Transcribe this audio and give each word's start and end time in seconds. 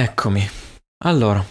Eccomi. 0.00 0.48
Allora, 1.06 1.44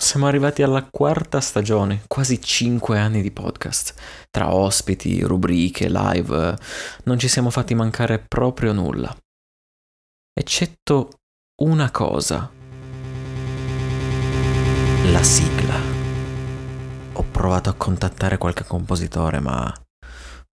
siamo 0.00 0.28
arrivati 0.28 0.62
alla 0.62 0.86
quarta 0.88 1.40
stagione, 1.40 2.04
quasi 2.06 2.40
cinque 2.40 3.00
anni 3.00 3.20
di 3.20 3.32
podcast. 3.32 3.94
Tra 4.30 4.54
ospiti, 4.54 5.20
rubriche, 5.22 5.88
live, 5.90 6.56
non 7.06 7.18
ci 7.18 7.26
siamo 7.26 7.50
fatti 7.50 7.74
mancare 7.74 8.20
proprio 8.20 8.72
nulla. 8.72 9.12
Eccetto 10.32 11.18
una 11.62 11.90
cosa. 11.90 12.48
La 15.06 15.22
sigla. 15.24 15.74
Ho 17.14 17.24
provato 17.24 17.70
a 17.70 17.74
contattare 17.74 18.38
qualche 18.38 18.62
compositore, 18.62 19.40
ma 19.40 19.68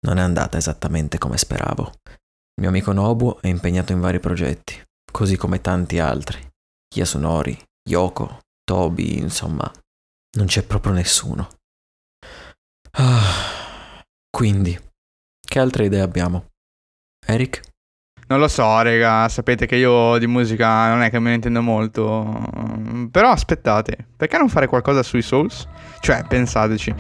non 0.07 0.17
è 0.17 0.21
andata 0.21 0.57
esattamente 0.57 1.19
come 1.19 1.37
speravo. 1.37 1.91
Il 2.03 2.61
mio 2.61 2.69
amico 2.69 2.93
Nobu 2.93 3.37
è 3.39 3.47
impegnato 3.47 3.91
in 3.91 3.99
vari 3.99 4.19
progetti, 4.19 4.81
così 5.11 5.37
come 5.37 5.61
tanti 5.61 5.99
altri. 5.99 6.46
Yasunori, 6.95 7.57
Yoko, 7.89 8.39
Toby, 8.63 9.19
insomma, 9.19 9.71
non 10.37 10.45
c'è 10.47 10.63
proprio 10.63 10.93
nessuno. 10.93 11.49
Ah, 12.91 14.01
quindi, 14.29 14.77
che 15.39 15.59
altre 15.59 15.85
idee 15.85 16.01
abbiamo? 16.01 16.47
Eric? 17.25 17.61
Non 18.29 18.39
lo 18.39 18.49
so, 18.49 18.81
raga, 18.81 19.29
sapete 19.29 19.65
che 19.65 19.77
io 19.77 20.17
di 20.17 20.27
musica 20.27 20.89
non 20.89 21.01
è 21.01 21.09
che 21.09 21.17
me 21.19 21.29
ne 21.29 21.35
intendo 21.35 21.61
molto. 21.61 22.43
Però 23.09 23.29
aspettate, 23.29 24.07
perché 24.17 24.37
non 24.37 24.49
fare 24.49 24.67
qualcosa 24.67 25.01
sui 25.01 25.21
Souls? 25.21 25.65
Cioè, 26.01 26.25
pensateci, 26.27 26.93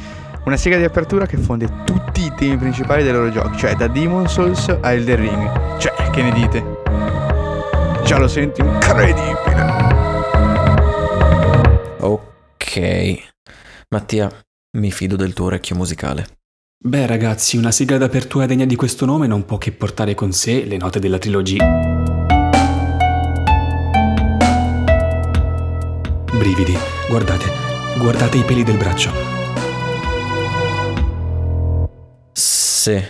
una 0.45 0.55
sigla 0.55 0.77
di 0.77 0.85
apertura 0.85 1.25
che 1.25 1.37
fonde 1.37 1.83
tutti 1.83 2.23
i 2.23 2.33
temi 2.33 2.55
principali 2.57 3.03
dei 3.03 3.11
loro 3.11 3.29
giochi, 3.29 3.57
cioè 3.57 3.75
da 3.75 3.87
Demon 3.87 4.29
Souls 4.29 4.69
a 4.69 4.91
Elden 4.91 5.17
Ring. 5.17 5.77
Cioè, 5.77 6.09
che 6.11 6.21
ne 6.21 6.31
dite? 6.31 6.76
Già 8.07 8.17
lo 8.17 8.29
sento 8.29 8.63
incredibile. 8.63 9.65
Ok. 11.99 13.27
Mattia, 13.89 14.31
mi 14.77 14.91
fido 14.91 15.17
del 15.17 15.33
tuo 15.33 15.47
orecchio 15.47 15.75
musicale. 15.75 16.25
Beh 16.81 17.05
ragazzi, 17.05 17.57
una 17.57 17.71
sigla 17.71 17.97
d'apertura 17.97 18.45
degna 18.45 18.63
di 18.63 18.77
questo 18.77 19.05
nome 19.05 19.27
non 19.27 19.43
può 19.43 19.57
che 19.57 19.73
portare 19.73 20.15
con 20.15 20.31
sé 20.31 20.63
le 20.63 20.77
note 20.77 20.99
della 20.99 21.17
trilogia. 21.17 21.65
Brividi, 26.31 26.77
guardate, 27.09 27.51
guardate 27.97 28.37
i 28.37 28.43
peli 28.43 28.63
del 28.63 28.77
braccio. 28.77 29.11
Sì, 32.31 33.03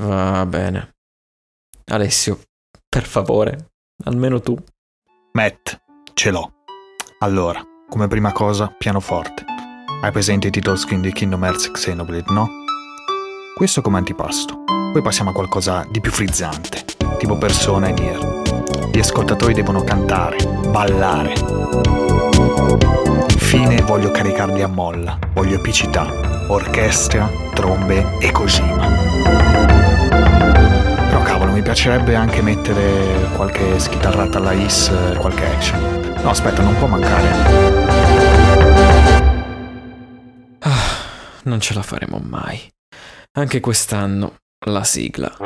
va 0.00 0.46
bene. 0.46 0.94
Alessio, 1.90 2.40
per 2.88 3.04
favore, 3.04 3.71
almeno 4.04 4.40
tu. 4.40 4.56
Matt, 5.32 5.80
ce 6.14 6.30
l'ho. 6.30 6.52
Allora, 7.20 7.60
come 7.88 8.08
prima 8.08 8.32
cosa, 8.32 8.74
pianoforte. 8.76 9.44
Hai 10.02 10.10
presente 10.10 10.48
i 10.48 10.50
title 10.50 10.76
screen 10.76 11.00
di 11.00 11.12
Kingdom 11.12 11.44
Hearts 11.44 11.70
Xenoblade, 11.70 12.32
no? 12.32 12.48
Questo 13.54 13.80
come 13.80 13.98
antipasto. 13.98 14.64
Poi 14.92 15.02
passiamo 15.02 15.30
a 15.30 15.32
qualcosa 15.32 15.86
di 15.90 16.00
più 16.00 16.10
frizzante, 16.10 16.84
tipo 17.18 17.36
Persona 17.36 17.88
e 17.88 17.92
Nier. 17.92 18.90
Gli 18.92 18.98
ascoltatori 18.98 19.54
devono 19.54 19.84
cantare, 19.84 20.38
ballare. 20.68 21.34
Infine 23.30 23.82
voglio 23.82 24.10
caricarli 24.10 24.62
a 24.62 24.68
molla, 24.68 25.18
voglio 25.32 25.56
epicità, 25.56 26.48
orchestra, 26.48 27.30
trombe 27.54 28.18
e 28.18 28.32
Kojima 28.32 29.91
mi 31.62 31.68
piacerebbe 31.68 32.16
anche 32.16 32.42
mettere 32.42 33.28
qualche 33.36 33.78
schitarrata 33.78 34.38
alla 34.38 34.50
is, 34.50 34.90
qualche 35.16 35.46
action. 35.46 35.80
No, 36.20 36.30
aspetta, 36.30 36.60
non 36.60 36.76
può 36.76 36.88
mancare. 36.88 37.28
Ah, 40.58 41.40
non 41.44 41.60
ce 41.60 41.74
la 41.74 41.82
faremo 41.82 42.18
mai. 42.18 42.68
Anche 43.38 43.60
quest'anno 43.60 44.38
la 44.66 44.82
sigla. 44.82 45.36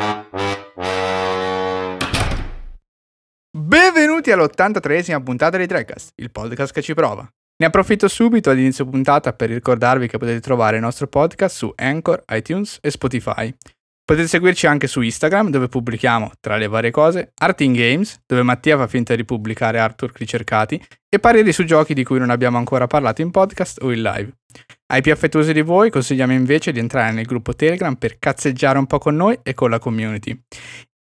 Benvenuti 3.51 4.31
all'83esima 4.31 5.23
puntata 5.23 5.59
di 5.59 5.67
Trackcast, 5.67 6.13
il 6.17 6.31
podcast 6.31 6.73
che 6.73 6.81
ci 6.81 6.95
prova. 6.95 7.29
Ne 7.59 7.67
approfitto 7.67 8.09
subito 8.09 8.49
all'inizio 8.49 8.87
puntata 8.87 9.35
per 9.35 9.51
ricordarvi 9.51 10.09
che 10.09 10.17
potete 10.17 10.41
trovare 10.41 10.77
il 10.77 10.83
nostro 10.83 11.09
podcast 11.09 11.57
su 11.57 11.71
Anchor, 11.77 12.23
iTunes 12.29 12.79
e 12.81 12.91
Spotify. 12.91 13.55
Potete 14.06 14.28
seguirci 14.28 14.69
anche 14.69 14.87
su 14.87 15.00
Instagram 15.00 15.50
dove 15.50 15.67
pubblichiamo, 15.67 16.31
tra 16.39 16.56
le 16.56 16.69
varie 16.69 16.93
cose, 16.93 17.33
Art 17.41 17.61
in 17.62 17.72
Games, 17.72 18.22
dove 18.25 18.44
Mattia 18.44 18.77
fa 18.77 18.87
finta 18.87 19.17
di 19.17 19.25
pubblicare 19.25 19.81
artwork 19.81 20.17
ricercati, 20.19 20.81
e 21.09 21.19
pareri 21.19 21.53
su 21.53 21.65
giochi 21.65 21.93
di 21.93 22.05
cui 22.05 22.21
non 22.21 22.31
abbiamo 22.31 22.56
ancora 22.56 22.87
parlato 22.87 23.22
in 23.22 23.33
podcast 23.33 23.83
o 23.83 23.91
in 23.91 24.03
live. 24.03 24.33
Ai 24.93 25.03
più 25.03 25.11
affettuosi 25.11 25.53
di 25.53 25.61
voi 25.61 25.91
consigliamo 25.91 26.33
invece 26.33 26.71
di 26.71 26.78
entrare 26.78 27.11
nel 27.11 27.25
gruppo 27.25 27.56
Telegram 27.56 27.97
per 27.97 28.21
cazzeggiare 28.21 28.78
un 28.78 28.87
po' 28.87 28.99
con 28.99 29.16
noi 29.16 29.41
e 29.43 29.55
con 29.55 29.71
la 29.71 29.81
community. 29.81 30.41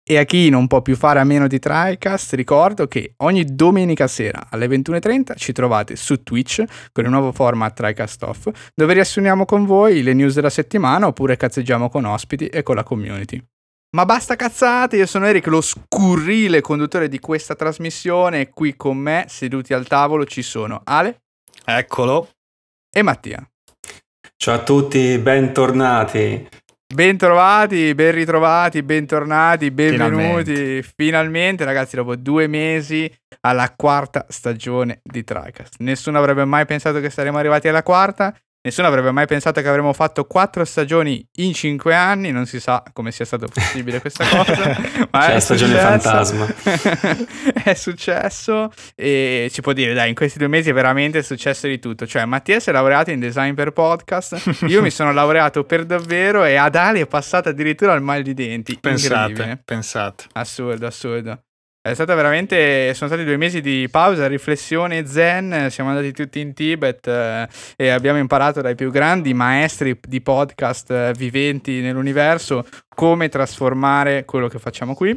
E 0.07 0.19
a 0.19 0.23
chi 0.23 0.49
non 0.49 0.67
può 0.67 0.83
più 0.83 0.95
fare 0.95 1.19
a 1.19 1.23
meno 1.23 1.47
di 1.47 1.57
TriCast, 1.57 2.33
ricordo 2.33 2.87
che 2.87 3.15
ogni 3.17 3.43
domenica 3.43 4.05
sera 4.05 4.45
alle 4.51 4.67
21.30 4.67 5.35
ci 5.35 5.51
trovate 5.51 5.95
su 5.95 6.21
Twitch 6.21 6.63
con 6.91 7.05
il 7.05 7.09
nuovo 7.09 7.31
format 7.31 7.73
TriCast 7.73 8.21
Off, 8.21 8.47
dove 8.75 8.93
riassumiamo 8.93 9.45
con 9.45 9.65
voi 9.65 10.03
le 10.03 10.13
news 10.13 10.35
della 10.35 10.51
settimana 10.51 11.07
oppure 11.07 11.37
cazzeggiamo 11.37 11.89
con 11.89 12.05
ospiti 12.05 12.45
e 12.45 12.61
con 12.61 12.75
la 12.75 12.83
community. 12.83 13.43
Ma 13.95 14.05
basta 14.05 14.35
cazzate, 14.35 14.97
io 14.97 15.07
sono 15.07 15.25
Eric, 15.25 15.47
lo 15.47 15.61
scurrile 15.61 16.61
conduttore 16.61 17.09
di 17.09 17.17
questa 17.17 17.55
trasmissione 17.55 18.41
e 18.41 18.49
qui 18.51 18.75
con 18.75 18.97
me, 18.97 19.25
seduti 19.27 19.73
al 19.73 19.87
tavolo, 19.87 20.25
ci 20.25 20.43
sono 20.43 20.81
Ale. 20.83 21.21
Eccolo. 21.65 22.29
E 22.95 23.01
Mattia. 23.01 23.43
Ciao 24.37 24.53
a 24.53 24.63
tutti, 24.63 25.17
bentornati. 25.17 26.47
Bentrovati, 26.93 27.95
ben 27.95 28.11
ritrovati, 28.11 28.83
bentornati, 28.83 29.71
benvenuti. 29.71 30.53
Finalmente. 30.53 30.93
Finalmente. 30.95 31.63
ragazzi, 31.65 31.95
dopo 31.95 32.15
due 32.15 32.47
mesi 32.47 33.11
alla 33.41 33.73
quarta 33.75 34.25
stagione 34.29 34.99
di 35.03 35.23
TriCast. 35.23 35.75
Nessuno 35.79 36.19
avrebbe 36.19 36.45
mai 36.45 36.65
pensato 36.65 36.99
che 36.99 37.09
saremmo 37.09 37.37
arrivati 37.37 37.67
alla 37.67 37.83
quarta. 37.83 38.33
Nessuno 38.65 38.87
avrebbe 38.87 39.11
mai 39.11 39.27
pensato 39.27 39.61
che 39.61 39.67
avremmo 39.67 39.93
fatto 39.93 40.25
quattro 40.25 40.65
stagioni 40.65 41.23
in 41.35 41.53
cinque 41.53 41.93
anni, 41.93 42.31
non 42.31 42.47
si 42.47 42.59
sa 42.59 42.81
come 42.93 43.11
sia 43.11 43.23
stato 43.23 43.45
possibile 43.45 44.01
questa 44.01 44.25
cosa. 44.27 44.75
ma 45.11 45.19
C'è 45.19 45.35
è 45.35 45.39
stagione 45.39 45.75
fantasma. 45.75 46.47
è 47.63 47.75
successo 47.75 48.71
e 48.95 49.49
si 49.51 49.61
può 49.61 49.71
dire, 49.71 49.93
dai, 49.93 50.09
in 50.09 50.15
questi 50.15 50.39
due 50.39 50.47
mesi 50.47 50.71
è 50.71 50.73
veramente 50.73 51.21
successo 51.21 51.67
di 51.67 51.77
tutto. 51.77 52.07
Cioè, 52.07 52.25
Mattia 52.25 52.59
si 52.59 52.69
è 52.69 52.73
laureato 52.73 53.11
in 53.11 53.19
design 53.19 53.53
per 53.53 53.69
podcast, 53.69 54.63
io 54.65 54.81
mi 54.81 54.89
sono 54.89 55.13
laureato 55.13 55.63
per 55.63 55.85
davvero 55.85 56.43
e 56.43 56.55
ad 56.55 56.73
Ali 56.73 57.01
è 57.01 57.05
passato 57.05 57.49
addirittura 57.49 57.93
al 57.93 58.01
mal 58.01 58.23
di 58.23 58.33
denti. 58.33 58.79
Pensate, 58.81 59.61
pensate. 59.63 60.23
Assurdo, 60.33 60.87
assurdo. 60.87 61.44
È 61.85 61.93
stata 61.93 62.15
veramente. 62.15 62.95
Sono 62.95 63.11
stati 63.11 63.23
due 63.23 63.37
mesi 63.37 63.61
di 63.61 63.87
pausa, 63.91 64.25
riflessione 64.25 65.05
zen. 65.05 65.67
Siamo 65.69 65.91
andati 65.91 66.11
tutti 66.13 66.39
in 66.39 66.55
Tibet 66.55 67.05
eh, 67.05 67.47
e 67.75 67.89
abbiamo 67.89 68.17
imparato 68.17 68.59
dai 68.59 68.73
più 68.73 68.89
grandi 68.89 69.35
maestri 69.35 69.95
di 70.01 70.19
podcast 70.19 70.89
eh, 70.89 71.13
viventi 71.15 71.81
nell'universo 71.81 72.65
come 72.89 73.29
trasformare 73.29 74.25
quello 74.25 74.47
che 74.47 74.57
facciamo 74.57 74.95
qui. 74.95 75.15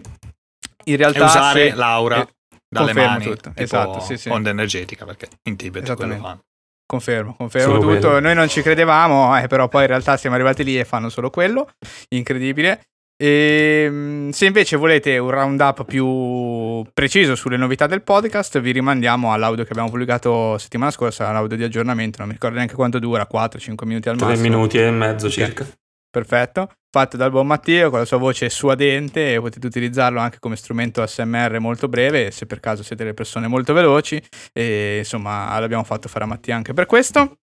In 0.84 0.96
realtà. 0.98 1.20
E 1.20 1.24
usare 1.24 1.70
se, 1.70 1.74
Laura 1.74 2.20
eh, 2.20 2.28
dalle 2.68 2.92
mani. 2.92 3.24
Tutto. 3.24 3.52
Esatto, 3.54 4.00
sì, 4.00 4.18
sì. 4.18 4.28
Onda 4.28 4.50
energetica 4.50 5.06
perché 5.06 5.26
in 5.44 5.56
Tibet 5.56 5.94
quello 5.94 6.16
fanno. 6.16 6.42
Confermo, 6.84 7.34
confermo 7.34 7.80
solo 7.80 7.94
tutto. 7.94 8.08
Quello. 8.08 8.20
Noi 8.20 8.34
non 8.34 8.48
ci 8.50 8.60
credevamo, 8.60 9.38
eh, 9.40 9.46
però 9.46 9.68
poi 9.68 9.84
in 9.84 9.88
realtà 9.88 10.18
siamo 10.18 10.36
arrivati 10.36 10.64
lì 10.64 10.78
e 10.78 10.84
fanno 10.84 11.08
solo 11.08 11.30
quello. 11.30 11.70
Incredibile. 12.10 12.82
E 13.20 13.82
ehm, 13.86 14.30
se 14.30 14.46
invece 14.46 14.76
volete 14.76 15.18
un 15.18 15.30
roundup 15.30 15.84
più 15.84 16.88
preciso 16.94 17.34
sulle 17.34 17.56
novità 17.56 17.88
del 17.88 18.02
podcast, 18.02 18.60
vi 18.60 18.70
rimandiamo 18.70 19.32
all'audio 19.32 19.64
che 19.64 19.70
abbiamo 19.70 19.90
pubblicato 19.90 20.56
settimana 20.56 20.92
scorsa, 20.92 21.32
l'audio 21.32 21.56
di 21.56 21.64
aggiornamento, 21.64 22.18
non 22.18 22.28
mi 22.28 22.34
ricordo 22.34 22.56
neanche 22.56 22.76
quanto 22.76 23.00
dura, 23.00 23.26
4-5 23.28 23.86
minuti 23.86 24.08
al 24.08 24.16
3 24.16 24.26
massimo. 24.26 24.48
3 24.48 24.48
minuti 24.48 24.78
e 24.78 24.90
mezzo 24.92 25.28
circa. 25.28 25.66
Perfetto, 26.10 26.70
fatto 26.90 27.16
dal 27.16 27.32
buon 27.32 27.48
Matteo 27.48 27.90
con 27.90 27.98
la 27.98 28.04
sua 28.04 28.18
voce 28.18 28.48
suadente 28.50 29.34
e 29.34 29.40
potete 29.40 29.66
utilizzarlo 29.66 30.20
anche 30.20 30.38
come 30.38 30.54
strumento 30.54 31.02
ASMR 31.02 31.58
molto 31.58 31.88
breve 31.88 32.30
se 32.30 32.46
per 32.46 32.60
caso 32.60 32.82
siete 32.84 33.02
delle 33.02 33.14
persone 33.14 33.46
molto 33.46 33.72
veloci 33.74 34.22
e 34.52 34.98
insomma 34.98 35.58
l'abbiamo 35.58 35.84
fatto 35.84 36.08
fare 36.08 36.24
a 36.24 36.28
Mattia 36.28 36.54
anche 36.54 36.72
per 36.72 36.86
questo. 36.86 37.38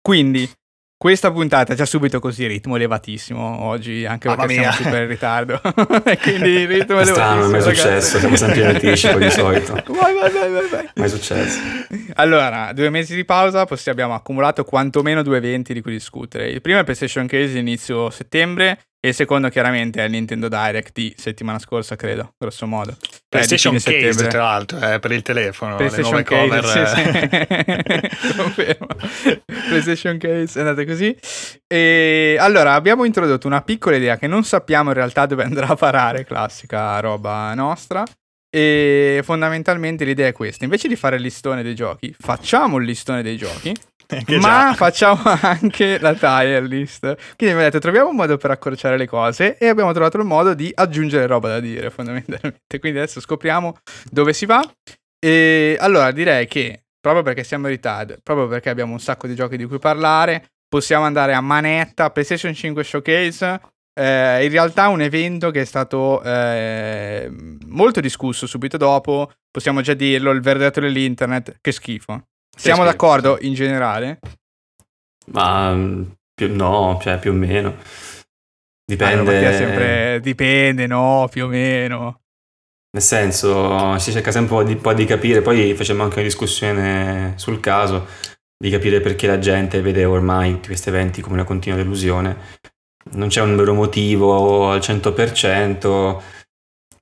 Quindi 0.00 0.50
questa 0.98 1.30
puntata 1.30 1.74
già 1.74 1.86
subito 1.86 2.18
così 2.18 2.48
ritmo 2.48 2.74
elevatissimo 2.74 3.62
oggi, 3.62 4.04
anche 4.04 4.28
perché 4.28 4.54
siamo 4.54 4.72
super 4.72 5.02
in 5.02 5.08
ritardo. 5.08 5.60
Quindi 6.20 6.48
il 6.48 6.66
ritmo 6.66 6.98
è 6.98 7.04
strano, 7.04 7.42
non 7.42 7.50
è 7.50 7.52
mai 7.52 7.62
successo, 7.62 8.18
siamo 8.18 8.34
sempre 8.34 8.60
in 8.62 8.66
anticipo 8.66 9.16
di 9.16 9.30
solito. 9.30 9.74
Vai, 9.86 10.14
vai, 10.14 10.30
vai, 10.30 10.50
vai, 10.50 10.68
vai. 10.68 10.88
Mai 10.94 11.08
successo. 11.08 11.60
Allora, 12.14 12.72
due 12.72 12.90
mesi 12.90 13.14
di 13.14 13.24
pausa, 13.24 13.64
poi 13.64 13.78
abbiamo 13.86 14.14
accumulato 14.14 14.64
quantomeno 14.64 15.22
due 15.22 15.36
eventi 15.36 15.72
di 15.72 15.80
cui 15.80 15.92
discutere. 15.92 16.48
Il 16.48 16.60
primo 16.60 16.80
è 16.80 16.82
PlayStation 16.84 17.26
Case 17.26 17.56
inizio 17.56 18.10
settembre 18.10 18.80
e 19.00 19.08
il 19.08 19.14
secondo 19.14 19.48
chiaramente 19.48 20.00
è 20.02 20.06
il 20.06 20.10
Nintendo 20.10 20.48
Direct 20.48 20.90
di 20.92 21.14
settimana 21.16 21.60
scorsa, 21.60 21.94
credo, 21.94 22.34
grosso 22.36 22.66
modo. 22.66 22.96
PlayStation 23.28 23.74
di 23.74 23.80
fine 23.80 23.96
Case, 23.96 24.12
settembre. 24.12 24.28
tra 24.28 24.42
l'altro, 24.42 24.92
eh, 24.92 24.98
per 24.98 25.12
il 25.12 25.22
telefono. 25.22 25.76
PlayStation 25.76 26.16
le 26.16 26.26
nuove 26.28 26.50
Case, 26.50 26.60
cover. 26.60 26.88
sì, 26.88 26.98
eh. 26.98 28.10
sì. 28.18 28.34
Confermo. 28.36 28.86
PlayStation 29.68 30.18
Case, 30.18 30.58
è 30.58 30.62
andata 30.62 30.84
così. 30.84 31.16
E 31.68 32.36
allora, 32.40 32.74
abbiamo 32.74 33.04
introdotto 33.04 33.46
una 33.46 33.62
piccola 33.62 33.94
idea 33.94 34.16
che 34.16 34.26
non 34.26 34.42
sappiamo 34.42 34.88
in 34.88 34.96
realtà 34.96 35.26
dove 35.26 35.44
andrà 35.44 35.68
a 35.68 35.76
parare, 35.76 36.24
classica 36.24 36.98
roba 36.98 37.54
nostra. 37.54 38.02
E 38.50 39.20
fondamentalmente 39.22 40.04
l'idea 40.04 40.26
è 40.26 40.32
questa: 40.32 40.64
invece 40.64 40.88
di 40.88 40.96
fare 40.96 41.16
il 41.16 41.22
listone 41.22 41.62
dei 41.62 41.74
giochi, 41.74 42.12
facciamo 42.18 42.78
il 42.78 42.84
listone 42.84 43.22
dei 43.22 43.36
giochi, 43.36 43.72
ma 44.40 44.68
già. 44.70 44.74
facciamo 44.74 45.20
anche 45.24 45.98
la 45.98 46.14
tier 46.14 46.62
list. 46.62 47.34
Quindi 47.36 47.56
ha 47.56 47.58
detto: 47.64 47.78
troviamo 47.78 48.08
un 48.08 48.16
modo 48.16 48.36
per 48.38 48.50
accorciare 48.50 48.96
le 48.96 49.06
cose. 49.06 49.58
E 49.58 49.68
abbiamo 49.68 49.92
trovato 49.92 50.16
il 50.16 50.24
modo 50.24 50.54
di 50.54 50.70
aggiungere 50.74 51.26
roba 51.26 51.48
da 51.48 51.60
dire, 51.60 51.90
fondamentalmente. 51.90 52.78
Quindi 52.80 52.98
adesso 52.98 53.20
scopriamo 53.20 53.76
dove 54.10 54.32
si 54.32 54.46
va. 54.46 54.62
E 55.18 55.76
allora 55.80 56.10
direi 56.12 56.46
che 56.46 56.84
proprio 57.00 57.22
perché 57.22 57.44
siamo 57.44 57.66
in 57.66 57.74
ritardo, 57.74 58.16
proprio 58.22 58.48
perché 58.48 58.70
abbiamo 58.70 58.92
un 58.92 59.00
sacco 59.00 59.26
di 59.26 59.34
giochi 59.34 59.56
di 59.56 59.66
cui 59.66 59.78
parlare, 59.78 60.52
possiamo 60.68 61.04
andare 61.04 61.34
a 61.34 61.40
manetta 61.40 62.10
PlayStation 62.10 62.54
5 62.54 62.84
Showcase. 62.84 63.60
Eh, 63.98 64.44
in 64.44 64.50
realtà 64.50 64.88
un 64.88 65.02
evento 65.02 65.50
che 65.50 65.62
è 65.62 65.64
stato 65.64 66.22
eh, 66.22 67.28
molto 67.66 68.00
discusso 68.00 68.46
subito 68.46 68.76
dopo, 68.76 69.32
possiamo 69.50 69.80
già 69.80 69.94
dirlo, 69.94 70.30
il 70.30 70.40
verdetto 70.40 70.80
dell'internet, 70.80 71.58
che 71.60 71.72
schifo. 71.72 72.22
Siamo 72.58 72.84
d'accordo 72.84 73.38
in 73.40 73.54
generale? 73.54 74.18
Ma 75.32 75.72
mm, 75.72 76.02
più- 76.34 76.54
no, 76.54 76.98
cioè 77.00 77.18
più 77.18 77.30
o 77.30 77.34
meno. 77.34 77.68
Ah, 77.68 78.24
Dipende. 78.84 79.52
sempre 79.52 80.20
dipende, 80.20 80.86
no, 80.86 81.28
più 81.30 81.44
o 81.44 81.48
meno. 81.48 82.20
Nel 82.90 83.02
senso, 83.02 83.98
si 83.98 84.12
cerca 84.12 84.30
sempre 84.30 84.54
un 84.54 84.62
po' 84.62 84.66
di, 84.66 84.76
po' 84.76 84.94
di 84.94 85.04
capire, 85.04 85.42
poi 85.42 85.74
facciamo 85.74 86.02
anche 86.02 86.16
una 86.16 86.24
discussione 86.24 87.34
sul 87.36 87.60
caso, 87.60 88.06
di 88.56 88.70
capire 88.70 89.00
perché 89.00 89.26
la 89.26 89.38
gente 89.38 89.82
vede 89.82 90.04
ormai 90.06 90.54
tutti 90.54 90.68
questi 90.68 90.88
eventi 90.88 91.20
come 91.20 91.34
una 91.34 91.44
continua 91.44 91.76
delusione. 91.76 92.36
Non 93.12 93.28
c'è 93.28 93.42
un 93.42 93.56
vero 93.56 93.74
motivo 93.74 94.70
al 94.70 94.80
100%, 94.80 96.22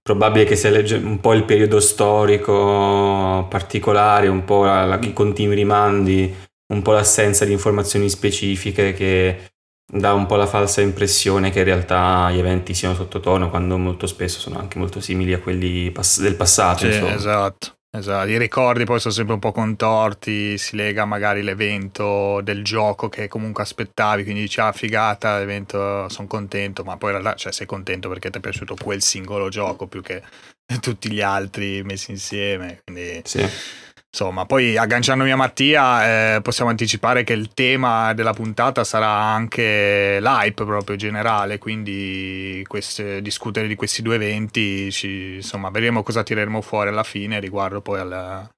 probabile 0.07 0.45
che 0.45 0.55
sia 0.55 0.71
legge- 0.71 0.99
un 0.99 1.19
po' 1.19 1.33
il 1.33 1.43
periodo 1.43 1.81
storico 1.81 3.45
particolare, 3.51 4.29
un 4.29 4.45
po' 4.45 4.63
la- 4.63 4.85
la- 4.85 4.99
i 5.03 5.13
continui 5.13 5.57
rimandi, 5.57 6.33
un 6.73 6.81
po' 6.81 6.93
l'assenza 6.93 7.45
di 7.45 7.51
informazioni 7.51 8.09
specifiche 8.09 8.93
che 8.93 9.51
dà 9.93 10.13
un 10.13 10.27
po' 10.27 10.37
la 10.37 10.47
falsa 10.47 10.81
impressione 10.81 11.51
che 11.51 11.59
in 11.59 11.65
realtà 11.65 12.31
gli 12.31 12.39
eventi 12.39 12.73
siano 12.73 12.95
sottotono 12.95 13.51
quando 13.51 13.79
molto 13.79 14.07
spesso 14.07 14.39
sono 14.39 14.61
anche 14.61 14.79
molto 14.79 15.01
simili 15.01 15.33
a 15.33 15.41
quelli 15.41 15.91
pass- 15.91 16.21
del 16.21 16.37
passato. 16.37 16.89
Sì, 16.89 16.99
esatto. 17.05 17.76
Esatto, 17.99 18.29
i 18.29 18.37
ricordi 18.37 18.85
poi 18.85 19.01
sono 19.01 19.15
sempre 19.15 19.33
un 19.35 19.41
po' 19.41 19.53
contorti, 19.53 20.59
si 20.59 20.77
lega 20.77 21.07
magari 21.07 21.41
l'evento 21.43 22.43
del 22.43 22.63
gioco 22.63 23.09
che 23.09 23.27
comunque 23.27 23.63
aspettavi, 23.63 24.23
quindi 24.23 24.43
dici 24.43 24.61
ah 24.61 24.71
figata, 24.73 25.39
l'evento 25.39 26.07
sono 26.11 26.27
contento, 26.27 26.85
ma 26.85 26.99
poi 26.99 27.13
in 27.15 27.21
realtà 27.23 27.39
cioè, 27.39 27.53
sei 27.53 27.65
contento 27.67 28.11
perché 28.11 28.29
ti 28.29 28.37
è 28.37 28.41
piaciuto 28.41 28.75
quel 28.75 29.01
singolo 29.01 29.49
gioco 29.49 29.87
più 29.87 30.03
che 30.03 30.23
tutti 30.81 31.11
gli 31.11 31.23
altri 31.23 31.83
messi 31.85 32.11
insieme, 32.11 32.81
quindi 32.85 33.23
Sì. 33.25 33.47
Insomma, 34.19 34.47
poi 34.47 34.79
agganciandomi 34.79 35.31
a 35.31 35.37
Mattia, 35.37 36.37
eh, 36.37 36.41
possiamo 36.41 36.71
anticipare 36.71 37.23
che 37.23 37.35
il 37.35 37.53
tema 37.53 38.15
della 38.15 38.33
puntata 38.33 38.83
sarà 38.83 39.11
anche 39.11 40.17
l'hype 40.23 40.65
proprio 40.65 40.97
generale, 40.97 41.59
quindi 41.59 42.65
queste- 42.67 43.21
discutere 43.21 43.69
di 43.69 43.75
questi 43.75 44.01
due 44.01 44.15
eventi, 44.15 44.91
ci- 44.91 45.35
insomma, 45.35 45.69
vedremo 45.69 46.03
cosa 46.03 46.23
tireremo 46.23 46.63
fuori 46.63 46.89
alla 46.89 47.03
fine 47.03 47.39
riguardo 47.41 47.83
poi 47.83 48.01
alla, 48.01 48.49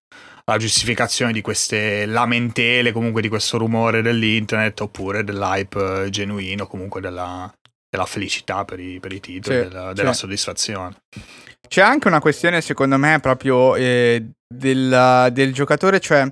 alla 0.45 0.59
giustificazione 0.59 1.33
di 1.33 1.41
queste 1.41 2.07
lamentele, 2.07 2.93
comunque 2.93 3.21
di 3.21 3.29
questo 3.29 3.59
rumore 3.59 4.01
dell'internet, 4.01 4.81
oppure 4.81 5.25
dell'hype 5.25 6.07
genuino, 6.09 6.69
comunque 6.69 7.01
della, 7.01 7.53
della 7.91 8.07
felicità 8.07 8.65
per 8.65 8.79
i, 8.79 9.01
per 9.01 9.13
i 9.13 9.19
titoli, 9.19 9.57
Sì, 9.57 9.63
della, 9.69 9.93
della 9.93 10.13
sì. 10.13 10.21
soddisfazione. 10.21 10.95
C'è 11.67 11.83
anche 11.83 12.07
una 12.07 12.21
questione, 12.21 12.61
secondo 12.61 12.97
me, 12.97 13.19
proprio 13.21 13.75
eh, 13.75 14.25
del, 14.49 15.29
del 15.33 15.53
giocatore, 15.53 16.01
cioè 16.01 16.27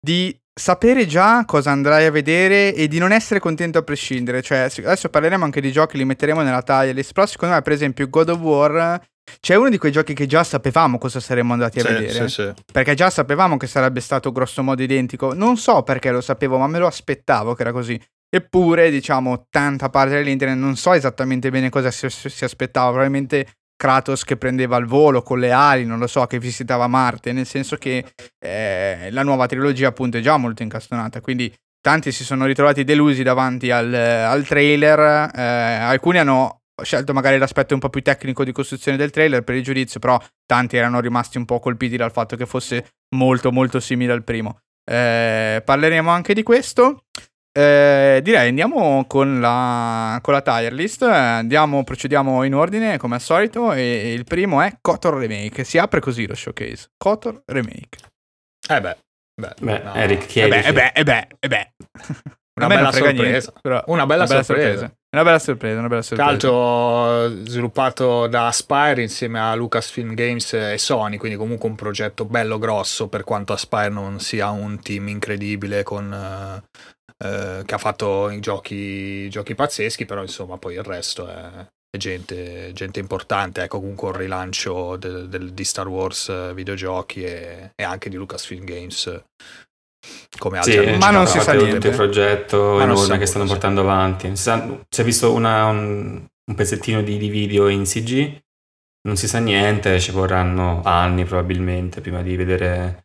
di 0.00 0.36
sapere 0.58 1.06
già 1.06 1.44
cosa 1.44 1.70
andrai 1.70 2.06
a 2.06 2.10
vedere 2.10 2.74
e 2.74 2.88
di 2.88 2.98
non 2.98 3.12
essere 3.12 3.38
contento 3.40 3.78
a 3.78 3.82
prescindere. 3.82 4.42
Cioè, 4.42 4.68
adesso 4.78 5.08
parleremo 5.08 5.44
anche 5.44 5.60
di 5.60 5.70
giochi, 5.70 5.96
li 5.96 6.04
metteremo 6.04 6.42
nella 6.42 6.62
tier 6.62 6.94
list, 6.94 7.12
però 7.12 7.26
secondo 7.26 7.54
me, 7.54 7.62
per 7.62 7.72
esempio, 7.72 8.08
God 8.08 8.28
of 8.30 8.38
War 8.40 9.00
c'è 9.40 9.54
uno 9.56 9.68
di 9.68 9.76
quei 9.76 9.92
giochi 9.92 10.14
che 10.14 10.26
già 10.26 10.42
sapevamo 10.42 10.96
cosa 10.96 11.20
saremmo 11.20 11.52
andati 11.52 11.80
a 11.80 11.82
Sì, 11.82 11.88
vedere. 11.92 12.28
sì, 12.28 12.42
sì. 12.42 12.52
Perché 12.72 12.94
già 12.94 13.10
sapevamo 13.10 13.56
che 13.58 13.66
sarebbe 13.66 14.00
stato 14.00 14.32
grosso 14.32 14.62
modo 14.62 14.82
identico. 14.82 15.34
Non 15.34 15.56
so 15.58 15.82
perché 15.82 16.10
lo 16.10 16.22
sapevo, 16.22 16.56
ma 16.58 16.66
me 16.66 16.78
lo 16.78 16.86
aspettavo 16.86 17.54
che 17.54 17.62
era 17.62 17.72
così. 17.72 18.00
Eppure, 18.30 18.90
diciamo, 18.90 19.46
tanta 19.50 19.88
parte 19.90 20.14
dell'internet 20.14 20.58
non 20.58 20.76
so 20.76 20.92
esattamente 20.92 21.50
bene 21.50 21.68
cosa 21.70 21.90
si, 21.90 22.08
si 22.08 22.44
aspettava. 22.44 22.88
Probabilmente 22.88 23.46
Kratos 23.78 24.24
che 24.24 24.36
prendeva 24.36 24.76
il 24.76 24.86
volo 24.86 25.22
con 25.22 25.38
le 25.38 25.52
ali, 25.52 25.86
non 25.86 26.00
lo 26.00 26.08
so, 26.08 26.26
che 26.26 26.40
visitava 26.40 26.88
Marte. 26.88 27.32
Nel 27.32 27.46
senso 27.46 27.76
che 27.76 28.04
eh, 28.44 29.08
la 29.12 29.22
nuova 29.22 29.46
trilogia, 29.46 29.88
appunto, 29.88 30.16
è 30.16 30.20
già 30.20 30.36
molto 30.36 30.64
incastonata. 30.64 31.20
Quindi 31.20 31.54
tanti 31.80 32.10
si 32.10 32.24
sono 32.24 32.44
ritrovati 32.44 32.82
delusi 32.82 33.22
davanti 33.22 33.70
al, 33.70 33.94
al 33.94 34.44
trailer. 34.44 35.30
eh, 35.32 35.42
alcuni 35.42 36.18
hanno 36.18 36.62
scelto 36.82 37.12
magari 37.12 37.38
l'aspetto 37.38 37.74
un 37.74 37.80
po' 37.80 37.88
più 37.88 38.02
tecnico 38.02 38.44
di 38.44 38.52
costruzione 38.52 38.96
del 38.96 39.10
trailer 39.10 39.42
per 39.42 39.54
il 39.54 39.62
giudizio, 39.62 40.00
però 40.00 40.20
tanti 40.44 40.76
erano 40.76 40.98
rimasti 40.98 41.38
un 41.38 41.44
po' 41.44 41.60
colpiti 41.60 41.96
dal 41.96 42.12
fatto 42.12 42.36
che 42.36 42.46
fosse 42.46 42.94
molto 43.14 43.52
molto 43.52 43.78
simile 43.78 44.12
al 44.12 44.24
primo. 44.24 44.58
Eh, 44.84 45.62
parleremo 45.64 46.10
anche 46.10 46.34
di 46.34 46.42
questo. 46.42 47.04
Eh, 47.58 48.20
direi 48.22 48.48
andiamo 48.50 49.04
con 49.08 49.40
la, 49.40 50.18
con 50.22 50.32
la 50.34 50.42
tier 50.42 50.72
list. 50.72 51.02
Eh, 51.02 51.06
Andiamo, 51.12 51.82
procediamo 51.82 52.44
in 52.44 52.54
ordine 52.54 52.98
come 52.98 53.16
al 53.16 53.20
solito. 53.20 53.72
E 53.72 54.12
il 54.12 54.22
primo 54.24 54.62
è 54.62 54.78
Kotor 54.80 55.14
Remake. 55.18 55.64
Si 55.64 55.76
apre 55.76 55.98
così 56.00 56.26
lo 56.26 56.36
showcase. 56.36 56.90
Kotor 56.96 57.42
Remake. 57.46 57.98
Eh 58.68 58.80
beh, 58.80 58.96
beh, 59.40 59.54
Beh, 59.60 59.78
no. 59.82 59.94
Eric, 59.94 60.22
E 60.22 60.26
chiedici. 60.26 60.60
beh, 60.60 60.68
e 60.68 60.72
beh, 60.72 60.92
e 60.94 61.02
beh, 61.02 61.26
e 61.40 61.48
beh. 61.48 61.72
Una 62.58 62.66
bella 62.66 62.90
sorpresa. 62.90 63.22
niente, 63.22 63.52
però 63.62 63.82
Una 63.86 64.04
bella 64.06 64.26
sorpresa. 64.26 64.92
Una 65.10 65.22
bella 65.24 65.38
sorpresa, 65.38 65.78
una 65.78 65.88
bella 65.88 66.02
Tra 66.02 66.16
sorpresa. 66.16 66.48
l'altro 66.50 67.44
sviluppato 67.46 68.26
da 68.26 68.48
Aspire 68.48 69.00
insieme 69.00 69.38
a 69.40 69.54
Lucasfilm 69.54 70.12
Games 70.14 70.52
e 70.54 70.76
Sony, 70.76 71.18
quindi 71.18 71.38
comunque 71.38 71.68
un 71.68 71.76
progetto 71.76 72.24
bello 72.24 72.58
grosso 72.58 73.08
per 73.08 73.22
quanto 73.22 73.52
Aspire 73.52 73.90
non 73.90 74.18
sia 74.18 74.50
un 74.50 74.80
team 74.82 75.06
incredibile 75.06 75.84
con, 75.84 76.12
eh, 76.12 76.62
eh, 77.24 77.62
che 77.64 77.74
ha 77.74 77.78
fatto 77.78 78.30
i 78.30 78.40
giochi, 78.40 79.28
giochi 79.28 79.54
pazzeschi, 79.54 80.04
però 80.04 80.22
insomma 80.22 80.58
poi 80.58 80.74
il 80.74 80.82
resto 80.82 81.26
è, 81.28 81.66
è 81.90 81.96
gente, 81.98 82.72
gente 82.72 83.00
importante, 83.00 83.62
ecco 83.62 83.80
comunque 83.80 84.08
un 84.10 84.16
rilancio 84.16 84.96
del- 84.96 85.28
del- 85.28 85.52
di 85.52 85.64
Star 85.64 85.88
Wars 85.88 86.28
eh, 86.28 86.52
videogiochi 86.54 87.24
e, 87.24 87.72
e 87.74 87.82
anche 87.82 88.08
di 88.08 88.16
Lucasfilm 88.16 88.64
Games 88.64 89.06
eh, 89.06 89.24
come 90.38 90.58
altri 90.58 90.72
Sì, 90.92 90.98
ma 90.98 91.10
non 91.10 91.26
si 91.26 91.40
sa 91.40 91.52
niente. 91.54 91.88
il 91.88 91.94
progetto 91.94 92.74
Ma 92.76 92.84
enorme 92.84 93.18
che 93.18 93.26
stanno 93.26 93.46
portando 93.46 93.80
avanti. 93.80 94.28
Si, 94.36 94.42
sa- 94.42 94.78
si 94.88 95.00
è 95.00 95.04
visto 95.04 95.32
una- 95.32 95.66
un, 95.66 96.24
un 96.50 96.54
pezzettino 96.54 97.02
di, 97.02 97.18
di 97.18 97.28
video 97.28 97.68
in 97.68 97.84
CG, 97.84 98.38
non 99.08 99.16
si 99.16 99.26
sa 99.26 99.38
niente, 99.38 99.98
ci 100.00 100.10
vorranno 100.10 100.82
anni 100.84 101.24
probabilmente 101.24 102.00
prima 102.00 102.22
di 102.22 102.36
vedere 102.36 103.04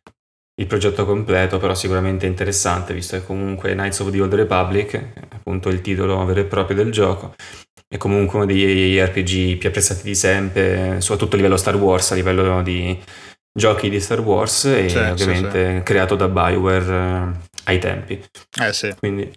il 0.56 0.66
progetto 0.66 1.04
completo, 1.04 1.58
però 1.58 1.74
sicuramente 1.74 2.26
interessante, 2.26 2.94
visto 2.94 3.18
che 3.18 3.24
comunque 3.24 3.72
Knights 3.72 4.00
of 4.00 4.10
the 4.10 4.20
Old 4.20 4.34
Republic, 4.34 4.94
è 4.94 5.20
appunto 5.30 5.68
il 5.68 5.80
titolo 5.80 6.24
vero 6.24 6.40
e 6.40 6.44
proprio 6.44 6.76
del 6.76 6.92
gioco, 6.92 7.34
è 7.88 7.96
comunque 7.96 8.38
uno 8.38 8.46
degli 8.46 8.98
RPG 8.98 9.58
più 9.58 9.68
apprezzati 9.68 10.02
di 10.02 10.14
sempre, 10.14 11.00
soprattutto 11.00 11.34
a 11.34 11.36
livello 11.38 11.56
Star 11.56 11.76
Wars, 11.76 12.12
a 12.12 12.14
livello 12.14 12.62
di 12.62 13.00
giochi 13.56 13.88
di 13.88 14.00
Star 14.00 14.20
Wars 14.20 14.64
e 14.64 14.88
Sì, 14.88 14.96
sì, 14.96 14.98
ovviamente 14.98 15.82
creato 15.84 16.16
da 16.16 16.28
Bioware 16.28 16.92
eh, 16.92 17.48
ai 17.64 17.78
tempi. 17.78 18.22
Eh 18.60 18.72
sì. 18.72 18.94
Quindi 18.98 19.30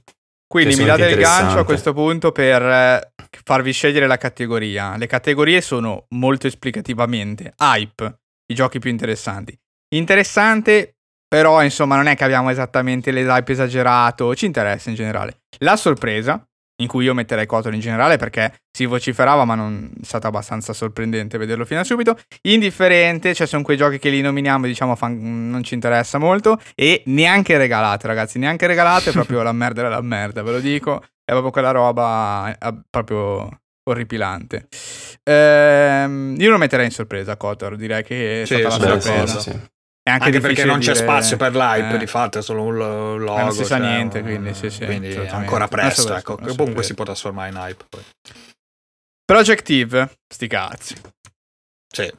Quindi 0.47 0.74
Sì, 0.74 0.81
mi 0.81 0.88
date 0.88 1.07
il 1.07 1.17
gancio 1.17 1.59
a 1.59 1.65
questo 1.65 1.93
punto 1.93 2.31
per 2.31 2.62
eh, 2.62 3.12
farvi 3.43 3.71
scegliere 3.71 4.07
la 4.07 4.17
categoria. 4.17 4.97
Le 4.97 5.07
categorie 5.07 5.62
sono 5.62 6.05
molto 6.09 6.47
esplicativamente 6.47 7.53
hype, 7.59 8.19
i 8.47 8.55
giochi 8.55 8.79
più 8.79 8.89
interessanti. 8.89 9.55
Interessante, 9.89 10.97
però 11.27 11.63
insomma 11.63 11.96
non 11.96 12.07
è 12.07 12.15
che 12.15 12.24
abbiamo 12.24 12.50
esattamente 12.50 13.12
l'eshype 13.12 13.51
esagerato, 13.51 14.36
ci 14.36 14.46
interessa 14.46 14.89
in 14.89 14.96
generale. 14.96 15.39
La 15.60 15.75
sorpresa, 15.75 16.41
in 16.79 16.88
cui 16.88 17.05
io 17.05 17.13
metterei 17.15 17.48
Kotor 17.48 17.74
in 17.74 17.79
generale 17.79 18.17
perché 18.17 18.53
si 18.72 18.86
vociferava 18.86 19.46
ma 19.46 19.55
non 19.55 19.89
è 20.00 20.05
stato 20.05 20.27
abbastanza 20.27 20.74
sorprendente 20.74 21.38
vederlo 21.39 21.65
fino 21.65 21.79
a 21.79 21.84
subito. 21.84 22.17
Indifferente, 22.43 23.34
cioè 23.34 23.48
sono 23.48 23.63
quei 23.63 23.77
giochi 23.77 23.98
che 23.98 24.10
li 24.10 24.22
nominiamo 24.22 24.65
e 24.65 24.67
diciamo 24.67 24.96
fan- 24.96 25.50
non 25.50 25.63
ci 25.63 25.74
interessa 25.74 26.17
molto 26.19 26.62
e 26.75 27.01
neanche 27.07 27.57
regalate 27.57 28.05
ragazzi, 28.07 28.38
neanche 28.38 28.67
regalate, 28.67 29.10
è 29.10 29.13
proprio 29.13 29.41
la 29.41 29.51
merda 29.53 29.81
della 29.81 30.01
merda, 30.01 30.43
ve 30.43 30.51
lo 30.51 30.60
dico, 30.60 31.01
è 31.01 31.31
proprio 31.31 31.50
quella 31.51 31.72
roba 31.72 32.55
eh, 32.57 32.74
proprio 32.89 33.50
orripilante. 33.89 34.67
Ehm, 35.24 36.36
io 36.38 36.51
lo 36.51 36.57
metterei 36.57 36.86
in 36.86 36.91
sorpresa 36.91 37.36
Kotor, 37.38 37.75
direi 37.75 38.03
che 38.03 38.43
è 38.43 38.46
Sì, 38.46 38.60
stata 38.60 38.77
la 38.77 39.00
sorpresa. 39.00 39.39
sì, 39.39 39.60
anche, 40.09 40.25
Anche, 40.25 40.39
perché 40.39 40.63
non 40.65 40.79
c'è 40.79 40.93
dire- 40.93 41.03
spazio 41.03 41.37
per 41.37 41.53
l'hype, 41.55 41.95
eh. 41.95 41.97
di 41.97 42.07
fatto 42.07 42.39
è 42.39 42.41
solo 42.41 42.63
un 42.63 42.75
lo- 42.75 43.17
logo. 43.17 43.39
non 43.39 43.51
si 43.51 43.63
sa 43.65 43.77
cioè, 43.77 43.87
niente, 43.87 44.19
un- 44.19 44.23
quindi 44.25 44.53
sì, 44.53 44.69
sì, 44.69 44.85
Quindi 44.85 45.15
ancora 45.15 45.67
presto, 45.67 46.15
ecco. 46.15 46.37
Comunque 46.37 46.83
si 46.83 46.93
può 46.93 47.03
trasformare 47.05 47.49
in 47.49 47.55
hype 47.55 47.85
poi. 47.89 48.01
Project 49.25 49.69
Eve, 49.69 50.09
sti 50.33 50.47
cazzi. 50.47 50.95
Sì. 51.93 52.11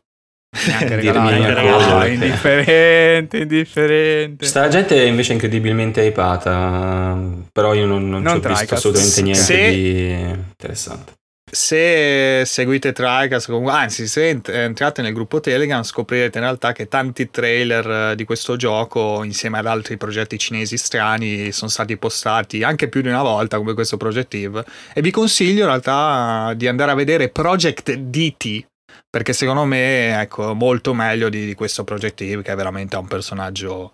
Ah, 0.51 0.85
indifferente, 2.09 3.37
indifferente. 3.39 4.47
Sta 4.47 4.69
gente 4.69 4.97
è 4.97 5.03
invece 5.07 5.35
incredibilmente 5.35 6.03
hypata, 6.03 7.17
però 7.53 7.75
io 7.75 7.85
non, 7.87 8.09
non, 8.09 8.23
Non 8.23 8.41
ci 8.41 8.47
ho 8.47 8.49
visto 8.51 8.75
assolutamente 8.75 9.23
niente 9.23 9.43
Se- 9.43 9.71
di 9.71 10.11
interessante. 10.21 11.13
Se 11.51 12.43
seguite 12.45 12.93
Tricast, 12.93 13.49
anzi, 13.49 14.07
se 14.07 14.29
ent- 14.29 14.49
entrate 14.49 15.03
nel 15.03 15.13
gruppo 15.13 15.41
Telegram, 15.41 15.83
scoprirete 15.83 16.39
in 16.39 16.45
realtà 16.45 16.73
che 16.73 16.89
tanti 16.89 17.31
trailer 17.31 18.11
eh, 18.11 18.17
di 18.17 18.25
questo 18.25 18.57
gioco, 18.57 19.23
insieme 19.23 19.59
ad 19.59 19.67
altri 19.67 19.97
progetti 19.97 20.39
cinesi 20.39 20.77
strani, 20.77 21.51
sono 21.53 21.71
stati 21.71 21.97
postati 21.97 22.63
anche 22.63 22.89
più 22.89 23.01
di 23.01 23.09
una 23.09 23.23
volta, 23.23 23.57
come 23.57 23.75
questo 23.75 23.97
Project 23.97 24.35
Eve. 24.35 24.65
E 24.93 25.01
vi 25.01 25.11
consiglio 25.11 25.61
in 25.61 25.67
realtà 25.67 26.53
di 26.55 26.67
andare 26.69 26.91
a 26.91 26.95
vedere 26.95 27.31
Project 27.31 27.93
DT. 27.95 28.67
Perché 29.11 29.33
secondo 29.33 29.65
me 29.65 30.21
ecco, 30.21 30.55
molto 30.55 30.93
meglio 30.93 31.29
di, 31.29 31.47
di 31.47 31.55
questo 31.55 31.85
Project 31.85 32.21
Eve, 32.21 32.43
che 32.43 32.53
è 32.53 32.57
veramente 32.57 32.97
un 32.97 33.07
personaggio 33.07 33.93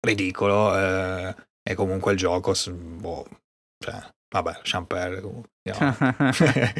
ridicolo. 0.00 0.76
eh, 0.76 1.34
e 1.68 1.74
comunque 1.74 2.12
il 2.12 2.18
gioco, 2.18 2.54
boh, 2.70 3.26
cioè, 3.84 4.00
vabbè, 4.40 4.58
lasciamo 4.58 4.86
perdere. 4.86 5.20
comunque. 5.20 5.50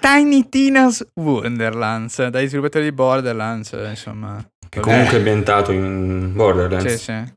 Tiny 0.00 0.48
Tina's 0.48 1.06
Wonderlands, 1.14 2.26
dai 2.26 2.46
sviluppatori 2.46 2.84
di 2.84 2.92
Borderlands, 2.92 3.72
insomma. 3.88 4.44
Che 4.68 4.80
comunque 4.80 5.14
è 5.14 5.18
ambientato 5.18 5.72
in 5.72 6.32
Borderlands. 6.34 6.92
Sì, 6.92 6.98
sì. 6.98 7.32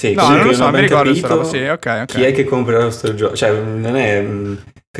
Sì, 0.00 0.14
No, 0.14 0.28
non 0.30 0.46
lo 0.46 0.52
so, 0.54 0.64
ho 0.64 0.70
mi 0.70 0.80
ricordo 0.80 1.12
capito 1.12 1.44
sì, 1.44 1.58
ok, 1.58 1.86
ok. 1.86 2.04
Chi 2.06 2.22
è 2.22 2.32
che 2.32 2.44
comprerà 2.44 2.84
questo 2.84 3.14
gioco? 3.14 3.34
Cioè, 3.34 3.52
non 3.52 3.96
è... 3.96 4.26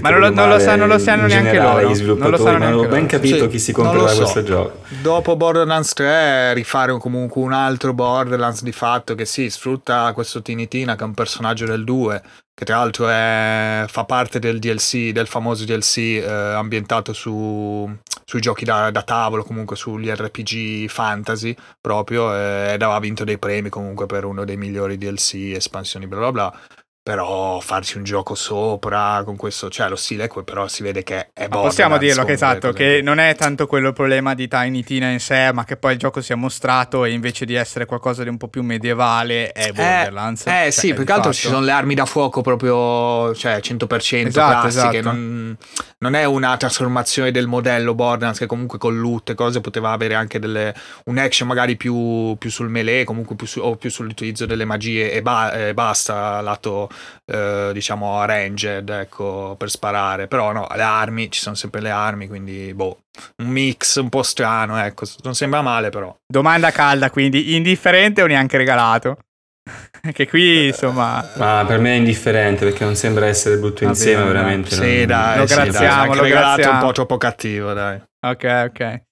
Ma 0.00 0.10
non 0.10 0.20
lo- 0.20 0.30
non 0.30 0.48
lo 0.48 0.58
sa- 0.60 0.76
non 0.76 0.86
lo 0.86 0.98
sanno 0.98 1.26
neanche 1.26 1.50
generale 1.50 1.82
loro. 1.82 1.94
Gli 1.94 1.98
Non 2.04 2.30
lo 2.30 2.36
sviluppatori, 2.36 2.42
sanno 2.42 2.58
non 2.58 2.72
ho 2.78 2.80
ben 2.82 2.90
loro. 2.90 3.06
capito 3.06 3.36
Sì, 3.38 3.48
chi 3.48 3.58
si 3.58 3.72
comprerà 3.72 4.06
so. 4.08 4.16
questo 4.20 4.42
gioco. 4.44 4.82
Dopo 5.02 5.36
Borderlands 5.36 5.92
3 5.94 6.54
rifare 6.54 6.96
comunque 6.98 7.42
un 7.42 7.52
altro 7.52 7.92
Borderlands 7.92 8.62
di 8.62 8.70
fatto 8.70 9.16
che 9.16 9.24
sì, 9.24 9.50
sfrutta 9.50 10.12
questo 10.14 10.42
Tinitina 10.42 10.94
che 10.94 11.02
è 11.02 11.06
un 11.06 11.14
personaggio 11.14 11.66
del 11.66 11.82
2, 11.82 12.22
che 12.54 12.64
tra 12.64 12.76
l'altro 12.76 13.08
è- 13.08 13.84
fa 13.88 14.04
parte 14.04 14.38
del 14.38 14.60
DLC, 14.60 15.10
del 15.10 15.26
famoso 15.26 15.64
DLC 15.64 15.96
eh, 15.98 16.24
ambientato 16.30 17.12
su, 17.12 17.90
sui 18.24 18.40
giochi 18.40 18.64
da, 18.64 18.92
da 18.92 19.02
tavolo, 19.02 19.42
comunque 19.42 19.74
sugli 19.74 20.08
RPG 20.08 20.86
fantasy 20.88 21.52
proprio, 21.80 22.32
eh, 22.32 22.74
ed 22.74 22.82
aveva 22.82 23.00
vinto 23.00 23.24
dei 23.24 23.38
premi 23.38 23.70
comunque 23.70 24.06
per 24.06 24.24
uno 24.24 24.44
dei 24.44 24.56
migliori 24.56 24.96
DLC, 24.96 25.52
espansioni, 25.56 26.06
bla 26.06 26.18
bla 26.18 26.30
bla. 26.30 26.58
Però 27.02 27.60
farci 27.60 27.96
un 27.96 28.04
gioco 28.04 28.34
sopra 28.34 29.22
con 29.24 29.34
questo, 29.36 29.70
cioè 29.70 29.88
lo 29.88 29.96
stile 29.96 30.28
è 30.28 30.42
però 30.44 30.68
si 30.68 30.82
vede 30.82 31.02
che 31.02 31.30
è 31.32 31.48
Ma 31.48 31.60
possiamo 31.60 31.96
dirlo 31.96 32.24
che 32.24 32.32
esatto, 32.32 32.72
così. 32.72 32.76
che 32.76 33.00
non 33.02 33.18
è 33.18 33.34
tanto 33.34 33.66
quello 33.66 33.88
il 33.88 33.94
problema 33.94 34.34
di 34.34 34.46
Tiny 34.46 34.82
Tina 34.84 35.08
in 35.08 35.18
sé, 35.18 35.50
ma 35.54 35.64
che 35.64 35.78
poi 35.78 35.92
il 35.94 35.98
gioco 35.98 36.20
si 36.20 36.32
è 36.32 36.34
mostrato 36.34 37.06
e 37.06 37.12
invece 37.12 37.46
di 37.46 37.54
essere 37.54 37.86
qualcosa 37.86 38.22
di 38.22 38.28
un 38.28 38.36
po' 38.36 38.48
più 38.48 38.62
medievale 38.62 39.50
è 39.52 39.68
Eh 39.68 39.72
Borderlands. 39.72 40.42
Cioè, 40.42 40.70
sì, 40.70 40.92
più 40.92 41.04
che 41.04 41.12
altro 41.12 41.32
ci 41.32 41.46
sono 41.48 41.60
le 41.60 41.70
armi 41.70 41.94
da 41.94 42.04
fuoco 42.04 42.42
proprio, 42.42 43.34
cioè 43.34 43.60
100% 43.62 44.26
Esatto, 44.26 44.60
classiche, 44.68 44.98
esatto. 44.98 45.16
Non, 45.16 45.56
non 46.00 46.14
è 46.14 46.24
una 46.24 46.54
trasformazione 46.58 47.30
del 47.30 47.46
modello 47.46 47.94
Borderlands 47.94 48.38
che 48.38 48.46
comunque 48.46 48.76
con 48.76 48.98
loot 49.00 49.30
e 49.30 49.34
cose 49.34 49.62
poteva 49.62 49.92
avere 49.92 50.14
anche 50.14 50.38
delle, 50.38 50.74
un 51.06 51.16
action 51.16 51.48
magari 51.48 51.76
più, 51.76 52.36
più 52.38 52.50
sul 52.50 52.68
melee, 52.68 53.04
comunque 53.04 53.36
più 53.36 53.46
su- 53.46 53.60
o 53.60 53.76
più 53.76 53.88
sull'utilizzo 53.90 54.44
delle 54.44 54.66
magie 54.66 55.10
e, 55.12 55.22
ba- 55.22 55.52
e 55.52 55.72
basta, 55.72 56.42
lato 56.42 56.88
eh, 57.26 57.70
diciamo 57.72 58.24
ranged, 58.24 58.88
ecco, 58.88 59.54
per 59.58 59.70
sparare, 59.70 60.26
però 60.28 60.52
no, 60.52 60.66
le 60.74 60.82
armi, 60.82 61.30
ci 61.30 61.40
sono 61.40 61.54
sempre 61.54 61.80
le 61.80 61.90
armi, 61.90 62.26
quindi 62.28 62.72
boh, 62.74 63.00
un 63.42 63.48
mix 63.48 63.96
un 63.96 64.08
po' 64.08 64.22
strano, 64.22 64.78
ecco, 64.78 65.04
non 65.22 65.34
sembra 65.34 65.62
male 65.62 65.90
però. 65.90 66.14
Domanda 66.26 66.70
calda, 66.70 67.10
quindi 67.10 67.54
indifferente 67.54 68.22
o 68.22 68.26
neanche 68.26 68.56
regalato? 68.56 69.18
che 70.12 70.26
qui 70.26 70.68
insomma 70.68 71.22
Ma 71.36 71.64
per 71.66 71.78
me 71.78 71.92
è 71.92 71.96
indifferente 71.96 72.64
perché 72.64 72.82
non 72.84 72.96
sembra 72.96 73.26
essere 73.26 73.58
brutto 73.58 73.84
Va 73.84 73.90
insieme, 73.90 74.24
veramente. 74.24 74.70
Sì, 74.74 74.98
non- 74.98 75.06
dai, 75.06 75.38
Lo 75.38 75.46
sì, 75.46 75.54
dai, 75.54 75.64
graziamo, 75.70 76.02
anche 76.02 76.16
lo 76.16 76.22
regalato 76.22 76.48
è 76.48 76.54
un 76.54 76.60
graziamo. 76.70 76.86
po' 76.86 76.92
troppo 76.92 77.16
cattivo, 77.18 77.72
dai. 77.74 78.02
Ok, 78.26 78.68
ok. 78.70 79.02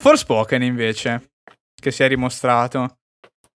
Forspoken 0.00 0.62
invece, 0.62 1.30
che 1.74 1.90
si 1.90 2.02
è 2.04 2.08
rimostrato. 2.08 2.97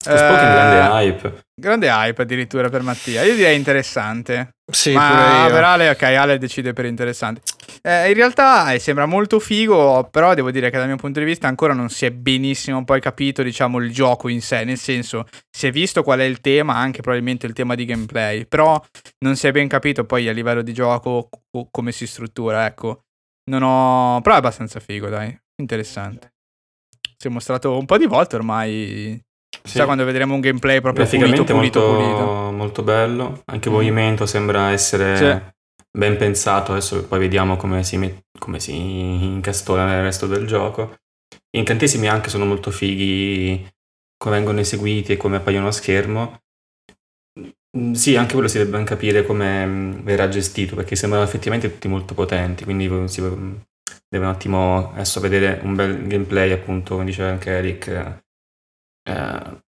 Eh, 0.05 0.15
grande 0.15 0.79
hype. 0.79 1.43
grande 1.55 1.87
hype 1.87 2.21
addirittura 2.21 2.69
per 2.69 2.81
Mattia. 2.81 3.23
Io 3.23 3.35
direi 3.35 3.55
interessante. 3.55 4.55
Sì, 4.71 4.93
Ma 4.93 5.09
pure 5.09 5.47
io. 5.47 5.53
per 5.53 5.63
Ale, 5.63 5.89
ok, 5.89 6.01
Ale 6.03 6.37
decide 6.37 6.73
per 6.73 6.85
interessante. 6.85 7.41
Eh, 7.81 8.07
in 8.09 8.13
realtà 8.13 8.71
eh, 8.71 8.79
sembra 8.79 9.05
molto 9.05 9.39
figo, 9.39 10.07
però 10.09 10.33
devo 10.33 10.51
dire 10.51 10.69
che 10.69 10.77
dal 10.77 10.87
mio 10.87 10.95
punto 10.95 11.19
di 11.19 11.25
vista 11.25 11.47
ancora 11.47 11.73
non 11.73 11.89
si 11.89 12.05
è 12.05 12.11
benissimo 12.11 12.83
poi 12.85 13.01
capito, 13.01 13.43
diciamo, 13.43 13.79
il 13.79 13.91
gioco 13.91 14.29
in 14.29 14.41
sé, 14.41 14.63
nel 14.63 14.77
senso, 14.77 15.27
si 15.49 15.67
è 15.67 15.71
visto 15.71 16.01
qual 16.01 16.19
è 16.19 16.23
il 16.23 16.39
tema, 16.39 16.75
anche 16.75 17.01
probabilmente 17.01 17.45
il 17.45 17.53
tema 17.53 17.75
di 17.75 17.85
gameplay, 17.85 18.45
però 18.45 18.81
non 19.25 19.35
si 19.35 19.47
è 19.47 19.51
ben 19.51 19.67
capito 19.67 20.05
poi 20.05 20.29
a 20.29 20.31
livello 20.33 20.61
di 20.61 20.73
gioco 20.73 21.27
co- 21.29 21.67
come 21.69 21.91
si 21.91 22.07
struttura, 22.07 22.65
ecco. 22.65 23.01
Non 23.49 23.63
ho... 23.63 24.21
però 24.21 24.35
è 24.35 24.37
abbastanza 24.37 24.79
figo, 24.79 25.09
dai, 25.09 25.37
interessante. 25.61 26.31
Si 27.17 27.27
è 27.27 27.29
mostrato 27.29 27.77
un 27.77 27.85
po' 27.85 27.97
di 27.97 28.05
volte 28.05 28.37
ormai, 28.37 29.21
Sì. 29.63 29.71
chissà 29.71 29.85
quando 29.85 30.03
vedremo 30.03 30.33
un 30.33 30.41
gameplay 30.41 30.81
proprio 30.81 31.05
pulito, 31.05 31.43
pulito, 31.45 31.53
molto, 31.55 31.95
pulito. 31.95 32.51
molto 32.51 32.83
bello, 32.83 33.41
anche 33.45 33.69
il 33.69 33.73
Mm. 33.73 33.77
movimento 33.77 34.25
sembra 34.25 34.71
essere 34.71 35.15
Sì. 35.15 35.85
ben 35.97 36.17
pensato, 36.17 36.71
adesso 36.73 37.05
poi 37.05 37.19
vediamo 37.19 37.55
come 37.55 37.83
si, 37.83 37.97
met- 37.97 38.23
come 38.37 38.59
si 38.59 38.75
incastola 38.75 39.85
nel 39.85 40.03
resto 40.03 40.27
del 40.27 40.45
gioco. 40.45 40.95
Gli 41.49 41.59
incantesimi 41.59 42.09
anche 42.09 42.29
sono 42.29 42.45
molto 42.45 42.71
fighi, 42.71 43.65
come 44.17 44.35
vengono 44.35 44.59
eseguiti 44.59 45.13
e 45.13 45.17
come 45.17 45.37
appaiono 45.37 45.67
a 45.67 45.71
schermo. 45.71 46.39
Mm, 47.77 47.93
Sì, 47.93 48.15
anche 48.15 48.33
quello 48.33 48.47
si 48.47 48.57
deve 48.57 48.69
ben 48.69 48.83
capire 48.85 49.25
come 49.25 49.65
mm, 49.65 49.91
verrà 50.01 50.27
gestito, 50.29 50.75
perché 50.75 50.95
sembrano 50.95 51.23
effettivamente 51.25 51.71
tutti 51.71 51.87
molto 51.87 52.13
potenti, 52.13 52.63
quindi 52.65 52.87
si 53.07 53.21
mm, 53.21 53.53
deve 54.09 54.25
un 54.25 54.31
attimo 54.31 54.91
adesso 54.93 55.19
vedere 55.19 55.59
un 55.63 55.73
bel 55.75 56.05
gameplay, 56.05 56.51
appunto, 56.51 56.93
come 56.95 57.05
diceva 57.05 57.29
anche 57.29 57.49
Eric, 57.49 58.21
eh, 59.03 59.61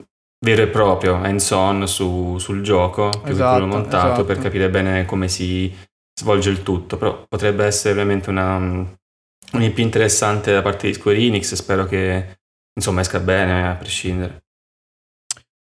vero 0.46 0.62
e 0.62 0.68
proprio, 0.68 1.16
hands-on 1.16 1.88
su- 1.88 2.38
sul 2.38 2.62
gioco, 2.62 3.10
più 3.10 3.22
che 3.22 3.32
Esatto, 3.32 3.58
quello 3.58 3.68
montato, 3.74 4.06
esatto. 4.08 4.26
per 4.26 4.40
capire 4.40 4.70
bene 4.70 5.06
come 5.06 5.28
si 5.28 5.74
svolge 6.18 6.50
il 6.50 6.64
tutto, 6.64 6.98
però 6.98 7.26
potrebbe 7.28 7.66
essere 7.66 7.94
veramente 7.96 8.30
una, 8.30 8.56
un 8.58 9.62
IP 9.62 9.80
interessante 9.80 10.54
da 10.54 10.62
parte 10.62 10.88
di 10.88 10.94
Square 10.94 11.18
Enix, 11.18 11.54
spero 11.54 11.86
che 11.86 12.38
insomma 12.74 13.02
esca 13.02 13.20
bene 13.20 13.68
a 13.70 13.76
prescindere. 13.76 14.45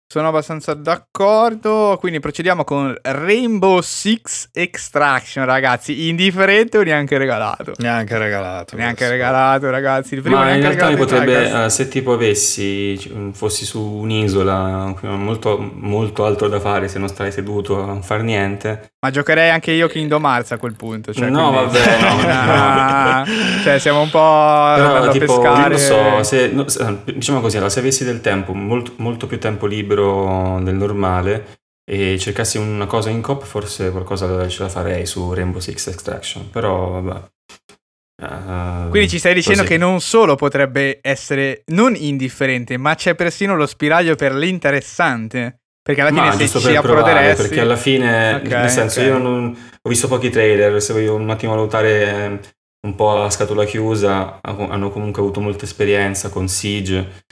Sono 0.09 0.29
abbastanza 0.29 0.73
d'accordo. 0.75 1.97
Quindi 1.99 2.21
procediamo 2.21 2.63
con 2.63 2.97
Rainbow 3.03 3.81
Six 3.81 4.51
Extraction, 4.53 5.45
ragazzi. 5.45 6.07
Indifferente 6.07 6.79
o 6.79 6.83
neanche 6.83 7.19
regalato? 7.19 7.73
Neanche 7.79 8.17
regalato. 8.17 8.77
Neanche 8.77 8.95
questo. 8.99 9.13
regalato, 9.15 9.69
ragazzi. 9.69 10.15
Il 10.15 10.23
primo 10.23 10.37
Ma 10.37 10.55
in 10.55 10.61
realtà 10.61 10.89
mi 10.91 10.97
potrebbe, 10.97 11.65
eh, 11.65 11.71
se 11.71 11.89
tipo 11.89 12.13
avessi, 12.13 12.97
c- 12.97 13.11
fossi 13.33 13.65
su 13.65 13.81
un'isola, 13.83 14.95
molto, 15.03 15.59
molto 15.75 16.25
altro 16.25 16.47
da 16.47 16.61
fare 16.61 16.87
se 16.87 17.01
non 17.01 17.09
stai 17.09 17.33
seduto 17.33 17.83
a 17.83 17.87
non 17.87 18.03
far 18.05 18.23
niente, 18.23 18.91
Ma 19.01 19.11
giocherei 19.13 19.51
anche 19.51 19.73
io 19.73 19.89
Kingdom 19.89 20.25
Hearts 20.25 20.53
a 20.53 20.59
quel 20.59 20.75
punto. 20.77 21.13
Cioè, 21.13 21.29
No, 21.29 21.51
quindi- 21.53 21.79
vabbè, 21.79 22.01
no, 22.01 22.15
no. 22.23 22.29
Ah, 22.29 23.25
cioè, 23.63 23.79
siamo 23.81 24.01
un 24.03 24.11
po' 24.11 24.73
Però 24.77 25.09
tipo, 25.11 25.41
pescare. 25.41 25.69
non 25.69 25.79
so, 25.79 26.23
se, 26.23 26.49
no, 26.53 26.65
diciamo 27.05 27.41
così, 27.41 27.57
allora, 27.57 27.71
se 27.71 27.81
avessi 27.81 28.05
del 28.05 28.21
tempo, 28.21 28.53
molto, 28.53 28.93
molto 28.97 29.27
più 29.27 29.39
tempo 29.41 29.67
libero 29.67 29.96
del 30.63 30.75
normale 30.75 31.61
e 31.89 32.19
cercassi 32.19 32.59
una 32.59 32.87
cosa 32.87 33.11
in 33.11 33.21
cop, 33.23 33.45
forse 33.45 33.91
qualcosa 33.91 34.49
ce 34.49 34.63
la 34.63 34.69
farei 34.69 35.07
su 35.07 35.33
Rainbow 35.33 35.61
Six 35.61 35.87
Extraction, 35.87 36.51
però 36.51 37.01
vabbè. 37.01 37.29
Eh, 38.23 38.89
Quindi 38.89 39.09
ci 39.09 39.19
stai 39.19 39.35
dicendo 39.35 39.61
così. 39.61 39.73
che 39.73 39.79
non 39.79 40.01
solo 40.01 40.35
potrebbe 40.37 40.99
essere 41.03 41.63
non 41.67 41.95
indifferente, 41.95 42.77
ma 42.77 42.95
c'è 42.95 43.15
persino 43.15 43.57
lo 43.57 43.67
spiraglio 43.67 44.15
per 44.17 44.35
l'interessante. 44.35 45.61
Perché 45.87 46.01
alla 46.01 46.11
fine 46.11 46.27
Ma 46.27 46.33
se 46.33 46.59
ci 46.59 46.75
approderesti... 46.75 47.43
perché 47.43 47.61
alla 47.61 47.77
fine, 47.77 48.35
Ok, 48.35 48.49
nel 48.49 48.71
senso, 48.71 49.01
ok. 49.01 49.07
io 49.07 49.19
non, 49.19 49.57
ho 49.81 49.89
visto 49.89 50.09
pochi 50.09 50.31
trailer, 50.31 50.83
se 50.83 50.93
voglio 50.93 51.15
un 51.15 51.31
attimo 51.31 51.55
valutare 51.55 52.03
eh, 52.03 52.41
un 52.89 52.95
po' 52.97 53.23
a 53.23 53.31
scatola 53.31 53.65
chiusa, 53.65 54.41
ha- 54.43 54.67
hanno 54.69 54.91
comunque 54.91 55.23
avuto 55.23 55.41
molta 55.41 55.65
esperienza 55.65 56.29
con 56.29 56.49
Siege, 56.49 57.23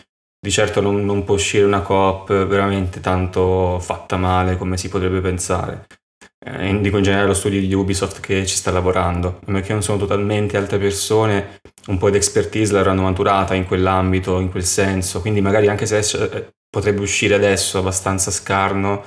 di 0.45 0.51
certo 0.51 0.83
non, 0.83 1.07
non 1.07 1.25
può 1.25 1.37
uscire 1.37 1.65
una 1.65 1.81
coop 1.81 2.45
veramente 2.45 3.01
tanto 3.01 3.79
fatta 3.81 4.19
male 4.19 4.59
come 4.59 4.77
si 4.77 4.91
potrebbe 4.91 5.23
pensare. 5.23 5.87
eh, 6.45 6.81
dico 6.83 6.99
in 6.99 7.03
generale 7.03 7.29
lo 7.29 7.33
studio 7.33 7.59
di 7.61 7.73
Ubisoft 7.73 8.21
che 8.21 8.45
ci 8.45 8.55
sta 8.55 8.71
lavorando, 8.71 9.41
perché 9.43 9.73
non 9.73 9.83
sono 9.83 9.97
totalmente 9.97 10.59
altre 10.59 10.77
persone, 10.77 11.61
un 11.87 11.97
po' 11.97 12.11
di 12.11 12.19
expertise 12.19 12.75
l'avranno 12.75 13.01
maturata 13.01 13.55
in 13.55 13.65
quell'ambito, 13.65 14.39
in 14.39 14.51
quel 14.51 14.65
senso, 14.65 15.23
quindi 15.23 15.41
magari 15.41 15.69
anche 15.69 15.87
se 15.87 16.01
eh, 16.01 16.53
potrebbe 16.69 17.01
uscire 17.01 17.35
adesso 17.35 17.79
abbastanza 17.79 18.31
scarno, 18.31 19.03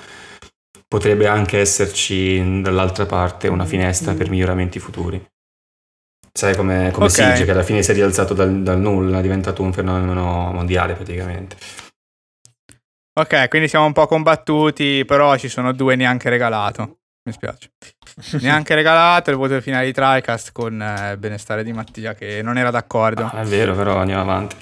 potrebbe 0.88 1.28
anche 1.28 1.60
esserci 1.60 2.62
dall'altra 2.64 3.06
parte 3.06 3.48
una 3.48 3.66
finestra 3.66 4.16
per 4.16 4.32
miglioramenti 4.32 4.80
futuri. 4.80 5.24
Sai 6.38 6.56
come, 6.56 6.92
come 6.92 7.08
okay. 7.08 7.10
Siege 7.10 7.46
che 7.46 7.52
alla 7.52 7.64
fine 7.64 7.82
si 7.82 7.90
è 7.90 7.94
rialzato 7.96 8.36
dal, 8.36 8.62
dal 8.62 8.80
nulla, 8.80 9.18
è 9.18 9.22
diventato 9.24 9.64
un 9.64 9.74
fenomeno 9.74 10.52
mondiale 10.54 10.94
praticamente. 10.94 11.56
Ok, 13.20 13.48
quindi 13.50 13.68
siamo 13.68 13.86
un 13.86 13.94
po' 13.94 14.06
combattuti, 14.06 15.04
però 15.04 15.36
ci 15.38 15.50
sono 15.50 15.72
due 15.72 15.96
neanche 15.96 16.30
regalato. 16.30 17.00
Mi 17.24 17.34
spiace. 17.34 17.72
neanche 18.40 18.76
regalato 18.76 19.32
il 19.32 19.38
voto 19.38 19.60
finale 19.62 19.88
di 19.88 19.94
TriCast 19.94 20.52
con 20.52 20.80
eh, 20.80 21.14
il 21.14 21.18
benestare 21.18 21.64
di 21.64 21.74
Mattia 21.74 22.14
che 22.14 22.44
non 22.44 22.60
era 22.60 22.70
d'accordo. 22.70 23.26
Ah, 23.34 23.42
è 23.42 23.46
vero, 23.46 23.74
però 23.74 23.98
andiamo 23.98 24.22
avanti. 24.22 24.56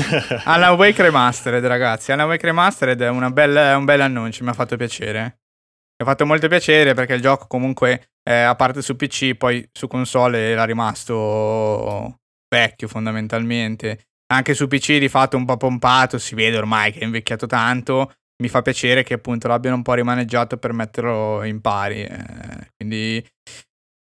Alan 0.44 0.76
Wake 0.76 1.02
Remastered, 1.02 1.62
ragazzi. 1.66 2.10
Alan 2.10 2.26
Wake 2.26 2.46
Remastered 2.46 3.02
è 3.02 3.30
bella, 3.30 3.76
un 3.76 3.84
bel 3.84 4.00
annuncio, 4.00 4.44
mi 4.44 4.48
ha 4.48 4.54
fatto 4.54 4.78
piacere. 4.78 5.20
Mi 5.20 6.06
ha 6.06 6.10
fatto 6.10 6.24
molto 6.24 6.48
piacere 6.48 6.94
perché 6.94 7.12
il 7.12 7.20
gioco 7.20 7.46
comunque, 7.46 8.12
eh, 8.28 8.42
a 8.42 8.54
parte 8.54 8.82
su 8.82 8.96
PC, 8.96 9.34
poi 9.34 9.68
su 9.72 9.86
console 9.86 10.50
era 10.50 10.64
rimasto 10.64 12.18
vecchio 12.48 12.88
fondamentalmente 12.88 14.08
anche 14.30 14.54
su 14.54 14.66
PC 14.66 14.98
di 14.98 15.08
fatto 15.08 15.36
un 15.36 15.44
po' 15.44 15.56
pompato, 15.56 16.18
si 16.18 16.34
vede 16.34 16.58
ormai 16.58 16.92
che 16.92 17.00
è 17.00 17.04
invecchiato 17.04 17.46
tanto. 17.46 18.12
Mi 18.40 18.48
fa 18.48 18.62
piacere 18.62 19.02
che 19.02 19.14
appunto 19.14 19.48
l'abbiano 19.48 19.76
un 19.76 19.82
po' 19.82 19.94
rimaneggiato 19.94 20.58
per 20.58 20.72
metterlo 20.72 21.42
in 21.44 21.60
pari. 21.60 22.02
Eh, 22.02 22.70
quindi, 22.76 23.26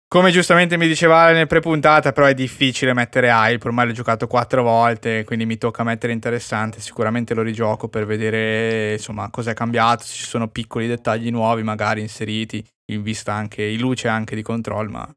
come 0.08 0.32
giustamente 0.32 0.78
mi 0.78 0.88
diceva 0.88 1.32
nel 1.32 1.48
pre-puntata, 1.48 2.12
però 2.12 2.28
è 2.28 2.34
difficile 2.34 2.94
mettere 2.94 3.28
hype. 3.30 3.68
Ormai 3.68 3.88
l'ho 3.88 3.94
giocato 3.94 4.26
quattro 4.26 4.64
volte, 4.64 5.26
quindi 5.26 5.46
mi 5.46 5.58
tocca 5.58 5.84
mettere 5.84 6.14
interessante. 6.14 6.80
Sicuramente 6.80 7.34
lo 7.34 7.42
rigioco 7.42 7.90
per 7.90 8.06
vedere 8.06 8.94
insomma 8.94 9.30
cosa 9.30 9.52
è 9.52 9.54
cambiato, 9.54 10.06
se 10.06 10.16
ci 10.16 10.26
sono 10.26 10.48
piccoli 10.48 10.88
dettagli 10.88 11.30
nuovi 11.30 11.62
magari 11.62 12.02
inseriti, 12.02 12.66
in 12.92 13.02
vista 13.02 13.34
anche 13.34 13.64
in 13.64 13.80
luce 13.80 14.08
anche 14.08 14.36
di 14.36 14.42
control. 14.42 14.90
Ma 14.90 15.10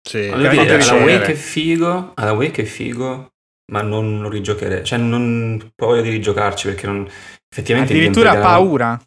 sì, 0.00 0.28
alla 0.28 0.52
Wake 0.52 1.32
è 1.32 1.34
figo. 1.34 2.12
Alla 2.14 2.32
Wake 2.32 2.62
è 2.62 2.64
figo 2.64 3.32
ma 3.72 3.82
non 3.82 4.20
lo 4.20 4.28
rigiocherei. 4.28 4.84
Cioè, 4.84 4.98
non 4.98 5.60
ho 5.62 5.86
voglia 5.86 6.02
di 6.02 6.10
rigiocarci 6.10 6.68
perché 6.68 6.86
non... 6.86 7.08
effettivamente... 7.50 7.92
Addirittura 7.92 8.32
della... 8.32 8.44
paura. 8.44 9.00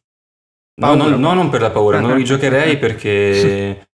paura. 0.80 1.04
No, 1.04 1.10
no, 1.10 1.16
no, 1.18 1.34
non 1.34 1.50
per 1.50 1.62
la 1.62 1.72
paura, 1.72 2.00
non 2.00 2.12
lo 2.12 2.16
rigiocherei 2.16 2.78
perché 2.80 3.88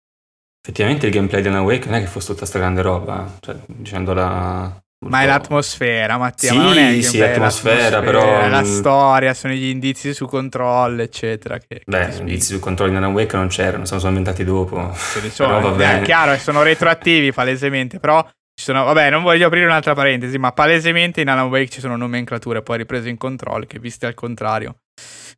effettivamente 0.61 1.05
il 1.07 1.11
gameplay 1.11 1.41
di 1.41 1.47
Alan 1.47 1.63
Wake 1.63 1.85
non 1.85 1.95
è 1.95 2.01
che 2.01 2.07
fosse 2.07 2.33
tutta 2.33 2.45
sta 2.45 2.59
grande 2.59 2.81
roba, 2.81 3.37
cioè, 3.39 3.55
dicendola... 3.65 4.81
Molto... 4.99 5.15
Ma 5.15 5.23
è 5.23 5.27
l'atmosfera, 5.27 6.17
Mattia. 6.17 6.51
Sì, 6.51 6.57
ma 6.57 6.63
non 6.63 6.77
è 6.77 7.01
sì, 7.01 7.17
l'atmosfera, 7.19 8.01
però. 8.01 8.39
È 8.41 8.49
la 8.49 8.63
storia, 8.63 9.33
sono 9.35 9.53
gli 9.53 9.65
indizi 9.65 10.11
su 10.13 10.25
controllo, 10.25 11.03
eccetera. 11.03 11.59
Che, 11.59 11.83
Beh, 11.85 12.09
gli 12.13 12.19
indizi 12.19 12.53
su 12.53 12.59
controllo 12.59 12.91
di 12.91 12.97
Alan 12.97 13.13
Wake 13.13 13.35
non 13.35 13.47
c'erano, 13.47 13.85
sono 13.85 14.07
inventati 14.07 14.43
dopo. 14.43 14.91
Ce 14.95 15.29
sono, 15.29 15.59
però 15.59 15.69
va 15.69 15.75
bene. 15.75 16.01
È 16.01 16.03
chiaro, 16.03 16.35
sono 16.37 16.63
retroattivi 16.63 17.31
palesemente, 17.31 17.99
però 17.99 18.23
ci 18.59 18.63
sono, 18.63 18.85
vabbè, 18.85 19.11
non 19.11 19.21
voglio 19.21 19.45
aprire 19.45 19.65
un'altra 19.65 19.93
parentesi, 19.93 20.39
ma 20.39 20.51
palesemente 20.51 21.21
in 21.21 21.29
Alan 21.29 21.47
Wake 21.47 21.69
ci 21.69 21.79
sono 21.79 21.95
nomenclature 21.95 22.63
poi 22.63 22.77
riprese 22.77 23.07
in 23.07 23.17
control 23.17 23.67
che 23.67 23.77
viste 23.77 24.07
al 24.07 24.15
contrario, 24.15 24.77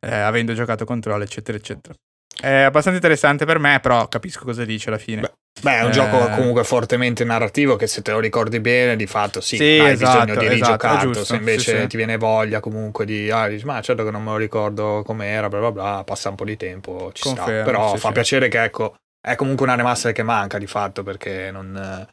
eh, 0.00 0.14
avendo 0.14 0.54
giocato 0.54 0.86
control, 0.86 1.20
eccetera, 1.20 1.58
eccetera. 1.58 1.94
È 2.40 2.62
abbastanza 2.62 2.96
interessante 2.98 3.44
per 3.44 3.58
me, 3.58 3.78
però 3.82 4.08
capisco 4.08 4.44
cosa 4.46 4.64
dice 4.64 4.88
alla 4.88 4.96
fine. 4.96 5.20
Beh, 5.20 5.32
beh 5.62 5.78
è 5.78 5.82
un 5.82 5.88
eh... 5.88 5.92
gioco 5.92 6.28
comunque 6.30 6.64
fortemente 6.64 7.24
narrativo 7.24 7.76
che 7.76 7.86
se 7.86 8.02
te 8.02 8.12
lo 8.12 8.20
ricordi 8.20 8.60
bene, 8.60 8.96
di 8.96 9.06
fatto 9.06 9.40
sì, 9.40 9.56
sì 9.56 9.62
hai 9.62 9.92
esatto, 9.92 10.24
bisogno 10.24 10.40
di 10.40 10.48
rigiocarlo. 10.48 11.10
Esatto, 11.10 11.24
se 11.24 11.36
invece 11.36 11.74
sì, 11.74 11.80
sì. 11.80 11.86
ti 11.86 11.96
viene 11.96 12.16
voglia 12.16 12.60
comunque 12.60 13.04
di, 13.04 13.30
ah, 13.30 13.48
dici, 13.48 13.64
ma 13.64 13.80
certo 13.80 14.04
che 14.04 14.10
non 14.10 14.22
me 14.22 14.30
lo 14.30 14.36
ricordo 14.36 15.02
com'era, 15.04 15.48
bla 15.48 15.58
bla 15.58 15.72
bla, 15.72 16.02
passa 16.04 16.28
un 16.28 16.34
po' 16.36 16.44
di 16.44 16.56
tempo, 16.56 17.10
ci 17.12 17.22
Confermo, 17.22 17.60
sta. 17.60 17.62
Però 17.62 17.96
fa 17.96 18.12
piacere 18.12 18.48
che 18.48 18.62
ecco, 18.62 18.94
è 19.20 19.34
comunque 19.34 19.66
una 19.66 19.74
remaster 19.74 20.12
che 20.12 20.22
manca 20.22 20.58
di 20.58 20.66
fatto 20.66 21.02
perché 21.02 21.50
non 21.50 22.08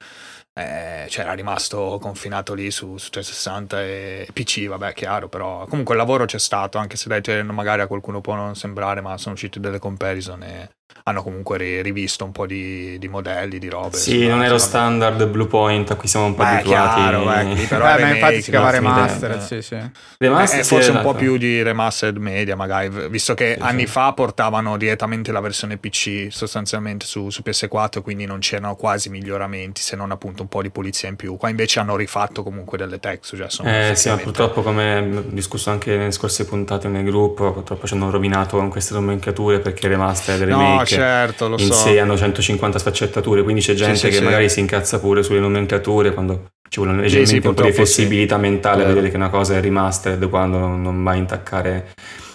eh, 0.58 1.06
c'era 1.08 1.34
rimasto 1.34 2.00
confinato 2.02 2.56
lì 2.56 2.72
su, 2.72 2.98
su 2.98 3.12
360 3.12 3.84
e 3.84 4.28
PC, 4.34 4.68
vabbè, 4.68 4.94
chiaro, 4.94 5.30
però 5.30 5.66
comunque 5.68 5.94
il 5.94 6.00
lavoro 6.00 6.26
c'è 6.26 6.40
stato, 6.40 6.80
anche 6.80 6.98
se 6.98 7.08
dai, 7.08 7.44
magari 7.44 7.82
a 7.82 7.88
qualcuno 7.88 8.22
può 8.22 8.34
non 8.34 8.56
sembrare, 8.56 9.02
ma 9.02 9.18
sono 9.18 9.36
uscite 9.36 9.60
delle 9.60 9.78
comparison 9.78 10.42
e 10.42 10.70
hanno 11.08 11.24
comunque 11.24 11.82
rivisto 11.82 12.26
un 12.26 12.32
po' 12.32 12.46
di, 12.46 12.98
di 13.00 13.08
modelli, 13.08 13.60
di 13.60 13.70
robe. 13.70 13.96
Sì, 13.96 14.28
non 14.28 14.44
è 14.44 14.50
lo 14.50 14.58
standard 14.58 15.26
Blue 15.28 15.48
Point 15.48 15.92
a 15.92 15.96
cui 15.96 16.08
siamo 16.08 16.26
un 16.26 16.36
po' 16.36 16.44
Beh, 16.44 16.50
abituati. 16.50 17.00
Chiaro, 17.00 17.34
eh, 17.34 17.66
però 17.68 17.96
eh, 17.96 18.02
ma 18.02 18.14
infatti 18.14 18.42
si 18.42 18.50
chiama 18.50 18.70
remastered, 18.72 19.40
sì, 19.40 19.62
sì. 19.62 19.78
Remastered, 20.18 20.66
è 20.66 20.68
forse 20.68 20.92
un 20.92 21.02
po' 21.02 21.14
più 21.14 21.38
di 21.38 21.62
remastered 21.64 22.18
media, 22.18 22.56
magari, 22.56 22.90
visto 23.10 23.34
che 23.34 23.56
sì, 23.58 23.64
anni 23.64 23.86
sì. 23.86 23.92
fa 23.92 24.12
portavano 24.14 24.76
direttamente 24.78 25.32
la 25.32 25.40
versione 25.40 25.78
PC 25.78 26.28
sostanzialmente 26.30 27.06
su, 27.06 27.30
su, 27.30 27.42
PS4, 27.46 28.02
quindi 28.02 28.26
non 28.26 28.40
c'erano 28.40 28.76
quasi 28.76 29.10
miglioramenti, 29.10 29.82
se 29.82 29.96
non 29.96 30.12
appunto 30.12 30.42
un 30.42 30.50
po' 30.50 30.62
di 30.62 30.70
pulizia 30.70 31.08
in 31.08 31.16
più. 31.16 31.38
Qua 31.38 31.48
invece 31.48 31.80
hanno 31.80 31.96
rifatto 31.96 32.44
comunque 32.44 32.78
delle 32.78 33.00
texture. 33.00 33.48
Cioè 33.48 33.92
eh 33.92 33.96
sì, 33.96 34.10
ma 34.10 34.18
purtroppo 34.18 34.62
come 34.62 35.24
discusso 35.30 35.70
anche 35.70 35.96
nelle 35.96 36.12
scorse 36.12 36.46
puntate 36.46 36.90
nel 36.90 37.06
gruppo, 37.06 37.54
purtroppo 37.54 37.88
ci 37.88 37.94
hanno 37.94 38.10
rovinato 38.10 38.58
con 38.58 38.70
queste 38.70 38.94
nomenclature 38.94 39.60
perché 39.60 39.88
remastered 39.88 40.44
remake 40.44 40.76
no, 40.76 40.77
certo, 40.86 41.48
lo 41.48 41.58
in 41.58 41.66
so. 41.66 41.74
sé 41.74 42.00
hanno 42.00 42.18
150 42.18 42.80
sfaccettature, 42.80 43.44
quindi 43.44 43.62
c'è 43.62 43.74
gente 43.74 43.98
sì, 43.98 44.08
che 44.10 44.18
sì, 44.18 44.24
magari 44.24 44.48
sì. 44.48 44.56
si 44.56 44.60
incazza 44.62 45.00
pure 45.00 45.24
sulle 45.24 45.40
nomenclature 45.40 46.14
quando 46.14 46.50
ci 46.70 46.80
vuole 46.80 47.00
leggermente 47.00 47.48
un 47.48 47.54
po' 47.54 47.64
di 47.64 47.72
flessibilità 47.72 48.38
mentale 48.38 48.84
a 48.84 48.88
vedere 48.88 49.10
che 49.10 49.16
una 49.16 49.30
cosa 49.30 49.56
è 49.56 49.62
remastered 49.62 50.28
quando 50.30 50.58
non, 50.58 51.04
va 51.04 51.12
a 51.12 51.16
intaccare 51.16 51.94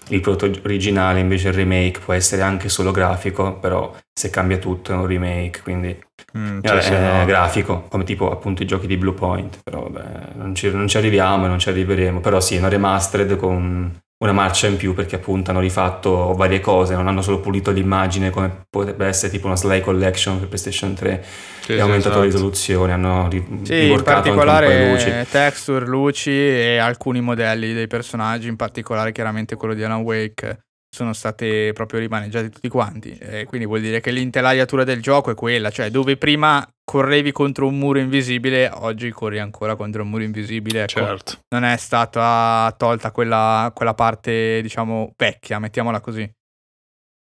il 0.08 0.20
prodotto 0.20 0.60
originale, 0.64 1.20
invece 1.20 1.48
il 1.48 1.54
remake 1.54 2.00
può 2.00 2.12
essere 2.12 2.42
anche 2.42 2.68
solo 2.68 2.90
grafico, 2.90 3.54
però 3.54 3.94
se 4.12 4.30
cambia 4.30 4.58
tutto 4.58 4.92
è 4.92 4.94
un 4.94 5.06
remake, 5.06 5.60
quindi 5.62 5.96
mm, 6.36 6.60
cioè, 6.62 6.78
è 6.80 7.18
no. 7.18 7.24
grafico, 7.24 7.86
come 7.88 8.04
tipo 8.04 8.30
appunto 8.30 8.62
i 8.62 8.66
giochi 8.66 8.86
di 8.86 8.96
Blue 8.96 9.14
Point, 9.14 9.60
però 9.62 9.88
vabbè, 9.88 10.34
non 10.34 10.54
ci, 10.54 10.70
non 10.70 10.88
ci 10.88 10.96
arriviamo 10.96 11.46
e 11.46 11.48
non 11.48 11.58
ci 11.58 11.68
arriveremo, 11.68 12.20
però 12.20 12.40
sì, 12.40 12.56
una 12.56 12.68
remastered 12.68 13.36
con 13.36 14.00
una 14.22 14.32
marcia 14.32 14.68
in 14.68 14.76
più 14.76 14.94
perché 14.94 15.16
appunto 15.16 15.50
hanno 15.50 15.58
rifatto 15.58 16.32
varie 16.34 16.60
cose, 16.60 16.94
non 16.94 17.08
hanno 17.08 17.22
solo 17.22 17.40
pulito 17.40 17.72
l'immagine 17.72 18.30
come 18.30 18.64
potrebbe 18.70 19.06
essere 19.06 19.32
tipo 19.32 19.48
una 19.48 19.56
Sly 19.56 19.80
Collection 19.80 20.38
per 20.38 20.46
PlayStation 20.46 20.94
3 20.94 21.24
sì, 21.60 21.72
e 21.72 21.74
sì, 21.74 21.80
aumentato 21.80 22.08
esatto. 22.08 22.18
la 22.18 22.24
risoluzione, 22.24 22.92
hanno 22.92 23.28
ri- 23.28 23.60
sì, 23.62 23.90
in 23.90 24.02
particolare 24.02 24.90
luci. 24.90 25.12
texture, 25.28 25.84
luci 25.84 26.30
e 26.30 26.78
alcuni 26.78 27.20
modelli 27.20 27.72
dei 27.72 27.88
personaggi, 27.88 28.46
in 28.46 28.56
particolare 28.56 29.10
chiaramente 29.10 29.56
quello 29.56 29.74
di 29.74 29.82
Alan 29.82 30.02
Wake 30.02 30.66
sono 30.94 31.14
state 31.14 31.72
proprio 31.72 32.00
rimaneggiati 32.00 32.50
tutti 32.50 32.68
quanti. 32.68 33.16
E 33.16 33.46
quindi 33.46 33.66
vuol 33.66 33.80
dire 33.80 34.00
che 34.00 34.10
l'intelaiatura 34.10 34.84
del 34.84 35.00
gioco 35.00 35.30
è 35.30 35.34
quella, 35.34 35.70
cioè 35.70 35.90
dove 35.90 36.18
prima 36.18 36.68
correvi 36.84 37.32
contro 37.32 37.66
un 37.66 37.78
muro 37.78 37.98
invisibile, 37.98 38.68
oggi 38.70 39.10
corri 39.10 39.38
ancora 39.38 39.74
contro 39.74 40.02
un 40.02 40.10
muro 40.10 40.22
invisibile. 40.22 40.82
Ecco, 40.82 41.00
certo. 41.00 41.38
Non 41.48 41.64
è 41.64 41.76
stata 41.78 42.72
tolta 42.76 43.10
quella, 43.10 43.72
quella 43.74 43.94
parte, 43.94 44.60
diciamo, 44.60 45.14
vecchia, 45.16 45.58
mettiamola 45.58 46.00
così. 46.00 46.30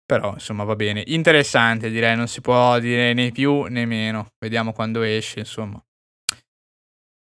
Però, 0.07 0.33
insomma, 0.33 0.65
va 0.65 0.75
bene. 0.75 1.03
Interessante, 1.07 1.91
direi, 1.91 2.17
non 2.17 2.29
si 2.29 2.41
può 2.41 2.79
dire 2.79 3.13
né 3.13 3.31
più 3.31 3.65
né 3.65 3.85
meno. 3.85 4.29
Vediamo 4.39 4.73
quando 4.73 5.03
esce, 5.03 5.41
insomma. 5.41 5.81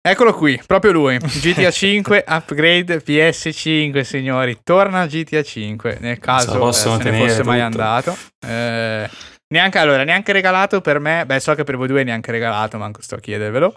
Eccolo 0.10 0.34
qui, 0.34 0.58
proprio 0.66 0.94
lui. 0.94 1.18
GTA 1.20 1.70
5 1.70 2.24
upgrade 2.26 3.04
PS5, 3.04 4.02
signori. 4.02 4.58
Torna 4.64 5.06
GTA 5.06 5.44
5 5.44 5.98
nel 6.00 6.18
caso 6.18 6.70
eh, 6.70 6.72
se 6.72 6.90
ne 6.90 7.18
fosse 7.18 7.38
tutto. 7.38 7.50
mai 7.50 7.60
andato. 7.60 8.18
Eh, 8.40 9.10
neanche 9.50 9.78
allora, 9.78 10.06
neanche 10.06 10.32
regalato 10.32 10.80
per 10.80 11.00
me. 11.00 11.26
Beh, 11.26 11.42
so 11.42 11.54
che 11.56 11.66
per 11.66 11.76
voi 11.76 11.88
due 11.88 12.06
neanche 12.06 12.32
regalato, 12.32 12.78
manco 12.78 13.02
sto 13.02 13.16
a 13.16 13.20
chiedervelo. 13.20 13.76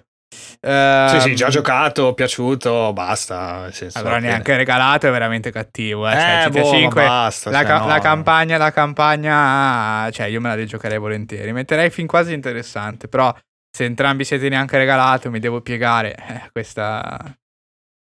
Uh, 0.61 1.09
sì, 1.09 1.21
sì, 1.21 1.35
già 1.35 1.49
giocato, 1.49 2.15
piaciuto, 2.15 2.93
basta. 2.93 3.69
allora, 3.95 4.19
neanche 4.21 4.57
regalato 4.57 5.09
è 5.09 5.11
veramente 5.11 5.51
cattivo. 5.51 6.09
Eh. 6.09 6.13
Cioè, 6.13 6.45
eh, 6.47 6.51
GTA 6.51 6.61
boh, 6.61 6.71
5, 6.71 7.05
basta, 7.05 7.51
la, 7.51 7.67
cioè, 7.67 7.79
no. 7.79 7.87
la, 7.89 7.99
campagna, 7.99 8.57
la 8.57 8.71
campagna, 8.71 10.09
cioè, 10.13 10.27
io 10.27 10.41
me 10.41 10.51
la 10.51 10.55
rigiocherei 10.55 10.99
volentieri. 10.99 11.53
Metterei 11.53 11.91
fin 11.91 12.07
quasi 12.07 12.33
interessante, 12.33 13.09
però 13.09 13.35
se 13.71 13.85
entrambi 13.85 14.25
siete 14.25 14.49
neanche 14.49 14.77
regalato, 14.77 15.31
mi 15.31 15.39
devo 15.39 15.61
piegare 15.61 16.15
eh, 16.15 16.35
a, 16.35 16.49
questa, 16.51 17.39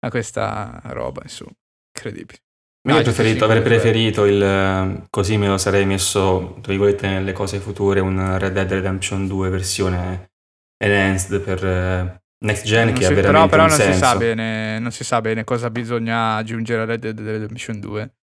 a 0.00 0.10
questa 0.10 0.80
roba, 0.84 1.20
insomma, 1.22 1.52
incredibile. 1.94 2.38
Io 2.88 2.94
no, 2.94 3.02
preferito, 3.02 3.44
avrei 3.44 3.60
preferito 3.60 4.24
il 4.24 5.06
così 5.10 5.36
me 5.36 5.48
lo 5.48 5.58
sarei 5.58 5.84
messo 5.84 6.56
tra 6.62 6.72
virgolette 6.72 7.06
nelle 7.08 7.32
cose 7.32 7.58
future 7.58 8.00
un 8.00 8.38
Red 8.38 8.52
Dead 8.52 8.70
Redemption 8.70 9.26
2 9.26 9.48
versione 9.50 10.30
enhanced 10.78 11.40
per 11.40 11.66
eh, 11.66 12.22
next 12.46 12.64
gen 12.64 12.94
che 12.94 13.04
si, 13.04 13.12
ha 13.12 13.14
veramente 13.14 13.48
però, 13.50 13.66
però 13.66 13.66
non 13.66 13.94
si 13.94 14.16
bene 14.16 14.78
non 14.78 14.92
si 14.92 15.04
sa 15.04 15.20
bene 15.20 15.44
cosa 15.44 15.68
bisogna 15.70 16.36
aggiungere 16.36 16.82
a 16.82 16.84
Red 16.86 17.00
Dead 17.00 17.20
Redemption 17.20 17.80
2 17.80 18.14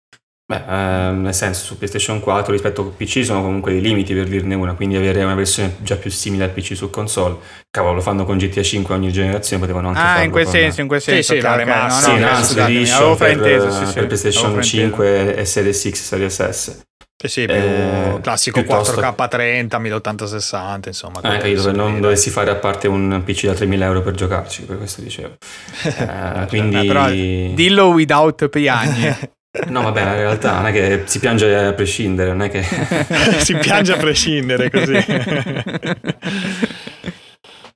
Beh, 0.48 0.62
ehm, 0.68 1.22
nel 1.24 1.34
senso, 1.34 1.66
su 1.66 1.78
PlayStation 1.78 2.20
4 2.20 2.52
rispetto 2.52 2.82
al 2.82 2.92
PC 2.96 3.26
sono 3.26 3.42
comunque 3.42 3.72
dei 3.72 3.82
limiti 3.82 4.14
per 4.14 4.28
dirne 4.28 4.54
una, 4.54 4.74
quindi 4.76 4.96
avere 4.96 5.24
una 5.24 5.34
versione 5.34 5.76
già 5.80 5.96
più 5.96 6.12
simile 6.12 6.44
al 6.44 6.52
PC 6.52 6.76
su 6.76 6.92
console. 6.92 7.38
Cavolo, 7.72 7.96
lo 7.96 8.02
fanno 8.02 8.26
con 8.26 8.38
GTA 8.38 8.62
5 8.62 8.94
ogni 8.94 9.12
generazione, 9.12 9.62
potevano 9.64 9.88
anche 9.88 10.00
Ah, 10.00 10.04
farlo 10.04 10.24
in 10.26 10.32
quel 10.32 10.44
con- 10.44 10.54
senso, 10.54 10.82
in 10.82 10.88
quel 10.88 11.02
Sì, 11.02 11.10
senso. 11.12 11.34
sì, 11.34 11.40
chiaro, 11.40 11.56
la 11.58 11.62
ok, 11.64 11.68
no, 11.68 11.74
remaster. 11.74 12.04
Sì, 12.04 12.10
no, 12.12 12.16
Enhanced 12.28 12.46
scusatemi, 12.46 12.78
Edition 12.78 13.08
per, 13.08 13.18
frainteso, 13.18 13.72
sì, 13.72 13.86
sì, 13.88 13.94
per 13.94 14.06
PlayStation 14.06 14.46
avevo 14.46 14.62
frainteso. 14.62 14.78
5 14.96 15.36
e 15.36 15.46
Series 15.46 15.90
X, 15.90 15.94
Series 16.04 16.50
S. 16.50 16.80
Sì, 17.18 17.28
sì, 17.28 17.46
più 17.46 17.56
Eh, 17.56 18.20
classico 18.22 18.60
piuttosto- 18.60 18.92
4K30, 19.02 19.80
1080-60, 19.80 20.90
insomma. 20.90 21.22
Eh, 21.22 21.38
capito, 21.40 21.64
per 21.64 21.74
non 21.74 22.00
dovessi 22.02 22.30
fare 22.30 22.52
a 22.52 22.56
parte 22.56 22.88
un 22.88 23.24
PC 23.26 23.46
da 23.48 23.54
3.000 23.54 23.86
euro 23.86 24.02
per 24.04 24.14
giocarci, 24.14 24.62
per 24.64 24.78
questo 24.78 25.02
dicevo. 25.02 25.38
Eh, 25.98 26.46
quindi... 26.50 26.78
Eh, 26.82 26.86
però 26.86 27.10
dillo 27.10 27.88
without 27.88 28.48
piagni. 28.50 29.12
No, 29.68 29.84
vabbè, 29.84 30.02
in 30.02 30.16
realtà 30.16 30.56
non 30.56 30.68
è 30.68 30.72
che 30.72 31.04
si 31.06 31.20
piange 31.20 31.56
a 31.56 31.74
prescindere, 31.74 32.32
non 32.32 32.44
è 32.44 32.50
che... 32.50 32.64
si 33.44 33.56
piange 33.56 33.94
a 33.94 33.98
prescindere 33.98 34.70
così. 34.70 34.96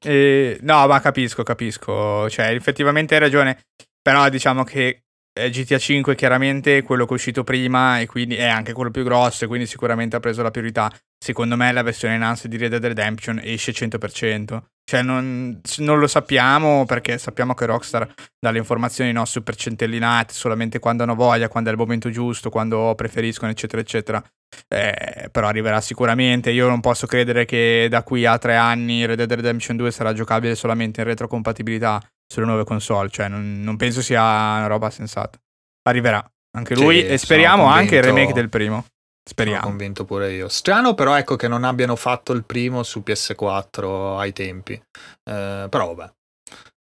Eh, 0.02 0.58
no, 0.62 0.88
ma 0.88 1.02
capisco, 1.02 1.44
capisco. 1.44 2.30
Cioè, 2.30 2.52
effettivamente 2.52 3.16
hai 3.16 3.20
ragione. 3.20 3.60
Però 4.02 4.30
diciamo 4.30 4.64
che 4.64 5.04
eh, 5.38 5.50
GTA 5.50 5.78
5 5.78 6.16
chiaramente 6.16 6.78
è 6.78 6.84
quello 6.84 7.06
che 7.06 7.12
è 7.12 7.16
uscito 7.16 7.44
prima 7.44 8.00
e 8.00 8.06
quindi 8.06 8.36
è 8.36 8.46
anche 8.46 8.74
quello 8.74 8.92
più 8.92 9.04
grosso 9.04 9.44
e 9.44 9.48
quindi 9.48 9.66
sicuramente 9.66 10.16
ha 10.16 10.20
preso 10.20 10.42
la 10.42 10.52
priorità. 10.52 10.92
Secondo 11.18 11.58
me 11.58 11.72
la 11.72 11.84
versione 11.84 12.16
enhanced 12.16 12.50
di 12.50 12.58
Red 12.58 12.72
Dead 12.72 12.86
Redemption 12.86 13.42
esce 13.44 13.72
100%. 13.72 14.62
Cioè 14.90 15.04
non, 15.04 15.62
non 15.78 16.00
lo 16.00 16.08
sappiamo 16.08 16.84
perché 16.86 17.20
sappiamo 17.20 17.54
che 17.54 17.68
Rockstar 17.68 18.12
dà 18.40 18.50
le 18.50 18.58
informazioni 18.58 19.12
no, 19.12 19.24
super 19.24 19.56
centellinate 19.56 20.34
solamente 20.34 20.80
quando 20.80 21.04
hanno 21.04 21.14
voglia, 21.14 21.48
quando 21.48 21.70
è 21.70 21.74
il 21.74 21.78
momento 21.78 22.10
giusto, 22.10 22.50
quando 22.50 22.96
preferiscono 22.96 23.52
eccetera 23.52 23.84
eccetera. 23.84 24.24
Eh, 24.68 25.30
però 25.32 25.46
arriverà 25.46 25.80
sicuramente. 25.80 26.50
Io 26.50 26.68
non 26.68 26.80
posso 26.80 27.06
credere 27.06 27.46
che 27.46 27.86
da 27.88 28.02
qui 28.02 28.26
a 28.26 28.40
tre 28.40 28.56
anni 28.56 29.06
Red 29.06 29.18
Dead 29.18 29.32
Redemption 29.32 29.78
2 29.78 29.92
sarà 29.92 30.12
giocabile 30.12 30.56
solamente 30.56 31.02
in 31.02 31.06
retrocompatibilità 31.06 32.02
sulle 32.26 32.48
nuove 32.48 32.64
console. 32.64 33.10
Cioè, 33.12 33.28
non, 33.28 33.62
non 33.62 33.78
penso 33.78 34.02
sia 34.02 34.22
una 34.24 34.66
roba 34.66 34.90
sensata. 34.90 35.38
Arriverà 35.88 36.18
anche 36.58 36.74
Sì, 36.76 36.82
lui. 36.82 37.02
sono 37.02 37.14
e 37.14 37.18
speriamo 37.20 37.66
anche 37.66 37.98
il 37.98 38.02
remake 38.02 38.34
del 38.34 38.50
primo. 38.50 38.86
Sono 39.24 39.30
Speriamo. 39.30 39.68
convinto 39.68 40.06
pure 40.06 40.32
io. 40.32 40.48
Strano 40.50 40.96
però 40.96 41.16
ecco 41.16 41.36
che 41.36 41.48
non 41.48 41.64
abbiano 41.64 41.96
fatto 41.96 42.34
il 42.34 42.44
primo 42.44 42.82
su 42.84 43.04
PS4 43.06 44.18
ai 44.18 44.34
tempi. 44.34 44.74
Eh, 44.74 45.68
però 45.70 45.94
vabbè, 45.94 46.12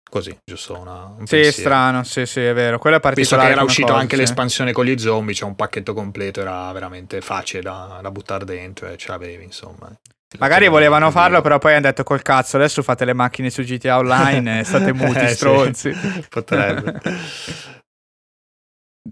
così, 0.09 0.37
giusto 0.45 0.79
una, 0.79 1.07
un 1.07 1.27
Sì, 1.27 1.41
pensiero. 1.41 1.51
strano. 1.53 2.05
Sì, 2.05 2.25
sì, 2.25 2.41
è 2.41 2.55
vero. 2.55 2.79
Quella 2.79 3.01
è 3.01 3.15
Visto 3.15 3.37
che 3.37 3.49
era 3.49 3.63
uscito 3.63 3.89
cosa, 3.89 3.99
anche 3.99 4.15
sì. 4.15 4.21
l'espansione 4.23 4.73
con 4.73 4.85
gli 4.85 4.97
zombie, 4.99 5.35
c'è 5.35 5.45
un 5.45 5.57
pacchetto 5.57 5.93
completo, 5.93 6.41
era 6.41 6.71
veramente 6.73 7.21
facile 7.21 7.63
da, 7.63 7.99
da 8.01 8.11
buttare 8.13 8.45
dentro 8.45 8.87
e 8.89 8.97
ce 8.97 9.09
l'avevi, 9.09 9.43
insomma. 9.43 9.91
Magari 10.39 10.69
volevano 10.69 11.11
farlo, 11.11 11.41
però 11.41 11.59
poi 11.59 11.73
hanno 11.73 11.83
detto 11.83 12.05
col 12.05 12.23
cazzo, 12.23 12.57
adesso 12.57 12.83
fate 12.83 13.05
le 13.05 13.13
macchine 13.15 13.51
su 13.51 13.63
GTA 13.63 13.99
Online 13.99 14.61
e 14.61 14.65
state 14.65 14.93
muti, 14.93 15.19
Eh, 15.19 15.29
sì. 15.29 15.35
stronzi. 15.35 15.97
Potrebbe. 16.29 17.01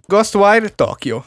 Ghostwire 0.08 0.74
Tokyo. 0.74 1.24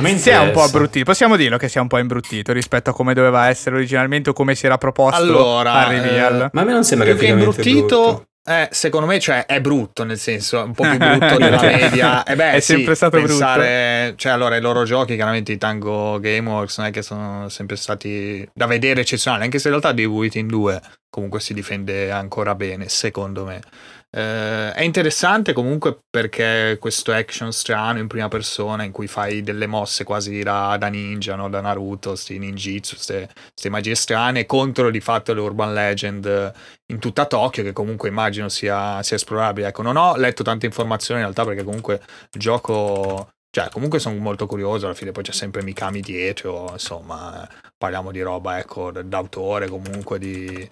Me 0.00 0.18
Si 0.18 0.28
è 0.28 0.38
un 0.38 0.50
po' 0.50 0.62
abbruttito, 0.62 1.04
possiamo 1.06 1.34
dirlo 1.36 1.56
che 1.56 1.68
si 1.68 1.78
è 1.78 1.80
un 1.80 1.86
po' 1.88 1.96
imbruttito 1.96 2.52
rispetto 2.52 2.90
a 2.90 2.92
come 2.92 3.14
doveva 3.14 3.48
essere 3.48 3.76
originalmente 3.76 4.28
o 4.30 4.32
come 4.34 4.54
si 4.54 4.66
era 4.66 4.76
proposto 4.76 5.16
Allora, 5.22 5.72
a 5.72 5.88
reveal. 5.88 6.42
eh, 6.42 6.50
Ma 6.52 6.60
a 6.60 6.64
me 6.64 6.72
non 6.72 6.84
sembra 6.84 7.06
che 7.06 7.14
graficamente 7.14 7.62
imbruttito, 7.62 8.02
brutto. 8.02 8.24
eh, 8.44 8.68
secondo 8.70 9.06
me 9.06 9.18
cioè, 9.18 9.46
è 9.46 9.62
brutto, 9.62 10.04
nel 10.04 10.18
senso, 10.18 10.62
un 10.62 10.72
po' 10.74 10.82
più 10.82 10.98
brutto 10.98 11.36
della 11.38 11.62
media. 11.62 12.22
E 12.22 12.36
beh, 12.36 12.52
È 12.52 12.60
sì, 12.60 12.72
sempre 12.74 12.94
stato 12.94 13.16
pensare, 13.16 14.12
Cioè, 14.16 14.32
allora, 14.32 14.56
i 14.56 14.60
loro 14.60 14.84
giochi, 14.84 15.14
chiaramente 15.14 15.52
i 15.52 15.56
Tango 15.58 16.20
Gameworks, 16.20 16.76
non 16.76 16.88
è 16.88 16.90
che 16.90 17.00
sono 17.00 17.48
sempre 17.48 17.76
stati 17.76 18.46
da 18.52 18.66
vedere 18.66 19.00
eccezionali, 19.00 19.44
anche 19.44 19.58
se 19.58 19.68
in 19.68 19.78
realtà 19.80 19.94
The 19.94 20.04
Within 20.04 20.48
2 20.48 20.80
comunque 21.08 21.40
si 21.40 21.54
difende 21.54 22.10
ancora 22.10 22.54
bene, 22.54 22.90
secondo 22.90 23.46
me. 23.46 23.62
Eh, 24.14 24.72
è 24.72 24.82
interessante 24.82 25.54
comunque 25.54 25.98
perché 26.10 26.76
questo 26.78 27.12
action 27.12 27.50
strano 27.50 27.98
in 27.98 28.08
prima 28.08 28.28
persona 28.28 28.82
in 28.82 28.92
cui 28.92 29.06
fai 29.06 29.40
delle 29.40 29.66
mosse 29.66 30.04
quasi 30.04 30.42
da, 30.42 30.76
da 30.76 30.88
ninja, 30.88 31.34
no? 31.34 31.48
da 31.48 31.62
Naruto, 31.62 32.14
sti 32.14 32.38
ninjitsu, 32.38 32.96
queste 32.96 33.30
magie 33.70 33.94
strane 33.94 34.44
contro 34.44 34.90
di 34.90 35.00
fatto 35.00 35.32
le 35.32 35.40
urban 35.40 35.72
legend 35.72 36.52
in 36.88 36.98
tutta 36.98 37.24
Tokyo 37.24 37.62
che 37.62 37.72
comunque 37.72 38.10
immagino 38.10 38.50
sia, 38.50 39.02
sia 39.02 39.16
esplorabile. 39.16 39.68
Ecco, 39.68 39.80
non 39.80 39.96
ho 39.96 40.14
letto 40.16 40.42
tante 40.42 40.66
informazioni 40.66 41.20
in 41.20 41.26
realtà 41.26 41.44
perché 41.44 41.64
comunque 41.64 42.02
gioco... 42.30 43.30
Cioè, 43.54 43.68
comunque 43.68 43.98
sono 43.98 44.16
molto 44.16 44.46
curioso, 44.46 44.86
alla 44.86 44.94
fine 44.94 45.12
poi 45.12 45.24
c'è 45.24 45.32
sempre 45.32 45.62
Mikami 45.62 46.00
dietro, 46.00 46.70
insomma, 46.72 47.46
parliamo 47.76 48.10
di 48.10 48.22
roba, 48.22 48.58
ecco, 48.58 48.90
d'autore 48.90 49.68
comunque, 49.68 50.18
di, 50.18 50.70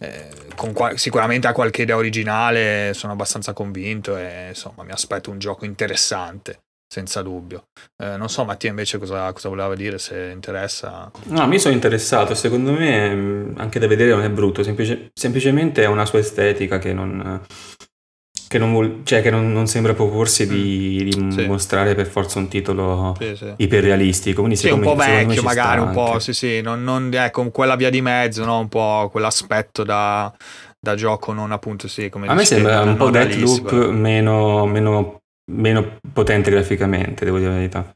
eh, 0.00 0.28
qua- 0.72 0.96
sicuramente 0.96 1.46
ha 1.46 1.52
qualche 1.52 1.82
idea 1.82 1.96
originale, 1.96 2.94
sono 2.94 3.12
abbastanza 3.12 3.52
convinto 3.52 4.16
e 4.16 4.46
insomma 4.48 4.82
mi 4.82 4.92
aspetto 4.92 5.30
un 5.30 5.38
gioco 5.38 5.66
interessante, 5.66 6.60
senza 6.90 7.20
dubbio. 7.20 7.64
Eh, 8.02 8.16
non 8.16 8.30
so, 8.30 8.46
Mattia 8.46 8.70
invece 8.70 8.96
cosa, 8.96 9.30
cosa 9.34 9.50
voleva 9.50 9.74
dire, 9.74 9.98
se 9.98 10.30
interessa. 10.32 11.10
No, 11.24 11.46
mi 11.46 11.58
sono 11.58 11.74
interessato, 11.74 12.34
secondo 12.34 12.72
me 12.72 13.14
mh, 13.14 13.54
anche 13.58 13.78
da 13.78 13.86
vedere 13.86 14.08
non 14.08 14.22
è 14.22 14.30
brutto, 14.30 14.62
semplice- 14.62 15.10
semplicemente 15.12 15.82
è 15.82 15.86
una 15.86 16.06
sua 16.06 16.20
estetica 16.20 16.78
che 16.78 16.94
non, 16.94 17.42
che 18.52 18.58
non, 18.58 18.70
vuol- 18.70 19.00
cioè, 19.04 19.22
che 19.22 19.30
non, 19.30 19.50
non 19.50 19.66
sembra 19.66 19.94
proporsi 19.94 20.46
di, 20.46 21.02
di 21.04 21.20
Mm. 21.22 21.30
Sì. 21.30 21.46
mostrare 21.46 21.94
per 21.94 22.06
forza 22.06 22.38
un 22.38 22.48
titolo 22.48 23.14
Sì, 23.18 23.34
sì. 23.34 23.52
iperrealistico, 23.56 24.40
quindi 24.42 24.58
Sì, 24.58 24.68
un 24.68 24.80
po' 24.80 24.94
vecchio 24.94 25.42
magari, 25.42 25.80
un 25.80 25.92
po', 25.92 26.18
sì 26.18 26.34
sì, 26.34 26.60
non, 26.60 26.84
non, 26.84 27.10
ecco, 27.14 27.50
quella 27.50 27.76
via 27.76 27.88
di 27.88 28.02
mezzo, 28.02 28.44
no? 28.44 28.58
un 28.58 28.68
po' 28.68 29.08
quell'aspetto 29.10 29.84
da, 29.84 30.30
da 30.78 30.94
gioco 30.94 31.32
non 31.32 31.50
appunto 31.52 31.88
sì, 31.88 32.10
come 32.10 32.26
A 32.26 32.34
me 32.34 32.44
sembra 32.44 32.82
un 32.82 32.96
po' 32.96 33.08
Deathloop 33.08 33.72
meno, 33.88 34.66
meno, 34.66 35.20
meno 35.50 35.96
potente 36.12 36.50
graficamente, 36.50 37.24
devo 37.24 37.38
dire 37.38 37.48
la 37.50 37.56
verità. 37.56 37.94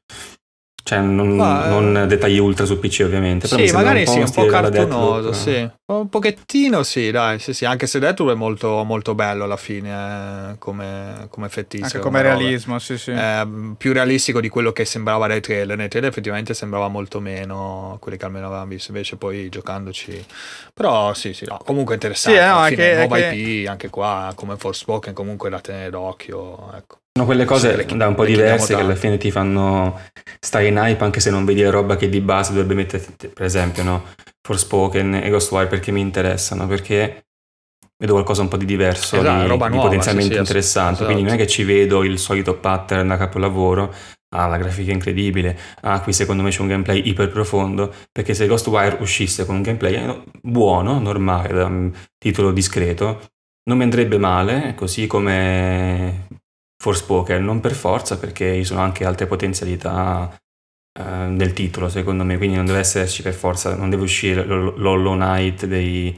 Cioè, 0.86 1.00
non, 1.00 1.34
Ma, 1.34 1.66
eh, 1.66 1.68
non 1.68 2.06
dettagli 2.06 2.38
ultra 2.38 2.64
su 2.64 2.78
PC 2.78 3.02
ovviamente. 3.04 3.48
Però 3.48 3.60
Sì, 3.66 3.72
magari 3.72 4.06
sì, 4.06 4.18
un 4.18 4.24
po' 4.26 4.30
stile 4.30 4.46
alla 4.56 4.70
cartunoso, 4.70 5.30
Deathloop. 5.30 5.32
sì. 5.34 5.70
Un 5.86 6.08
pochettino 6.08 6.82
sì, 6.84 7.10
dai, 7.10 7.40
sì, 7.40 7.52
sì, 7.54 7.64
anche 7.64 7.88
se 7.88 7.98
Deathloop 7.98 8.30
è 8.30 8.34
molto, 8.36 8.84
molto 8.84 9.16
bello 9.16 9.42
alla 9.42 9.56
fine 9.56 10.52
eh, 10.52 10.58
come, 10.58 11.26
come 11.28 11.48
fettizio. 11.48 11.86
Anche 11.86 11.98
come 11.98 12.22
roba. 12.22 12.36
realismo, 12.36 12.78
sì, 12.78 12.96
sì. 12.98 13.10
Eh, 13.10 13.48
più 13.76 13.92
realistico 13.92 14.40
di 14.40 14.48
quello 14.48 14.70
che 14.70 14.84
sembrava 14.84 15.26
dai 15.26 15.40
trailer. 15.40 15.76
Nei 15.76 15.88
trailer 15.88 16.10
effettivamente 16.10 16.54
sembrava 16.54 16.86
molto 16.86 17.18
meno 17.18 17.96
quelli 18.00 18.16
che 18.16 18.24
almeno 18.24 18.46
avevamo 18.46 18.66
visto, 18.68 18.92
invece 18.92 19.16
poi 19.16 19.48
giocandoci. 19.48 20.24
Però 20.72 21.14
sì, 21.14 21.32
sì, 21.32 21.46
no, 21.48 21.58
comunque 21.64 21.94
interessante. 21.94 22.38
Sì, 22.38 22.44
eh, 22.44 22.48
no, 22.48 22.56
alla 22.58 22.66
è 22.66 22.68
fine, 22.70 22.82
che- 22.82 22.92
è 22.92 22.96
nuova 22.98 23.16
che- 23.16 23.34
IP, 23.34 23.68
anche 23.68 23.90
qua 23.90 24.32
come 24.36 24.56
Forspoken 24.56 25.14
comunque 25.14 25.50
da 25.50 25.58
tenere 25.60 25.90
d'occhio. 25.90 26.72
Ecco. 26.76 26.98
Sono 27.16 27.28
quelle 27.28 27.46
cose 27.46 27.86
da 27.94 28.08
un 28.08 28.14
po' 28.14 28.26
diverse 28.26 28.74
che 28.74 28.80
alla 28.82 28.94
fine 28.94 29.16
ti 29.16 29.30
fanno 29.30 29.98
stare 30.38 30.66
in 30.66 30.76
hype 30.76 31.02
anche 31.02 31.18
se 31.18 31.30
non 31.30 31.46
vedi 31.46 31.62
la 31.62 31.70
roba 31.70 31.96
che 31.96 32.10
di 32.10 32.20
base 32.20 32.52
dovrebbe 32.52 32.74
mettere, 32.74 33.02
per 33.32 33.46
esempio, 33.46 33.82
no? 33.82 34.04
Forspoken 34.46 35.14
e 35.14 35.30
Ghostwire 35.30 35.66
perché 35.66 35.92
mi 35.92 36.02
interessano, 36.02 36.66
perché 36.66 37.24
vedo 37.96 38.12
qualcosa 38.12 38.42
un 38.42 38.48
po' 38.48 38.58
di 38.58 38.66
diverso, 38.66 39.16
Esatto, 39.16 39.40
di, 39.40 39.48
roba 39.48 39.68
di 39.68 39.72
nuova, 39.72 39.88
potenzialmente 39.88 40.28
sì, 40.28 40.34
sì, 40.34 40.40
interessante. 40.40 40.92
esatto. 40.92 41.04
Quindi 41.06 41.22
non 41.22 41.32
è 41.32 41.36
che 41.38 41.46
ci 41.46 41.64
vedo 41.64 42.04
il 42.04 42.18
solito 42.18 42.54
pattern 42.58 43.08
da 43.08 43.16
capolavoro, 43.16 43.94
ah, 44.34 44.46
la 44.46 44.58
grafica 44.58 44.90
è 44.90 44.94
incredibile, 44.94 45.58
ah, 45.80 46.02
qui 46.02 46.12
secondo 46.12 46.42
me 46.42 46.50
c'è 46.50 46.60
un 46.60 46.68
gameplay 46.68 47.00
iper 47.08 47.30
profondo, 47.30 47.94
perché 48.12 48.34
se 48.34 48.46
Ghostwire 48.46 48.98
uscisse 49.00 49.46
con 49.46 49.54
un 49.54 49.62
gameplay 49.62 49.94
eh, 49.94 50.22
buono, 50.42 50.98
normale, 51.00 51.54
da 51.54 51.64
un 51.64 51.90
titolo 52.18 52.52
discreto, 52.52 53.30
non 53.70 53.78
mi 53.78 53.84
andrebbe 53.84 54.18
male, 54.18 54.74
così 54.76 55.06
come 55.06 56.26
Forspoken, 56.86 57.42
non 57.44 57.58
per 57.60 57.74
forza, 57.74 58.16
perché 58.16 58.54
ci 58.54 58.64
sono 58.64 58.80
anche 58.80 59.04
altre 59.04 59.26
potenzialità 59.26 60.32
eh, 60.96 61.32
del 61.34 61.52
titolo, 61.52 61.88
secondo 61.88 62.22
me, 62.22 62.36
quindi 62.36 62.54
non 62.54 62.64
deve 62.66 62.78
esserci 62.78 63.22
per 63.22 63.34
forza, 63.34 63.74
non 63.74 63.90
deve 63.90 64.04
uscire 64.04 64.44
l'Hollow 64.44 65.14
Knight 65.14 65.66
dei, 65.66 66.16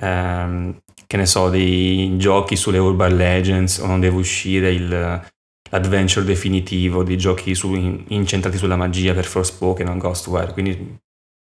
ehm, 0.00 0.78
che 1.08 1.16
ne 1.16 1.26
so, 1.26 1.50
dei 1.50 2.16
giochi 2.18 2.54
sulle 2.54 2.78
Urban 2.78 3.16
Legends, 3.16 3.78
o 3.78 3.86
non 3.86 3.98
deve 3.98 4.16
uscire 4.16 4.70
il, 4.70 4.88
l'adventure 5.70 6.24
definitivo 6.24 7.02
dei 7.02 7.18
giochi 7.18 7.56
su- 7.56 7.74
in- 7.74 8.04
incentrati 8.08 8.58
sulla 8.58 8.76
magia 8.76 9.12
per 9.12 9.24
Forspoken 9.24 9.88
o 9.88 9.96
Ghostwire, 9.96 10.52
quindi 10.52 10.98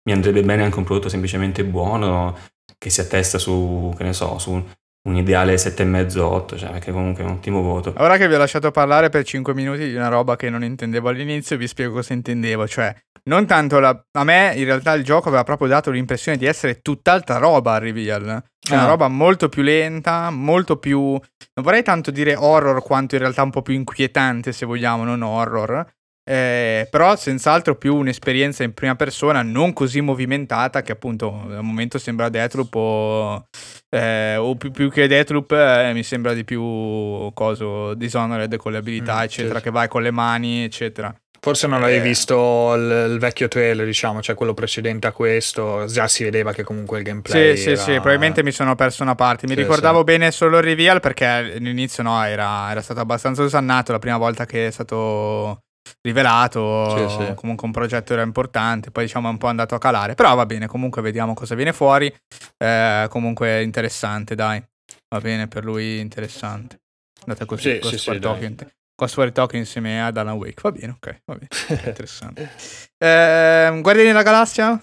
mi 0.04 0.12
andrebbe 0.12 0.42
bene 0.44 0.62
anche 0.62 0.78
un 0.78 0.84
prodotto 0.84 1.08
semplicemente 1.08 1.64
buono 1.64 2.36
che 2.78 2.90
si 2.90 3.00
attesta 3.00 3.38
su, 3.38 3.92
che 3.96 4.04
ne 4.04 4.12
so, 4.12 4.38
su 4.38 4.64
un 5.08 5.16
ideale 5.16 5.54
7,5-8, 5.56 6.56
cioè 6.58 6.78
che 6.78 6.92
comunque 6.92 7.22
è 7.24 7.26
un 7.26 7.32
ottimo 7.32 7.60
voto. 7.62 7.92
Ora 7.96 8.16
che 8.16 8.28
vi 8.28 8.34
ho 8.34 8.38
lasciato 8.38 8.70
parlare 8.70 9.08
per 9.08 9.24
5 9.24 9.52
minuti 9.54 9.88
di 9.88 9.94
una 9.94 10.08
roba 10.08 10.36
che 10.36 10.48
non 10.48 10.62
intendevo 10.62 11.08
all'inizio, 11.08 11.56
vi 11.56 11.66
spiego 11.66 11.94
cosa 11.94 12.12
intendevo. 12.12 12.66
Cioè, 12.68 12.94
non 13.24 13.46
tanto 13.46 13.78
la... 13.80 14.00
a 14.12 14.24
me 14.24 14.52
in 14.54 14.64
realtà 14.64 14.92
il 14.94 15.04
gioco 15.04 15.28
aveva 15.28 15.44
proprio 15.44 15.68
dato 15.68 15.90
l'impressione 15.90 16.38
di 16.38 16.46
essere 16.46 16.80
tutt'altra 16.82 17.38
roba 17.38 17.74
al 17.74 17.80
reveal. 17.80 18.42
Cioè, 18.60 18.76
una 18.76 18.84
Ah. 18.84 18.88
roba 18.88 19.08
molto 19.08 19.48
più 19.48 19.62
lenta, 19.62 20.30
molto 20.30 20.76
più. 20.76 21.00
Non 21.00 21.20
vorrei 21.64 21.82
tanto 21.82 22.10
dire 22.12 22.36
horror 22.36 22.80
quanto 22.82 23.16
in 23.16 23.22
realtà 23.22 23.42
un 23.42 23.50
po' 23.50 23.62
più 23.62 23.74
inquietante, 23.74 24.52
se 24.52 24.66
vogliamo, 24.66 25.02
non 25.04 25.22
horror. 25.22 25.84
Eh, 26.24 26.86
però 26.88 27.16
senz'altro 27.16 27.74
più 27.74 27.96
un'esperienza 27.96 28.62
in 28.62 28.74
prima 28.74 28.94
persona 28.94 29.42
non 29.42 29.72
così 29.72 30.00
movimentata 30.00 30.80
che 30.82 30.92
appunto 30.92 31.46
al 31.48 31.64
momento 31.64 31.98
sembra 31.98 32.28
Deathloop 32.28 32.74
o, 32.76 33.46
eh, 33.88 34.36
o 34.36 34.54
più, 34.54 34.70
più, 34.70 34.88
che 34.88 35.08
Deathloop 35.08 35.50
eh, 35.50 35.90
mi 35.92 36.04
sembra 36.04 36.32
di 36.32 36.44
più 36.44 37.28
coso 37.34 37.94
Dishonored 37.94 38.54
con 38.54 38.70
le 38.70 38.78
abilità 38.78 39.18
mm, 39.18 39.22
eccetera 39.22 39.58
sì. 39.58 39.64
che 39.64 39.70
vai 39.70 39.88
con 39.88 40.02
le 40.02 40.12
mani 40.12 40.62
eccetera 40.62 41.12
Forse 41.44 41.66
non 41.66 41.82
avevi 41.82 41.98
eh. 41.98 42.08
visto 42.08 42.72
il, 42.76 43.10
il, 43.10 43.18
vecchio 43.18 43.48
trailer, 43.48 43.84
diciamo, 43.84 44.22
cioè 44.22 44.36
quello 44.36 44.54
precedente 44.54 45.08
a 45.08 45.10
questo, 45.10 45.86
già 45.86 46.06
si 46.06 46.22
vedeva 46.22 46.52
che 46.52 46.62
comunque 46.62 46.98
il 46.98 47.04
gameplay. 47.04 47.56
Sì, 47.56 47.70
era... 47.70 47.76
sì, 47.76 47.82
sì, 47.82 47.92
probabilmente 47.94 48.44
mi 48.44 48.52
sono 48.52 48.76
perso 48.76 49.02
una 49.02 49.16
parte. 49.16 49.48
Mi 49.48 49.54
sì, 49.54 49.58
ricordavo 49.62 49.98
sì. 49.98 50.04
bene 50.04 50.30
solo 50.30 50.58
il 50.58 50.62
reveal 50.62 51.00
perché 51.00 51.26
all'inizio 51.26 52.04
no, 52.04 52.22
era, 52.22 52.70
era 52.70 52.80
stato 52.80 53.00
abbastanza 53.00 53.42
osannato 53.42 53.90
la 53.90 53.98
prima 53.98 54.18
volta 54.18 54.46
che 54.46 54.68
è 54.68 54.70
stato 54.70 55.62
rivelato, 56.00 57.08
sì, 57.08 57.24
sì. 57.26 57.34
comunque 57.34 57.66
un 57.66 57.72
progetto 57.72 58.12
era 58.12 58.22
importante, 58.22 58.90
poi 58.90 59.04
diciamo 59.04 59.28
è 59.28 59.30
un 59.30 59.38
po' 59.38 59.46
andato 59.46 59.74
a 59.74 59.78
calare, 59.78 60.14
però 60.14 60.34
va 60.34 60.46
bene, 60.46 60.66
comunque 60.66 61.02
vediamo 61.02 61.34
cosa 61.34 61.54
viene 61.54 61.72
fuori, 61.72 62.12
eh, 62.58 63.06
comunque 63.08 63.62
interessante, 63.62 64.34
dai, 64.34 64.62
va 65.08 65.20
bene 65.20 65.48
per 65.48 65.64
lui 65.64 65.98
interessante. 65.98 66.80
Andate 67.24 67.44
così, 67.46 67.78
sì, 67.82 67.96
sì, 67.96 67.98
sì, 67.98 68.56
Ghostwire 68.94 69.32
Tokyo 69.32 69.58
insieme 69.58 70.02
ad 70.02 70.16
Alan 70.16 70.36
Wake. 70.36 70.60
Va 70.62 70.70
bene, 70.70 70.92
ok, 70.92 71.22
va 71.24 71.34
bene. 71.34 71.48
Interessante. 71.86 72.50
eh, 72.98 73.78
Guardiani 73.80 74.10
della 74.10 74.22
Galassia? 74.22 74.80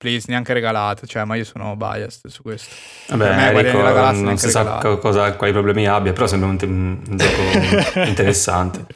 Please, 0.00 0.24
neanche 0.28 0.54
regalato, 0.54 1.06
cioè, 1.06 1.24
ma 1.24 1.34
io 1.34 1.44
sono 1.44 1.76
biased 1.76 2.28
su 2.28 2.40
questo. 2.40 2.74
Vabbè, 3.08 3.36
me, 3.36 3.50
Enrico, 3.50 3.82
non 3.82 4.38
si 4.38 4.48
sa 4.48 4.78
cosa, 4.98 5.34
quali 5.34 5.52
problemi 5.52 5.86
abbia, 5.86 6.14
però 6.14 6.26
sembra 6.26 6.48
un, 6.48 6.56
un, 6.62 6.98
un 7.06 7.16
gioco 7.18 8.00
interessante. 8.08 8.86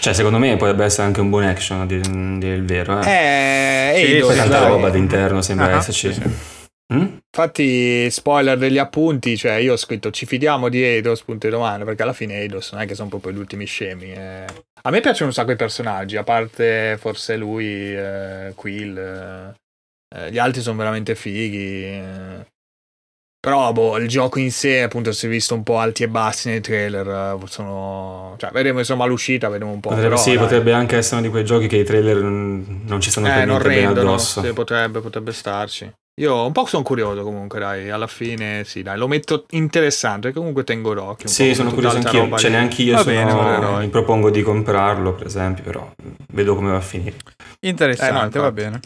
Cioè, 0.00 0.12
secondo 0.12 0.36
me 0.36 0.58
potrebbe 0.58 0.84
essere 0.84 1.06
anche 1.06 1.22
un 1.22 1.30
buon 1.30 1.44
action, 1.44 1.80
a 1.80 1.86
dire, 1.86 2.02
dire 2.38 2.56
il 2.56 2.66
vero. 2.66 3.00
Eh, 3.00 3.92
eh 3.94 4.06
sì, 4.06 4.18
poi 4.18 4.36
tanta 4.36 4.66
roba 4.66 4.90
d'interno 4.90 5.40
sembra 5.40 5.68
uh-huh, 5.68 5.76
esserci. 5.78 6.12
Sì, 6.12 6.20
sì. 6.20 6.30
Mm? 6.92 7.06
Infatti, 7.34 8.10
spoiler 8.10 8.58
degli 8.58 8.76
appunti, 8.76 9.38
cioè 9.38 9.52
io 9.52 9.72
ho 9.72 9.78
scritto 9.78 10.10
ci 10.10 10.26
fidiamo 10.26 10.68
di 10.68 10.82
Eidos, 10.82 11.22
punto 11.22 11.46
di 11.46 11.54
domanda, 11.54 11.86
perché 11.86 12.02
alla 12.02 12.12
fine 12.12 12.34
Eidos 12.34 12.72
non 12.72 12.82
è 12.82 12.86
che 12.86 12.94
sono 12.94 13.08
proprio 13.08 13.32
gli 13.32 13.38
ultimi 13.38 13.64
scemi. 13.64 14.12
Eh. 14.12 14.44
A 14.82 14.90
me 14.90 15.00
piacciono 15.00 15.28
un 15.28 15.32
sacco 15.32 15.52
i 15.52 15.56
personaggi, 15.56 16.18
a 16.18 16.22
parte 16.22 16.98
forse 17.00 17.36
lui, 17.36 17.96
eh, 17.96 18.52
Quill, 18.54 18.98
eh, 18.98 19.54
gli 20.30 20.38
altri 20.38 20.60
sono 20.60 20.76
veramente 20.76 21.14
fighi. 21.14 21.84
Eh. 21.84 22.46
Però 23.40 23.72
boh, 23.72 23.96
il 23.96 24.06
gioco 24.06 24.38
in 24.38 24.52
sé, 24.52 24.82
appunto, 24.82 25.12
si 25.12 25.24
è 25.24 25.28
visto 25.28 25.54
un 25.54 25.62
po' 25.62 25.78
alti 25.78 26.02
e 26.02 26.08
bassi 26.08 26.48
nei 26.48 26.60
trailer. 26.60 27.08
Eh, 27.08 27.46
sono... 27.46 28.34
Cioè, 28.36 28.50
vedremo 28.50 28.80
insomma 28.80 29.06
l'uscita, 29.06 29.48
vedremo 29.48 29.72
un 29.72 29.80
po'. 29.80 29.88
Potrebbe, 29.88 30.10
però, 30.10 30.20
sì, 30.20 30.32
dai. 30.32 30.42
potrebbe 30.42 30.72
anche 30.72 30.96
essere 30.96 31.16
uno 31.16 31.26
di 31.26 31.32
quei 31.32 31.44
giochi 31.44 31.66
che 31.66 31.76
i 31.76 31.84
trailer 31.84 32.18
non 32.18 33.00
ci 33.00 33.10
stanno 33.10 33.28
eh, 33.28 33.30
per 33.30 33.46
niente 33.46 33.68
bene 33.68 33.86
addosso. 33.86 34.42
Sì, 34.42 34.52
potrebbe, 34.52 35.00
potrebbe 35.00 35.32
starci. 35.32 35.90
Io 36.20 36.44
un 36.44 36.52
po' 36.52 36.66
sono 36.66 36.82
curioso 36.82 37.22
comunque, 37.22 37.58
dai, 37.58 37.88
alla 37.88 38.06
fine 38.06 38.64
sì, 38.64 38.82
dai, 38.82 38.98
lo 38.98 39.08
metto 39.08 39.46
interessante, 39.50 40.32
comunque 40.32 40.64
tengo 40.64 40.92
d'occhio. 40.92 41.28
Sì, 41.28 41.54
sono 41.54 41.72
curioso 41.72 41.96
anch'io, 41.96 42.36
cioè 42.36 42.50
neanche 42.50 42.82
io 42.82 42.98
sono, 42.98 43.78
mi 43.78 43.88
propongo 43.88 44.28
di 44.28 44.42
comprarlo, 44.42 45.14
per 45.14 45.26
esempio, 45.26 45.64
però 45.64 45.90
vedo 46.32 46.54
come 46.54 46.72
va 46.72 46.76
a 46.76 46.82
finire. 46.82 47.16
Interessante, 47.60 48.36
eh, 48.36 48.40
no, 48.40 48.44
va 48.44 48.52
bene. 48.52 48.80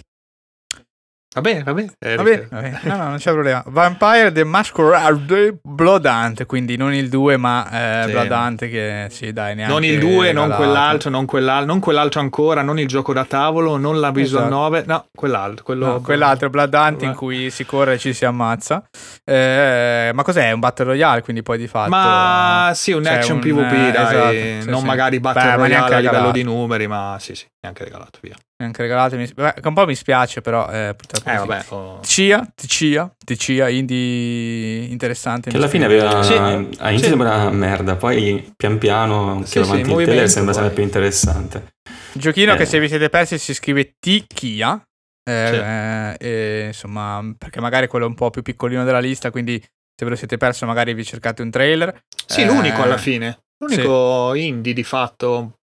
Va 1.34 1.40
bene, 1.40 1.64
va 1.64 1.74
bene. 1.74 1.92
Va 1.98 2.22
bene, 2.22 2.46
va 2.48 2.60
bene. 2.60 2.80
No, 2.84 2.96
no, 2.96 3.08
non 3.08 3.16
c'è 3.16 3.32
problema. 3.32 3.64
Vampire 3.66 4.30
the 4.30 4.44
Masquerade 4.44 5.58
Blood 5.62 6.04
Hunt, 6.04 6.46
quindi 6.46 6.76
non 6.76 6.94
il 6.94 7.08
2, 7.08 7.36
ma 7.36 7.68
eh, 7.72 8.04
sì. 8.04 8.10
Blood 8.12 8.30
Hunt 8.30 8.58
che 8.68 9.08
sì, 9.10 9.32
dai, 9.32 9.56
neanche 9.56 9.72
Non 9.72 9.82
il 9.82 9.98
2, 9.98 10.32
non 10.32 10.50
quell'altro, 10.50 11.10
non 11.10 11.24
quell'altro, 11.24 11.66
non 11.66 11.80
quell'altro 11.80 12.20
ancora, 12.20 12.62
non 12.62 12.78
il 12.78 12.86
gioco 12.86 13.12
da 13.12 13.24
tavolo, 13.24 13.76
non 13.76 13.98
la 13.98 14.12
Visual 14.12 14.42
esatto. 14.42 14.56
9, 14.60 14.84
no, 14.86 15.06
quell'altro, 15.12 15.64
quello... 15.64 15.86
no, 15.86 16.00
quell'altro 16.00 16.50
Blood 16.50 16.72
Hunt 16.72 17.02
in 17.02 17.14
cui 17.14 17.50
si 17.50 17.66
corre 17.66 17.94
e 17.94 17.98
ci 17.98 18.12
si 18.12 18.24
ammazza. 18.24 18.84
Eh, 19.24 20.12
ma 20.14 20.22
cos'è? 20.22 20.52
Un 20.52 20.60
Battle 20.60 20.84
Royale, 20.84 21.22
quindi 21.22 21.42
poi 21.42 21.58
di 21.58 21.66
fatto 21.66 21.90
Ma 21.90 22.70
sì, 22.74 22.92
un 22.92 23.06
action 23.06 23.38
un, 23.38 23.42
PvP, 23.42 23.72
eh, 23.72 23.90
dai, 23.90 23.90
esatto, 23.90 24.62
sì, 24.62 24.70
non 24.70 24.80
sì. 24.80 24.86
magari 24.86 25.18
Battle 25.18 25.50
Beh, 25.50 25.56
Royale 25.56 25.94
a 25.96 25.98
livello 25.98 26.30
di 26.30 26.44
numeri, 26.44 26.86
ma 26.86 27.16
sì, 27.18 27.34
sì, 27.34 27.44
neanche 27.60 27.82
regalato, 27.82 28.20
via 28.22 28.36
neanche 28.56 28.82
regalato. 28.82 29.16
Beh, 29.16 29.54
un 29.62 29.74
po' 29.74 29.86
mi 29.86 29.94
spiace, 29.94 30.40
però 30.40 30.68
eh, 30.70 30.94
purtroppo. 30.96 31.30
Eh, 31.30 31.36
vabbè, 31.36 31.64
oh. 31.70 32.00
Cia, 32.02 32.46
Cia, 32.54 33.14
Cia, 33.36 33.68
indie 33.68 34.84
interessante. 34.84 35.50
Che 35.50 35.56
alla 35.56 35.68
fine 35.68 35.84
aveva. 35.84 36.22
Sì, 36.22 36.32
a 36.34 36.50
inizio 36.52 36.98
sì. 36.98 37.04
sembra 37.04 37.34
una 37.34 37.50
merda, 37.50 37.96
poi 37.96 38.52
pian 38.56 38.78
piano, 38.78 39.42
sì, 39.44 39.58
che 39.58 39.64
sì, 39.64 39.82
trailer 39.82 40.28
sembra 40.28 40.52
sempre 40.52 40.72
più 40.72 40.82
interessante. 40.82 41.72
Giochino 42.12 42.54
eh. 42.54 42.56
che 42.56 42.64
se 42.64 42.78
vi 42.78 42.88
siete 42.88 43.08
persi 43.08 43.38
si 43.38 43.54
scrive 43.54 43.94
T-Kia. 43.98 44.82
Eh, 45.26 46.14
sì. 46.18 46.26
eh, 46.26 46.64
insomma, 46.66 47.34
perché 47.38 47.60
magari 47.60 47.86
quello 47.86 48.04
è 48.04 48.08
un 48.08 48.14
po' 48.14 48.30
più 48.30 48.42
piccolino 48.42 48.84
della 48.84 49.00
lista, 49.00 49.30
quindi 49.30 49.58
se 49.60 50.04
ve 50.04 50.10
lo 50.10 50.16
siete 50.16 50.36
perso 50.36 50.66
magari 50.66 50.92
vi 50.92 51.04
cercate 51.04 51.42
un 51.42 51.50
trailer. 51.50 52.02
Sì, 52.26 52.44
l'unico 52.44 52.82
alla 52.82 52.98
fine. 52.98 53.38
L'unico 53.58 54.34
indie 54.34 54.72
di 54.72 54.82
fatto 54.82 55.54
eh, 55.54 55.63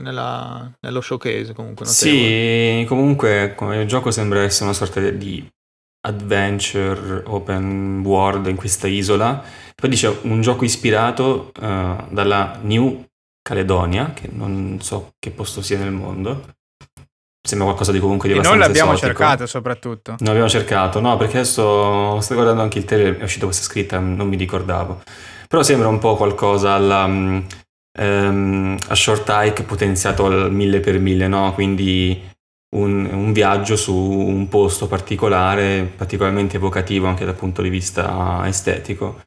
nella, 0.00 0.70
nello 0.80 1.00
showcase 1.00 1.52
comunque. 1.52 1.86
Notevole. 1.86 2.80
Sì, 2.80 2.84
comunque 2.86 3.54
il 3.74 3.86
gioco 3.86 4.10
sembra 4.10 4.42
essere 4.42 4.64
una 4.64 4.74
sorta 4.74 5.00
di 5.00 5.46
adventure 6.02 7.22
open 7.26 8.02
world 8.04 8.46
in 8.46 8.56
questa 8.56 8.86
isola. 8.86 9.42
Poi 9.74 9.88
dice 9.88 10.18
un 10.22 10.40
gioco 10.40 10.64
ispirato 10.64 11.52
uh, 11.60 12.06
dalla 12.08 12.58
New 12.62 13.04
Caledonia, 13.42 14.12
che 14.12 14.28
non 14.30 14.78
so 14.80 15.12
che 15.18 15.30
posto 15.30 15.62
sia 15.62 15.78
nel 15.78 15.92
mondo. 15.92 16.54
Sembra 17.42 17.68
qualcosa 17.68 17.90
di 17.90 17.98
comunque 17.98 18.28
di 18.28 18.34
e 18.34 18.38
abbastanza 18.38 18.66
noi 18.66 18.68
l'abbiamo 18.68 18.92
esotico. 18.92 19.18
cercato 19.18 19.46
soprattutto. 19.46 20.16
Non 20.18 20.28
abbiamo 20.28 20.48
cercato, 20.48 21.00
no, 21.00 21.16
perché 21.16 21.38
adesso 21.38 22.20
sto 22.20 22.34
guardando 22.34 22.60
anche 22.60 22.78
il 22.78 22.84
trailer, 22.84 23.16
è 23.16 23.22
uscita 23.22 23.46
questa 23.46 23.64
scritta, 23.64 23.98
non 23.98 24.28
mi 24.28 24.36
ricordavo. 24.36 25.02
Però 25.48 25.62
sembra 25.62 25.88
un 25.88 25.98
po' 25.98 26.16
qualcosa 26.16 26.74
alla 26.74 27.06
um, 27.98 28.76
a 28.88 28.94
short 28.94 29.28
hike 29.28 29.62
potenziato 29.64 30.26
al 30.26 30.52
mille 30.52 30.80
per 30.80 30.98
mille, 30.98 31.28
no? 31.28 31.52
Quindi 31.54 32.28
un, 32.76 33.04
un, 33.06 33.32
viaggio 33.32 33.76
su 33.76 33.94
un 33.94 34.48
posto 34.48 34.86
particolare, 34.86 35.90
particolarmente 35.96 36.56
evocativo 36.56 37.06
anche 37.06 37.24
dal 37.24 37.34
punto 37.34 37.62
di 37.62 37.68
vista 37.68 38.42
estetico, 38.46 39.22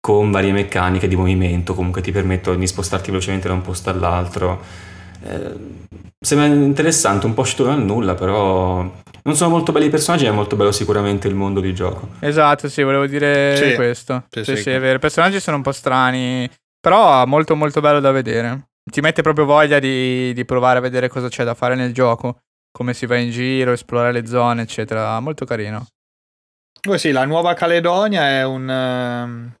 con 0.00 0.30
varie 0.30 0.52
meccaniche 0.52 1.08
di 1.08 1.16
movimento, 1.16 1.74
comunque 1.74 2.00
ti 2.00 2.10
permettono 2.10 2.56
di 2.56 2.66
spostarti 2.66 3.10
velocemente 3.10 3.48
da 3.48 3.54
un 3.54 3.62
posto 3.62 3.90
all'altro. 3.90 4.62
Eh, 5.22 5.54
sembra 6.18 6.46
interessante, 6.46 7.26
un 7.26 7.34
po' 7.34 7.42
uscito 7.42 7.64
dal 7.64 7.82
nulla, 7.82 8.14
però 8.14 8.90
non 9.22 9.36
sono 9.36 9.50
molto 9.50 9.72
belli 9.72 9.86
i 9.86 9.90
personaggi, 9.90 10.24
è 10.24 10.30
molto 10.30 10.56
bello 10.56 10.72
sicuramente 10.72 11.28
il 11.28 11.34
mondo 11.34 11.60
di 11.60 11.74
gioco. 11.74 12.08
Esatto, 12.20 12.68
sì, 12.70 12.82
volevo 12.82 13.06
dire 13.06 13.56
sì, 13.56 13.74
questo. 13.74 14.24
Sì, 14.30 14.44
sì, 14.44 14.56
sì, 14.56 14.70
è 14.70 14.80
vero. 14.80 14.96
I 14.96 15.00
personaggi 15.00 15.40
sono 15.40 15.58
un 15.58 15.62
po' 15.62 15.72
strani. 15.72 16.48
Però 16.80 17.26
molto 17.26 17.54
molto 17.54 17.80
bello 17.80 18.00
da 18.00 18.10
vedere. 18.10 18.68
Ti 18.90 19.00
mette 19.00 19.22
proprio 19.22 19.44
voglia 19.44 19.78
di, 19.78 20.32
di 20.32 20.44
provare 20.44 20.78
a 20.78 20.80
vedere 20.80 21.08
cosa 21.08 21.28
c'è 21.28 21.44
da 21.44 21.54
fare 21.54 21.74
nel 21.74 21.92
gioco, 21.92 22.40
come 22.70 22.94
si 22.94 23.06
va 23.06 23.16
in 23.16 23.30
giro, 23.30 23.72
esplorare 23.72 24.12
le 24.12 24.26
zone, 24.26 24.62
eccetera. 24.62 25.20
Molto 25.20 25.44
carino. 25.44 25.86
Oh 26.88 26.96
sì, 26.96 27.10
la 27.10 27.26
Nuova 27.26 27.52
Caledonia 27.52 28.26
è 28.28 28.44
un, 28.44 28.68
ehm, 28.68 29.54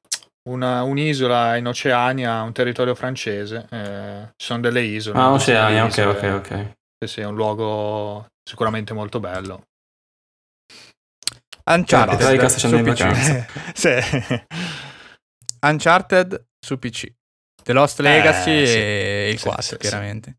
una, 0.48 0.82
un'isola 0.82 1.56
in 1.56 1.66
Oceania, 1.66 2.40
un 2.40 2.52
territorio 2.52 2.94
francese. 2.94 3.66
Eh, 3.70 4.28
ci 4.36 4.46
sono 4.46 4.60
delle 4.60 4.80
isole. 4.80 5.18
Ah, 5.18 5.30
Oceania, 5.30 5.84
ok, 5.84 5.98
ok, 6.06 6.32
ok. 6.34 6.72
Sì, 6.98 7.12
sì, 7.12 7.20
è 7.20 7.26
un 7.26 7.34
luogo 7.34 8.26
sicuramente 8.42 8.94
molto 8.94 9.20
bello. 9.20 9.64
Uncharted, 11.64 12.82
PC. 12.82 13.44
sì. 13.74 14.44
Uncharted 15.60 16.48
su 16.60 16.78
PC. 16.78 17.12
The 17.62 17.72
Lost 17.72 18.00
Legacy 18.00 18.62
eh, 18.62 18.66
sì. 18.66 18.76
e 18.76 19.30
il 19.32 19.38
sì, 19.38 19.44
4, 19.44 19.62
sì, 19.62 19.76
chiaramente. 19.78 20.36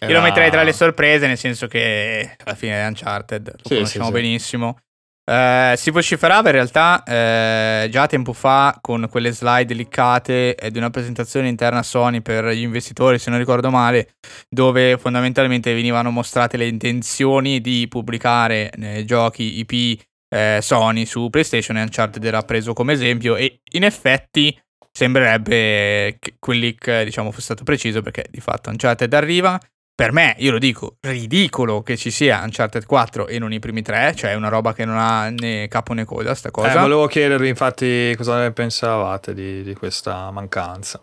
Io 0.00 0.12
lo 0.12 0.20
metterei 0.20 0.50
tra 0.50 0.62
le 0.62 0.72
sorprese, 0.72 1.26
nel 1.26 1.38
senso 1.38 1.66
che 1.66 2.36
alla 2.44 2.54
fine 2.54 2.82
è 2.82 2.86
Uncharted, 2.86 3.54
lo 3.62 3.68
conosciamo 3.68 4.10
benissimo. 4.10 4.78
Eh, 5.26 5.72
si 5.78 5.90
vociferava 5.90 6.50
in 6.50 6.54
realtà 6.54 7.02
eh, 7.02 7.88
già 7.90 8.06
tempo 8.06 8.34
fa 8.34 8.76
con 8.82 9.08
quelle 9.10 9.32
slide 9.32 9.72
liccate 9.72 10.54
di 10.70 10.76
una 10.76 10.90
presentazione 10.90 11.48
interna 11.48 11.82
Sony 11.82 12.20
per 12.20 12.48
gli 12.48 12.60
investitori, 12.60 13.18
se 13.18 13.30
non 13.30 13.38
ricordo 13.38 13.70
male, 13.70 14.16
dove 14.50 14.98
fondamentalmente 14.98 15.72
venivano 15.72 16.10
mostrate 16.10 16.58
le 16.58 16.66
intenzioni 16.66 17.62
di 17.62 17.86
pubblicare 17.88 18.70
eh, 18.70 19.04
giochi 19.06 19.60
IP 19.60 20.02
eh, 20.28 20.58
Sony 20.60 21.06
su 21.06 21.30
PlayStation 21.30 21.78
e 21.78 21.82
Uncharted 21.82 22.22
era 22.22 22.42
preso 22.42 22.74
come 22.74 22.92
esempio 22.92 23.36
e 23.36 23.60
in 23.72 23.84
effetti 23.84 24.54
sembrerebbe 24.96 26.16
che 26.20 26.36
quel 26.38 26.58
leak 26.58 27.02
diciamo 27.02 27.30
fosse 27.30 27.42
stato 27.46 27.64
preciso 27.64 28.00
perché 28.00 28.26
di 28.30 28.40
fatto 28.40 28.70
Uncharted 28.70 29.12
arriva 29.12 29.58
per 29.96 30.10
me, 30.10 30.34
io 30.38 30.50
lo 30.50 30.58
dico, 30.58 30.96
ridicolo 31.02 31.82
che 31.82 31.96
ci 31.96 32.10
sia 32.10 32.40
Uncharted 32.42 32.84
4 32.84 33.28
e 33.28 33.38
non 33.38 33.52
i 33.52 33.60
primi 33.60 33.80
tre, 33.80 34.12
cioè 34.16 34.32
è 34.32 34.34
una 34.34 34.48
roba 34.48 34.72
che 34.74 34.84
non 34.84 34.96
ha 34.98 35.28
né 35.30 35.68
capo 35.68 35.92
né 35.92 36.04
coda 36.04 36.34
sta 36.34 36.50
cosa. 36.50 36.72
Eh, 36.72 36.80
volevo 36.80 37.06
chiedervi 37.06 37.48
infatti 37.48 38.12
cosa 38.16 38.38
ne 38.40 38.50
pensavate 38.50 39.34
di, 39.34 39.62
di 39.62 39.74
questa 39.74 40.32
mancanza. 40.32 41.00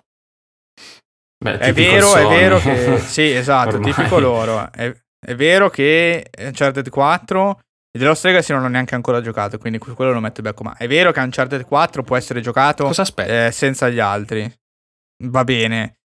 Beh, 1.42 1.58
È 1.58 1.72
vero, 1.72 2.16
è 2.16 2.22
Sony. 2.22 2.36
vero 2.36 2.60
che... 2.62 3.00
Sì, 3.00 3.32
esatto, 3.32 3.76
Ormai. 3.76 3.94
tipico 3.94 4.20
loro. 4.20 4.70
È, 4.72 4.94
è 5.26 5.36
vero 5.36 5.70
che 5.70 6.30
Uncharted 6.38 6.90
4... 6.90 7.60
E 7.94 8.00
The 8.00 8.06
Lost 8.06 8.24
Legacy 8.24 8.54
non 8.54 8.62
l'ho 8.62 8.70
neanche 8.70 8.96
ancora 8.96 9.20
giocato, 9.22 9.58
quindi 9.58 9.78
quello 9.78 10.14
lo 10.14 10.22
metto 10.22 10.40
in 10.40 10.48
becco. 10.48 10.64
Ma 10.64 10.78
è 10.78 10.88
vero 10.88 11.12
che 11.12 11.20
Uncharted 11.20 11.66
4 11.66 12.04
può 12.04 12.16
essere 12.16 12.40
giocato 12.40 12.86
Cosa 12.86 13.04
eh, 13.16 13.52
senza 13.52 13.90
gli 13.90 14.00
altri. 14.00 14.50
Va 15.26 15.44
bene. 15.44 16.01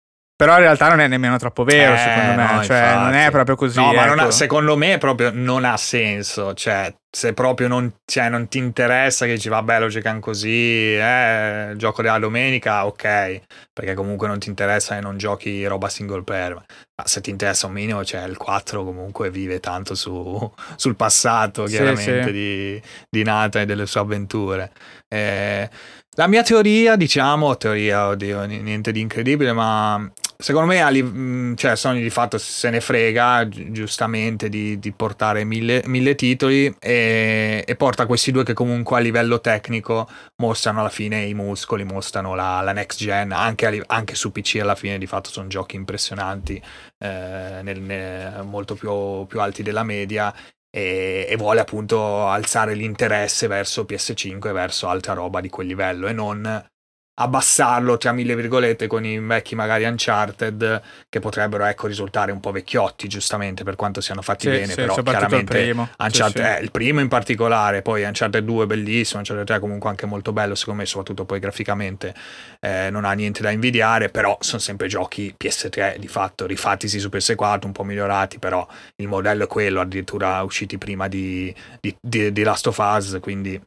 Però 0.42 0.54
in 0.56 0.62
realtà 0.62 0.88
non 0.88 0.98
è 0.98 1.06
nemmeno 1.06 1.36
troppo 1.36 1.62
vero, 1.62 1.94
Eh, 1.94 1.98
secondo 1.98 2.32
me. 2.34 2.52
no, 2.52 2.64
cioè, 2.64 2.76
infatti. 2.78 2.98
non 3.04 3.14
è 3.14 3.30
proprio 3.30 3.54
così. 3.54 3.78
No, 3.78 3.92
ma 3.92 4.06
non 4.06 4.18
ha- 4.18 4.22
ecco. 4.22 4.30
secondo 4.32 4.76
me 4.76 4.98
proprio 4.98 5.30
non 5.32 5.64
ha 5.64 5.76
senso. 5.76 6.52
Cioè, 6.52 6.92
se 7.08 7.32
proprio 7.32 7.68
non, 7.68 7.92
cioè, 8.04 8.28
non 8.28 8.48
ti 8.48 8.58
interessa 8.58 9.24
che 9.26 9.34
dici, 9.34 9.48
vabbè, 9.48 9.78
lo 9.78 9.86
giocano 9.86 10.18
così, 10.18 10.96
eh, 10.96 11.74
gioco 11.76 12.02
della 12.02 12.18
domenica, 12.18 12.86
ok. 12.86 13.40
Perché 13.72 13.94
comunque 13.94 14.26
non 14.26 14.40
ti 14.40 14.48
interessa 14.48 14.96
e 14.96 15.00
non 15.00 15.16
giochi 15.16 15.64
roba 15.66 15.88
single 15.88 16.24
player. 16.24 16.54
Ma 16.54 17.06
se 17.06 17.20
ti 17.20 17.30
interessa 17.30 17.66
un 17.68 17.72
minimo, 17.74 18.04
cioè, 18.04 18.24
il 18.24 18.36
4 18.36 18.82
comunque 18.84 19.30
vive 19.30 19.60
tanto 19.60 19.94
su- 19.94 20.52
sul 20.74 20.96
passato, 20.96 21.66
Sì, 21.66 21.76
chiaramente, 21.76 22.24
sì. 22.24 22.32
Di, 22.32 22.82
di 23.08 23.22
Nathan 23.22 23.62
e 23.62 23.66
delle 23.66 23.86
sue 23.86 24.00
avventure. 24.00 24.72
Eh, 25.08 25.68
la 26.16 26.26
mia 26.26 26.42
teoria, 26.42 26.96
diciamo, 26.96 27.56
teoria, 27.56 28.08
oddio, 28.08 28.44
niente 28.44 28.92
di 28.92 29.00
incredibile, 29.00 29.52
ma 29.54 30.10
secondo 30.36 30.66
me 30.70 31.02
mh, 31.02 31.54
cioè, 31.56 31.74
Sony 31.74 32.02
di 32.02 32.10
fatto 32.10 32.36
se 32.36 32.68
ne 32.68 32.80
frega 32.82 33.48
gi- 33.48 33.72
giustamente 33.72 34.50
di, 34.50 34.78
di 34.78 34.92
portare 34.92 35.44
mille, 35.44 35.82
mille 35.86 36.14
titoli 36.14 36.74
e, 36.78 37.64
e 37.66 37.76
porta 37.76 38.04
questi 38.04 38.30
due 38.30 38.44
che 38.44 38.52
comunque 38.52 38.98
a 38.98 39.00
livello 39.00 39.40
tecnico 39.40 40.06
mostrano 40.36 40.80
alla 40.80 40.90
fine 40.90 41.22
i 41.24 41.32
muscoli, 41.32 41.84
mostrano 41.84 42.34
la, 42.34 42.60
la 42.60 42.72
next 42.72 42.98
gen, 42.98 43.32
anche, 43.32 43.82
anche 43.86 44.14
su 44.14 44.32
PC 44.32 44.58
alla 44.60 44.74
fine 44.74 44.98
di 44.98 45.06
fatto 45.06 45.30
sono 45.30 45.48
giochi 45.48 45.76
impressionanti, 45.76 46.60
eh, 46.98 47.60
nel- 47.62 47.80
ne- 47.80 48.42
molto 48.42 48.74
più, 48.74 49.24
più 49.26 49.40
alti 49.40 49.62
della 49.62 49.82
media 49.82 50.34
e, 50.74 51.26
e 51.28 51.36
vuole 51.36 51.60
appunto 51.60 52.26
alzare 52.26 52.74
l'interesse 52.74 53.46
verso 53.46 53.84
PS5 53.84 54.48
e 54.48 54.52
verso 54.52 54.88
altra 54.88 55.12
roba 55.12 55.42
di 55.42 55.50
quel 55.50 55.66
livello 55.66 56.06
e 56.08 56.12
non 56.12 56.70
abbassarlo 57.14 57.98
tra 57.98 58.12
mille 58.12 58.34
virgolette 58.34 58.86
con 58.86 59.04
i 59.04 59.18
vecchi 59.18 59.54
magari 59.54 59.84
Uncharted 59.84 60.82
che 61.10 61.20
potrebbero 61.20 61.64
ecco 61.64 61.86
risultare 61.86 62.32
un 62.32 62.40
po' 62.40 62.52
vecchiotti 62.52 63.06
giustamente 63.06 63.64
per 63.64 63.76
quanto 63.76 64.00
siano 64.00 64.22
fatti 64.22 64.46
Sì, 64.46 64.48
bene 64.48 64.74
sì, 64.74 64.74
però 64.74 64.94
soprattutto 64.94 65.36
il 65.36 65.44
chiaramente 65.44 65.58
primo. 65.58 65.88
Uncharted, 65.98 66.44
sì. 66.44 66.50
eh, 66.50 66.62
il 66.62 66.70
primo 66.70 67.00
in 67.00 67.08
particolare, 67.08 67.82
poi 67.82 68.02
Uncharted 68.04 68.42
2 68.42 68.64
è 68.64 68.66
bellissimo, 68.66 69.18
Uncharted 69.18 69.46
3 69.46 69.58
comunque 69.58 69.90
anche 69.90 70.06
molto 70.06 70.32
bello, 70.32 70.54
secondo 70.54 70.80
me, 70.80 70.86
soprattutto 70.86 71.24
poi 71.26 71.38
graficamente 71.38 72.14
eh, 72.60 72.88
non 72.90 73.04
ha 73.04 73.12
niente 73.12 73.42
da 73.42 73.50
invidiare, 73.50 74.08
però 74.08 74.36
sono 74.40 74.60
sempre 74.60 74.88
giochi 74.88 75.34
PS3 75.36 75.96
di 75.98 76.08
fatto, 76.08 76.46
rifattisi 76.46 76.98
su 76.98 77.08
PS4, 77.08 77.66
un 77.66 77.72
po' 77.72 77.84
migliorati, 77.84 78.38
però 78.38 78.66
il 78.96 79.06
modello 79.08 79.44
è 79.44 79.46
quello, 79.46 79.80
addirittura 79.80 80.42
usciti 80.42 80.78
prima 80.78 81.08
di, 81.08 81.54
di, 81.80 81.94
di- 82.00 82.32
di 82.32 82.42
Last 82.42 82.66
of 82.68 82.78
Us, 82.78 83.18
quindi 83.20 83.60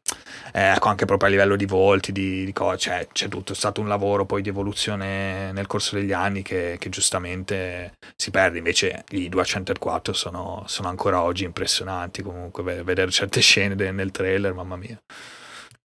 eh, 0.54 0.74
ecco 0.74 0.90
anche 0.90 1.06
proprio 1.06 1.30
a 1.30 1.32
livello 1.32 1.56
di 1.56 1.66
volti, 1.66 2.12
di, 2.12 2.44
di 2.44 2.54
cose, 2.54 2.78
cioè, 2.78 3.08
c'è 3.12 3.28
tutto, 3.36 3.52
è 3.54 3.56
stato 3.56 3.82
un 3.82 3.88
lavoro 3.88 4.26
poi 4.26 4.42
di 4.42 4.50
evoluzione 4.50 5.52
nel 5.52 5.68
corso 5.68 5.96
degli 5.96 6.14
anni 6.14 6.42
che, 6.42 6.78
che 6.80 6.90
giustamente 6.90 7.94
si 8.16 8.32
perde, 8.32 8.58
invece 8.60 9.04
i 9.10 9.30
due 9.30 9.42
Uncharted 9.42 9.78
4 9.78 10.14
sono, 10.14 10.64
sono 10.68 10.88
ancora 10.88 11.22
oggi 11.22 11.44
impressionanti 11.44 12.22
comunque, 12.22 12.64
ve- 12.64 12.84
vedere 12.84 13.12
certe 13.12 13.42
scene 13.42 13.76
de- 13.76 13.92
nel 13.92 14.12
trailer, 14.12 14.54
mamma 14.54 14.76
mia. 14.78 14.98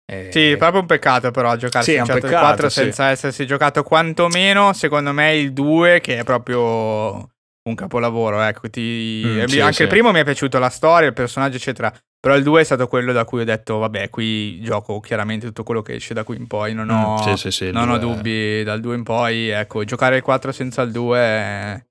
E- 0.05 0.29
Sì, 0.31 0.51
è 0.51 0.57
proprio 0.57 0.81
un 0.81 0.87
peccato 0.87 1.31
però 1.31 1.55
giocarsi 1.55 1.91
Sì, 1.91 1.95
è 1.95 2.01
un 2.01 2.01
Uncharted 2.03 2.29
peccato, 2.29 2.45
4 2.45 2.69
sì. 2.69 2.79
senza 2.81 3.09
essersi 3.09 3.45
giocato 3.45 3.83
quantomeno, 3.83 4.73
secondo 4.73 5.11
me, 5.13 5.35
il 5.35 5.53
2 5.53 5.99
che 6.01 6.19
è 6.19 6.23
proprio 6.23 7.29
un 7.69 7.75
capolavoro, 7.75 8.41
ecco, 8.41 8.69
ti- 8.69 9.23
Mm, 9.25 9.43
sì, 9.45 9.59
anche 9.59 9.73
sì. 9.73 9.81
il 9.83 9.87
primo 9.89 10.11
mi 10.11 10.19
è 10.19 10.23
piaciuto 10.23 10.57
la 10.59 10.69
storia, 10.69 11.07
il 11.07 11.13
personaggio, 11.13 11.57
eccetera. 11.57 11.93
Però 12.21 12.35
il 12.35 12.43
2 12.43 12.61
è 12.61 12.63
stato 12.65 12.87
quello 12.87 13.13
da 13.13 13.23
cui 13.23 13.41
ho 13.41 13.45
detto, 13.45 13.77
vabbè, 13.77 14.09
qui 14.09 14.59
gioco 14.61 14.99
chiaramente 14.99 15.45
tutto 15.47 15.63
quello 15.63 15.81
che 15.81 15.95
esce 15.95 16.13
da 16.13 16.23
qui 16.25 16.35
in 16.35 16.47
poi, 16.47 16.73
non 16.73 16.89
ho, 16.89 17.13
Mm, 17.13 17.17
sì, 17.17 17.37
sì, 17.37 17.51
sì, 17.51 17.63
il 17.65 17.73
non 17.73 17.89
ho 17.89 17.97
dubbi 17.97 18.61
dal 18.63 18.81
2 18.81 18.95
in 18.95 19.03
poi, 19.03 19.47
ecco, 19.49 19.85
giocare 19.85 20.17
il 20.17 20.21
4 20.21 20.51
senza 20.51 20.81
il 20.81 20.91
2 20.91 21.17
è... 21.17 21.83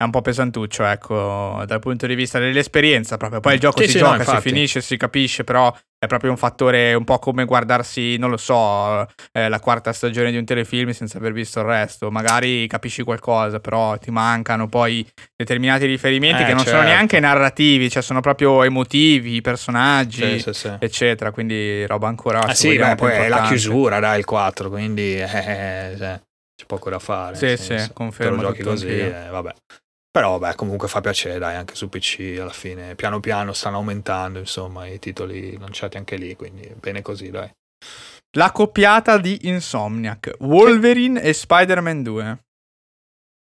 è 0.00 0.04
un 0.04 0.10
po' 0.12 0.22
pesantuccio, 0.22 0.82
ecco, 0.86 1.62
dal 1.66 1.78
punto 1.78 2.06
di 2.06 2.14
vista 2.14 2.38
dell'esperienza 2.38 3.18
proprio. 3.18 3.40
Poi 3.40 3.52
il 3.52 3.60
gioco 3.60 3.80
Sì, 3.80 3.84
si 3.84 3.90
sì, 3.90 3.98
no, 3.98 4.04
gioca, 4.04 4.24
si 4.24 4.30
infatti. 4.30 4.48
finisce, 4.48 4.80
si 4.80 4.96
capisce, 4.96 5.44
però 5.44 5.70
è 5.98 6.06
proprio 6.06 6.30
un 6.30 6.38
fattore 6.38 6.94
un 6.94 7.04
po' 7.04 7.18
come 7.18 7.44
guardarsi, 7.44 8.16
non 8.16 8.30
lo 8.30 8.38
so, 8.38 9.06
eh, 9.32 9.50
la 9.50 9.60
quarta 9.60 9.92
stagione 9.92 10.30
di 10.30 10.38
un 10.38 10.46
telefilm 10.46 10.92
senza 10.92 11.18
aver 11.18 11.34
visto 11.34 11.60
il 11.60 11.66
resto. 11.66 12.10
Magari 12.10 12.66
capisci 12.66 13.02
qualcosa, 13.02 13.60
però 13.60 13.98
ti 13.98 14.10
mancano 14.10 14.68
poi 14.68 15.06
determinati 15.36 15.84
riferimenti 15.84 16.44
Eh, 16.44 16.46
che 16.46 16.54
non 16.54 16.64
sono 16.64 16.76
certo. 16.78 16.88
neanche 16.92 17.20
narrativi, 17.20 17.90
cioè 17.90 18.02
sono 18.02 18.20
proprio 18.20 18.62
emotivi, 18.62 19.34
i 19.34 19.40
personaggi, 19.42 20.40
Sì, 20.40 20.50
eccetera. 20.78 21.30
Quindi 21.30 21.86
roba 21.86 22.08
ancora... 22.08 22.38
Ah 22.40 22.54
sì, 22.54 22.74
beh, 22.74 22.94
poi 22.94 23.12
è 23.12 23.28
la 23.28 23.42
chiusura, 23.42 24.00
dai, 24.00 24.18
il 24.18 24.24
4, 24.24 24.70
quindi 24.70 25.20
eh, 25.20 25.94
cioè, 25.98 26.18
c'è 26.56 26.64
poco 26.66 26.88
da 26.88 26.98
fare. 26.98 27.36
Sì, 27.36 27.56
sì, 27.58 27.62
senso, 27.64 27.92
confermo 27.92 28.36
te 28.36 28.42
lo 28.42 28.48
giochi 28.48 28.62
così, 28.62 28.86
eh, 28.88 29.28
vabbè. 29.30 29.52
Però 30.10 30.38
vabbè, 30.38 30.56
comunque 30.56 30.88
fa 30.88 31.00
piacere, 31.00 31.38
dai, 31.38 31.54
anche 31.54 31.74
su 31.76 31.88
PC 31.88 32.36
alla 32.40 32.50
fine. 32.50 32.94
Piano 32.96 33.20
piano 33.20 33.52
stanno 33.52 33.76
aumentando, 33.76 34.38
insomma, 34.40 34.86
i 34.86 34.98
titoli 34.98 35.56
lanciati 35.56 35.96
anche 35.96 36.16
lì, 36.16 36.34
quindi 36.34 36.68
bene 36.80 37.00
così, 37.00 37.30
dai. 37.30 37.48
La 38.36 38.50
coppiata 38.52 39.18
di 39.18 39.38
Insomniac, 39.48 40.34
Wolverine 40.40 41.20
e 41.22 41.32
Spider-Man 41.32 42.02
2. 42.02 42.38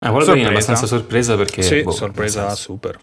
Ah, 0.06 0.12
Wolverine 0.12 0.20
è 0.22 0.24
Sorpresa. 0.26 0.50
abbastanza 0.50 0.86
sorpresa 0.86 1.36
perché... 1.38 1.62
sì, 1.62 1.82
boh, 1.84 1.92
sorpresa 1.92 2.54
super. 2.56 3.00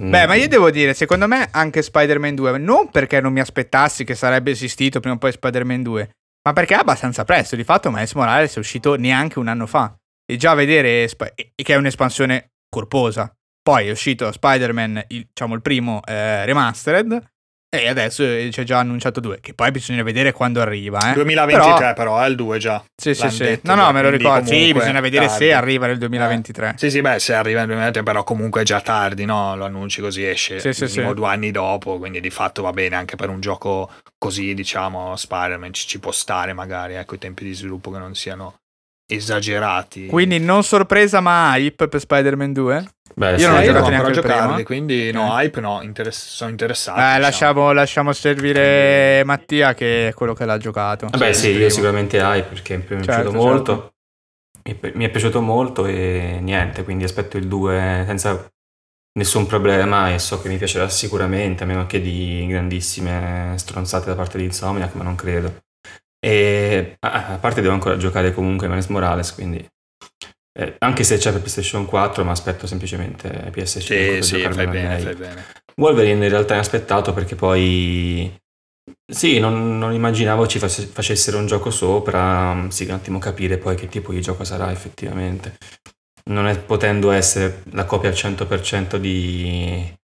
mm, 0.00 0.10
Beh, 0.10 0.26
ma 0.26 0.34
io 0.34 0.48
devo 0.48 0.70
dire, 0.70 0.94
secondo 0.94 1.26
me 1.26 1.48
anche 1.52 1.82
Spider-Man 1.82 2.34
2, 2.34 2.58
non 2.58 2.90
perché 2.90 3.20
non 3.20 3.32
mi 3.32 3.40
aspettassi 3.40 4.04
che 4.04 4.14
sarebbe 4.14 4.52
esistito 4.52 5.00
prima 5.00 5.16
o 5.16 5.18
poi 5.18 5.32
Spider-Man 5.32 5.82
2, 5.82 6.10
ma 6.46 6.52
perché 6.52 6.74
è 6.74 6.78
abbastanza 6.78 7.24
presto. 7.24 7.56
Di 7.56 7.64
fatto 7.64 7.90
Miles 7.90 8.12
Morales 8.14 8.56
è 8.56 8.58
uscito 8.58 8.94
neanche 8.96 9.38
un 9.38 9.48
anno 9.48 9.66
fa. 9.66 9.94
E 10.24 10.36
già 10.36 10.54
vedere 10.54 11.06
Sp- 11.08 11.32
e- 11.34 11.52
che 11.54 11.72
è 11.74 11.76
un'espansione 11.76 12.50
corposa. 12.76 13.32
Poi 13.62 13.88
è 13.88 13.90
uscito 13.90 14.30
Spider-Man, 14.30 15.04
il, 15.08 15.26
diciamo 15.32 15.54
il 15.54 15.62
primo 15.62 16.00
eh, 16.04 16.44
remastered, 16.44 17.20
e 17.68 17.88
adesso 17.88 18.22
eh, 18.22 18.48
c'è 18.52 18.62
già 18.62 18.78
annunciato 18.78 19.18
2, 19.18 19.40
che 19.40 19.54
poi 19.54 19.70
bisogna 19.70 20.02
vedere 20.02 20.32
quando 20.32 20.60
arriva. 20.60 21.10
Eh. 21.10 21.14
2023 21.14 21.94
però, 21.94 22.20
è 22.20 22.28
il 22.28 22.36
2 22.36 22.58
già. 22.58 22.84
Sì, 22.94 23.14
sì, 23.14 23.28
sì. 23.30 23.58
No, 23.62 23.74
no, 23.74 23.90
me 23.92 24.02
lo 24.02 24.10
ricordo. 24.10 24.46
Sì, 24.46 24.72
bisogna 24.72 25.00
vedere 25.00 25.26
tardi. 25.26 25.44
se 25.44 25.52
arriva 25.52 25.86
nel 25.86 25.98
2023. 25.98 26.74
Sì, 26.76 26.90
sì, 26.90 27.00
beh, 27.00 27.18
se 27.18 27.34
arriva 27.34 27.58
nel 27.60 27.68
2023, 27.68 28.02
però 28.04 28.22
comunque 28.22 28.60
è 28.60 28.64
già 28.64 28.80
tardi, 28.80 29.24
no? 29.24 29.56
Lo 29.56 29.64
annunci 29.64 30.00
così, 30.00 30.24
esce 30.24 30.60
Sì, 30.60 30.72
sì, 30.72 30.86
sì. 30.86 31.02
due 31.14 31.26
anni 31.26 31.50
dopo, 31.50 31.98
quindi 31.98 32.20
di 32.20 32.30
fatto 32.30 32.62
va 32.62 32.72
bene 32.72 32.94
anche 32.94 33.16
per 33.16 33.30
un 33.30 33.40
gioco 33.40 33.90
così, 34.16 34.54
diciamo, 34.54 35.16
Spider-Man 35.16 35.72
ci, 35.72 35.88
ci 35.88 35.98
può 35.98 36.12
stare 36.12 36.52
magari, 36.52 36.94
ecco, 36.94 37.16
i 37.16 37.18
tempi 37.18 37.44
di 37.44 37.54
sviluppo 37.54 37.90
che 37.90 37.98
non 37.98 38.14
siano 38.14 38.58
esagerati. 39.06 40.06
Quindi 40.06 40.38
non 40.38 40.62
sorpresa 40.64 41.20
ma 41.20 41.54
hype 41.56 41.88
per 41.88 42.00
Spider-Man 42.00 42.52
2? 42.52 42.84
Beh, 43.14 43.30
Io 43.32 43.38
sì, 43.38 43.46
non 43.46 43.54
ho 43.54 43.60
io 43.60 43.66
giocato 43.66 43.88
neanche 43.88 44.08
il 44.10 44.14
giocarli, 44.14 44.62
quindi 44.64 45.10
no, 45.10 45.32
Ok. 45.32 45.42
hype 45.42 45.60
no, 45.60 45.80
interess- 45.82 46.26
sono 46.26 46.50
interessato. 46.50 46.98
Eh, 46.98 47.02
diciamo. 47.02 47.20
lasciamo, 47.20 47.72
lasciamo 47.72 48.12
servire 48.12 49.22
Mattia 49.24 49.72
che 49.72 50.08
è 50.08 50.12
quello 50.12 50.34
che 50.34 50.44
l'ha 50.44 50.58
giocato. 50.58 51.06
Vabbè, 51.10 51.32
Sì, 51.32 51.48
io 51.52 51.70
sicuramente 51.70 52.20
hai 52.20 52.42
perché 52.42 52.76
mi 52.76 52.82
è 52.82 52.84
piaciuto 52.84 53.12
Certo, 53.12 53.32
molto. 53.32 53.92
Mi 54.64 54.72
è 54.72 54.74
pi- 54.74 54.92
Mi 54.94 55.04
è 55.06 55.10
piaciuto 55.10 55.40
molto 55.40 55.86
e 55.86 56.38
niente, 56.42 56.84
quindi 56.84 57.04
aspetto 57.04 57.38
il 57.38 57.46
2 57.46 58.04
senza 58.06 58.46
nessun 59.18 59.46
problema 59.46 60.12
e 60.12 60.18
so 60.18 60.42
che 60.42 60.48
mi 60.48 60.58
piacerà 60.58 60.88
sicuramente, 60.90 61.62
a 61.62 61.66
meno 61.66 61.86
che 61.86 62.02
di 62.02 62.44
grandissime 62.48 63.54
stronzate 63.56 64.06
da 64.06 64.14
parte 64.14 64.36
di 64.36 64.44
Insomniac, 64.44 64.92
ma 64.94 65.04
non 65.04 65.14
credo. 65.14 65.54
E 66.26 66.96
a 66.98 67.38
parte 67.40 67.60
devo 67.60 67.72
ancora 67.72 67.96
giocare 67.96 68.32
comunque 68.32 68.66
Miles 68.66 68.88
Morales, 68.88 69.32
quindi 69.32 69.64
eh, 70.58 70.74
anche 70.78 71.04
se 71.04 71.18
c'è 71.18 71.30
per 71.30 71.38
PlayStation 71.38 71.86
4, 71.86 72.24
ma 72.24 72.32
aspetto 72.32 72.66
semplicemente 72.66 73.28
PS5 73.28 73.78
Sì, 73.80 73.94
per 73.94 74.24
sì, 74.24 74.40
fai 74.40 74.66
bene, 74.66 74.98
fai 74.98 75.14
bene. 75.14 75.44
Wolverine 75.76 76.24
in 76.24 76.30
realtà 76.30 76.56
è 76.56 76.58
aspettato 76.58 77.12
perché 77.12 77.36
poi 77.36 78.34
sì, 79.06 79.38
non, 79.38 79.78
non 79.78 79.92
immaginavo 79.92 80.48
ci 80.48 80.58
face- 80.58 80.86
facessero 80.86 81.38
un 81.38 81.46
gioco 81.46 81.70
sopra, 81.70 82.54
mm, 82.54 82.68
sì, 82.68 82.84
un 82.86 82.90
attimo 82.90 83.20
capire 83.20 83.58
poi 83.58 83.76
che 83.76 83.86
tipo 83.86 84.12
di 84.12 84.20
gioco 84.20 84.42
sarà 84.42 84.72
effettivamente. 84.72 85.58
Non 86.30 86.48
è 86.48 86.58
potendo 86.58 87.12
essere 87.12 87.62
la 87.70 87.84
copia 87.84 88.08
al 88.08 88.16
100% 88.16 88.96
di, 88.96 89.94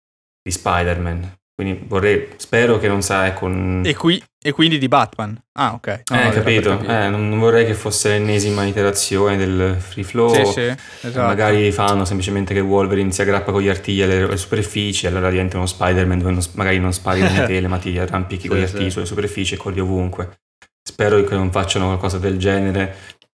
di 0.40 0.50
Spider-Man. 0.52 1.40
Quindi 1.54 1.84
vorrei, 1.86 2.28
spero 2.36 2.78
che 2.78 2.88
non 2.88 3.02
sa 3.02 3.32
con... 3.34 3.82
E, 3.84 3.94
qui, 3.94 4.22
e 4.42 4.52
quindi 4.52 4.78
di 4.78 4.88
Batman. 4.88 5.38
Ah, 5.58 5.74
ok. 5.74 6.02
No, 6.10 6.16
eh, 6.16 6.30
per 6.30 6.34
capito, 6.34 6.80
eh, 6.80 7.08
non 7.08 7.38
vorrei 7.38 7.66
che 7.66 7.74
fosse 7.74 8.08
l'ennesima 8.08 8.64
iterazione 8.64 9.36
del 9.36 9.76
free 9.78 10.02
flow. 10.02 10.32
Sì, 10.32 10.44
sì, 10.46 11.06
esatto. 11.06 11.26
Magari 11.26 11.70
fanno 11.70 12.04
semplicemente 12.06 12.54
che 12.54 12.60
Wolverine 12.60 13.12
si 13.12 13.20
aggrappa 13.20 13.52
con 13.52 13.60
gli 13.60 13.68
artigli 13.68 14.00
alle, 14.00 14.22
alle 14.22 14.36
superfici 14.38 15.04
e 15.04 15.10
allora 15.10 15.28
diventa 15.28 15.58
uno 15.58 15.66
Spider-Man 15.66 16.18
dove 16.18 16.30
non- 16.32 16.44
magari 16.54 16.78
non 16.78 16.92
spari 16.92 17.20
le 17.20 17.44
tele 17.44 17.68
ma 17.68 17.76
ti 17.78 17.98
arrampichi 17.98 18.48
con 18.48 18.56
Sì, 18.56 18.62
gli 18.62 18.66
artigli 18.66 18.84
sì. 18.84 18.90
sulle 18.90 19.06
superfici 19.06 19.54
e 19.54 19.58
corri 19.58 19.80
ovunque. 19.80 20.38
Spero 20.82 21.22
che 21.22 21.34
non 21.34 21.52
facciano 21.52 21.86
qualcosa 21.86 22.18
del 22.18 22.38
genere 22.38 22.96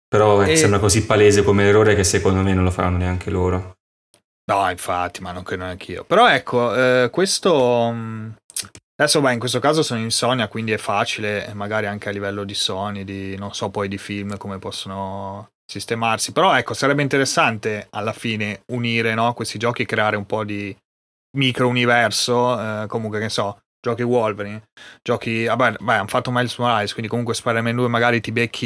Però 0.07 0.43
E- 0.43 0.55
sembra 0.55 0.78
così 0.78 1.05
palese 1.07 1.43
come 1.43 1.64
errore 1.64 1.95
che 1.95 2.03
secondo 2.03 2.41
me 2.41 2.53
non 2.53 2.64
lo 2.64 2.70
faranno 2.70 2.97
neanche 2.97 3.32
loro. 3.32 3.78
No, 4.46 4.70
infatti, 4.70 5.22
ma 5.22 5.32
non 5.32 5.44
credo 5.44 5.64
neanch'io. 5.64 6.04
Però 6.04 6.30
ecco, 6.30 6.76
eh, 6.76 7.10
questo... 7.10 7.91
mh, 7.91 8.36
Adesso, 8.96 9.22
beh, 9.22 9.34
in 9.34 9.39
questo 9.39 9.60
caso 9.60 9.82
sono 9.82 10.00
Insomnia, 10.02 10.48
quindi 10.48 10.72
è 10.72 10.78
facile, 10.78 11.48
e 11.48 11.54
magari 11.54 11.88
anche 11.88 12.10
a 12.10 12.12
livello 12.12 12.44
di 12.44 12.54
Sony, 12.54 13.04
di, 13.04 13.36
non 13.38 13.54
so 13.54 13.70
poi 13.70 13.88
di 13.88 13.98
film, 13.98 14.38
come 14.38 14.60
possono 14.60 15.50
sistemarsi. 15.66 16.32
Però 16.32 16.56
ecco, 16.56 16.74
sarebbe 16.74 17.02
interessante 17.02 17.88
alla 17.89 18.14
fine 18.14 18.62
unire 18.68 19.14
no, 19.16 19.34
questi 19.34 19.58
giochi 19.58 19.82
e 19.82 19.86
creare 19.86 20.16
un 20.16 20.26
po' 20.26 20.44
di 20.44 20.76
micro 21.38 21.68
universo, 21.68 22.84
eh, 22.84 22.88
comunque 22.88 23.18
che 23.18 23.26
ne 23.26 23.30
so, 23.32 23.62
giochi 23.84 24.02
Wolverine, 24.02 24.62
giochi, 25.02 25.44
vabbè, 25.44 25.74
beh, 25.82 25.94
hanno 25.96 26.08
fatto 26.08 26.32
Miles 26.32 26.56
Morales, 26.56 26.92
quindi 26.94 27.10
comunque 27.10 27.34
Spider-Man 27.34 27.76
2 27.76 27.90
magari 27.90 28.22
ti 28.22 28.32
becchi 28.32 28.66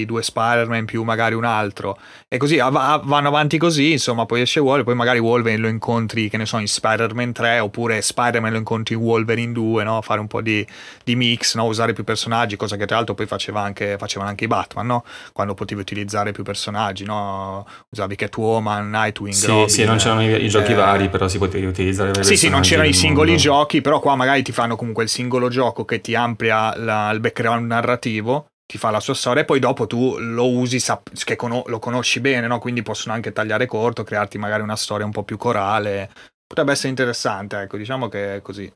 i 0.00 0.04
due 0.06 0.22
Spider-Man 0.22 0.84
più 0.84 1.02
magari 1.02 1.34
un 1.34 1.42
altro, 1.44 1.98
e 2.28 2.36
così 2.36 2.60
av- 2.60 2.76
av- 2.76 3.04
vanno 3.04 3.26
avanti 3.26 3.58
così, 3.58 3.90
insomma, 3.90 4.24
poi 4.24 4.42
esce 4.42 4.60
Wolverine, 4.60 4.84
poi 4.84 4.94
magari 4.94 5.18
Wolverine 5.18 5.60
lo 5.60 5.66
incontri, 5.66 6.28
che 6.30 6.36
ne 6.36 6.46
so, 6.46 6.58
in 6.58 6.68
Spider-Man 6.68 7.32
3, 7.32 7.58
oppure 7.58 8.00
Spider-Man 8.00 8.52
lo 8.52 8.58
incontri 8.58 8.94
in 8.94 9.00
Wolverine 9.00 9.50
2, 9.52 9.82
no? 9.82 10.00
Fare 10.00 10.20
un 10.20 10.28
po' 10.28 10.40
di, 10.40 10.64
di 11.02 11.16
mix, 11.16 11.56
no? 11.56 11.64
Usare 11.64 11.92
più 11.92 12.04
personaggi, 12.04 12.54
cosa 12.54 12.76
che 12.76 12.86
tra 12.86 12.94
l'altro 12.96 13.14
poi 13.16 13.26
faceva 13.26 13.62
anche, 13.62 13.96
facevano 13.98 14.30
anche 14.30 14.44
i 14.44 14.46
Batman, 14.46 14.86
no? 14.86 15.04
Quando 15.32 15.54
potevi 15.54 15.80
utilizzare 15.80 16.30
più 16.30 16.44
personaggi, 16.44 17.02
no? 17.04 17.66
Usavi 17.90 18.14
Catwoman, 18.14 18.90
Nightwing, 18.90 19.34
Sì, 19.34 19.46
Robin, 19.48 19.68
sì, 19.68 19.84
non 19.84 19.96
c'erano 19.96 20.22
i, 20.22 20.44
i 20.44 20.48
giochi 20.48 20.70
eh, 20.70 20.74
vari, 20.76 21.08
però 21.08 21.26
si 21.26 21.38
poteva 21.38 21.68
utilizzare 21.68 22.22
sì, 22.22 22.36
sì, 22.36 22.48
non 22.48 22.60
c'erano 22.60 22.86
i 22.86 22.92
singoli 22.92 23.30
mondo. 23.30 23.42
giochi, 23.42 23.80
però 23.80 23.98
qua 23.98 24.14
magari 24.14 24.34
ti 24.42 24.52
fanno 24.52 24.76
comunque 24.76 25.02
il 25.04 25.08
singolo 25.08 25.48
gioco 25.48 25.84
che 25.84 26.00
ti 26.00 26.14
amplia 26.14 26.76
la- 26.76 27.10
il 27.10 27.20
background 27.20 27.66
narrativo, 27.66 28.46
ti 28.66 28.78
fa 28.78 28.90
la 28.90 29.00
sua 29.00 29.14
storia 29.14 29.42
e 29.42 29.44
poi 29.44 29.58
dopo 29.60 29.86
tu 29.86 30.16
lo 30.18 30.48
usi, 30.50 30.80
sap- 30.80 31.12
che 31.24 31.36
cono- 31.36 31.62
lo 31.66 31.78
conosci 31.78 32.20
bene, 32.20 32.46
no? 32.46 32.58
Quindi 32.58 32.82
possono 32.82 33.14
anche 33.14 33.32
tagliare 33.32 33.66
corto, 33.66 34.02
crearti 34.02 34.38
magari 34.38 34.62
una 34.62 34.76
storia 34.76 35.06
un 35.06 35.12
po' 35.12 35.22
più 35.24 35.36
corale. 35.36 36.10
Potrebbe 36.46 36.72
essere 36.72 36.88
interessante, 36.88 37.60
ecco, 37.60 37.76
diciamo 37.76 38.08
che 38.08 38.36
è 38.36 38.42
così. 38.42 38.70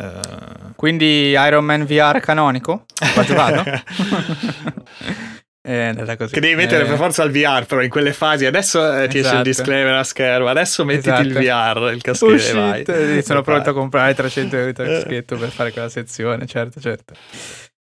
Eh, 0.00 0.72
Quindi 0.76 1.30
Iron 1.36 1.64
Man 1.64 1.84
VR 1.84 2.20
canonico? 2.20 2.84
Va 3.14 3.24
giocato? 3.24 3.64
è 5.74 5.84
andata 5.88 6.16
così. 6.16 6.32
Che 6.32 6.40
devi 6.40 6.54
mettere 6.54 6.84
Eh, 6.84 6.86
per 6.86 6.96
forza 6.96 7.22
il 7.24 7.30
VR, 7.30 7.64
però 7.66 7.82
in 7.82 7.90
quelle 7.90 8.12
fasi. 8.12 8.46
Adesso 8.46 9.02
eh, 9.02 9.08
ti 9.08 9.18
esce 9.18 9.18
il 9.18 9.24
Esatto. 9.26 9.42
disclaimer 9.42 9.94
a 9.94 10.04
schermo. 10.04 10.48
Adesso 10.48 10.84
mettiti 10.84 11.08
il 11.20 11.36
Esatto. 11.36 11.78
VR, 11.80 11.92
il 11.92 11.98
Oh 11.98 12.00
caschetto. 12.02 12.58
vai. 12.60 12.78
shit, 12.78 12.88
eh, 12.88 13.22
sono 13.22 13.42
pronto 13.42 13.70
a 13.70 13.72
comprare 13.72 14.14
300 14.14 14.56
euro 14.56 14.66
di 14.66 14.72
caschetto 14.82 15.36
per 15.36 15.50
fare 15.50 15.72
quella 15.72 15.88
sezione, 15.88 16.46
certo, 16.46 16.80
certo. 16.80 17.14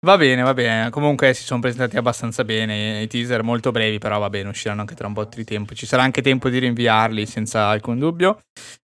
Va 0.05 0.15
bene, 0.17 0.41
va 0.43 0.53
bene. 0.53 0.89
Comunque 0.91 1.33
si 1.33 1.43
sono 1.43 1.59
presentati 1.59 1.97
abbastanza 1.97 2.45
bene. 2.45 3.01
I 3.01 3.07
teaser 3.07 3.43
molto 3.43 3.71
brevi, 3.71 3.97
però 3.97 4.17
va 4.19 4.29
bene, 4.29 4.47
usciranno 4.49 4.79
anche 4.81 4.95
tra 4.95 5.07
un 5.07 5.13
po' 5.13 5.25
di 5.25 5.43
tempo. 5.43 5.73
Ci 5.75 5.85
sarà 5.85 6.03
anche 6.03 6.21
tempo 6.21 6.47
di 6.49 6.57
rinviarli 6.57 7.25
senza 7.25 7.65
alcun 7.67 7.99
dubbio. 7.99 8.39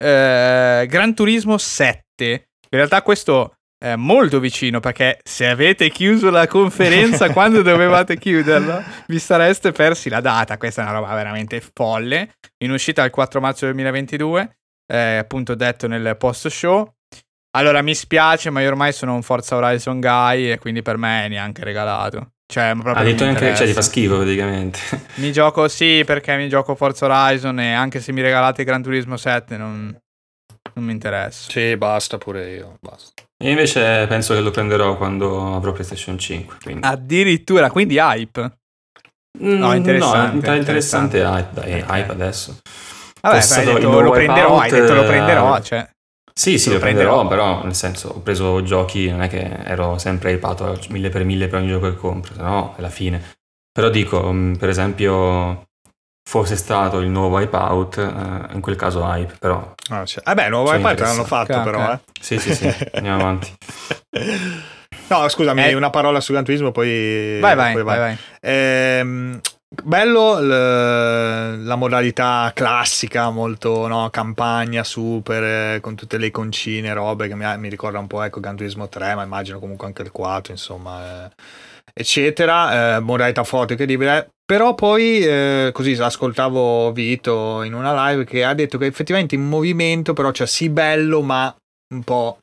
Eh, 0.02 0.86
Gran 0.88 1.14
Turismo 1.14 1.58
7. 1.58 2.02
In 2.18 2.78
realtà 2.78 3.02
questo 3.02 3.52
è 3.82 3.96
molto 3.96 4.38
vicino 4.38 4.78
perché 4.78 5.18
se 5.24 5.48
avete 5.48 5.90
chiuso 5.90 6.30
la 6.30 6.46
conferenza 6.46 7.30
quando 7.34 7.62
dovevate 7.62 8.16
chiuderla, 8.16 8.84
vi 9.08 9.18
sareste 9.18 9.72
persi 9.72 10.08
la 10.08 10.20
data. 10.20 10.56
Questa 10.56 10.82
è 10.82 10.84
una 10.84 10.94
roba 10.94 11.12
veramente 11.14 11.60
folle. 11.74 12.34
In 12.58 12.70
uscita 12.70 13.02
il 13.02 13.10
4 13.10 13.40
marzo 13.40 13.64
2022, 13.66 14.56
eh, 14.86 15.16
appunto 15.16 15.56
detto 15.56 15.88
nel 15.88 16.16
post 16.16 16.46
show. 16.46 16.88
Allora 17.56 17.82
mi 17.82 17.96
spiace, 17.96 18.50
ma 18.50 18.60
io 18.60 18.68
ormai 18.68 18.92
sono 18.92 19.14
un 19.14 19.22
Forza 19.22 19.56
Horizon 19.56 19.98
guy 19.98 20.52
e 20.52 20.58
quindi 20.58 20.80
per 20.80 20.96
me 20.96 21.24
è 21.24 21.28
neanche 21.28 21.64
regalato. 21.64 22.34
Cioè, 22.46 22.70
proprio 22.74 22.94
Ha 22.94 23.02
detto 23.02 23.24
anche, 23.24 23.56
cioè 23.56 23.66
ti 23.66 23.72
fa 23.72 23.82
schifo 23.82 24.14
praticamente. 24.14 24.78
Mi 25.14 25.32
gioco 25.32 25.66
sì, 25.66 26.04
perché 26.06 26.36
mi 26.36 26.48
gioco 26.48 26.76
Forza 26.76 27.06
Horizon 27.06 27.58
e 27.58 27.72
anche 27.72 27.98
se 27.98 28.12
mi 28.12 28.20
regalate 28.20 28.62
Gran 28.62 28.82
Turismo 28.82 29.16
7 29.16 29.56
non, 29.56 29.98
non 30.74 30.84
mi 30.84 30.92
interessa. 30.92 31.50
Sì, 31.50 31.76
basta 31.76 32.16
pure 32.16 32.48
io. 32.48 32.76
Basta. 32.80 33.24
E 33.42 33.50
invece 33.50 34.06
penso 34.06 34.34
che 34.34 34.40
lo 34.40 34.52
prenderò 34.52 34.96
quando 34.96 35.56
avrò 35.56 35.72
PlayStation 35.72 36.16
5. 36.16 36.56
Quindi. 36.62 36.86
Addirittura, 36.86 37.70
quindi 37.70 37.98
hype. 37.98 38.58
Mm, 39.42 39.58
no, 39.58 39.74
interessante, 39.74 40.46
No, 40.46 40.52
è 40.52 40.56
interessante 40.58 41.18
hype, 41.22 41.48
dai, 41.52 41.84
hype 41.88 42.12
adesso. 42.12 42.60
Vabbè, 43.20 43.40
hai 43.56 43.64
detto 43.64 44.00
lo 44.00 44.10
prenderò, 44.10 44.58
hai 44.58 44.70
Wipeout, 44.70 44.80
detto 44.80 44.94
lo 44.94 45.02
eh, 45.02 45.06
prenderò, 45.06 45.60
cioè. 45.60 45.88
Sì, 46.32 46.58
sì, 46.58 46.68
Lo 46.68 46.74
lo 46.74 46.80
prenderò, 46.80 47.26
prenderò. 47.26 47.28
però 47.52 47.64
nel 47.64 47.74
senso 47.74 48.08
ho 48.08 48.20
preso 48.20 48.62
giochi, 48.62 49.10
non 49.10 49.22
è 49.22 49.28
che 49.28 49.40
ero 49.64 49.98
sempre 49.98 50.32
hypato 50.32 50.78
mille 50.90 51.08
per 51.10 51.24
mille 51.24 51.48
per 51.48 51.60
ogni 51.60 51.68
gioco 51.68 51.90
che 51.90 51.96
compro, 51.96 52.34
se 52.34 52.40
no 52.42 52.74
alla 52.76 52.90
fine. 52.90 53.22
Però 53.72 53.88
dico, 53.88 54.32
mm, 54.32 54.54
per 54.54 54.68
esempio, 54.68 55.64
fosse 56.24 56.56
stato 56.56 56.98
il 57.00 57.08
nuovo 57.08 57.36
Wipeout, 57.36 57.98
eh, 57.98 58.54
in 58.54 58.60
quel 58.60 58.76
caso 58.76 59.02
hype, 59.04 59.34
però 59.38 59.74
Ah, 59.90 60.04
cioè- 60.04 60.22
Vabbè, 60.24 60.48
nuovo 60.48 60.66
Sono 60.68 60.78
iPad 60.78 60.98
l'hanno 61.00 61.24
fatto 61.24 61.52
interessante. 61.52 61.70
però, 61.70 61.92
eh. 61.92 61.98
sì, 62.20 62.38
sì, 62.38 62.54
sì, 62.54 62.74
andiamo 62.94 63.20
avanti. 63.22 63.52
No, 65.08 65.28
scusami, 65.28 65.62
Eh. 65.64 65.74
una 65.74 65.90
parola 65.90 66.20
su 66.20 66.32
Gran 66.32 66.44
Turismo, 66.44 66.70
poi... 66.72 67.38
Vai, 67.40 67.54
vai, 67.54 67.72
poi 67.74 67.82
vai, 67.82 67.98
vai. 67.98 68.16
Ehm, 68.40 69.40
bello 69.82 70.38
l- 70.40 71.64
la 71.64 71.74
modalità 71.76 72.50
classica, 72.54 73.28
molto 73.30 73.86
no, 73.88 74.08
campagna, 74.10 74.84
super, 74.84 75.42
eh, 75.76 75.80
con 75.80 75.96
tutte 75.96 76.16
le 76.16 76.26
iconcine, 76.26 76.94
robe 76.94 77.28
che 77.28 77.34
mi, 77.34 77.44
mi 77.58 77.68
ricorda 77.68 77.98
un 77.98 78.06
po' 78.06 78.22
ecco 78.22 78.40
Gran 78.40 78.56
Turismo 78.56 78.88
3, 78.88 79.14
ma 79.16 79.22
immagino 79.24 79.58
comunque 79.58 79.86
anche 79.86 80.02
il 80.02 80.12
4, 80.12 80.52
insomma, 80.52 81.26
eh, 81.26 81.30
eccetera. 81.92 82.96
Eh, 82.96 83.00
modalità 83.00 83.44
forte, 83.44 83.72
incredibile. 83.72 84.30
Però 84.44 84.74
poi, 84.74 85.24
eh, 85.24 85.70
così 85.72 85.92
ascoltavo 85.92 86.92
Vito 86.92 87.62
in 87.62 87.74
una 87.74 88.10
live 88.10 88.24
che 88.24 88.44
ha 88.44 88.54
detto 88.54 88.76
che 88.78 88.86
effettivamente 88.86 89.34
in 89.34 89.46
movimento, 89.48 90.12
però 90.12 90.30
c'è 90.30 90.46
sì 90.46 90.68
bello, 90.68 91.22
ma 91.22 91.54
un 91.94 92.02
po'... 92.02 92.38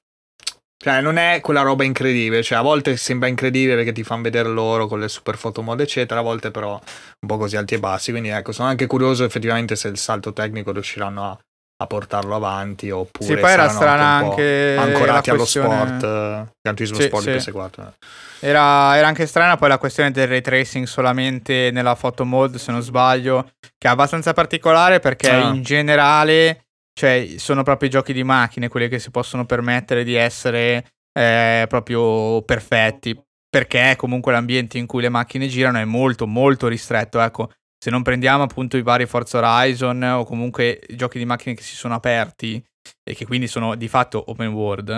Cioè, 0.81 1.01
non 1.01 1.17
è 1.17 1.41
quella 1.41 1.61
roba 1.61 1.83
incredibile. 1.83 2.41
Cioè, 2.41 2.57
a 2.57 2.61
volte 2.61 2.95
sembra 2.95 3.27
incredibile 3.27 3.75
perché 3.75 3.91
ti 3.91 4.03
fanno 4.03 4.21
vedere 4.21 4.47
loro 4.47 4.87
con 4.87 4.99
le 4.99 5.09
super 5.09 5.37
fotomode, 5.37 5.83
eccetera. 5.83 6.21
A 6.21 6.23
volte, 6.23 6.51
però, 6.51 6.71
un 6.71 7.27
po' 7.27 7.37
così 7.37 7.57
alti 7.57 7.75
e 7.75 7.79
bassi. 7.79 8.11
Quindi, 8.11 8.29
ecco, 8.29 8.53
sono 8.53 8.69
anche 8.69 8.87
curioso 8.87 9.25
effettivamente 9.25 9.75
se 9.75 9.89
il 9.89 9.97
salto 9.97 10.31
tecnico 10.31 10.71
riusciranno 10.71 11.25
a, 11.25 11.37
a 11.81 11.87
portarlo 11.87 12.35
avanti. 12.35 12.89
Oppure 12.91 13.25
Sì, 13.35 13.39
poi 13.39 13.51
era 13.51 13.69
strana 13.69 14.03
anche 14.05 14.75
ancorati 14.77 15.29
allo 15.29 15.39
questione- 15.39 15.75
sport. 15.99 16.03
eh, 16.03 16.51
Gran 16.61 16.75
Turismo 16.75 16.97
Sì, 16.99 17.03
Sport 17.03 17.23
sì. 17.37 17.51
PS4. 17.51 17.87
eh. 17.87 18.47
Era, 18.47 18.95
era 18.97 19.07
anche 19.07 19.25
strana 19.25 19.57
poi 19.57 19.67
la 19.69 19.77
questione 19.77 20.11
del 20.11 20.27
ray 20.27 20.41
tracing 20.41 20.85
solamente 20.85 21.71
nella 21.71 21.95
photo 21.95 22.25
mode, 22.25 22.57
se 22.57 22.71
non 22.71 22.81
sbaglio, 22.81 23.51
che 23.77 23.87
è 23.87 23.91
abbastanza 23.91 24.33
particolare 24.33 24.99
perché 24.99 25.29
Ah. 25.29 25.53
in 25.53 25.61
generale, 25.61 26.65
cioè, 26.93 27.27
sono 27.37 27.63
proprio 27.63 27.89
i 27.89 27.91
giochi 27.91 28.13
di 28.13 28.23
macchine 28.23 28.67
quelli 28.69 28.87
che 28.87 28.99
si 28.99 29.11
possono 29.11 29.45
permettere 29.45 30.03
di 30.03 30.15
essere 30.15 30.85
eh, 31.17 31.65
proprio 31.67 32.41
perfetti, 32.43 33.19
perché 33.49 33.95
comunque 33.97 34.31
l'ambiente 34.31 34.77
in 34.77 34.85
cui 34.85 35.01
le 35.01 35.09
macchine 35.09 35.47
girano 35.47 35.79
è 35.79 35.83
molto 35.85 36.25
molto 36.27 36.67
ristretto, 36.67 37.19
ecco. 37.19 37.51
Se 37.81 37.89
non 37.89 38.01
prendiamo 38.01 38.43
appunto 38.43 38.75
i 38.75 38.81
vari 38.81 39.05
Forza 39.05 39.39
Horizon 39.39 40.03
o 40.03 40.25
comunque 40.25 40.81
i 40.89 40.95
giochi 40.97 41.17
di 41.17 41.25
macchine 41.25 41.55
che 41.55 41.63
si 41.63 41.75
sono 41.75 41.93
aperti 41.93 42.61
e 43.03 43.15
che 43.15 43.25
quindi 43.25 43.47
sono 43.47 43.75
di 43.75 43.87
fatto 43.87 44.21
open 44.27 44.49
world, 44.49 44.89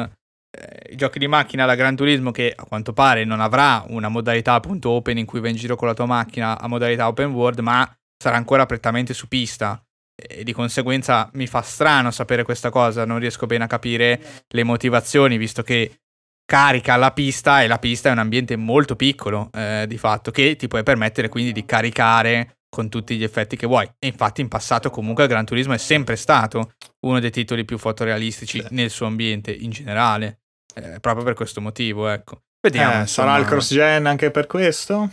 eh, 0.52 0.92
i 0.94 0.96
giochi 0.96 1.20
di 1.20 1.28
macchina 1.28 1.64
alla 1.64 1.76
Gran 1.76 1.96
Turismo 1.96 2.32
che 2.32 2.52
a 2.56 2.66
quanto 2.66 2.92
pare 2.92 3.24
non 3.24 3.40
avrà 3.40 3.86
una 3.88 4.10
modalità 4.10 4.54
appunto 4.54 4.90
open 4.90 5.18
in 5.18 5.26
cui 5.26 5.40
vai 5.40 5.52
in 5.52 5.58
giro 5.58 5.76
con 5.76 5.88
la 5.88 5.94
tua 5.94 6.08
macchina 6.08 6.60
a 6.60 6.68
modalità 6.68 7.08
open 7.08 7.32
world, 7.32 7.60
ma 7.60 7.90
sarà 8.18 8.36
ancora 8.36 8.66
prettamente 8.66 9.14
su 9.14 9.28
pista. 9.28 9.82
E 10.16 10.44
di 10.44 10.52
conseguenza 10.52 11.30
mi 11.34 11.48
fa 11.48 11.62
strano 11.62 12.12
sapere 12.12 12.44
questa 12.44 12.70
cosa, 12.70 13.06
non 13.06 13.20
riesco 13.20 13.46
bene 13.46 13.64
a 13.64 13.68
capire 13.68 14.20
le 14.48 14.64
motivazioni, 14.64 15.38
visto 15.38 15.62
che 15.64 16.00
carica 16.46 16.98
la 16.98 17.12
pista 17.12 17.62
e 17.62 17.68
la 17.68 17.80
pista 17.80 18.10
è 18.10 18.12
un 18.12 18.20
ambiente 18.20 18.56
molto 18.56 18.96
piccolo 18.96 19.50
eh, 19.54 19.86
di 19.88 19.98
fatto, 19.98 20.32
che 20.32 20.56
ti 20.58 20.68
puoi 20.68 20.84
permettere 20.84 21.30
quindi 21.30 21.54
di 21.54 21.64
caricare 21.64 22.58
con 22.74 22.88
tutti 22.90 23.18
gli 23.18 23.24
effetti 23.24 23.58
che 23.58 23.68
vuoi. 23.68 23.86
E 24.00 24.08
infatti 24.08 24.40
in 24.40 24.48
passato 24.48 24.90
comunque 24.90 25.24
il 25.24 25.30
Gran 25.30 25.46
Turismo 25.46 25.74
è 25.74 25.78
sempre 25.78 26.16
stato 26.16 26.74
uno 27.06 27.20
dei 27.20 27.30
titoli 27.30 27.66
più 27.66 27.78
fotorealistici 27.78 28.66
nel 28.70 28.90
suo 28.90 29.08
ambiente 29.08 29.52
in 29.52 29.72
generale. 29.72 30.40
Eh, 30.74 31.00
proprio 31.02 31.26
per 31.26 31.34
questo 31.34 31.60
motivo, 31.60 32.08
ecco. 32.08 32.44
Vediamo. 32.62 33.04
Eh, 33.04 33.08
sarà 33.08 33.38
il 33.38 33.46
cross-gen 33.46 34.06
anche 34.06 34.32
per 34.32 34.48
questo? 34.48 35.10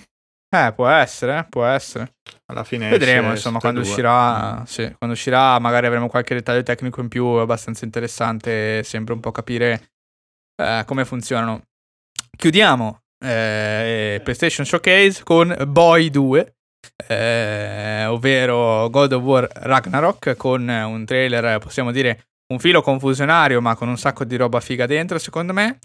Eh, 0.50 0.72
può 0.74 0.88
essere, 0.88 1.38
eh, 1.38 1.46
può 1.48 1.64
essere. 1.64 2.14
Alla 2.46 2.62
fine 2.64 2.88
Vedremo, 2.88 3.30
insomma, 3.30 3.58
quando 3.58 3.80
due. 3.80 3.88
uscirà, 3.88 4.62
sì, 4.66 4.94
quando 4.96 5.16
uscirà 5.16 5.58
magari 5.58 5.86
avremo 5.86 6.08
qualche 6.08 6.34
dettaglio 6.34 6.62
tecnico 6.62 7.00
in 7.00 7.08
più 7.08 7.24
abbastanza 7.24 7.84
interessante, 7.84 8.82
sempre 8.84 9.14
un 9.14 9.20
po' 9.20 9.32
capire 9.32 9.90
eh, 10.56 10.84
come 10.86 11.04
funzionano. 11.04 11.64
Chiudiamo 12.36 13.02
eh, 13.24 14.20
PlayStation 14.22 14.64
Showcase 14.64 15.22
con 15.24 15.54
Boy 15.66 16.08
2, 16.08 16.56
eh, 17.06 18.04
ovvero 18.06 18.88
God 18.90 19.12
of 19.12 19.22
War 19.22 19.48
Ragnarok, 19.52 20.36
con 20.36 20.68
un 20.68 21.04
trailer, 21.04 21.58
possiamo 21.58 21.92
dire, 21.92 22.24
un 22.52 22.58
filo 22.58 22.80
confusionario, 22.82 23.60
ma 23.60 23.76
con 23.76 23.88
un 23.88 23.98
sacco 23.98 24.24
di 24.24 24.36
roba 24.36 24.60
figa 24.60 24.86
dentro, 24.86 25.18
secondo 25.18 25.52
me. 25.52 25.78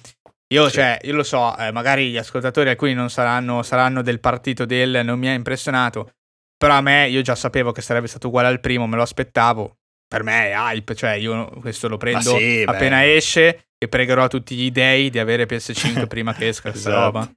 Io, 0.53 0.67
Sì. 0.67 0.75
cioè, 0.75 0.99
io 1.03 1.13
lo 1.15 1.23
so, 1.23 1.57
eh, 1.57 1.71
magari 1.71 2.09
gli 2.11 2.17
ascoltatori 2.17 2.69
alcuni 2.69 2.93
non 2.93 3.09
saranno, 3.09 3.63
saranno 3.63 4.01
del 4.01 4.19
partito 4.19 4.65
del 4.65 5.01
non 5.03 5.17
mi 5.17 5.27
ha 5.27 5.33
impressionato, 5.33 6.11
però 6.57 6.75
a 6.75 6.81
me 6.81 7.07
io 7.09 7.21
già 7.21 7.35
sapevo 7.35 7.71
che 7.71 7.81
sarebbe 7.81 8.07
stato 8.07 8.27
uguale 8.27 8.47
al 8.49 8.59
primo, 8.59 8.85
me 8.87 8.95
lo 8.95 9.01
aspettavo. 9.01 9.77
Per 10.07 10.21
me 10.23 10.51
è 10.51 10.53
hype, 10.55 10.93
cioè 10.95 11.11
io 11.13 11.49
questo 11.59 11.87
lo 11.87 11.97
prendo 11.97 12.37
sì, 12.37 12.63
beh. 12.63 12.71
appena 12.71 13.03
esce 13.05 13.69
e 13.77 13.87
pregherò 13.87 14.23
a 14.25 14.27
tutti 14.27 14.55
gli 14.55 14.69
dei 14.71 15.09
di 15.09 15.17
avere 15.17 15.47
PS5 15.47 16.05
prima 16.07 16.33
che 16.35 16.49
esca 16.49 16.69
questa 16.69 16.89
Esatto. 16.89 17.03
roba. 17.03 17.31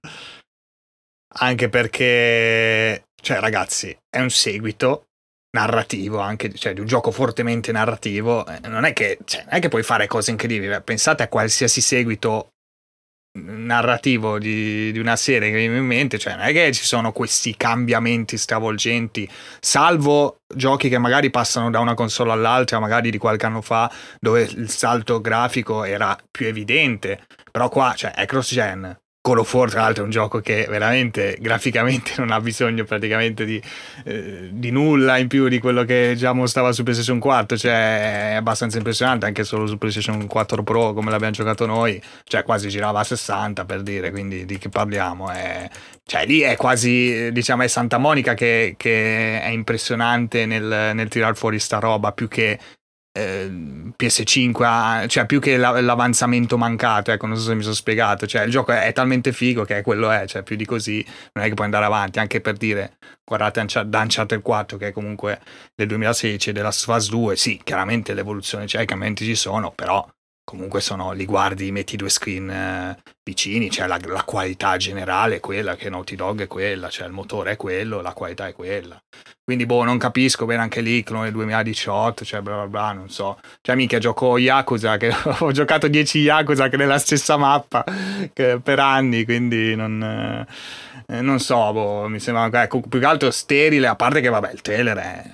Anche 1.39 1.69
perché, 1.71 3.06
cioè, 3.27 3.41
ragazzi, 3.41 3.97
è 4.09 4.21
un 4.21 4.31
seguito 4.31 5.07
narrativo 5.57 6.21
anche, 6.21 6.55
cioè 6.55 6.75
di 6.75 6.81
un 6.81 6.87
gioco 6.87 7.11
fortemente 7.11 7.73
narrativo. 7.73 8.47
Eh, 8.47 8.69
Non 8.69 8.85
è 8.85 8.93
che, 8.93 9.19
cioè, 9.25 9.43
non 9.47 9.55
è 9.55 9.59
che 9.59 9.69
puoi 9.69 9.83
fare 9.83 10.07
cose 10.07 10.31
incredibili. 10.31 10.73
eh, 10.73 10.81
Pensate 10.81 11.25
a 11.25 11.29
qualsiasi 11.29 11.81
seguito 11.81 12.51
narrativo 13.39 14.39
di, 14.39 14.93
di 14.93 14.99
una 15.01 15.17
serie 15.17 15.51
che 15.51 15.57
mi 15.57 15.63
viene 15.63 15.79
in 15.79 15.87
mente, 15.87 16.19
cioè 16.19 16.37
non 16.37 16.45
è 16.45 16.53
che 16.53 16.73
ci 16.73 16.85
sono 16.85 17.11
questi 17.11 17.57
cambiamenti 17.57 18.39
stravolgenti, 18.39 19.29
salvo 19.59 20.39
giochi 20.55 20.89
che 20.89 20.99
magari 20.99 21.29
passano 21.31 21.69
da 21.69 21.81
una 21.81 21.95
console 21.95 22.31
all'altra, 22.31 22.79
magari 22.79 23.11
di 23.11 23.19
qualche 23.19 23.45
anno 23.45 23.61
fa, 23.61 23.93
dove 24.21 24.43
il 24.43 24.71
salto 24.71 25.21
grafico 25.21 25.83
era 25.83 26.17
più 26.31 26.47
evidente, 26.47 27.27
però 27.51 27.69
qua, 27.69 27.93
cioè, 27.97 28.13
è 28.13 28.25
cross-gen. 28.25 28.97
Call 29.27 29.39
of 29.39 29.53
War, 29.53 29.69
tra 29.69 29.81
l'altro, 29.81 30.03
è 30.03 30.05
un 30.05 30.13
gioco 30.13 30.39
che 30.39 30.67
veramente 30.69 31.37
graficamente 31.41 32.13
non 32.19 32.31
ha 32.31 32.41
bisogno 32.41 32.85
praticamente 32.85 33.45
di, 33.45 33.61
eh, 34.05 34.51
di 34.53 34.71
nulla 34.71 35.19
in 35.19 35.27
più 35.27 35.49
di 35.49 35.59
quello 35.59 35.83
che 35.83 36.15
già 36.17 36.33
mostrava 36.33 36.71
su 36.71 36.85
PlayStation 36.85 37.19
4. 37.19 37.57
Cioè, 37.57 38.31
è 38.31 38.35
abbastanza 38.35 38.77
impressionante 38.77 39.27
anche 39.27 39.43
solo 39.43 39.67
su 39.67 39.79
PlayStation 39.79 40.29
4 40.29 40.63
Pro, 40.63 40.93
come 40.93 41.11
l'abbiamo 41.11 41.33
giocato 41.33 41.67
noi. 41.67 42.01
Cioè, 42.23 42.45
quasi 42.45 42.69
girava 42.69 43.01
a 43.01 43.05
60 43.05 43.65
per 43.65 43.83
dire, 43.83 44.13
quindi 44.13 44.45
di 44.45 44.59
che 44.59 44.69
parliamo? 44.69 45.29
È, 45.29 45.69
cioè, 46.05 46.25
lì 46.25 46.43
è 46.43 46.55
quasi, 46.55 47.33
diciamo, 47.33 47.65
è 47.65 47.67
Santa 47.67 47.99
Monica 47.99 48.35
che, 48.35 48.75
che 48.77 49.41
è 49.41 49.49
impressionante 49.49 50.47
nel, 50.47 50.93
nel 50.95 51.09
tirar 51.09 51.37
fuori 51.37 51.59
sta 51.59 51.81
roba 51.81 52.13
più 52.13 52.29
che 52.29 52.61
PS5, 53.19 54.65
ha- 54.65 55.07
cioè 55.07 55.27
più 55.27 55.41
che 55.41 55.57
la- 55.57 55.81
l'avanzamento 55.81 56.59
mancato, 56.59 57.11
ecco, 57.13 57.27
non 57.27 57.37
so 57.37 57.45
se 57.45 57.55
mi 57.55 57.63
sono 57.63 57.75
spiegato, 57.75 58.27
cioè 58.27 58.43
il 58.43 58.51
gioco 58.51 58.73
è, 58.73 58.93
talmente 58.93 59.33
figo 59.33 59.65
che 59.65 59.83
quello 59.83 60.11
è, 60.11 60.27
cioè 60.27 60.43
più 60.43 60.57
di 60.57 60.65
così 60.65 61.05
non 61.33 61.45
è 61.45 61.49
che 61.49 61.55
puoi 61.55 61.67
andare 61.67 61.85
avanti, 61.85 62.19
anche 62.19 62.41
per 62.41 62.57
dire, 62.57 62.99
guardate 63.25 63.65
da 63.87 64.01
Uncharted 64.01 64.43
4 64.43 64.77
che 64.77 64.89
è 64.89 64.93
comunque 64.93 65.41
del 65.75 65.87
2016 65.89 66.51
e 66.51 66.53
della 66.53 66.69
Us 66.69 67.09
2, 67.09 67.37
sì, 67.37 67.61
chiaramente 67.63 68.15
l'evoluzione 68.15 68.67
c'è, 68.67 68.83
i 68.83 68.87
cambiamenti 68.87 69.25
ci 69.25 69.35
sono, 69.35 69.73
però 69.73 70.07
comunque 70.47 70.81
sono, 70.81 71.11
li 71.11 71.25
guardi, 71.25 71.73
metti 71.73 71.97
due 71.97 72.09
screen 72.09 72.49
eh, 72.49 72.99
vicini, 73.25 73.69
cioè 73.69 73.89
la, 73.89 73.99
la 74.05 74.23
qualità 74.23 74.77
generale 74.77 75.37
è 75.37 75.41
quella, 75.41 75.75
che 75.75 75.91
Naughty 75.91 76.15
Dog 76.15 76.43
è 76.43 76.47
quella, 76.47 76.89
cioè 76.89 77.09
il 77.09 77.13
motore 77.13 77.53
è 77.53 77.57
quello, 77.57 78.01
la 78.01 78.13
qualità 78.13 78.47
è 78.47 78.53
quella. 78.53 78.97
Quindi, 79.43 79.67
boh, 79.67 79.83
non 79.83 79.99
capisco 79.99 80.47
bene 80.47 80.63
anche 80.63 80.83
lì, 80.83 81.03
clone 81.03 81.33
2018, 81.33 82.25
cioè 82.25 82.43
bla 82.43 82.55
bla 82.55 82.67
bla, 82.69 82.93
non 82.93 83.11
so. 83.11 83.41
Cioè, 83.61 83.75
mica 83.75 83.99
gioco 83.99 84.39
Yakuza, 84.39 84.97
che 84.99 85.13
ho 85.41 85.51
giocato 85.51 85.89
10 85.89 86.19
Yakuza 86.21 86.69
che 86.69 86.77
nella 86.77 86.99
stessa 86.99 87.37
mappa 87.37 87.85
che 88.33 88.61
per 88.63 88.79
anni, 88.79 89.25
quindi 89.25 89.75
non, 89.75 90.47
eh, 91.09 91.21
non 91.23 91.41
so, 91.41 91.73
boh, 91.73 92.09
mi 92.09 92.21
sembra 92.21 92.63
ecco, 92.63 92.81
più 92.81 93.01
che 93.01 93.07
altro 93.07 93.33
sterile, 93.33 93.89
a 93.89 93.97
parte 93.97 94.21
che, 94.21 94.29
vabbè, 94.29 94.53
il 94.53 94.61
trailer 94.63 94.97
è... 94.97 95.31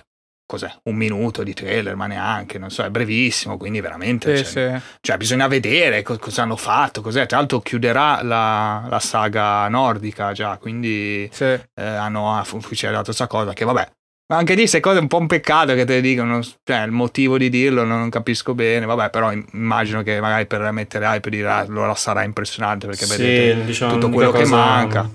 Cos'è? 0.53 0.71
Un 0.83 0.97
minuto 0.97 1.43
di 1.43 1.55
trailer, 1.55 1.97
ma 1.97 2.07
neanche, 2.07 2.59
non 2.59 2.69
so, 2.69 2.83
è 2.83 2.91
brevissimo, 2.91 3.57
quindi 3.57 3.81
veramente... 3.81 4.37
Sì, 4.37 4.53
cioè, 4.53 4.75
sì. 4.79 4.83
cioè, 5.01 5.17
bisogna 5.17 5.49
vedere 5.49 6.03
co- 6.03 6.19
cosa 6.19 6.43
hanno 6.43 6.57
fatto, 6.57 7.01
cos'è. 7.01 7.25
Tra 7.25 7.39
l'altro 7.39 7.61
chiuderà 7.61 8.23
la, 8.23 8.85
la 8.87 8.99
saga 8.99 9.67
nordica 9.69 10.33
già, 10.33 10.59
quindi 10.59 11.27
sì. 11.33 11.45
eh, 11.45 11.63
hanno 11.75 12.39
ufficializzato 12.53 13.05
questa 13.05 13.27
cosa 13.27 13.55
che 13.55 13.65
vabbè 13.65 13.91
ma 14.31 14.39
anche 14.39 14.53
lì 14.53 14.61
queste 14.61 14.81
cose 14.81 14.99
è 14.99 15.01
un 15.01 15.09
po' 15.09 15.19
un 15.19 15.27
peccato 15.27 15.75
che 15.75 15.85
te 15.87 15.95
le 15.95 16.01
dicono 16.03 16.41
cioè 16.43 16.83
il 16.85 16.91
motivo 16.91 17.39
di 17.39 17.49
dirlo 17.49 17.85
non 17.85 18.09
capisco 18.11 18.55
bene 18.55 18.87
vabbè 18.87 19.11
però 19.11 19.33
im- 19.33 19.45
immagino 19.53 20.03
che 20.03 20.21
magari 20.21 20.47
per 20.47 20.71
mettere 20.71 21.07
hype 21.07 21.29
dire 21.31 21.49
allora 21.49 21.95
sarà 21.95 22.23
impressionante 22.25 22.87
perché 22.87 23.05
Sì, 23.05 23.17
vedete 23.17 23.65
diciamo, 23.65 23.93
tutto 23.95 24.11
quello 24.11 24.31
che 24.31 24.47
manca 24.47 25.11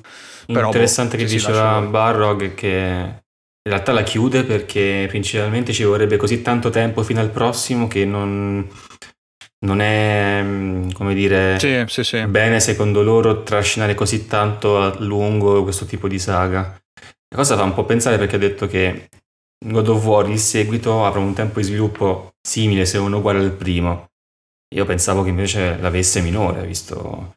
Però, 0.45 0.65
interessante 0.67 1.15
boh, 1.17 1.23
che 1.23 1.29
diceva. 1.29 1.79
Barrog 1.81 2.53
che 2.53 3.23
in 3.67 3.73
realtà 3.73 3.91
la 3.91 4.03
chiude 4.03 4.45
perché 4.45 5.05
principalmente 5.09 5.73
ci 5.73 5.83
vorrebbe 5.83 6.15
così 6.15 6.41
tanto 6.41 6.69
tempo 6.69 7.03
fino 7.03 7.19
al 7.19 7.29
prossimo 7.29 7.87
che 7.87 8.05
non, 8.05 8.65
non 9.65 9.81
è 9.81 10.41
mm, 10.41 10.91
come 10.91 11.13
dire 11.13 11.59
sì 11.59 11.83
sì 11.87 12.03
sì 12.03 12.25
bene 12.27 12.61
secondo 12.61 13.03
loro 13.03 13.43
trascinare 13.43 13.93
così 13.93 14.25
tanto 14.25 14.79
a 14.79 14.95
lungo 14.99 15.63
questo 15.63 15.85
tipo 15.85 16.07
di 16.07 16.17
saga. 16.17 16.79
La 17.29 17.35
cosa 17.35 17.57
fa 17.57 17.63
un 17.63 17.73
po' 17.73 17.83
pensare 17.83 18.17
perché 18.17 18.37
ha 18.37 18.39
detto 18.39 18.67
che 18.67 19.09
God 19.65 19.89
of 19.89 20.05
War, 20.05 20.29
il 20.29 20.39
seguito, 20.39 21.05
avrà 21.05 21.19
un 21.19 21.33
tempo 21.33 21.59
di 21.59 21.65
sviluppo 21.65 22.31
simile, 22.41 22.85
se 22.85 22.97
non 22.99 23.11
uguale 23.11 23.39
al 23.39 23.51
primo. 23.51 24.05
Io 24.75 24.85
pensavo 24.85 25.23
che 25.23 25.29
invece 25.29 25.77
l'avesse 25.77 26.21
minore, 26.21 26.65
visto 26.65 27.36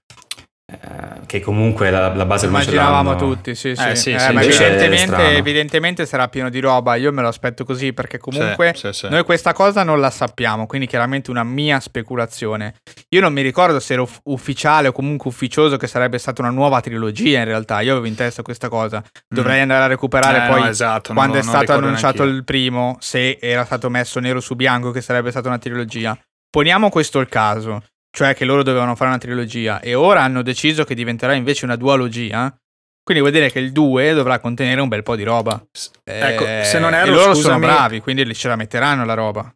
che 1.27 1.41
comunque 1.41 1.91
la, 1.91 2.15
la 2.15 2.25
base 2.25 2.47
ormai 2.47 2.63
ce 2.65 2.71
Immaginavamo 2.71 3.11
l'hanno. 3.13 3.23
tutti, 3.35 3.55
sì, 3.55 3.75
sì. 3.75 3.83
Eh, 3.89 3.95
sì, 3.97 4.13
Eh, 4.13 4.19
sì, 4.19 4.33
ma 4.33 4.43
evidentemente, 4.43 5.37
evidentemente 5.37 6.07
sarà 6.07 6.29
pieno 6.29 6.49
di 6.51 6.61
roba. 6.61 6.95
Io 6.97 7.13
me 7.13 7.23
lo 7.23 7.29
aspetto 7.29 7.65
così 7.65 7.93
perché 7.93 8.19
comunque 8.19 8.73
Sì, 8.75 8.89
sì, 8.89 8.93
sì. 8.93 9.09
noi 9.09 9.23
questa 9.25 9.53
cosa 9.53 9.83
non 9.83 10.01
la 10.01 10.11
sappiamo, 10.11 10.67
quindi 10.67 10.87
chiaramente 10.87 11.31
una 11.31 11.45
mia 11.45 11.81
speculazione. 11.81 12.75
Io 13.11 13.21
non 13.21 13.33
mi 13.33 13.43
ricordo 13.43 13.81
se 13.81 13.93
era 13.95 14.03
uff- 14.03 14.21
ufficiale 14.25 14.89
o 14.89 14.93
comunque 14.93 15.29
ufficioso 15.31 15.77
che 15.77 15.87
sarebbe 15.87 16.19
stata 16.19 16.43
una 16.43 16.51
nuova 16.51 16.81
trilogia 16.81 17.39
in 17.39 17.45
realtà. 17.45 17.81
Io 17.81 17.93
avevo 17.93 18.07
in 18.07 18.15
testa 18.15 18.43
questa 18.43 18.69
cosa. 18.69 19.03
Dovrei 19.29 19.61
andare 19.61 19.85
a 19.85 19.87
recuperare 19.87 20.45
Eh, 20.45 20.49
poi 20.49 20.61
no, 20.63 20.69
esatto, 20.69 21.13
quando 21.13 21.35
non- 21.35 21.43
è 21.43 21.47
stato 21.47 21.73
annunciato 21.73 22.19
neanch'io. 22.23 22.37
il 22.39 22.45
primo, 22.45 22.97
se 23.01 23.39
era 23.41 23.65
stato 23.65 23.89
messo 23.91 24.19
nero 24.21 24.41
su 24.41 24.55
bianco 24.57 24.91
che 24.91 25.01
sarebbe 25.01 25.31
stata 25.31 25.49
una 25.49 25.59
trilogia. 25.59 26.19
Poniamo 26.51 26.89
questo 26.91 27.21
il 27.21 27.29
caso, 27.29 27.83
cioè 28.11 28.35
che 28.35 28.45
loro 28.45 28.63
dovevano 28.63 28.95
fare 28.95 29.11
una 29.11 29.19
trilogia 29.19 29.81
e 29.81 29.95
ora 29.95 30.23
hanno 30.23 30.43
deciso 30.43 30.85
che 30.85 30.95
diventerà 30.95 31.35
invece 31.35 31.65
una 31.65 31.77
duologia. 31.77 32.55
Quindi 33.03 33.23
vuol 33.23 33.33
dire 33.33 33.51
che 33.51 33.59
il 33.59 33.73
2 33.73 34.13
dovrà 34.13 34.39
contenere 34.39 34.81
un 34.81 34.89
bel 34.89 35.03
po' 35.03 35.17
di 35.17 35.23
roba. 35.25 35.61
Ecco, 36.05 36.45
Eh, 36.47 36.63
se 36.65 36.79
non 36.79 36.95
e 36.95 36.99
erro, 36.99 37.11
loro 37.13 37.35
scusami- 37.35 37.43
sono 37.43 37.59
bravi, 37.59 38.01
quindi 38.01 38.35
ce 38.35 38.49
la 38.49 38.57
metteranno 38.57 39.05
la 39.05 39.15
roba. 39.15 39.53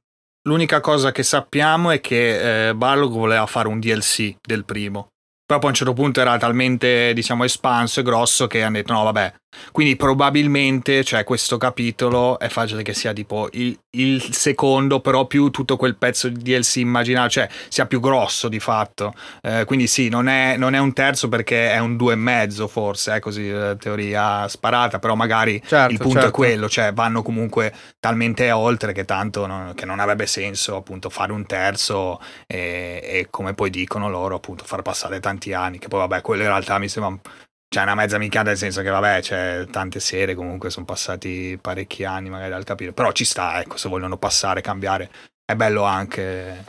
L'unica 0.47 0.81
cosa 0.81 1.13
che 1.13 1.23
sappiamo 1.23 1.91
è 1.91 2.01
che 2.01 2.69
eh, 2.69 2.75
Barlog 2.75 3.13
voleva 3.13 3.47
fare 3.47 3.69
un 3.69 3.79
DLC 3.81 4.37
del 4.41 4.65
primo. 4.65 5.09
Però 5.47 5.59
poi 5.59 5.69
a 5.69 5.73
un 5.73 5.77
certo 5.79 5.93
punto 5.93 6.21
era 6.21 6.37
talmente, 6.39 7.13
diciamo, 7.13 7.45
espanso 7.45 8.01
e 8.01 8.03
grosso 8.03 8.47
che 8.47 8.63
hanno 8.63 8.77
detto 8.77 8.93
no, 8.93 9.03
vabbè. 9.05 9.35
Quindi 9.73 9.97
probabilmente, 9.97 11.05
cioè, 11.05 11.25
questo 11.25 11.57
capitolo 11.59 12.39
è 12.39 12.49
facile 12.49 12.83
che 12.83 12.95
sia 12.95 13.13
tipo 13.13 13.49
il, 13.53 13.77
il 13.91 14.23
secondo, 14.23 15.01
però 15.01 15.27
più 15.27 15.51
tutto 15.51 15.77
quel 15.77 15.97
pezzo 15.97 16.29
di 16.29 16.43
DLC 16.43 16.77
immaginario, 16.77 17.31
cioè 17.31 17.49
sia 17.69 17.87
più 17.87 18.01
grosso 18.01 18.49
di 18.49 18.61
fatto. 18.61 19.13
Eh, 19.43 19.65
quindi 19.65 19.87
sì, 19.87 20.09
non 20.09 20.29
è, 20.29 20.57
non 20.57 20.75
è 20.75 20.79
un 20.79 20.93
terzo 20.93 21.29
perché 21.29 21.71
è 21.71 21.79
un 21.79 21.97
due 21.97 22.13
e 22.15 22.17
mezzo 22.17 22.67
forse, 22.69 23.17
è 23.17 23.21
così 23.21 23.51
la 23.51 23.75
teoria 23.77 24.47
sparata, 24.49 24.99
però 24.99 25.15
magari 25.15 25.61
Certo, 25.67 25.93
il 25.93 25.99
punto 25.99 26.19
è 26.19 26.23
certo. 26.23 26.37
quello, 26.37 26.69
cioè 26.69 26.93
vanno 26.93 27.23
comunque 27.23 27.73
talmente 28.01 28.51
oltre 28.51 28.93
che 28.93 29.05
tanto 29.05 29.47
non, 29.47 29.73
che 29.75 29.85
non 29.87 29.99
avrebbe 30.01 30.27
senso 30.27 30.77
appunto 30.77 31.11
fare 31.11 31.33
un 31.33 31.47
terzo 31.47 32.21
e, 32.47 33.01
e 33.03 33.27
come 33.31 33.55
poi 33.55 33.71
dicono 33.71 34.09
loro 34.09 34.37
appunto 34.37 34.65
far 34.65 34.83
passare 34.83 35.21
tanti 35.21 35.53
anni, 35.53 35.79
che 35.79 35.89
poi 35.89 36.01
vabbè 36.01 36.21
quello 36.21 36.43
in 36.43 36.49
realtà 36.49 36.79
mi 36.79 36.89
sembra 36.89 37.11
un- 37.13 37.21
cioè 37.69 37.83
una 37.83 37.95
mezza 37.95 38.19
minchiata 38.19 38.49
nel 38.49 38.59
senso 38.59 38.83
che 38.83 38.89
vabbè 38.91 39.21
c'è 39.21 39.67
tante 39.71 40.01
serie 40.01 40.35
comunque 40.35 40.71
sono 40.71 40.85
passati 40.85 41.59
parecchi 41.61 42.05
anni 42.05 42.31
magari 42.31 42.51
dal 42.51 42.65
capire, 42.65 42.93
però 42.93 43.13
ci 43.13 43.25
sta 43.25 43.61
ecco 43.61 43.77
se 43.77 43.89
vogliono 43.89 44.17
passare, 44.17 44.61
cambiare, 44.61 45.11
è 45.45 45.55
bello 45.57 45.83
anche, 45.83 46.65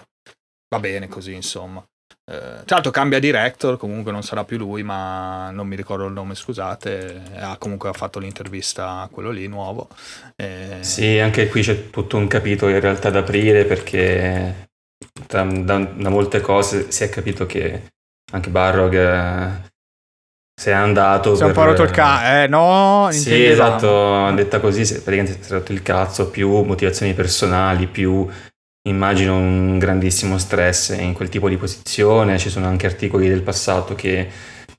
va 0.69 0.79
bene 0.79 1.07
così 1.07 1.33
insomma. 1.33 1.83
Eh, 2.27 2.63
tra 2.65 2.75
l'altro 2.75 2.89
cambia 2.91 3.19
director, 3.19 3.77
comunque 3.77 4.11
non 4.11 4.23
sarà 4.23 4.43
più 4.43 4.57
lui, 4.57 4.81
ma 4.81 5.51
non 5.51 5.67
mi 5.67 5.75
ricordo 5.75 6.07
il 6.07 6.13
nome, 6.13 6.33
scusate. 6.33 7.21
Ha 7.35 7.55
comunque 7.57 7.91
fatto 7.93 8.17
l'intervista 8.17 9.01
a 9.01 9.07
quello 9.09 9.29
lì 9.29 9.47
nuovo. 9.47 9.89
Eh, 10.35 10.79
Sì, 10.81 11.19
anche 11.19 11.47
qui 11.47 11.61
c'è 11.61 11.91
tutto 11.91 12.17
un 12.17 12.27
capitolo 12.27 12.71
in 12.71 12.79
realtà 12.79 13.11
da 13.11 13.19
aprire 13.19 13.65
perché 13.65 14.69
da, 15.27 15.43
da- 15.43 15.77
da 15.77 16.09
molte 16.09 16.41
cose 16.41 16.91
si 16.91 17.03
è 17.03 17.09
capito 17.09 17.45
che 17.45 17.89
anche 18.33 18.49
Barrog 18.49 18.93
eh, 18.95 19.69
se 20.55 20.71
è 20.71 20.73
andato 20.73 21.35
Si 21.35 21.41
è 21.41 21.45
un 21.45 21.51
per- 21.53 21.63
po' 21.63 21.69
rotto 21.69 21.83
il 21.83 21.91
cazzo. 21.91 22.43
Eh, 22.43 22.47
no, 22.47 23.09
Sì, 23.11 23.45
esatto, 23.45 24.31
detta 24.35 24.59
così, 24.59 24.81
praticamente 25.01 25.37
si 25.43 25.49
è 25.51 25.53
rotto 25.53 25.71
il 25.73 25.81
cazzo, 25.81 26.29
più 26.29 26.61
motivazioni 26.63 27.13
personali, 27.13 27.87
più 27.87 28.27
immagino 28.87 29.35
un 29.35 29.77
grandissimo 29.79 30.37
stress 30.37 30.89
in 30.99 31.13
quel 31.13 31.29
tipo 31.29 31.49
di 31.49 31.57
posizione, 31.57 32.37
ci 32.37 32.49
sono 32.49 32.67
anche 32.67 32.85
articoli 32.85 33.27
del 33.27 33.41
passato 33.41 33.95
che 33.95 34.29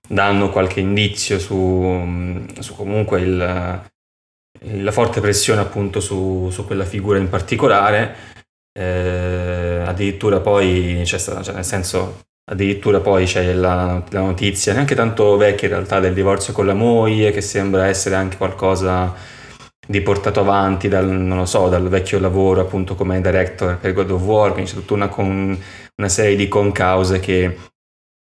danno 0.08 0.50
qualche 0.50 0.80
indizio 0.80 1.38
su, 1.38 2.44
su 2.60 2.74
comunque 2.74 3.20
il- 3.20 3.84
la 4.82 4.92
forte 4.92 5.20
pressione 5.20 5.60
appunto 5.60 6.00
su, 6.00 6.48
su 6.50 6.64
quella 6.64 6.84
figura 6.84 7.18
in 7.18 7.28
particolare, 7.28 8.34
Eh, 8.78 9.82
addirittura 9.86 10.40
poi 10.40 11.00
c'è 11.02 11.16
stata, 11.16 11.42
cioè 11.42 11.54
nel 11.54 11.64
senso 11.64 12.25
Addirittura 12.48 13.00
poi 13.00 13.24
c'è 13.24 13.52
la, 13.54 14.00
la, 14.08 14.20
notizia, 14.20 14.72
neanche 14.72 14.94
tanto 14.94 15.36
vecchia 15.36 15.66
in 15.66 15.74
realtà, 15.74 15.98
del 15.98 16.14
divorzio 16.14 16.52
con 16.52 16.64
la 16.64 16.74
moglie, 16.74 17.32
che 17.32 17.40
sembra 17.40 17.86
essere 17.86 18.14
anche 18.14 18.36
qualcosa 18.36 19.12
di 19.84 20.00
portato 20.00 20.40
avanti 20.40 20.86
dal, 20.86 21.08
non 21.08 21.38
lo 21.38 21.44
so, 21.44 21.68
dal 21.68 21.88
vecchio 21.88 22.20
lavoro 22.20 22.60
appunto 22.60 22.94
come 22.94 23.20
director 23.20 23.78
per 23.78 23.92
God 23.92 24.10
of 24.12 24.22
War, 24.22 24.52
quindi 24.52 24.70
c'è 24.70 24.76
tutta 24.76 24.94
una, 24.94 25.08
con, 25.08 25.60
una 25.96 26.08
serie 26.08 26.36
di 26.36 26.46
concause 26.46 27.18
che, 27.18 27.58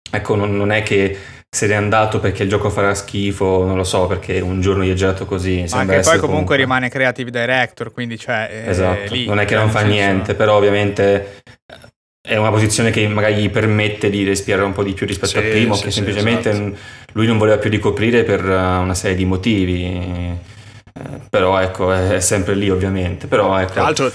ecco, 0.10 0.36
non, 0.36 0.56
non, 0.56 0.72
è 0.72 0.82
che 0.82 1.18
se 1.50 1.68
n'è 1.68 1.76
andato 1.76 2.22
perché 2.22 2.44
il 2.44 2.50
gioco 2.50 2.70
farà 2.70 2.94
schifo, 2.94 3.66
non 3.66 3.76
lo 3.76 3.84
so, 3.84 4.08
perché 4.08 4.40
un 4.40 4.62
giorno 4.62 4.84
gli 4.84 4.92
è 4.92 4.94
girato 4.94 5.26
così. 5.26 5.66
Ma 5.72 5.80
anche 5.80 5.96
poi 5.96 6.04
comunque, 6.04 6.28
comunque, 6.28 6.56
rimane 6.56 6.88
creative 6.88 7.32
director, 7.32 7.92
quindi 7.92 8.18
cioè... 8.18 8.64
Esatto, 8.68 9.14
lì, 9.14 9.26
non 9.26 9.42
è 9.42 9.46
che 9.46 9.56
non 9.56 9.70
fa 9.70 9.82
niente, 9.82 10.36
però 10.36 10.56
ovviamente 10.56 11.42
è 12.26 12.38
una 12.38 12.50
posizione 12.50 12.90
che 12.90 13.08
magari 13.08 13.36
gli 13.36 13.50
permette 13.50 14.10
di 14.10 14.24
respirare 14.24 14.64
un 14.64 14.74
po' 14.74 14.84
di 14.84 14.94
più 14.94 15.06
rispetto 15.06 15.32
sì, 15.34 15.38
al 15.38 15.44
primo, 15.44 15.76
sì, 15.76 15.84
che 15.84 15.92
sì, 15.92 15.96
semplicemente 15.98 16.50
esatto. 16.50 16.78
lui 17.14 17.28
non 17.28 17.38
voleva 17.38 17.58
più 17.60 17.70
ricoprire 17.70 18.24
per 18.24 18.44
uh, 18.44 18.82
una 18.82 18.96
serie 18.96 19.16
di 19.16 19.26
motivi. 19.26 19.84
Eh, 19.86 21.20
però 21.30 21.60
ecco, 21.60 21.92
è, 21.92 22.20
sempre 22.20 22.56
lì 22.56 22.70
ovviamente. 22.70 23.28
Però 23.28 23.58
ecco. 23.60 23.74
Tra 23.74 23.84
l'altro, 23.84 24.12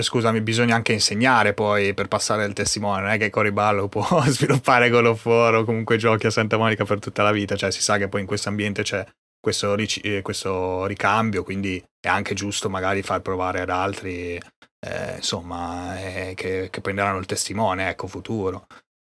scusami, 0.00 0.42
bisogna 0.42 0.74
anche 0.74 0.92
insegnare 0.92 1.54
poi 1.54 1.94
per 1.94 2.08
passare 2.08 2.44
il 2.44 2.52
testimone. 2.52 3.00
Non 3.00 3.10
è 3.10 3.18
che 3.18 3.30
Cory 3.30 3.52
Ballo 3.52 3.88
può 3.88 4.04
sviluppare 4.28 4.90
Golo 4.90 5.18
o 5.22 5.64
comunque 5.64 5.96
giochi 5.96 6.26
a 6.26 6.30
Santa 6.30 6.58
Monica 6.58 6.84
per 6.84 6.98
tutta 6.98 7.22
la 7.22 7.32
vita. 7.32 7.56
Cioè, 7.56 7.70
si 7.70 7.80
sa 7.80 7.96
che 7.96 8.08
poi 8.08 8.20
in 8.20 8.26
questo 8.26 8.50
ambiente 8.50 8.82
c'è 8.82 9.02
questo, 9.40 9.74
eh, 9.76 10.20
questo 10.20 10.84
ricambio, 10.84 11.42
quindi 11.42 11.82
è 12.00 12.08
anche 12.08 12.34
giusto 12.34 12.68
magari 12.68 13.02
far 13.02 13.22
provare 13.22 13.60
ad 13.60 13.70
altri 13.70 14.38
eh, 14.86 15.16
insomma, 15.16 15.98
eh, 16.00 16.34
che, 16.34 16.68
che, 16.70 16.80
prenderanno 16.80 17.18
il 17.18 17.26
testimone, 17.26 17.88
ecco, 17.88 18.06
futuro. 18.06 18.66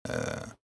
Eh, 0.10 0.60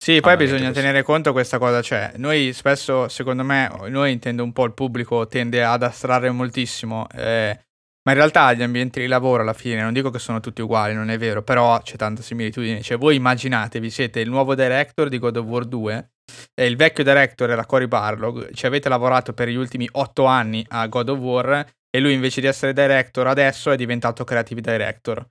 sì, 0.00 0.20
poi 0.20 0.36
bisogna 0.36 0.68
così. 0.68 0.80
tenere 0.80 1.02
conto 1.02 1.32
questa 1.32 1.58
cosa, 1.58 1.82
cioè, 1.82 2.12
noi 2.16 2.52
spesso, 2.52 3.08
secondo 3.08 3.42
me, 3.42 3.68
noi 3.88 4.12
intendo 4.12 4.42
un 4.44 4.52
po' 4.52 4.64
il 4.64 4.72
pubblico, 4.72 5.26
tende 5.26 5.64
ad 5.64 5.82
astrarre 5.82 6.30
moltissimo, 6.30 7.06
eh, 7.12 7.58
ma 8.04 8.12
in 8.12 8.16
realtà 8.16 8.52
gli 8.52 8.62
ambienti 8.62 9.00
di 9.00 9.06
lavoro 9.06 9.42
alla 9.42 9.52
fine, 9.52 9.82
non 9.82 9.92
dico 9.92 10.10
che 10.10 10.20
sono 10.20 10.40
tutti 10.40 10.62
uguali, 10.62 10.94
non 10.94 11.10
è 11.10 11.18
vero, 11.18 11.42
però 11.42 11.80
c'è 11.82 11.96
tanta 11.96 12.22
similitudine, 12.22 12.80
cioè 12.80 12.96
voi 12.96 13.16
immaginatevi, 13.16 13.90
siete 13.90 14.20
il 14.20 14.30
nuovo 14.30 14.54
director 14.54 15.08
di 15.08 15.18
God 15.18 15.36
of 15.36 15.44
War 15.46 15.64
2, 15.64 16.10
e 16.54 16.66
il 16.66 16.76
vecchio 16.76 17.04
director 17.04 17.50
era 17.50 17.66
Cory 17.66 17.86
Barlog, 17.86 18.52
ci 18.54 18.66
avete 18.66 18.88
lavorato 18.88 19.32
per 19.32 19.48
gli 19.48 19.56
ultimi 19.56 19.88
otto 19.92 20.24
anni 20.24 20.64
a 20.68 20.86
God 20.86 21.08
of 21.08 21.18
War 21.18 21.66
e 21.90 22.00
lui 22.00 22.12
invece 22.12 22.40
di 22.40 22.46
essere 22.46 22.72
director 22.72 23.26
adesso 23.26 23.70
è 23.70 23.76
diventato 23.76 24.24
creative 24.24 24.60
director. 24.60 25.26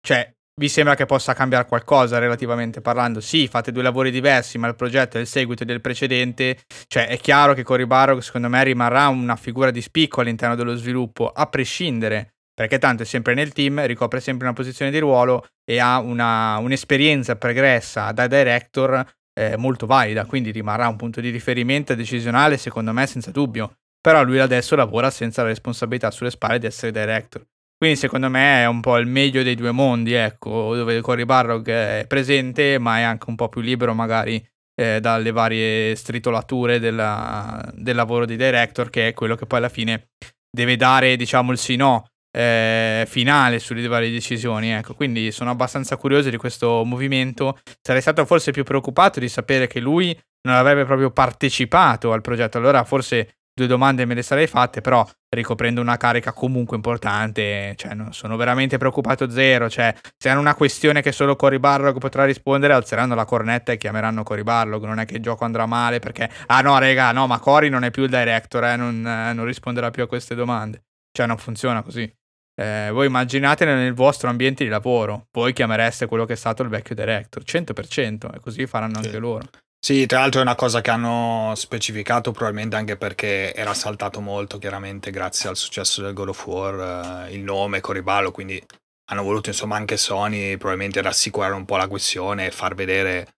Cioè, 0.00 0.32
vi 0.58 0.68
sembra 0.68 0.96
che 0.96 1.06
possa 1.06 1.34
cambiare 1.34 1.66
qualcosa 1.66 2.18
relativamente 2.18 2.80
parlando? 2.80 3.20
Sì, 3.20 3.46
fate 3.46 3.70
due 3.70 3.82
lavori 3.82 4.10
diversi, 4.10 4.58
ma 4.58 4.66
il 4.66 4.74
progetto 4.74 5.16
è 5.16 5.20
il 5.20 5.26
seguito 5.26 5.64
del 5.64 5.80
precedente. 5.80 6.58
Cioè, 6.88 7.06
è 7.06 7.18
chiaro 7.18 7.54
che 7.54 7.62
Cory 7.62 7.86
Barrow, 7.86 8.18
secondo 8.20 8.48
me, 8.48 8.64
rimarrà 8.64 9.06
una 9.06 9.36
figura 9.36 9.70
di 9.70 9.80
spicco 9.80 10.20
all'interno 10.20 10.56
dello 10.56 10.74
sviluppo, 10.74 11.28
a 11.28 11.46
prescindere, 11.46 12.34
perché 12.52 12.78
tanto 12.78 13.04
è 13.04 13.06
sempre 13.06 13.34
nel 13.34 13.52
team, 13.52 13.86
ricopre 13.86 14.20
sempre 14.20 14.46
una 14.46 14.56
posizione 14.56 14.90
di 14.90 14.98
ruolo 14.98 15.46
e 15.64 15.78
ha 15.78 16.00
una, 16.00 16.56
un'esperienza 16.58 17.36
pregressa 17.36 18.10
da 18.10 18.26
director 18.26 19.06
eh, 19.38 19.56
molto 19.56 19.86
valida, 19.86 20.24
quindi 20.24 20.50
rimarrà 20.50 20.88
un 20.88 20.96
punto 20.96 21.20
di 21.20 21.30
riferimento 21.30 21.94
decisionale, 21.94 22.56
secondo 22.56 22.92
me, 22.92 23.06
senza 23.06 23.30
dubbio 23.30 23.74
però 24.00 24.22
lui 24.22 24.38
adesso 24.38 24.76
lavora 24.76 25.10
senza 25.10 25.42
la 25.42 25.48
responsabilità 25.48 26.10
sulle 26.10 26.30
spalle 26.30 26.58
di 26.58 26.66
essere 26.66 26.92
director. 26.92 27.46
Quindi 27.76 27.96
secondo 27.96 28.28
me 28.28 28.62
è 28.62 28.66
un 28.66 28.80
po' 28.80 28.98
il 28.98 29.06
meglio 29.06 29.42
dei 29.42 29.54
due 29.54 29.70
mondi, 29.70 30.12
ecco, 30.12 30.74
dove 30.74 31.00
Cory 31.00 31.24
Barrog 31.24 31.68
è 31.68 32.04
presente, 32.08 32.78
ma 32.78 32.98
è 32.98 33.02
anche 33.02 33.26
un 33.28 33.36
po' 33.36 33.48
più 33.48 33.60
libero 33.60 33.94
magari 33.94 34.44
eh, 34.74 34.98
dalle 35.00 35.30
varie 35.30 35.94
stritolature 35.94 36.80
della, 36.80 37.62
del 37.74 37.94
lavoro 37.94 38.24
di 38.24 38.36
director, 38.36 38.90
che 38.90 39.08
è 39.08 39.14
quello 39.14 39.36
che 39.36 39.46
poi 39.46 39.58
alla 39.58 39.68
fine 39.68 40.08
deve 40.50 40.76
dare, 40.76 41.14
diciamo, 41.14 41.52
il 41.52 41.58
sì 41.58 41.76
no 41.76 42.04
eh, 42.30 43.04
finale 43.06 43.58
sulle 43.58 43.86
varie 43.86 44.10
decisioni. 44.10 44.70
Ecco. 44.70 44.94
Quindi 44.94 45.32
sono 45.32 45.50
abbastanza 45.50 45.96
curioso 45.96 46.30
di 46.30 46.36
questo 46.36 46.84
movimento. 46.84 47.58
Sarei 47.80 48.00
stato 48.00 48.24
forse 48.24 48.52
più 48.52 48.64
preoccupato 48.64 49.20
di 49.20 49.28
sapere 49.28 49.66
che 49.66 49.80
lui 49.80 50.18
non 50.42 50.54
avrebbe 50.54 50.84
proprio 50.84 51.10
partecipato 51.10 52.12
al 52.12 52.20
progetto. 52.20 52.58
Allora 52.58 52.84
forse 52.84 53.38
due 53.58 53.66
domande 53.66 54.04
me 54.04 54.14
le 54.14 54.22
sarei 54.22 54.46
fatte, 54.46 54.80
però 54.80 55.06
ricoprendo 55.28 55.80
una 55.80 55.96
carica 55.96 56.32
comunque 56.32 56.76
importante, 56.76 57.74
cioè, 57.76 57.92
no, 57.94 58.12
sono 58.12 58.36
veramente 58.36 58.78
preoccupato 58.78 59.28
zero, 59.28 59.68
cioè, 59.68 59.92
se 60.16 60.28
hanno 60.28 60.40
una 60.40 60.54
questione 60.54 61.02
che 61.02 61.12
solo 61.12 61.34
Cory 61.36 61.58
Barlog 61.58 61.98
potrà 61.98 62.24
rispondere, 62.24 62.72
alzeranno 62.72 63.14
la 63.14 63.24
cornetta 63.24 63.72
e 63.72 63.76
chiameranno 63.76 64.22
Cory 64.22 64.44
Barlog, 64.44 64.84
non 64.84 65.00
è 65.00 65.04
che 65.04 65.16
il 65.16 65.22
gioco 65.22 65.44
andrà 65.44 65.66
male 65.66 65.98
perché, 65.98 66.30
ah 66.46 66.60
no 66.60 66.78
rega, 66.78 67.10
no, 67.12 67.26
ma 67.26 67.40
Cory 67.40 67.68
non 67.68 67.84
è 67.84 67.90
più 67.90 68.04
il 68.04 68.10
director, 68.10 68.64
eh, 68.64 68.76
non, 68.76 69.04
eh, 69.04 69.32
non, 69.32 69.44
risponderà 69.44 69.90
più 69.90 70.04
a 70.04 70.06
queste 70.06 70.34
domande, 70.34 70.84
cioè 71.12 71.26
non 71.26 71.36
funziona 71.36 71.82
così. 71.82 72.10
Eh, 72.54 72.88
voi 72.90 73.06
immaginatene 73.06 73.74
nel 73.74 73.94
vostro 73.94 74.30
ambiente 74.30 74.64
di 74.64 74.70
lavoro, 74.70 75.26
voi 75.32 75.52
chiamereste 75.52 76.06
quello 76.06 76.24
che 76.24 76.32
è 76.32 76.36
stato 76.36 76.62
il 76.62 76.68
vecchio 76.68 76.94
director, 76.94 77.42
100%, 77.42 78.34
e 78.34 78.40
così 78.40 78.66
faranno 78.66 78.98
anche 78.98 79.18
loro. 79.18 79.44
Sì, 79.80 80.06
tra 80.06 80.18
l'altro 80.18 80.40
è 80.40 80.42
una 80.42 80.56
cosa 80.56 80.80
che 80.80 80.90
hanno 80.90 81.52
specificato 81.54 82.32
probabilmente 82.32 82.76
anche 82.76 82.96
perché 82.96 83.54
era 83.54 83.74
saltato 83.74 84.20
molto 84.20 84.58
chiaramente 84.58 85.10
grazie 85.10 85.48
al 85.48 85.56
successo 85.56 86.02
del 86.02 86.12
God 86.14 86.28
of 86.28 86.46
War 86.46 87.26
eh, 87.28 87.32
il 87.32 87.42
nome 87.42 87.80
Coribalo, 87.80 88.32
quindi 88.32 88.62
hanno 89.10 89.22
voluto 89.22 89.48
insomma 89.50 89.76
anche 89.76 89.96
Sony 89.96 90.56
probabilmente 90.56 91.00
rassicurare 91.00 91.54
un 91.54 91.64
po' 91.64 91.76
la 91.76 91.86
questione 91.86 92.46
e 92.46 92.50
far 92.50 92.74
vedere 92.74 93.28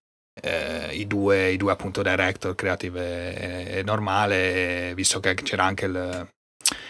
eh, 0.41 0.93
i, 0.95 1.05
due, 1.07 1.51
i 1.51 1.57
due 1.57 1.71
appunto 1.71 2.01
director 2.01 2.55
creative 2.55 3.35
e, 3.35 3.77
e 3.77 3.83
normale, 3.83 4.93
visto 4.95 5.19
che 5.19 5.35
c'era 5.35 5.63
anche 5.63 5.85
il, 5.85 6.27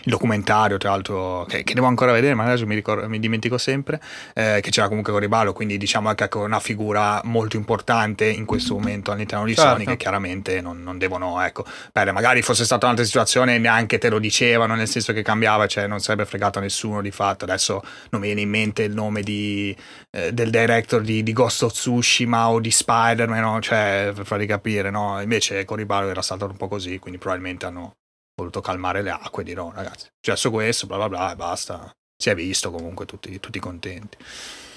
il 0.03 0.11
documentario, 0.11 0.77
tra 0.77 0.91
l'altro, 0.91 1.45
che, 1.47 1.63
che, 1.63 1.73
devo 1.73 1.87
ancora 1.87 2.11
vedere, 2.11 2.33
ma 2.33 2.43
adesso 2.43 2.65
mi, 2.65 2.75
ricordo, 2.75 3.07
mi 3.07 3.19
dimentico 3.19 3.57
sempre, 3.57 4.01
eh, 4.33 4.59
che 4.61 4.69
c'era 4.69 4.87
comunque 4.87 5.11
Coribalo, 5.13 5.53
quindi 5.53 5.77
diciamo 5.77 6.13
che 6.13 6.27
è 6.27 6.35
una 6.37 6.59
figura 6.59 7.21
molto 7.25 7.57
importante 7.57 8.25
in 8.25 8.45
questo 8.45 8.73
momento 8.73 9.11
all'interno 9.11 9.45
di 9.45 9.55
certo. 9.55 9.71
Sony, 9.71 9.85
che 9.85 9.97
chiaramente 9.97 10.61
non, 10.61 10.81
non 10.81 10.97
devono, 10.97 11.41
ecco, 11.41 11.65
beh, 11.91 12.11
magari 12.11 12.41
fosse 12.41 12.65
stata 12.65 12.85
un'altra 12.85 13.05
situazione, 13.05 13.57
neanche 13.57 13.97
te 13.97 14.09
lo 14.09 14.19
dicevano, 14.19 14.75
nel 14.75 14.87
senso 14.87 15.13
che 15.13 15.21
cambiava, 15.21 15.67
cioè 15.67 15.87
non 15.87 15.99
sarebbe 15.99 16.25
fregato 16.25 16.59
a 16.59 16.61
nessuno 16.61 17.01
di 17.01 17.11
fatto, 17.11 17.45
adesso 17.45 17.83
non 18.09 18.21
mi 18.21 18.27
viene 18.27 18.41
in 18.41 18.49
mente 18.49 18.83
il 18.83 18.93
nome 18.93 19.21
di, 19.21 19.75
eh, 20.11 20.33
del 20.33 20.49
director 20.49 21.01
di, 21.01 21.23
di, 21.23 21.33
Ghost 21.33 21.63
of 21.63 21.73
Tsushima 21.73 22.49
o 22.49 22.59
di 22.59 22.71
Spider-Man, 22.71 23.41
no? 23.41 23.59
cioè, 23.61 24.11
per 24.13 24.25
farvi 24.25 24.45
capire, 24.45 24.89
no? 24.89 25.21
Invece 25.21 25.63
Coribalo 25.65 26.09
era 26.09 26.21
stato 26.21 26.45
un 26.45 26.57
po' 26.57 26.67
così, 26.67 26.99
quindi 26.99 27.19
probabilmente 27.19 27.65
hanno 27.65 27.93
voluto 28.41 28.61
calmare 28.61 29.01
le 29.01 29.11
acque, 29.11 29.43
di 29.43 29.53
no 29.53 29.71
ragazzi, 29.73 30.07
è 30.07 30.09
successo 30.21 30.51
questo, 30.51 30.87
bla 30.87 30.97
bla 30.97 31.09
bla 31.09 31.31
e 31.31 31.35
basta. 31.35 31.91
Si 32.17 32.29
è 32.29 32.35
visto 32.35 32.69
comunque 32.69 33.05
tutti, 33.05 33.39
tutti 33.39 33.59
contenti. 33.59 34.17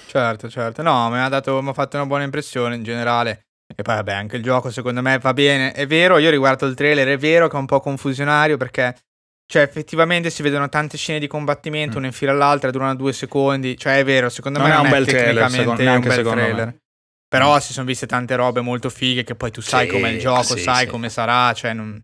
Certo, 0.07 0.49
certo. 0.49 0.81
No, 0.81 1.09
mi 1.09 1.19
ha, 1.19 1.27
dato, 1.27 1.61
mi 1.61 1.69
ha 1.69 1.73
fatto 1.73 1.97
una 1.97 2.05
buona 2.05 2.23
impressione 2.23 2.75
in 2.75 2.83
generale. 2.83 3.41
E 3.75 3.81
poi 3.81 3.95
vabbè, 3.95 4.13
anche 4.13 4.37
il 4.37 4.43
gioco 4.43 4.71
secondo 4.71 5.01
me 5.01 5.17
va 5.19 5.33
bene. 5.33 5.71
È 5.71 5.85
vero, 5.85 6.17
io 6.17 6.29
riguardo 6.29 6.65
il 6.65 6.75
trailer, 6.75 7.07
è 7.07 7.17
vero 7.17 7.47
che 7.47 7.55
è 7.55 7.59
un 7.59 7.65
po' 7.65 7.79
confusionario 7.79 8.57
perché 8.57 8.95
cioè, 9.47 9.61
effettivamente 9.61 10.29
si 10.29 10.41
vedono 10.41 10.69
tante 10.69 10.97
scene 10.97 11.19
di 11.19 11.27
combattimento, 11.27 11.95
mm. 11.95 11.97
una 11.97 12.07
in 12.07 12.13
fila 12.13 12.31
all'altra, 12.31 12.71
durano 12.71 12.95
due 12.95 13.13
secondi. 13.13 13.77
Cioè, 13.77 13.99
è 13.99 14.03
vero, 14.03 14.29
secondo 14.29 14.59
non 14.59 14.67
me 14.67 14.73
è 14.73 14.77
non 14.77 14.85
un 14.85 14.91
è 14.91 14.95
bel 14.95 15.05
trailer, 15.05 15.49
secondo, 15.51 15.81
un 15.83 15.99
bel 15.99 16.23
trailer. 16.23 16.65
Me. 16.65 16.77
Però 17.27 17.55
mm. 17.55 17.59
si 17.59 17.73
sono 17.73 17.85
viste 17.85 18.07
tante 18.07 18.35
robe 18.35 18.61
molto 18.61 18.89
fighe 18.89 19.23
che 19.23 19.35
poi 19.35 19.51
tu 19.51 19.61
sai 19.61 19.87
sì, 19.87 19.91
com'è 19.93 20.09
il 20.09 20.19
gioco, 20.19 20.55
sì, 20.55 20.59
sai 20.59 20.85
sì. 20.85 20.91
come 20.91 21.09
sarà, 21.09 21.53
cioè 21.53 21.73
non... 21.73 22.01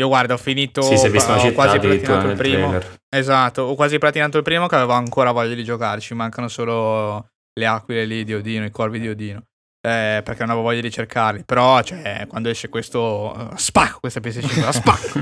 Io 0.00 0.08
guarda, 0.08 0.32
ho 0.32 0.38
finito. 0.38 0.80
Sì, 0.80 0.96
si 0.96 1.06
è 1.06 1.10
visto 1.10 1.32
ho 1.32 1.52
quasi 1.52 1.78
platinato 1.78 2.28
il 2.28 2.36
primo. 2.36 2.68
Trailer. 2.70 2.98
Esatto, 3.10 3.62
ho 3.62 3.74
quasi 3.74 3.98
platinato 3.98 4.38
il 4.38 4.42
primo 4.42 4.66
che 4.66 4.76
avevo 4.76 4.92
ancora 4.92 5.30
voglia 5.30 5.54
di 5.54 5.62
giocarci. 5.62 6.14
Mancano 6.14 6.48
solo 6.48 7.28
le 7.52 7.66
aquile 7.66 8.06
lì 8.06 8.24
di 8.24 8.32
Odino, 8.32 8.64
i 8.64 8.70
corvi 8.70 8.98
di 8.98 9.08
Odino. 9.08 9.42
Eh, 9.82 10.22
perché 10.24 10.40
non 10.40 10.50
avevo 10.50 10.62
voglia 10.62 10.80
di 10.80 10.90
cercarli. 10.90 11.44
Però, 11.44 11.82
cioè, 11.82 12.24
quando 12.28 12.48
esce 12.48 12.70
questo. 12.70 13.34
Uh, 13.36 13.56
spacco 13.56 14.00
questa 14.00 14.20
PS5, 14.20 14.64
la 14.64 14.72
spacco. 14.72 15.20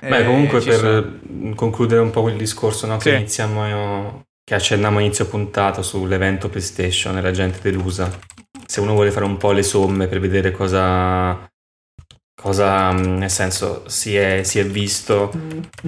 Beh, 0.00 0.24
comunque, 0.24 0.60
per 0.60 0.78
sono. 0.78 1.54
concludere 1.54 2.00
un 2.00 2.10
po' 2.10 2.22
quel 2.22 2.36
discorso 2.36 2.86
no, 2.86 2.96
che 2.96 3.10
sì. 3.10 3.16
iniziamo. 3.16 4.24
Che 4.42 4.54
accennavamo 4.54 5.00
inizio 5.00 5.26
puntata 5.26 5.82
sull'evento 5.82 6.48
PlayStation 6.48 7.18
e 7.18 7.20
la 7.20 7.32
gente 7.32 7.58
delusa. 7.60 8.10
Se 8.64 8.80
uno 8.80 8.94
vuole 8.94 9.10
fare 9.10 9.26
un 9.26 9.36
po' 9.36 9.52
le 9.52 9.62
somme 9.62 10.06
per 10.06 10.20
vedere 10.20 10.52
cosa 10.52 11.47
cosa 12.40 12.92
mm, 12.92 13.16
nel 13.16 13.30
senso 13.30 13.82
si 13.86 14.16
è, 14.16 14.42
si 14.44 14.58
è 14.58 14.66
visto 14.66 15.32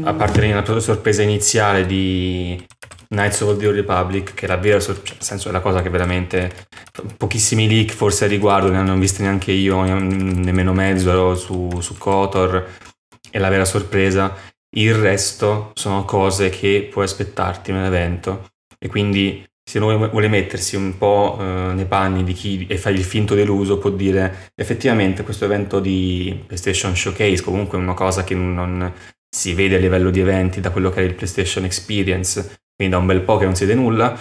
a 0.02 0.14
parte 0.14 0.46
la 0.52 0.80
sorpresa 0.80 1.22
iniziale 1.22 1.86
di 1.86 2.66
Knights 3.08 3.40
of 3.40 3.58
the 3.58 3.66
Old 3.66 3.76
Republic 3.76 4.34
che 4.34 4.46
è 4.46 4.48
la 4.48 4.56
vera 4.56 4.80
sorpresa 4.80 5.14
nel 5.14 5.24
senso 5.24 5.48
è 5.48 5.52
la 5.52 5.60
cosa 5.60 5.82
che 5.82 5.90
veramente 5.90 6.68
pochissimi 7.16 7.68
leak 7.68 7.92
forse 7.92 8.24
a 8.24 8.28
riguardo 8.28 8.70
ne 8.70 8.78
hanno 8.78 8.96
visti 8.96 9.22
neanche 9.22 9.52
io 9.52 9.82
nemmeno 9.82 10.72
mezzo 10.72 11.34
su, 11.34 11.80
su 11.80 11.96
Kotor 11.98 12.66
è 13.30 13.38
la 13.38 13.48
vera 13.48 13.64
sorpresa. 13.64 14.34
Il 14.76 14.94
resto 14.94 15.72
sono 15.74 16.04
cose 16.04 16.50
che 16.50 16.88
puoi 16.90 17.04
aspettarti 17.04 17.72
nell'evento. 17.72 18.50
E 18.78 18.88
quindi 18.88 19.44
se 19.70 19.78
uno 19.78 20.08
vuole 20.08 20.26
mettersi 20.26 20.74
un 20.74 20.98
po' 20.98 21.36
eh, 21.38 21.44
nei 21.44 21.84
panni 21.84 22.24
di 22.24 22.32
chi 22.32 22.66
e 22.68 22.76
fare 22.76 22.96
il 22.96 23.04
finto 23.04 23.36
deluso 23.36 23.78
può 23.78 23.90
dire 23.90 24.50
effettivamente 24.56 25.22
questo 25.22 25.44
evento 25.44 25.78
di 25.78 26.42
PlayStation 26.44 26.96
Showcase 26.96 27.40
comunque 27.44 27.78
è 27.78 27.80
una 27.80 27.94
cosa 27.94 28.24
che 28.24 28.34
non 28.34 28.92
si 29.30 29.54
vede 29.54 29.76
a 29.76 29.78
livello 29.78 30.10
di 30.10 30.18
eventi 30.18 30.60
da 30.60 30.70
quello 30.70 30.90
che 30.90 30.98
era 30.98 31.08
il 31.08 31.14
PlayStation 31.14 31.64
Experience, 31.64 32.62
quindi 32.74 32.92
da 32.92 33.00
un 33.00 33.06
bel 33.06 33.20
po' 33.20 33.36
che 33.36 33.44
non 33.44 33.54
si 33.54 33.64
vede 33.64 33.78
nulla. 33.78 34.18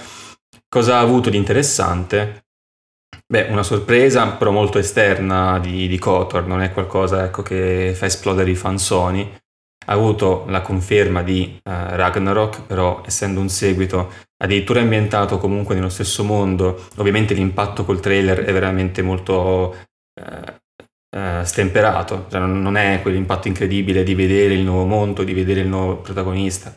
Cosa 0.67 0.97
ha 0.97 0.99
avuto 0.99 1.31
di 1.31 1.37
interessante? 1.37 2.43
Beh, 3.25 3.47
una 3.49 3.63
sorpresa 3.63 4.27
però 4.33 4.51
molto 4.51 4.77
esterna 4.77 5.57
di, 5.57 5.87
di 5.87 5.97
Kotor, 5.97 6.45
non 6.45 6.61
è 6.61 6.71
qualcosa 6.71 7.25
ecco, 7.25 7.41
che 7.41 7.93
fa 7.95 8.05
esplodere 8.05 8.51
i 8.51 8.55
fan 8.55 8.77
Sony. 8.77 9.27
Ha 9.87 9.93
avuto 9.93 10.45
la 10.47 10.61
conferma 10.61 11.23
di 11.23 11.59
uh, 11.63 11.71
Ragnarok, 11.71 12.61
però 12.67 13.01
essendo 13.03 13.39
un 13.39 13.49
seguito 13.49 14.27
addirittura 14.41 14.81
ambientato 14.81 15.37
comunque 15.37 15.75
nello 15.75 15.89
stesso 15.89 16.23
mondo, 16.23 16.87
ovviamente 16.97 17.33
l'impatto 17.33 17.83
col 17.85 17.99
trailer 17.99 18.39
è 18.39 18.53
veramente 18.53 19.01
molto 19.01 19.75
uh, 20.21 21.17
uh, 21.17 21.43
stemperato, 21.43 22.27
cioè 22.29 22.39
non 22.39 22.77
è 22.77 23.01
quell'impatto 23.01 23.47
incredibile 23.47 24.03
di 24.03 24.15
vedere 24.15 24.53
il 24.53 24.61
nuovo 24.61 24.85
mondo, 24.85 25.23
di 25.23 25.33
vedere 25.33 25.61
il 25.61 25.67
nuovo 25.67 25.97
protagonista 25.97 26.73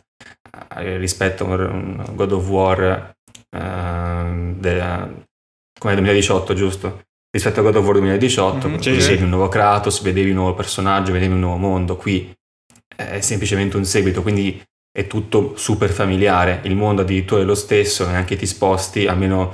rispetto 0.75 1.45
a 1.45 1.47
un 1.47 2.05
God 2.13 2.31
of 2.31 2.47
War 2.47 3.15
de, 3.49 5.23
come 5.79 5.95
2018, 5.95 6.53
giusto? 6.53 7.01
Rispetto 7.29 7.59
a 7.59 7.63
God 7.63 7.75
of 7.75 7.83
War 7.83 7.93
2018, 7.93 8.67
mm-hmm, 8.67 8.77
sì, 8.77 8.91
vedevi 8.91 9.23
un 9.23 9.29
nuovo 9.29 9.49
Kratos, 9.49 10.01
vedevi 10.01 10.29
un 10.29 10.35
nuovo 10.35 10.53
personaggio, 10.53 11.11
vedevi 11.11 11.33
un 11.33 11.39
nuovo 11.39 11.57
mondo. 11.57 11.95
Qui 11.95 12.31
è 12.95 13.19
semplicemente 13.21 13.75
un 13.75 13.85
seguito, 13.85 14.21
quindi 14.21 14.63
è 14.95 15.07
tutto 15.07 15.53
super 15.55 15.89
familiare. 15.89 16.61
Il 16.63 16.75
mondo 16.75 17.01
addirittura 17.01 17.41
è 17.41 17.43
lo 17.43 17.55
stesso, 17.55 18.07
neanche 18.07 18.35
ti 18.35 18.45
sposti, 18.45 19.07
almeno 19.07 19.53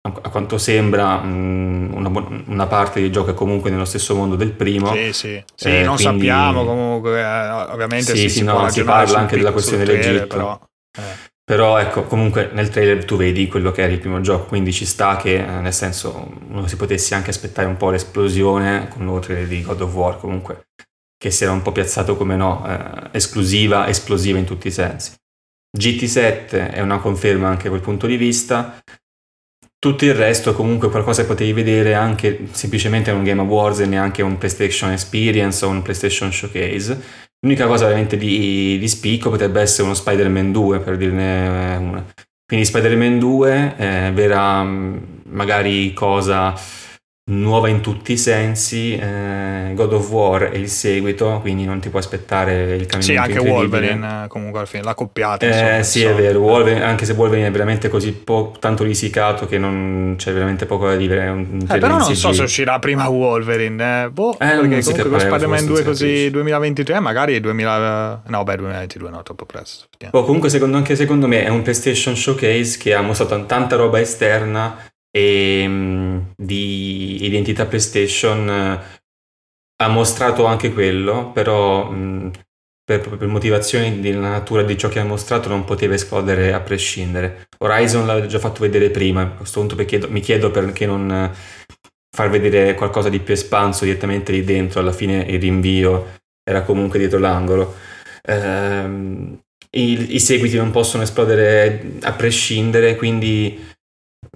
a 0.00 0.30
quanto 0.30 0.56
sembra 0.56 1.16
una, 1.22 2.42
una, 2.46 2.66
parte 2.66 3.00
del 3.00 3.12
gioco 3.12 3.32
è 3.32 3.34
comunque 3.34 3.68
nello 3.68 3.84
stesso 3.84 4.14
mondo 4.14 4.36
del 4.36 4.52
primo. 4.52 4.94
Sì, 4.94 5.12
sì, 5.12 5.44
sì 5.54 5.68
eh, 5.68 5.82
non 5.82 5.96
quindi... 5.96 6.26
sappiamo 6.26 6.64
comunque, 6.64 7.20
eh, 7.20 7.50
ovviamente 7.50 8.12
sì, 8.12 8.16
si, 8.16 8.28
sì, 8.30 8.38
si, 8.38 8.44
no, 8.44 8.68
si 8.70 8.82
parla 8.82 9.18
anche 9.18 9.36
della 9.36 9.52
questione 9.52 9.84
dell'Egitto. 9.84 10.26
Però, 10.26 10.60
eh. 10.96 11.26
Però 11.44 11.78
ecco, 11.78 12.04
comunque 12.04 12.50
nel 12.52 12.68
trailer 12.68 13.04
tu 13.04 13.16
vedi 13.16 13.48
quello 13.48 13.70
che 13.70 13.82
era 13.82 13.92
il 13.92 13.98
primo 13.98 14.20
gioco, 14.20 14.46
quindi 14.46 14.72
ci 14.72 14.84
sta 14.84 15.16
che, 15.16 15.36
eh, 15.36 15.60
nel 15.60 15.72
senso, 15.72 16.30
uno 16.48 16.66
si 16.66 16.76
potesse 16.76 17.14
anche 17.14 17.30
aspettare 17.30 17.66
un 17.66 17.76
po' 17.76 17.90
l'esplosione 17.90 18.88
con 18.88 19.00
il 19.00 19.04
nuovo 19.04 19.20
trailer 19.20 19.46
di 19.46 19.62
God 19.62 19.80
of 19.80 19.94
War, 19.94 20.18
comunque, 20.18 20.68
che 21.18 21.30
si 21.30 21.42
era 21.42 21.52
un 21.52 21.62
po' 21.62 21.72
piazzato 21.72 22.16
come 22.16 22.36
no, 22.36 22.64
eh, 22.66 23.08
esclusiva, 23.12 23.88
esplosiva 23.88 24.38
in 24.38 24.44
tutti 24.44 24.68
i 24.68 24.72
sensi. 24.72 25.12
GT7 25.76 26.72
è 26.72 26.80
una 26.80 26.98
conferma 26.98 27.48
anche 27.48 27.64
da 27.64 27.70
quel 27.70 27.82
punto 27.82 28.06
di 28.06 28.16
vista. 28.16 28.78
Tutto 29.78 30.04
il 30.04 30.14
resto 30.14 30.54
comunque 30.54 30.90
qualcosa 30.90 31.22
che 31.22 31.28
potevi 31.28 31.52
vedere 31.52 31.94
anche 31.94 32.48
semplicemente 32.52 33.10
in 33.10 33.16
un 33.16 33.24
Game 33.24 33.40
Awards 33.40 33.80
e 33.80 33.86
neanche 33.86 34.22
un 34.22 34.38
PlayStation 34.38 34.90
Experience 34.90 35.64
o 35.64 35.68
un 35.68 35.82
PlayStation 35.82 36.32
Showcase 36.32 37.26
L'unica 37.40 37.68
cosa 37.68 37.84
veramente 37.84 38.16
di, 38.16 38.78
di 38.80 38.88
spicco 38.88 39.30
potrebbe 39.30 39.60
essere 39.60 39.84
uno 39.84 39.94
Spider-Man 39.94 40.50
2, 40.50 40.80
per 40.80 40.96
dirne 40.96 41.76
una. 41.76 42.04
Quindi 42.44 42.66
Spider-Man 42.66 43.18
2 43.20 43.74
eh, 43.76 44.10
vera 44.12 44.64
magari 44.64 45.92
cosa 45.92 46.52
nuova 47.30 47.68
in 47.68 47.80
tutti 47.80 48.12
i 48.12 48.16
sensi, 48.16 48.96
eh, 48.96 49.72
God 49.74 49.92
of 49.92 50.10
War 50.10 50.42
è 50.50 50.56
il 50.56 50.68
seguito, 50.68 51.38
quindi 51.40 51.64
non 51.64 51.78
ti 51.80 51.88
puoi 51.90 52.00
aspettare 52.00 52.74
il 52.74 52.86
cambiamento 52.86 53.02
Sì, 53.02 53.16
anche 53.16 53.38
Wolverine 53.38 54.24
eh, 54.24 54.28
comunque 54.28 54.60
alla 54.60 54.68
fine, 54.68 54.82
la 54.82 54.94
coppiata. 54.94 55.44
Eh, 55.44 55.48
insomma, 55.48 55.82
sì, 55.82 56.02
è 56.04 56.14
vero, 56.14 56.40
Wolverine, 56.40 56.84
anche 56.84 57.04
se 57.04 57.12
Wolverine 57.12 57.48
è 57.48 57.50
veramente 57.50 57.88
così 57.88 58.12
po- 58.12 58.54
tanto 58.58 58.84
risicato 58.84 59.46
che 59.46 59.58
non 59.58 60.14
c'è 60.16 60.32
veramente 60.32 60.64
poco 60.66 60.86
da 60.86 60.96
dire. 60.96 61.46
Eh, 61.68 61.78
però 61.78 61.98
non 61.98 62.14
so 62.14 62.32
se 62.32 62.42
uscirà 62.42 62.78
prima 62.78 63.08
Wolverine, 63.08 64.04
eh. 64.04 64.10
boh, 64.10 64.32
eh, 64.32 64.36
perché 64.36 64.82
comunque 64.82 65.08
con 65.08 65.20
Spider-Man 65.20 65.66
2 65.66 65.84
così 65.84 66.30
2023 66.30 67.00
magari 67.00 67.40
2000... 67.40 68.22
No, 68.26 68.44
beh, 68.44 68.56
2022 68.56 69.10
no, 69.10 69.22
troppo 69.22 69.44
presto. 69.44 69.86
Boh, 70.10 70.24
comunque 70.24 70.48
secondo, 70.48 70.76
anche 70.76 70.96
secondo 70.96 71.26
me 71.26 71.44
è 71.44 71.48
un 71.48 71.62
PlayStation 71.62 72.16
Showcase 72.16 72.78
che 72.78 72.94
ha 72.94 73.02
mostrato 73.02 73.44
tanta 73.44 73.76
roba 73.76 74.00
esterna 74.00 74.87
e 75.10 75.64
mm, 75.66 76.18
di 76.36 77.24
identità 77.24 77.66
PlayStation 77.66 78.48
eh, 78.48 78.80
ha 79.80 79.88
mostrato 79.88 80.44
anche 80.44 80.72
quello, 80.72 81.30
però 81.32 81.90
mm, 81.90 82.28
per, 82.84 83.16
per, 83.16 83.26
motivazioni 83.28 84.00
di 84.00 84.10
natura 84.12 84.62
di 84.62 84.76
ciò 84.78 84.88
che 84.88 84.98
ha 84.98 85.04
mostrato 85.04 85.48
non 85.48 85.64
poteva 85.64 85.94
esplodere 85.94 86.52
a 86.52 86.60
prescindere. 86.60 87.48
Horizon 87.58 88.06
l'aveva 88.06 88.26
già 88.26 88.38
fatto 88.38 88.60
vedere 88.60 88.90
prima, 88.90 89.22
a 89.22 89.28
questo 89.28 89.60
punto 89.60 89.76
chiedo, 89.84 90.08
mi 90.10 90.20
chiedo 90.20 90.50
perché 90.50 90.86
non 90.86 91.10
eh, 91.10 91.30
far 92.10 92.30
vedere 92.30 92.74
qualcosa 92.74 93.08
di 93.08 93.20
più 93.20 93.34
espanso 93.34 93.84
direttamente 93.84 94.32
lì 94.32 94.42
dentro, 94.42 94.80
alla 94.80 94.92
fine 94.92 95.18
il 95.28 95.40
rinvio 95.40 96.16
era 96.42 96.62
comunque 96.62 96.98
dietro 96.98 97.18
l'angolo. 97.18 97.74
Ehm, 98.22 99.38
i, 99.70 100.14
I 100.14 100.20
seguiti 100.20 100.56
non 100.56 100.70
possono 100.70 101.02
esplodere 101.02 101.98
a 102.02 102.12
prescindere, 102.12 102.96
quindi 102.96 103.66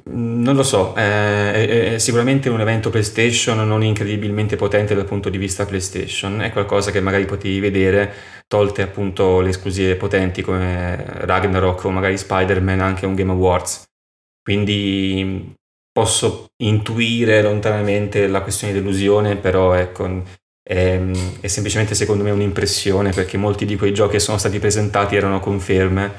non 0.05 0.57
lo 0.57 0.62
so, 0.62 0.94
è, 0.94 1.94
è, 1.94 1.98
sicuramente 1.98 2.48
un 2.48 2.61
evento 2.61 2.90
PlayStation 2.90 3.66
non 3.66 3.82
incredibilmente 3.82 4.57
potente 4.57 4.94
dal 4.94 5.05
punto 5.05 5.28
di 5.28 5.38
vista 5.38 5.64
PlayStation, 5.64 6.40
è 6.40 6.50
qualcosa 6.50 6.90
che 6.90 7.00
magari 7.00 7.24
potevi 7.24 7.61
vedere, 7.61 8.12
tolte 8.46 8.82
appunto 8.82 9.40
le 9.40 9.50
esclusive 9.50 9.96
potenti 9.96 10.42
come 10.42 11.05
Ragnarok 11.24 11.84
o 11.84 11.90
magari 11.90 12.18
Spider-Man 12.18 12.80
anche 12.80 13.07
un 13.07 13.14
Game 13.14 13.30
Awards. 13.32 13.84
Quindi 14.42 15.55
posso 15.92 16.46
intuire 16.62 17.42
lontanamente 17.42 18.26
la 18.26 18.42
questione 18.42 18.72
delusione, 18.72 19.36
però 19.36 19.74
ecco, 19.74 20.24
è, 20.62 21.00
è 21.40 21.46
semplicemente 21.46 21.94
secondo 21.94 22.24
me 22.24 22.30
un'impressione 22.30 23.11
perché 23.11 23.36
molti 23.36 23.64
di 23.64 23.76
quei 23.76 23.94
giochi 23.94 24.12
che 24.12 24.18
sono 24.18 24.38
stati 24.38 24.59
presentati 24.59 25.16
erano 25.16 25.38
conferme 25.38 26.12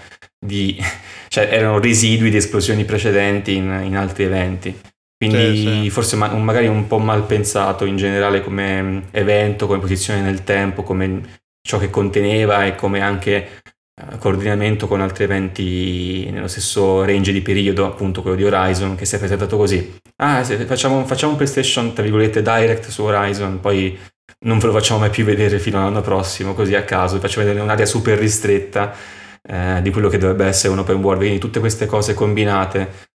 di 0.44 0.78
cioè 1.34 1.50
erano 1.52 1.80
residui 1.80 2.30
di 2.30 2.38
esplosioni 2.38 2.86
precedenti 2.86 3.56
in, 3.56 3.82
in 3.86 3.98
altri 3.98 4.26
eventi. 4.26 4.80
Quindi 5.18 5.58
sì, 5.58 5.82
sì. 5.84 5.90
forse 5.90 6.16
ma- 6.16 6.34
magari 6.34 6.68
un 6.68 6.86
po' 6.86 7.00
mal 7.00 7.26
pensato 7.26 7.86
in 7.86 7.96
generale 7.96 8.44
come 8.44 8.82
mm, 8.82 8.98
evento, 9.12 9.66
come 9.66 9.80
posizione 9.80 10.22
nel 10.22 10.44
tempo, 10.44 10.84
come 10.84 11.40
ciò 11.66 11.80
che 11.80 11.90
conteneva 11.90 12.66
e 12.66 12.76
come 12.76 13.02
anche 13.02 13.62
uh, 14.02 14.18
coordinamento 14.18 14.86
con 14.88 15.00
altri 15.00 15.24
eventi 15.24 16.30
nello 16.30 16.48
stesso 16.48 17.06
range 17.06 17.32
di 17.32 17.42
periodo, 17.42 17.86
appunto 17.86 18.22
quello 18.22 18.36
di 18.36 18.44
Horizon, 18.44 18.96
che 18.96 19.06
si 19.06 19.16
è 19.16 19.18
presentato 19.18 19.56
così. 19.56 19.98
Ah, 20.18 20.44
facciamo, 20.44 21.06
facciamo 21.06 21.32
un 21.32 21.38
PlayStation, 21.38 21.94
tra 21.94 22.04
virgolette, 22.04 22.42
direct 22.42 22.90
su 22.90 23.04
Horizon, 23.04 23.60
poi 23.60 23.98
non 24.46 24.60
ve 24.60 24.68
lo 24.68 24.74
facciamo 24.74 25.00
mai 25.00 25.10
più 25.10 25.24
vedere 25.24 25.58
fino 25.58 25.80
all'anno 25.80 26.02
prossimo, 26.02 26.54
così 26.54 26.76
a 26.76 26.84
caso, 26.84 27.18
facciamo 27.20 27.46
vedere 27.46 27.64
un'area 27.64 27.86
super 27.86 28.20
ristretta 28.20 29.22
eh, 29.48 29.82
di 29.82 29.92
quello 29.92 30.10
che 30.10 30.18
dovrebbe 30.18 30.46
essere 30.46 30.74
un 30.74 30.80
open 30.80 30.98
world. 30.98 31.20
Quindi 31.20 31.40
tutte 31.40 31.60
queste 31.60 31.86
cose 31.86 32.14
combinate 32.14 33.10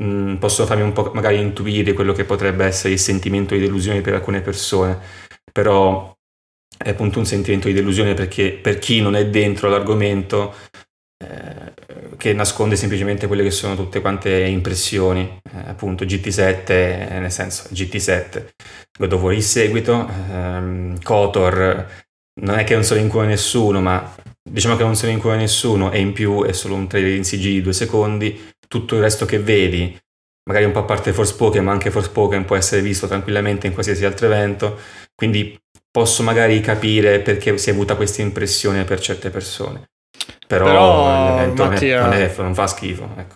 mh, 0.00 0.04
mm, 0.04 0.34
possono 0.36 0.66
farmi 0.66 0.82
un 0.82 0.92
po' 0.92 1.10
magari 1.14 1.40
intuire 1.40 1.92
quello 1.92 2.12
che 2.12 2.24
potrebbe 2.24 2.64
essere 2.64 2.94
il 2.94 2.98
sentimento 2.98 3.54
di 3.54 3.60
delusione 3.60 4.00
per 4.00 4.14
alcune 4.14 4.40
persone, 4.40 4.98
però 5.52 6.14
è 6.78 6.90
appunto 6.90 7.18
un 7.18 7.26
sentimento 7.26 7.68
di 7.68 7.74
delusione 7.74 8.14
perché 8.14 8.52
per 8.52 8.78
chi 8.78 9.00
non 9.00 9.16
è 9.16 9.26
dentro 9.28 9.68
l'argomento 9.68 10.54
eh, 11.18 11.72
che 12.18 12.32
nasconde 12.32 12.76
semplicemente 12.76 13.26
quelle 13.26 13.42
che 13.42 13.50
sono 13.50 13.74
tutte 13.74 14.00
quante 14.00 14.44
impressioni, 14.44 15.38
eh, 15.54 15.68
appunto 15.68 16.04
GT7, 16.04 16.68
eh, 16.68 17.18
nel 17.18 17.32
senso 17.32 17.68
GT7, 17.72 18.50
God 18.98 19.12
of 19.12 19.32
il 19.32 19.42
seguito, 19.42 20.08
ehm, 20.30 21.02
Kotor, 21.02 22.04
non 22.42 22.58
è 22.58 22.64
che 22.64 22.74
non 22.74 22.84
se 22.84 22.94
lo 22.94 23.00
incura 23.00 23.26
nessuno, 23.26 23.80
ma 23.80 24.14
diciamo 24.48 24.76
che 24.76 24.84
non 24.84 24.96
se 24.96 25.06
ne 25.06 25.12
incura 25.12 25.36
nessuno 25.36 25.90
e 25.90 26.00
in 26.00 26.12
più 26.12 26.44
è 26.44 26.52
solo 26.52 26.74
un 26.74 26.86
trailer 26.86 27.14
in 27.14 27.22
CG 27.22 27.42
di 27.42 27.62
due 27.62 27.72
secondi, 27.72 28.52
tutto 28.68 28.94
il 28.94 29.02
resto 29.02 29.26
che 29.26 29.38
vedi, 29.38 29.98
magari 30.48 30.64
un 30.64 30.72
po' 30.72 30.80
a 30.80 30.84
parte 30.84 31.12
Forspoken, 31.12 31.64
ma 31.64 31.72
anche 31.72 31.90
Forspoken 31.90 32.44
può 32.44 32.56
essere 32.56 32.82
visto 32.82 33.06
tranquillamente 33.06 33.66
in 33.66 33.72
qualsiasi 33.72 34.04
altro 34.04 34.26
evento, 34.26 34.78
quindi 35.14 35.58
posso 35.90 36.22
magari 36.22 36.60
capire 36.60 37.20
perché 37.20 37.56
si 37.58 37.70
è 37.70 37.72
avuta 37.72 37.96
questa 37.96 38.22
impressione 38.22 38.84
per 38.84 39.00
certe 39.00 39.30
persone. 39.30 39.88
Però, 40.46 40.64
Però 40.64 41.30
l'evento 41.30 41.64
Mattia... 41.64 42.02
non, 42.02 42.12
è, 42.12 42.32
non 42.36 42.54
fa 42.54 42.66
schifo. 42.66 43.08
Ecco. 43.16 43.34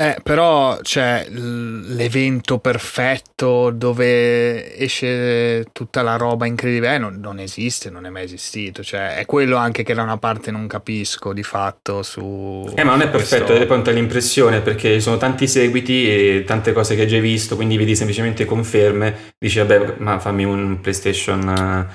Eh, 0.00 0.16
però 0.22 0.78
c'è 0.80 1.26
l'evento 1.28 2.60
perfetto 2.60 3.70
dove 3.70 4.76
esce 4.78 5.66
tutta 5.72 6.02
la 6.02 6.14
roba 6.14 6.46
incredibile, 6.46 6.94
eh, 6.94 6.98
non, 6.98 7.18
non, 7.18 7.40
esiste, 7.40 7.90
non 7.90 8.06
è 8.06 8.08
mai 8.08 8.22
esistito. 8.22 8.84
Cioè, 8.84 9.16
è 9.16 9.26
quello 9.26 9.56
anche 9.56 9.82
che 9.82 9.94
da 9.94 10.04
una 10.04 10.16
parte 10.16 10.52
non 10.52 10.68
capisco 10.68 11.32
di 11.32 11.42
fatto 11.42 12.04
su. 12.04 12.72
Eh, 12.76 12.84
ma 12.84 12.92
non 12.92 13.00
è 13.00 13.08
perfetto, 13.08 13.46
questo... 13.46 13.66
pronta 13.66 13.90
l'impressione 13.90 14.60
perché 14.60 14.92
ci 14.94 15.00
sono 15.00 15.16
tanti 15.16 15.48
seguiti 15.48 16.08
e 16.08 16.44
tante 16.46 16.72
cose 16.72 16.94
che 16.94 17.02
hai 17.02 17.08
già 17.08 17.18
visto, 17.18 17.56
quindi 17.56 17.76
vedi 17.76 17.96
semplicemente 17.96 18.44
conferme, 18.44 19.32
dici 19.36 19.58
vabbè, 19.58 19.94
ma 19.98 20.20
fammi 20.20 20.44
un 20.44 20.80
PlayStation 20.80 21.88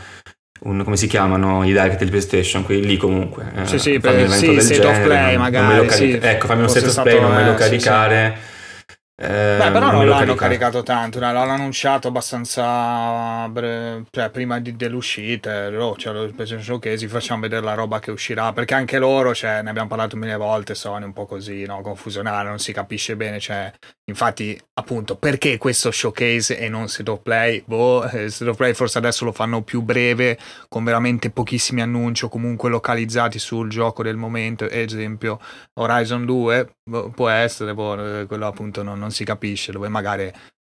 un, 0.64 0.84
come 0.84 0.97
si 0.97 1.07
chiamano 1.07 1.64
i 1.64 1.68
direct 1.68 1.97
del 1.99 2.09
PlayStation, 2.09 2.64
quelli 2.64 2.86
lì 2.86 2.97
comunque. 2.97 3.51
Eh, 3.55 3.66
sì, 3.66 3.80
sì, 3.80 3.99
per, 3.99 4.30
sì, 4.30 4.59
state 4.59 4.86
of 4.86 5.01
play 5.01 5.38
magari. 5.38 5.89
Sì, 5.89 6.20
ecco, 6.22 6.47
fammi 6.47 6.59
uno 6.59 6.70
state 6.70 6.88
of 6.88 7.01
play, 7.01 7.20
non 7.20 7.34
me 7.34 7.45
lo 7.45 7.53
caricare. 7.55 8.51
Sì, 9.24 9.30
eh, 9.30 9.55
Beh, 9.57 9.71
però 9.71 9.89
non, 9.91 10.05
l'hanno 10.05 10.36
caricato 10.36 10.84
tanto, 10.84 11.19
l'hanno 11.19 11.39
annunciato 11.39 12.09
abbastanza 12.09 13.47
bre... 13.47 14.03
cioè, 14.11 14.30
prima 14.30 14.59
di, 14.59 14.76
dell'uscita. 14.76 15.67
Oh, 15.67 15.95
cioè, 15.95 16.11
lo 16.11 16.30
PlayStation 16.34 16.61
Showcase, 16.61 17.07
facciamo 17.07 17.41
vedere 17.41 17.61
la 17.61 17.74
roba 17.74 17.99
che 17.99 18.11
uscirà. 18.11 18.51
Perché 18.51 18.74
anche 18.74 18.97
loro, 18.99 19.34
cioè, 19.34 19.61
ne 19.61 19.69
abbiamo 19.69 19.88
parlato 19.88 20.17
mille 20.17 20.36
volte, 20.36 20.76
Sony 20.76 21.05
un 21.05 21.13
po' 21.13 21.26
così, 21.26 21.63
no? 21.63 21.80
confusionale, 21.82 22.49
non 22.49 22.59
si 22.59 22.74
capisce 22.74 23.15
bene. 23.15 23.39
Cioè, 23.39 23.71
infatti, 24.05 24.59
appunto, 24.74 25.15
perché 25.15 25.57
questo 25.57 25.89
showcase 25.89 26.57
e 26.57 26.67
non 26.67 26.89
State 26.89 27.09
of 27.09 27.21
Play? 27.21 27.63
Boh, 27.65 28.03
eh, 28.03 28.30
State 28.30 28.51
of 28.51 28.57
Play 28.57 28.74
forse 28.74 28.97
adesso 28.97 29.24
lo 29.24 29.32
fanno 29.32 29.61
più 29.61 29.82
breve, 29.82 30.38
con 30.67 30.84
veramente 30.84 31.30
pochissimi 31.30 31.82
annunci, 31.82 32.26
o 32.26 32.30
comunque 32.30 32.69
localizzati 32.69 33.39
sul 33.39 33.69
gioco 33.69 34.03
del 34.03 34.17
momento. 34.17 34.65
Ad 34.65 34.71
esempio, 34.74 35.39
Horizon 35.76 36.26
2 36.26 36.76
boh, 36.82 36.82
può 37.13 37.29
essere, 37.29 37.73
boh, 37.73 38.21
eh, 38.21 38.25
quello 38.25 38.47
appunto 38.47 38.84
non 38.84 38.99
non 38.99 39.11
si 39.11 39.23
capisce, 39.23 39.71
dove 39.71 39.88
magari 39.88 40.31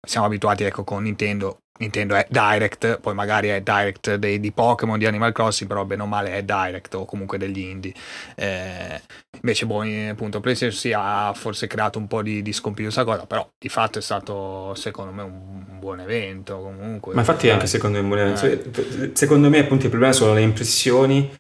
siamo 0.08 0.26
abituati 0.26 0.64
ecco 0.64 0.84
con 0.84 1.04
Nintendo 1.04 1.60
Nintendo 1.80 2.16
è 2.16 2.28
Direct, 2.30 3.00
poi 3.00 3.14
magari 3.14 3.48
è 3.48 3.62
Direct 3.62 4.16
dei, 4.16 4.40
di 4.40 4.52
Pokémon, 4.52 5.00
di 5.00 5.06
Animal 5.06 5.32
Crossing, 5.32 5.68
però 5.68 5.86
bene 5.86 6.02
o 6.02 6.06
male 6.06 6.34
è 6.34 6.44
Direct 6.44 6.94
o 6.96 7.06
comunque 7.06 7.38
degli 7.38 7.60
indie. 7.60 7.94
Eh, 8.36 9.02
invece, 9.40 9.66
boh, 9.66 9.84
appunto, 10.10 10.42
PlayStation 10.42 10.78
si 10.78 10.92
ha 10.94 11.32
forse 11.34 11.68
creato 11.68 11.98
un 11.98 12.08
po' 12.08 12.22
di, 12.22 12.42
di 12.42 12.52
scompiglio 12.52 12.92
questa 12.92 13.06
cosa, 13.06 13.26
però 13.26 13.50
di 13.58 13.70
fatto 13.70 13.98
è 13.98 14.02
stato 14.02 14.74
secondo 14.76 15.14
me 15.14 15.22
un, 15.22 15.66
un 15.70 15.80
buon 15.80 16.02
evento 16.02 16.60
comunque. 16.60 17.14
Ma 17.14 17.22
infatti 17.22 17.50
anche 17.50 17.66
secondo 17.66 17.98
me 17.98 18.04
un 18.04 18.10
buon 18.10 18.20
evento. 18.20 18.46
Eh. 18.46 19.12
Secondo 19.14 19.50
me 19.50 19.60
appunto 19.60 19.86
il 19.86 19.90
problema 19.90 20.14
sono 20.14 20.34
le 20.34 20.42
impressioni 20.42 21.32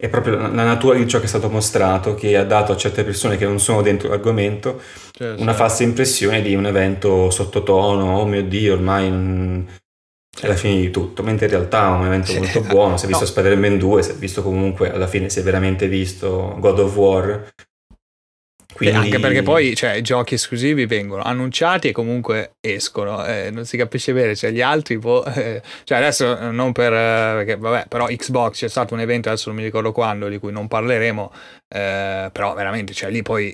è 0.00 0.08
proprio 0.08 0.36
la 0.36 0.48
natura 0.48 0.96
di 0.96 1.08
ciò 1.08 1.18
che 1.18 1.24
è 1.24 1.28
stato 1.28 1.50
mostrato 1.50 2.14
che 2.14 2.36
ha 2.36 2.44
dato 2.44 2.70
a 2.70 2.76
certe 2.76 3.02
persone 3.02 3.36
che 3.36 3.44
non 3.44 3.58
sono 3.58 3.82
dentro 3.82 4.08
l'argomento 4.08 4.80
certo. 5.10 5.42
una 5.42 5.54
falsa 5.54 5.82
impressione 5.82 6.40
di 6.40 6.54
un 6.54 6.66
evento 6.66 7.30
sottotono, 7.30 8.18
oh 8.18 8.24
mio 8.24 8.44
dio, 8.44 8.74
ormai 8.74 9.10
non... 9.10 9.66
è 10.40 10.46
la 10.46 10.54
fine 10.54 10.80
di 10.80 10.92
tutto, 10.92 11.24
mentre 11.24 11.46
in 11.46 11.52
realtà 11.52 11.88
è 11.88 11.90
un 11.98 12.06
evento 12.06 12.30
sì. 12.30 12.38
molto 12.38 12.60
buono, 12.60 12.96
si 12.96 13.06
è 13.06 13.08
visto 13.08 13.24
no. 13.26 13.30
Spider-Man 13.30 13.76
2, 13.76 14.02
si 14.04 14.10
è 14.12 14.14
visto 14.14 14.42
comunque, 14.44 14.92
alla 14.92 15.08
fine 15.08 15.28
si 15.28 15.40
è 15.40 15.42
veramente 15.42 15.88
visto 15.88 16.54
God 16.60 16.78
of 16.78 16.96
War, 16.96 17.48
quindi... 18.78 18.96
Anche 18.96 19.18
perché 19.18 19.42
poi 19.42 19.74
cioè, 19.74 19.94
i 19.94 20.02
giochi 20.02 20.34
esclusivi 20.34 20.86
vengono 20.86 21.24
annunciati 21.24 21.88
e 21.88 21.92
comunque 21.92 22.52
escono, 22.60 23.26
eh, 23.26 23.50
non 23.50 23.64
si 23.64 23.76
capisce 23.76 24.12
bene, 24.12 24.36
cioè 24.36 24.52
gli 24.52 24.60
altri, 24.60 24.98
boh, 24.98 25.24
eh, 25.34 25.60
cioè 25.82 25.98
adesso 25.98 26.38
eh, 26.38 26.50
non 26.52 26.70
per, 26.70 26.92
eh, 26.92 27.32
perché 27.38 27.56
vabbè, 27.56 27.86
però 27.88 28.06
Xbox 28.06 28.58
c'è 28.58 28.68
stato 28.68 28.94
un 28.94 29.00
evento, 29.00 29.30
adesso 29.30 29.48
non 29.48 29.58
mi 29.58 29.64
ricordo 29.64 29.90
quando, 29.90 30.28
di 30.28 30.38
cui 30.38 30.52
non 30.52 30.68
parleremo, 30.68 31.32
eh, 31.74 32.30
però 32.30 32.54
veramente, 32.54 32.92
cioè 32.92 33.10
lì 33.10 33.20
poi 33.22 33.52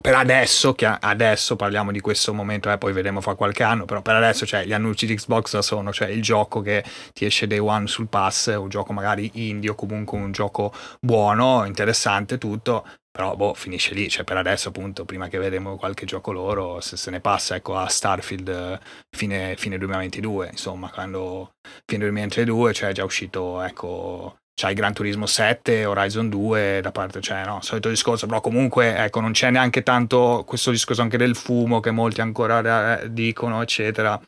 per 0.00 0.14
adesso, 0.14 0.74
che 0.74 0.86
adesso 0.86 1.56
parliamo 1.56 1.90
di 1.90 2.00
questo 2.00 2.34
momento, 2.34 2.70
eh, 2.70 2.76
poi 2.76 2.92
vedremo 2.92 3.22
fra 3.22 3.34
qualche 3.34 3.62
anno, 3.62 3.86
però 3.86 4.02
per 4.02 4.16
adesso 4.16 4.44
cioè, 4.44 4.66
gli 4.66 4.74
annunci 4.74 5.06
di 5.06 5.14
Xbox 5.14 5.58
sono 5.60 5.94
cioè, 5.94 6.08
il 6.08 6.20
gioco 6.20 6.60
che 6.60 6.84
ti 7.14 7.24
esce 7.24 7.46
day 7.46 7.58
one 7.58 7.86
sul 7.86 8.08
pass, 8.08 8.54
un 8.54 8.68
gioco 8.68 8.92
magari 8.92 9.30
indie 9.34 9.70
o 9.70 9.74
comunque 9.74 10.18
un 10.18 10.30
gioco 10.30 10.74
buono, 11.00 11.64
interessante 11.64 12.36
tutto, 12.36 12.84
però 13.18 13.34
boh, 13.34 13.52
finisce 13.52 13.94
lì, 13.94 14.08
cioè 14.08 14.22
per 14.22 14.36
adesso 14.36 14.68
appunto, 14.68 15.04
prima 15.04 15.26
che 15.26 15.38
vedremo 15.38 15.76
qualche 15.76 16.06
gioco 16.06 16.30
loro, 16.30 16.80
se 16.80 16.96
se 16.96 17.10
ne 17.10 17.18
passa 17.18 17.56
ecco 17.56 17.76
a 17.76 17.88
Starfield 17.88 18.78
fine, 19.10 19.56
fine 19.56 19.76
2022, 19.76 20.50
insomma, 20.52 20.88
quando 20.88 21.50
fine 21.84 22.04
2022 22.04 22.72
cioè 22.72 22.90
è 22.90 22.92
già 22.92 23.02
uscito 23.02 23.60
ecco 23.62 24.36
c'hai 24.54 24.72
Gran 24.72 24.92
Turismo 24.92 25.26
7, 25.26 25.84
Horizon 25.84 26.28
2 26.28 26.78
da 26.80 26.92
parte, 26.92 27.20
cioè 27.20 27.44
no, 27.44 27.60
solito 27.60 27.88
discorso, 27.88 28.26
però 28.28 28.40
comunque 28.40 28.94
ecco 28.96 29.18
non 29.18 29.32
c'è 29.32 29.50
neanche 29.50 29.82
tanto 29.82 30.44
questo 30.46 30.70
discorso 30.70 31.02
anche 31.02 31.16
del 31.16 31.34
fumo 31.34 31.80
che 31.80 31.90
molti 31.90 32.20
ancora 32.20 33.00
eh, 33.00 33.12
dicono, 33.12 33.60
eccetera. 33.62 34.20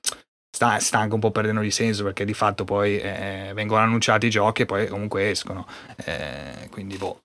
Sta, 0.52 0.80
sta, 0.80 0.98
anche 0.98 1.14
un 1.14 1.20
po' 1.20 1.30
perdendo 1.30 1.60
di 1.60 1.70
senso 1.70 2.02
perché 2.02 2.24
di 2.24 2.34
fatto 2.34 2.64
poi 2.64 2.98
eh, 2.98 3.52
vengono 3.54 3.82
annunciati 3.82 4.26
i 4.26 4.30
giochi 4.30 4.62
e 4.62 4.66
poi 4.66 4.88
comunque 4.88 5.30
escono. 5.30 5.64
Eh, 6.04 6.68
quindi 6.70 6.96
boh. 6.96 7.20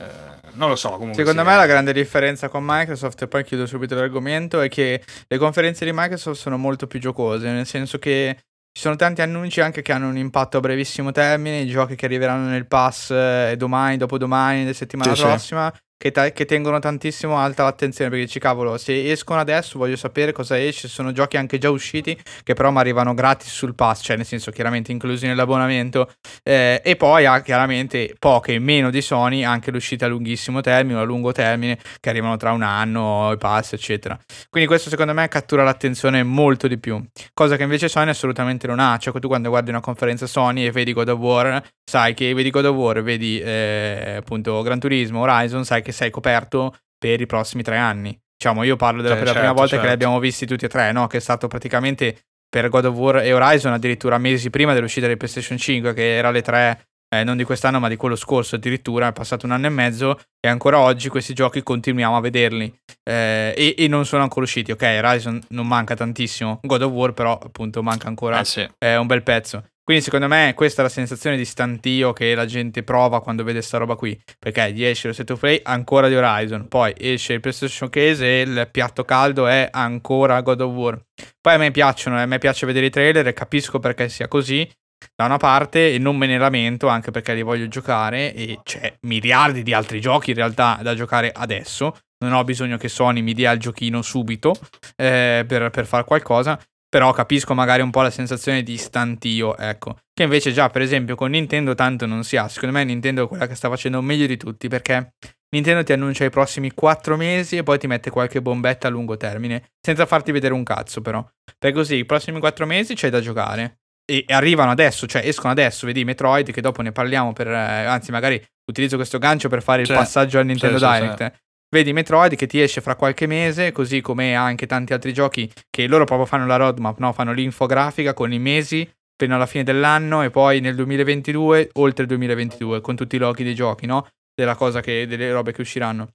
Eh, 0.00 0.04
non 0.52 0.68
lo 0.68 0.76
so. 0.76 0.90
Comunque 0.90 1.14
Secondo 1.14 1.44
me 1.44 1.52
è... 1.54 1.56
la 1.56 1.66
grande 1.66 1.92
differenza 1.92 2.48
con 2.48 2.62
Microsoft, 2.64 3.22
e 3.22 3.28
poi 3.28 3.44
chiudo 3.44 3.66
subito 3.66 3.94
l'argomento, 3.94 4.60
è 4.60 4.68
che 4.68 5.02
le 5.26 5.38
conferenze 5.38 5.84
di 5.84 5.92
Microsoft 5.92 6.40
sono 6.40 6.56
molto 6.56 6.86
più 6.86 6.98
giocose, 6.98 7.50
nel 7.50 7.66
senso 7.66 7.98
che 7.98 8.36
ci 8.72 8.80
sono 8.80 8.96
tanti 8.96 9.20
annunci 9.20 9.60
anche 9.60 9.82
che 9.82 9.92
hanno 9.92 10.08
un 10.08 10.16
impatto 10.16 10.56
a 10.56 10.60
brevissimo 10.60 11.12
termine, 11.12 11.60
i 11.60 11.66
giochi 11.66 11.94
che 11.94 12.06
arriveranno 12.06 12.48
nel 12.48 12.66
pass 12.66 13.10
eh, 13.10 13.54
domani, 13.58 13.98
dopodomani, 13.98 14.64
la 14.64 14.72
settimana 14.72 15.14
sì, 15.14 15.22
prossima, 15.22 15.70
sì 15.74 15.80
che, 16.02 16.10
ta- 16.10 16.32
che, 16.32 16.46
tengono 16.46 16.80
tantissimo 16.80 17.38
alta 17.38 17.62
l'attenzione 17.62 18.10
perché 18.10 18.24
dici 18.24 18.40
cavolo 18.40 18.76
se 18.76 19.12
escono 19.12 19.38
adesso 19.38 19.78
voglio 19.78 19.94
sapere 19.94 20.32
cosa 20.32 20.60
esce 20.60 20.88
sono 20.88 21.12
giochi 21.12 21.36
anche 21.36 21.58
già 21.58 21.70
usciti 21.70 22.20
che 22.42 22.54
però 22.54 22.72
mi 22.72 22.78
arrivano 22.78 23.14
gratis 23.14 23.52
sul 23.52 23.76
pass 23.76 24.02
cioè 24.02 24.16
nel 24.16 24.26
senso 24.26 24.50
chiaramente 24.50 24.90
inclusi 24.90 25.28
nell'abbonamento. 25.28 26.10
Eh, 26.42 26.80
e 26.84 26.96
poi 26.96 27.24
ha 27.24 27.40
chiaramente 27.40 28.16
poche 28.18 28.58
meno 28.58 28.90
di 28.90 29.00
Sony 29.00 29.44
anche 29.44 29.70
l'uscita 29.70 30.06
a 30.06 30.08
lunghissimo 30.08 30.60
termine 30.60 30.98
o 30.98 31.02
a 31.02 31.04
lungo 31.04 31.30
termine 31.30 31.78
che 32.00 32.08
arrivano 32.08 32.36
tra 32.36 32.50
un 32.50 32.62
anno 32.62 33.30
i 33.32 33.36
pass 33.36 33.74
eccetera. 33.74 34.18
Quindi 34.50 34.68
questo 34.68 34.90
secondo 34.90 35.12
me 35.12 35.28
cattura 35.28 35.62
l'attenzione 35.62 36.24
molto 36.24 36.66
di 36.66 36.78
più 36.78 37.00
cosa 37.32 37.54
che 37.54 37.62
invece 37.62 37.88
Sony 37.88 38.10
assolutamente 38.10 38.66
non 38.66 38.80
ha. 38.80 38.96
Cioè 38.98 39.16
tu 39.20 39.28
quando 39.28 39.50
guardi 39.50 39.70
una 39.70 39.80
conferenza 39.80 40.26
Sony 40.26 40.66
e 40.66 40.72
vedi 40.72 40.92
God 40.92 41.10
of 41.10 41.18
War 41.20 41.62
sai 41.84 42.14
che 42.14 42.34
vedi 42.34 42.50
God 42.50 42.64
of 42.64 42.74
War 42.74 43.02
vedi 43.02 43.38
eh, 43.38 44.16
appunto 44.18 44.62
Gran 44.62 44.80
Turismo 44.80 45.20
Horizon 45.20 45.64
sai 45.64 45.82
che 45.82 45.91
che 45.92 45.98
sei 45.98 46.10
coperto 46.10 46.76
per 46.98 47.20
i 47.20 47.26
prossimi 47.26 47.62
tre 47.62 47.76
anni. 47.76 48.18
Diciamo, 48.36 48.64
io 48.64 48.74
parlo 48.74 49.02
della, 49.02 49.14
cioè, 49.14 49.24
certo, 49.24 49.38
prima 49.38 49.52
volta 49.52 49.68
certo. 49.68 49.82
che 49.84 49.88
li 49.88 49.94
abbiamo 49.94 50.18
visti 50.18 50.46
tutti 50.46 50.64
e 50.64 50.68
tre, 50.68 50.90
no? 50.90 51.06
Che 51.06 51.18
è 51.18 51.20
stato 51.20 51.46
praticamente 51.46 52.24
per 52.48 52.68
God 52.68 52.86
of 52.86 52.96
War 52.96 53.16
e 53.18 53.32
Horizon 53.32 53.72
addirittura 53.72 54.18
mesi 54.18 54.50
prima 54.50 54.74
dell'uscita 54.74 55.06
del 55.06 55.16
PlayStation 55.16 55.56
5, 55.56 55.94
che 55.94 56.16
era 56.16 56.30
le 56.30 56.42
tre, 56.42 56.86
eh, 57.14 57.22
non 57.22 57.36
di 57.36 57.44
quest'anno, 57.44 57.78
ma 57.78 57.88
di 57.88 57.96
quello 57.96 58.16
scorso 58.16 58.56
addirittura, 58.56 59.08
è 59.08 59.12
passato 59.12 59.46
un 59.46 59.52
anno 59.52 59.66
e 59.66 59.70
mezzo 59.70 60.18
e 60.40 60.48
ancora 60.48 60.80
oggi 60.80 61.08
questi 61.08 61.34
giochi 61.34 61.62
continuiamo 61.62 62.16
a 62.16 62.20
vederli 62.20 62.72
eh, 63.08 63.54
e, 63.56 63.74
e, 63.78 63.88
non 63.88 64.04
sono 64.04 64.22
ancora 64.22 64.44
usciti. 64.44 64.72
Ok, 64.72 64.82
Horizon 64.82 65.40
non 65.50 65.66
manca 65.66 65.94
tantissimo, 65.94 66.58
God 66.62 66.82
of 66.82 66.92
War 66.92 67.12
però 67.12 67.38
appunto 67.38 67.82
manca 67.82 68.08
ancora 68.08 68.40
eh 68.40 68.44
sì. 68.44 68.68
eh, 68.78 68.96
un 68.96 69.06
bel 69.06 69.22
pezzo. 69.22 69.64
Quindi 69.84 70.04
secondo 70.04 70.28
me 70.28 70.52
questa 70.54 70.80
è 70.80 70.84
la 70.84 70.90
sensazione 70.90 71.36
di 71.36 71.44
stantio 71.44 72.12
che 72.12 72.36
la 72.36 72.46
gente 72.46 72.84
prova 72.84 73.20
quando 73.20 73.42
vede 73.42 73.62
sta 73.62 73.78
roba 73.78 73.96
qui. 73.96 74.18
Perché 74.38 74.72
gli 74.72 74.84
esce 74.84 75.08
lo 75.08 75.12
State 75.12 75.32
of 75.32 75.40
Play 75.40 75.60
ancora 75.64 76.08
di 76.08 76.14
Horizon, 76.14 76.68
poi 76.68 76.94
esce 76.96 77.32
il 77.32 77.40
PlayStation 77.40 77.90
Case 77.90 78.24
e 78.24 78.40
il 78.42 78.68
piatto 78.70 79.04
caldo 79.04 79.48
è 79.48 79.68
ancora 79.70 80.40
God 80.40 80.60
of 80.60 80.72
War. 80.72 81.02
Poi 81.40 81.54
a 81.54 81.58
me 81.58 81.70
piacciono, 81.72 82.16
a 82.16 82.26
me 82.26 82.38
piace 82.38 82.64
vedere 82.64 82.86
i 82.86 82.90
trailer 82.90 83.26
e 83.26 83.32
capisco 83.32 83.80
perché 83.80 84.08
sia 84.08 84.28
così. 84.28 84.68
Da 85.16 85.24
una 85.24 85.36
parte 85.36 85.92
e 85.92 85.98
non 85.98 86.16
me 86.16 86.26
ne 86.26 86.38
lamento 86.38 86.86
anche 86.86 87.10
perché 87.10 87.34
li 87.34 87.42
voglio 87.42 87.66
giocare 87.66 88.32
e 88.34 88.60
c'è 88.62 88.94
miliardi 89.00 89.64
di 89.64 89.72
altri 89.72 90.00
giochi 90.00 90.30
in 90.30 90.36
realtà 90.36 90.78
da 90.80 90.94
giocare 90.94 91.32
adesso. 91.34 91.96
Non 92.22 92.34
ho 92.34 92.44
bisogno 92.44 92.76
che 92.76 92.88
Sony 92.88 93.20
mi 93.20 93.34
dia 93.34 93.50
il 93.50 93.58
giochino 93.58 94.00
subito 94.00 94.54
eh, 94.94 95.44
per, 95.44 95.70
per 95.70 95.86
fare 95.86 96.04
qualcosa. 96.04 96.56
Però 96.92 97.10
capisco 97.12 97.54
magari 97.54 97.80
un 97.80 97.90
po' 97.90 98.02
la 98.02 98.10
sensazione 98.10 98.62
di 98.62 98.76
stantio, 98.76 99.56
ecco. 99.56 99.96
Che 100.12 100.24
invece 100.24 100.52
già, 100.52 100.68
per 100.68 100.82
esempio, 100.82 101.14
con 101.14 101.30
Nintendo 101.30 101.74
tanto 101.74 102.04
non 102.04 102.22
si 102.22 102.36
ha. 102.36 102.48
Secondo 102.48 102.76
me 102.76 102.84
Nintendo 102.84 103.24
è 103.24 103.28
quella 103.28 103.46
che 103.46 103.54
sta 103.54 103.70
facendo 103.70 104.02
meglio 104.02 104.26
di 104.26 104.36
tutti, 104.36 104.68
perché 104.68 105.14
Nintendo 105.56 105.82
ti 105.84 105.94
annuncia 105.94 106.26
i 106.26 106.28
prossimi 106.28 106.70
4 106.74 107.16
mesi 107.16 107.56
e 107.56 107.62
poi 107.62 107.78
ti 107.78 107.86
mette 107.86 108.10
qualche 108.10 108.42
bombetta 108.42 108.88
a 108.88 108.90
lungo 108.90 109.16
termine, 109.16 109.70
senza 109.80 110.04
farti 110.04 110.32
vedere 110.32 110.52
un 110.52 110.64
cazzo 110.64 111.00
però. 111.00 111.26
Per 111.58 111.72
così, 111.72 111.94
i 111.96 112.04
prossimi 112.04 112.38
4 112.38 112.66
mesi 112.66 112.92
c'è 112.92 113.08
da 113.08 113.22
giocare. 113.22 113.78
E 114.04 114.26
arrivano 114.28 114.70
adesso, 114.70 115.06
cioè 115.06 115.26
escono 115.26 115.50
adesso, 115.50 115.86
vedi 115.86 116.04
Metroid, 116.04 116.52
che 116.52 116.60
dopo 116.60 116.82
ne 116.82 116.92
parliamo 116.92 117.32
per... 117.32 117.46
Eh, 117.46 117.84
anzi, 117.86 118.10
magari 118.10 118.38
utilizzo 118.66 118.96
questo 118.96 119.16
gancio 119.16 119.48
per 119.48 119.62
fare 119.62 119.80
il 119.80 119.86
cioè, 119.86 119.96
passaggio 119.96 120.38
al 120.38 120.44
Nintendo 120.44 120.78
cioè, 120.78 120.98
Direct. 120.98 121.16
Cioè, 121.16 121.32
Vedi 121.72 121.94
Metroid 121.94 122.34
che 122.36 122.46
ti 122.46 122.60
esce 122.60 122.82
fra 122.82 122.96
qualche 122.96 123.26
mese, 123.26 123.72
così 123.72 124.02
come 124.02 124.34
anche 124.34 124.66
tanti 124.66 124.92
altri 124.92 125.14
giochi 125.14 125.50
che 125.70 125.86
loro 125.86 126.04
proprio 126.04 126.26
fanno 126.26 126.44
la 126.44 126.56
roadmap, 126.56 126.98
no? 126.98 127.14
fanno 127.14 127.32
l'infografica 127.32 128.12
con 128.12 128.30
i 128.30 128.38
mesi 128.38 128.86
fino 129.16 129.34
alla 129.34 129.46
fine 129.46 129.64
dell'anno 129.64 130.22
e 130.22 130.28
poi 130.28 130.60
nel 130.60 130.74
2022, 130.74 131.70
oltre 131.74 132.02
il 132.02 132.08
2022, 132.08 132.82
con 132.82 132.94
tutti 132.94 133.16
i 133.16 133.18
loghi 133.18 133.42
dei 133.42 133.54
giochi, 133.54 133.86
no? 133.86 134.06
Della 134.34 134.54
cosa 134.54 134.82
che, 134.82 135.06
delle 135.06 135.32
robe 135.32 135.52
che 135.52 135.62
usciranno. 135.62 136.08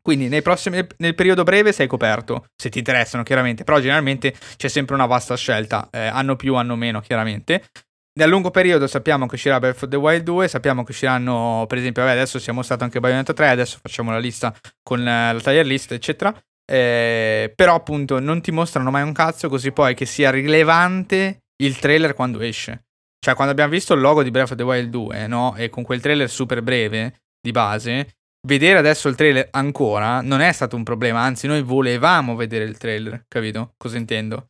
Quindi 0.00 0.40
prossimi, 0.40 0.86
nel 0.98 1.14
periodo 1.14 1.42
breve 1.42 1.72
sei 1.72 1.86
coperto, 1.86 2.46
se 2.56 2.70
ti 2.70 2.78
interessano 2.78 3.22
chiaramente, 3.24 3.64
però 3.64 3.80
generalmente 3.80 4.34
c'è 4.56 4.68
sempre 4.68 4.94
una 4.94 5.04
vasta 5.04 5.36
scelta, 5.36 5.88
eh, 5.90 6.06
anno 6.06 6.34
più, 6.34 6.54
anno 6.54 6.76
meno 6.76 7.00
chiaramente. 7.00 7.62
Nel 8.18 8.28
lungo 8.28 8.50
periodo 8.50 8.88
sappiamo 8.88 9.26
che 9.26 9.36
uscirà 9.36 9.60
Breath 9.60 9.84
of 9.84 9.90
the 9.90 9.96
Wild 9.96 10.24
2, 10.24 10.48
sappiamo 10.48 10.82
che 10.82 10.90
usciranno, 10.90 11.66
per 11.68 11.78
esempio, 11.78 12.02
vabbè, 12.02 12.14
adesso 12.16 12.40
siamo 12.40 12.62
stati 12.62 12.82
anche 12.82 12.98
Bayonetta 12.98 13.32
3, 13.32 13.48
adesso 13.48 13.78
facciamo 13.80 14.10
la 14.10 14.18
lista 14.18 14.52
con 14.82 15.06
eh, 15.06 15.32
la 15.32 15.38
tier 15.38 15.64
list, 15.64 15.92
eccetera. 15.92 16.36
Eh, 16.68 17.52
però 17.54 17.76
appunto 17.76 18.18
non 18.18 18.40
ti 18.40 18.50
mostrano 18.50 18.90
mai 18.90 19.04
un 19.04 19.12
cazzo, 19.12 19.48
così 19.48 19.70
poi 19.70 19.94
che 19.94 20.04
sia 20.04 20.32
rilevante 20.32 21.44
il 21.62 21.78
trailer 21.78 22.14
quando 22.14 22.40
esce. 22.40 22.86
cioè 23.24 23.34
quando 23.34 23.52
abbiamo 23.52 23.70
visto 23.70 23.94
il 23.94 24.00
logo 24.00 24.24
di 24.24 24.32
Breath 24.32 24.50
of 24.50 24.56
the 24.56 24.64
Wild 24.64 24.90
2, 24.90 25.26
no? 25.28 25.54
E 25.54 25.68
con 25.68 25.84
quel 25.84 26.00
trailer 26.00 26.28
super 26.28 26.60
breve 26.60 27.20
di 27.40 27.52
base, 27.52 28.16
vedere 28.48 28.80
adesso 28.80 29.06
il 29.08 29.14
trailer 29.14 29.46
ancora 29.52 30.22
non 30.22 30.40
è 30.40 30.50
stato 30.50 30.74
un 30.74 30.82
problema, 30.82 31.20
anzi 31.20 31.46
noi 31.46 31.62
volevamo 31.62 32.34
vedere 32.34 32.64
il 32.64 32.78
trailer, 32.78 33.26
capito? 33.28 33.74
Cosa 33.76 33.96
intendo? 33.96 34.48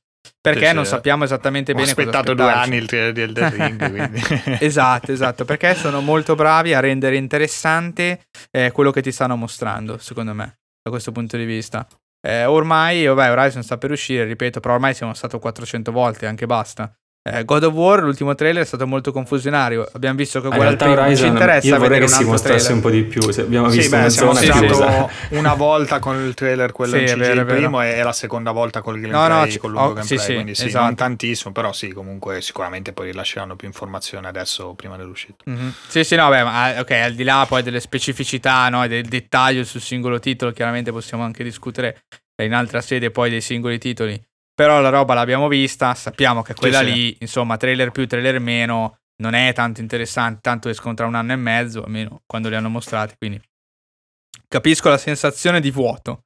Perché 0.52 0.72
non 0.72 0.84
sappiamo 0.86 1.24
esattamente 1.24 1.72
Ho 1.72 1.74
bene 1.74 1.88
aspettato 1.88 2.34
cosa 2.34 2.50
due 2.50 2.52
anni 2.52 2.76
il 2.76 2.86
trailer 2.86 3.12
di 3.12 3.20
Elden 3.22 3.50
Ring, 3.78 4.58
esatto, 4.62 5.12
esatto, 5.12 5.44
perché 5.44 5.74
sono 5.74 6.00
molto 6.00 6.34
bravi 6.34 6.74
a 6.74 6.80
rendere 6.80 7.16
interessante 7.16 8.26
eh, 8.50 8.70
quello 8.72 8.90
che 8.90 9.02
ti 9.02 9.12
stanno 9.12 9.36
mostrando, 9.36 9.98
secondo 9.98 10.34
me, 10.34 10.58
da 10.82 10.90
questo 10.90 11.12
punto 11.12 11.36
di 11.36 11.44
vista. 11.44 11.86
Eh, 12.20 12.44
ormai, 12.44 13.06
vabbè, 13.06 13.30
Horizon 13.30 13.62
sta 13.62 13.78
per 13.78 13.90
uscire, 13.90 14.24
ripeto, 14.24 14.60
però 14.60 14.74
ormai 14.74 14.94
siamo 14.94 15.14
stato 15.14 15.38
400 15.38 15.92
volte, 15.92 16.26
anche 16.26 16.46
basta. 16.46 16.92
Eh, 17.32 17.44
God 17.44 17.62
of 17.64 17.72
War, 17.74 18.02
l'ultimo 18.02 18.34
trailer 18.34 18.62
è 18.62 18.66
stato 18.66 18.86
molto 18.86 19.12
confusionario. 19.12 19.88
Abbiamo 19.92 20.16
visto 20.16 20.40
che 20.40 20.48
realtà 20.48 20.84
primo, 20.86 20.94
non 21.00 21.04
ci 21.06 21.10
Horizon 21.22 21.28
interessa 21.28 21.66
io 21.68 21.78
vorrei 21.78 22.00
che 22.00 22.08
si 22.08 22.24
mostrasse 22.24 22.58
trailer. 22.64 22.74
un 22.74 22.80
po' 22.80 22.90
di 22.90 23.02
più. 23.04 23.30
Se 23.30 23.40
abbiamo 23.42 23.68
Sì, 23.70 23.76
visto 23.78 23.96
beh, 23.96 24.10
siamo 24.10 24.34
stato 24.34 25.10
una 25.30 25.54
volta 25.54 25.98
con 25.98 26.20
il 26.20 26.34
trailer 26.34 26.72
quello 26.72 26.96
Sì, 26.96 27.04
CG 27.04 27.16
vero, 27.18 27.44
primo 27.44 27.82
e 27.82 28.02
la 28.02 28.12
seconda 28.12 28.50
volta 28.50 28.80
col 28.82 29.00
gameplay, 29.00 29.28
No, 29.28 29.38
no, 29.40 29.48
ci- 29.48 29.58
con 29.58 29.70
lungo 29.70 29.86
oh, 29.86 29.92
gameplay, 29.92 30.18
sì, 30.18 30.24
sì, 30.24 30.32
quindi 30.34 30.54
sì, 30.54 30.66
esatto. 30.66 30.84
non 30.84 30.94
tantissimo, 30.94 31.52
però 31.52 31.72
sì, 31.72 31.92
comunque 31.92 32.40
sicuramente 32.40 32.92
poi 32.92 33.06
rilasceranno 33.10 33.56
più 33.56 33.66
informazioni 33.66 34.26
adesso 34.26 34.74
prima 34.74 34.96
dell'uscita. 34.96 35.44
Mhm. 35.44 35.72
Sì, 35.86 36.04
sì, 36.04 36.14
no, 36.16 36.28
beh, 36.28 36.42
ma 36.44 36.74
eh, 36.74 36.80
ok, 36.80 36.90
al 36.90 37.14
di 37.14 37.24
là 37.24 37.44
poi 37.48 37.62
delle 37.62 37.80
specificità, 37.80 38.68
no, 38.68 38.84
e 38.84 38.88
del 38.88 39.06
dettaglio 39.06 39.64
sul 39.64 39.80
singolo 39.80 40.18
titolo, 40.18 40.52
chiaramente 40.52 40.90
possiamo 40.92 41.22
anche 41.24 41.42
discutere 41.44 42.02
in 42.42 42.52
altra 42.54 42.80
sede 42.80 43.10
poi 43.10 43.30
dei 43.30 43.40
singoli 43.40 43.78
titoli. 43.78 44.20
Però 44.58 44.80
la 44.80 44.88
roba 44.88 45.14
l'abbiamo 45.14 45.46
vista, 45.46 45.94
sappiamo 45.94 46.42
che 46.42 46.52
quella 46.52 46.80
sì. 46.80 46.92
lì, 46.92 47.16
insomma, 47.20 47.56
trailer 47.56 47.92
più, 47.92 48.08
trailer 48.08 48.40
meno, 48.40 48.98
non 49.22 49.34
è 49.34 49.52
tanto 49.52 49.80
interessante, 49.80 50.40
tanto 50.42 50.68
escono 50.68 50.94
tra 50.94 51.06
un 51.06 51.14
anno 51.14 51.32
e 51.32 51.36
mezzo, 51.36 51.84
almeno 51.84 52.22
quando 52.26 52.48
li 52.48 52.56
hanno 52.56 52.68
mostrati, 52.68 53.14
quindi 53.16 53.40
capisco 54.48 54.88
la 54.88 54.98
sensazione 54.98 55.60
di 55.60 55.70
vuoto. 55.70 56.24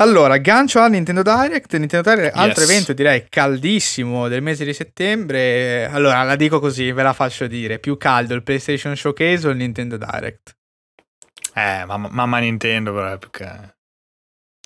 Allora, 0.00 0.38
gancio 0.38 0.80
al 0.80 0.92
Nintendo 0.92 1.20
Direct, 1.22 1.76
Nintendo 1.76 2.08
Direct, 2.08 2.34
altro 2.34 2.62
Yes. 2.62 2.70
evento 2.70 2.92
direi 2.94 3.26
caldissimo 3.28 4.28
del 4.28 4.40
mese 4.40 4.64
di 4.64 4.72
settembre. 4.72 5.90
Allora, 5.92 6.22
la 6.22 6.36
dico 6.36 6.58
così, 6.58 6.90
ve 6.90 7.02
la 7.02 7.12
faccio 7.12 7.46
dire, 7.46 7.78
più 7.78 7.98
caldo 7.98 8.32
il 8.32 8.42
PlayStation 8.42 8.96
Showcase 8.96 9.46
o 9.46 9.50
il 9.50 9.58
Nintendo 9.58 9.98
Direct? 9.98 10.56
Eh, 11.52 11.84
mamma, 11.84 12.08
mamma 12.10 12.38
Nintendo 12.38 12.94
però 12.94 13.12
è 13.12 13.18
più 13.18 13.28
che... 13.28 13.74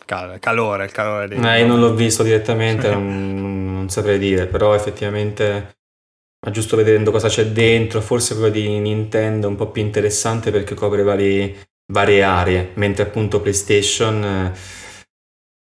cal- 0.04 0.38
calore, 0.38 0.84
il 0.84 0.92
calore 0.92 1.28
dei... 1.28 1.38
Eh, 1.38 1.60
io 1.60 1.66
non 1.66 1.80
l'ho 1.80 1.94
visto 1.94 2.22
direttamente, 2.22 2.90
non, 2.90 3.72
non 3.74 3.88
saprei 3.88 4.18
dire, 4.18 4.46
però 4.46 4.74
effettivamente 4.74 5.72
ma 6.44 6.50
giusto 6.50 6.76
vedendo 6.76 7.10
cosa 7.10 7.28
c'è 7.28 7.46
dentro, 7.46 8.02
forse 8.02 8.34
quello 8.34 8.50
di 8.50 8.68
Nintendo 8.78 9.46
è 9.46 9.50
un 9.50 9.56
po' 9.56 9.70
più 9.70 9.80
interessante 9.80 10.50
perché 10.50 10.74
copre 10.74 11.02
vari- 11.02 11.56
varie 11.90 12.22
aree, 12.22 12.72
mentre 12.74 13.04
appunto 13.04 13.40
PlayStation 13.40 14.22
eh, 14.22 14.52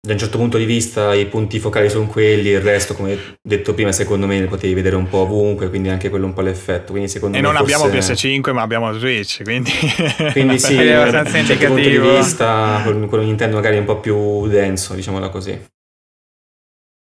da 0.01 0.13
un 0.13 0.19
certo 0.19 0.37
punto 0.37 0.57
di 0.57 0.63
vista 0.63 1.13
i 1.13 1.25
punti 1.25 1.59
focali 1.59 1.89
sono 1.89 2.07
quelli, 2.07 2.49
il 2.49 2.61
resto 2.61 2.93
come 2.93 3.37
detto 3.41 3.73
prima 3.73 3.91
secondo 3.91 4.27
me 4.27 4.39
li 4.39 4.47
potevi 4.47 4.73
vedere 4.73 4.95
un 4.95 5.09
po' 5.09 5.19
ovunque, 5.19 5.67
quindi 5.67 5.89
anche 5.89 6.09
quello 6.09 6.25
un 6.25 6.33
po' 6.33 6.41
l'effetto, 6.41 6.91
quindi 6.91 7.09
secondo 7.09 7.35
E 7.37 7.41
me 7.41 7.47
non 7.47 7.57
abbiamo 7.57 7.87
forse- 7.89 8.13
PS5 8.13 8.53
ma 8.53 8.61
abbiamo 8.61 8.93
Switch, 8.93 9.43
quindi... 9.43 9.71
Quindi 10.31 10.57
sì, 10.57 10.77
È 10.77 10.85
da 10.93 11.01
un 11.01 11.07
abbastanza 11.07 11.55
certo 11.55 11.65
punto 11.73 11.89
di 11.89 11.97
vista 11.97 12.81
quello 12.83 13.23
Nintendo 13.23 13.55
magari 13.55 13.75
è 13.75 13.79
un 13.79 13.85
po' 13.85 13.99
più 13.99 14.47
denso, 14.47 14.93
diciamola 14.93 15.29
così. 15.29 15.59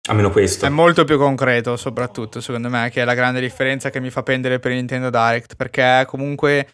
Almeno 0.09 0.31
questo. 0.31 0.65
È 0.65 0.69
molto 0.69 1.03
più 1.03 1.17
concreto, 1.19 1.77
soprattutto, 1.77 2.41
secondo 2.41 2.69
me, 2.69 2.89
che 2.91 3.03
è 3.03 3.05
la 3.05 3.13
grande 3.13 3.39
differenza 3.39 3.91
che 3.91 3.99
mi 3.99 4.09
fa 4.09 4.23
pendere 4.23 4.57
per 4.57 4.71
Nintendo 4.71 5.11
Direct, 5.11 5.55
perché 5.55 6.05
comunque 6.07 6.67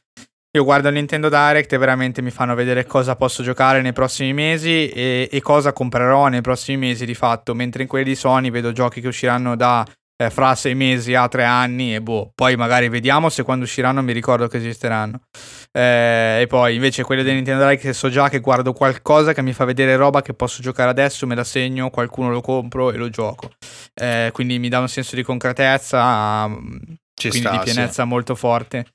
io 0.56 0.64
guardo 0.64 0.90
Nintendo 0.90 1.28
Direct 1.28 1.74
e 1.74 1.78
veramente 1.78 2.22
mi 2.22 2.32
fanno 2.32 2.56
vedere 2.56 2.86
cosa 2.86 3.18
posso 3.18 3.44
giocare 3.44 3.82
nei 3.82 3.92
prossimi 3.92 4.32
mesi 4.32 4.88
e, 4.88 5.28
e 5.30 5.42
cosa 5.42 5.74
comprerò 5.74 6.28
nei 6.28 6.40
prossimi 6.40 6.78
mesi 6.78 7.06
di 7.06 7.14
fatto, 7.14 7.54
mentre 7.54 7.82
in 7.82 7.90
quelli 7.90 8.06
di 8.06 8.16
Sony 8.16 8.50
vedo 8.52 8.72
giochi 8.72 9.02
che 9.02 9.08
usciranno 9.08 9.58
da 9.58 9.86
eh, 10.18 10.30
fra 10.30 10.56
sei 10.56 10.74
mesi 10.74 11.14
a 11.14 11.28
tre 11.28 11.44
anni 11.44 11.94
e 11.94 12.02
boh, 12.02 12.32
poi 12.34 12.56
magari 12.56 12.88
vediamo 12.88 13.28
se 13.28 13.44
quando 13.44 13.66
usciranno 13.66 14.02
mi 14.02 14.14
ricordo 14.14 14.48
che 14.48 14.56
esisteranno. 14.56 15.24
Eh, 15.74 16.40
e 16.44 16.48
poi 16.48 16.76
invece 16.76 17.04
quelle 17.04 17.24
del 17.24 17.34
Nintendo 17.34 17.64
Direct 17.64 17.90
so 17.90 18.08
già 18.08 18.30
che 18.30 18.40
guardo 18.40 18.72
qualcosa 18.72 19.34
che 19.34 19.42
mi 19.42 19.52
fa 19.52 19.66
vedere 19.66 19.98
roba 19.98 20.22
che 20.22 20.34
posso 20.34 20.62
giocare 20.62 20.90
adesso, 20.90 21.28
me 21.28 21.36
la 21.36 21.44
segno, 21.44 21.90
qualcuno 21.90 22.30
lo 22.30 22.40
compro 22.40 22.94
e 22.94 22.96
lo 22.96 23.10
gioco. 23.10 23.50
Eh, 23.94 24.30
quindi 24.32 24.58
mi 24.58 24.70
dà 24.70 24.80
un 24.80 24.88
senso 24.88 25.18
di 25.18 25.24
concretezza, 25.24 26.48
mm, 26.48 26.78
Ci 27.18 27.30
quindi 27.30 27.48
sta, 27.48 27.58
di 27.58 27.68
sì. 27.68 27.74
pienezza 27.74 28.04
molto 28.04 28.36
forte. 28.36 28.86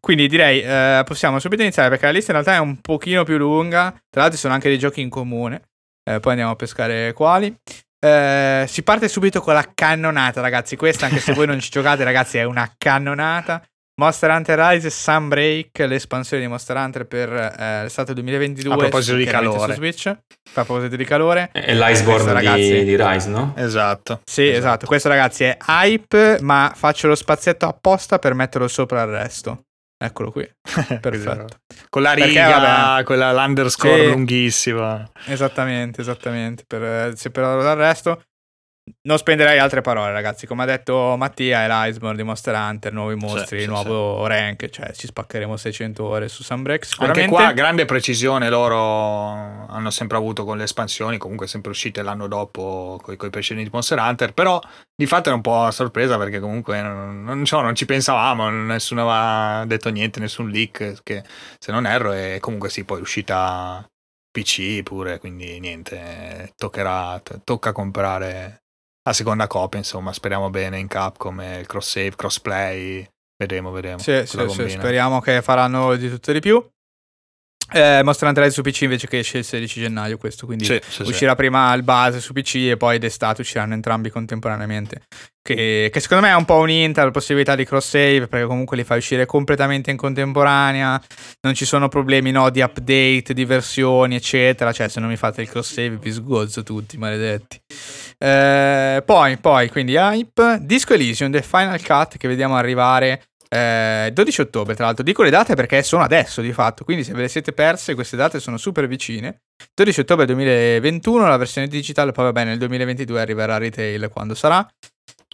Quindi 0.00 0.26
direi 0.26 0.60
eh, 0.60 1.02
possiamo 1.04 1.38
subito 1.38 1.62
iniziare 1.62 1.88
perché 1.88 2.06
la 2.06 2.12
lista 2.12 2.32
in 2.32 2.42
realtà 2.42 2.60
è 2.60 2.62
un 2.62 2.80
pochino 2.80 3.24
più 3.24 3.38
lunga. 3.38 3.90
Tra 3.90 4.22
l'altro 4.22 4.34
ci 4.34 4.42
sono 4.42 4.54
anche 4.54 4.68
dei 4.68 4.78
giochi 4.78 5.00
in 5.00 5.08
comune. 5.08 5.62
Eh, 6.08 6.20
poi 6.20 6.32
andiamo 6.32 6.52
a 6.52 6.56
pescare 6.56 7.12
quali. 7.12 7.54
Eh, 8.00 8.64
si 8.68 8.82
parte 8.82 9.08
subito 9.08 9.40
con 9.40 9.54
la 9.54 9.70
cannonata, 9.74 10.40
ragazzi. 10.40 10.76
Questa, 10.76 11.06
anche 11.06 11.20
se 11.20 11.32
voi 11.32 11.46
non 11.46 11.60
ci 11.60 11.70
giocate, 11.70 12.04
ragazzi, 12.04 12.38
è 12.38 12.44
una 12.44 12.72
cannonata. 12.76 13.62
Monster 13.98 14.30
Hunter 14.30 14.56
Rise 14.56 14.90
Sunbreak, 14.90 15.76
l'espansione 15.80 16.42
di 16.44 16.48
Monster 16.48 16.76
Hunter 16.76 17.04
per 17.06 17.32
eh, 17.32 17.82
l'estate 17.82 18.14
2022. 18.14 18.72
A 18.72 18.76
proposito 18.76 19.16
di 19.16 19.24
calore. 19.24 19.72
Su 19.74 19.78
Switch. 19.80 20.06
A 20.06 20.18
proposito 20.52 20.94
di 20.94 21.04
calore. 21.04 21.48
È 21.50 21.74
l'Iceborne 21.74 22.04
Questo, 22.04 22.26
di, 22.26 22.32
ragazzi. 22.32 22.84
di 22.84 22.96
Rise, 22.96 23.28
no? 23.28 23.54
Esatto. 23.56 24.20
Sì, 24.24 24.46
esatto. 24.48 24.86
Questo, 24.86 25.08
ragazzi, 25.08 25.42
è 25.44 25.56
hype, 25.66 26.38
ma 26.42 26.72
faccio 26.76 27.08
lo 27.08 27.16
spazietto 27.16 27.66
apposta 27.66 28.20
per 28.20 28.34
metterlo 28.34 28.68
sopra 28.68 29.02
il 29.02 29.08
resto. 29.10 29.64
Eccolo 30.00 30.30
qui. 30.30 30.48
Perfetto. 31.00 31.46
Con 31.90 32.02
la 32.02 32.10
Perché, 32.14 32.28
riga, 32.28 32.58
vabbè. 32.60 33.02
quella 33.02 33.32
l'underscore 33.32 33.98
Sì. 33.98 34.06
lunghissima. 34.06 35.10
Esattamente, 35.26 36.02
esattamente. 36.02 36.62
Per 36.64 36.82
eh, 36.84 37.12
separarlo 37.16 37.62
dal 37.64 37.76
resto. 37.76 38.22
Non 39.02 39.18
spenderei 39.18 39.58
altre 39.58 39.80
parole, 39.80 40.12
ragazzi. 40.12 40.46
Come 40.46 40.62
ha 40.62 40.66
detto 40.66 41.16
Mattia, 41.16 41.64
è 41.64 41.68
l'Iceborne 41.68 42.16
di 42.16 42.22
Monster 42.22 42.54
Hunter, 42.54 42.92
nuovi 42.92 43.14
mostri, 43.14 43.60
sì, 43.60 43.66
nuovo 43.66 44.26
rank. 44.26 44.68
Cioè, 44.68 44.92
ci 44.92 45.06
spaccheremo 45.06 45.56
600 45.56 46.04
ore 46.04 46.28
su 46.28 46.42
Sunbreak. 46.42 46.86
Anche 46.98 47.26
qua 47.26 47.52
grande 47.52 47.84
precisione 47.84 48.48
loro 48.48 48.76
hanno 48.78 49.90
sempre 49.90 50.16
avuto 50.16 50.44
con 50.44 50.56
le 50.56 50.64
espansioni, 50.64 51.18
comunque 51.18 51.46
sempre 51.46 51.70
uscite 51.70 52.02
l'anno 52.02 52.26
dopo 52.26 53.00
con 53.02 53.14
i 53.14 53.30
precedenti 53.30 53.70
Monster 53.72 53.98
Hunter, 53.98 54.32
però 54.32 54.60
di 54.94 55.06
fatto 55.06 55.30
è 55.30 55.32
un 55.32 55.40
po' 55.40 55.62
a 55.62 55.70
sorpresa 55.70 56.18
perché 56.18 56.40
comunque 56.40 56.82
non, 56.82 57.22
non 57.22 57.46
so, 57.46 57.60
non 57.60 57.74
ci 57.74 57.86
pensavamo, 57.86 58.48
nessuno 58.50 59.08
aveva 59.08 59.64
detto 59.64 59.90
niente, 59.90 60.20
nessun 60.20 60.50
leak, 60.50 61.00
che 61.02 61.22
se 61.58 61.72
non 61.72 61.86
erro 61.86 62.12
e 62.12 62.38
comunque 62.40 62.68
sì, 62.68 62.84
poi 62.84 62.98
è 62.98 63.00
uscita 63.00 63.86
PC 64.30 64.82
pure, 64.82 65.18
quindi 65.18 65.58
niente, 65.60 66.52
toccherà, 66.56 67.20
tocca 67.44 67.72
comprare 67.72 68.62
la 69.08 69.12
seconda 69.12 69.46
copia, 69.46 69.78
insomma, 69.78 70.12
speriamo 70.12 70.50
bene 70.50 70.78
in 70.78 70.86
Capcom, 70.86 71.40
il 71.40 71.66
cross 71.66 71.90
save, 71.90 72.14
crossplay, 72.14 73.06
vedremo, 73.36 73.70
vedremo. 73.70 73.98
Sì, 73.98 74.24
sì, 74.26 74.48
sì, 74.48 74.68
speriamo 74.68 75.20
che 75.20 75.42
faranno 75.42 75.96
di 75.96 76.08
tutto 76.08 76.30
e 76.30 76.34
di 76.34 76.40
più. 76.40 76.64
Eh, 77.72 78.00
Monster 78.02 78.28
Hunter 78.28 78.44
Rise 78.44 78.54
su 78.54 78.62
PC 78.62 78.82
invece 78.82 79.06
che 79.06 79.18
esce 79.18 79.38
il 79.38 79.44
16 79.44 79.80
gennaio 79.80 80.16
questo, 80.16 80.46
quindi 80.46 80.64
Sì, 80.64 80.80
sì, 80.88 81.04
sì. 81.04 81.10
uscirà 81.10 81.34
prima 81.34 81.72
il 81.74 81.82
base 81.82 82.20
su 82.20 82.32
PC 82.32 82.54
e 82.70 82.76
poi 82.76 82.98
d'estate 82.98 83.42
usciranno 83.42 83.74
entrambi 83.74 84.10
contemporaneamente. 84.10 85.02
Che, 85.42 85.88
che 85.90 86.00
secondo 86.00 86.26
me 86.26 86.32
è 86.32 86.34
un 86.34 86.44
po' 86.44 86.56
un 86.58 86.68
hint 86.68 86.98
alla 86.98 87.10
possibilità 87.10 87.54
di 87.54 87.64
cross 87.64 87.88
save, 87.88 88.26
perché 88.26 88.44
comunque 88.46 88.76
li 88.76 88.84
fai 88.84 88.98
uscire 88.98 89.24
completamente 89.24 89.90
in 89.90 89.96
contemporanea. 89.96 91.00
Non 91.40 91.54
ci 91.54 91.64
sono 91.64 91.88
problemi 91.88 92.30
no, 92.30 92.50
di 92.50 92.60
update, 92.60 93.32
di 93.32 93.44
versioni, 93.46 94.16
eccetera. 94.16 94.72
Cioè, 94.72 94.88
se 94.88 95.00
non 95.00 95.08
mi 95.08 95.16
fate 95.16 95.40
il 95.40 95.48
cross 95.48 95.72
save, 95.72 95.96
vi 95.96 96.10
sgozzo 96.12 96.62
tutti, 96.62 96.98
maledetti. 96.98 97.60
Eh, 98.18 99.02
poi, 99.06 99.38
poi, 99.38 99.70
quindi 99.70 99.94
hype. 99.94 100.58
Disco 100.60 100.92
Elysium, 100.92 101.30
The 101.30 101.40
Final 101.40 101.82
Cut, 101.82 102.18
che 102.18 102.28
vediamo 102.28 102.56
arrivare. 102.56 103.22
Eh, 103.48 104.10
12 104.12 104.40
ottobre, 104.40 104.74
tra 104.74 104.86
l'altro, 104.86 105.04
dico 105.04 105.22
le 105.22 105.30
date 105.30 105.54
perché 105.54 105.82
sono 105.82 106.02
adesso 106.02 106.40
di 106.40 106.52
fatto, 106.52 106.84
quindi 106.84 107.04
se 107.04 107.12
ve 107.12 107.22
le 107.22 107.28
siete 107.28 107.52
perse, 107.52 107.94
queste 107.94 108.16
date 108.16 108.40
sono 108.40 108.56
super 108.56 108.86
vicine. 108.86 109.42
12 109.74 110.00
ottobre 110.00 110.26
2021 110.26 111.26
la 111.26 111.36
versione 111.36 111.66
digitale, 111.66 112.12
poi 112.12 112.24
vabbè 112.26 112.44
nel 112.44 112.58
2022 112.58 113.20
arriverà 113.20 113.58
retail 113.58 114.08
quando 114.10 114.34
sarà. 114.34 114.66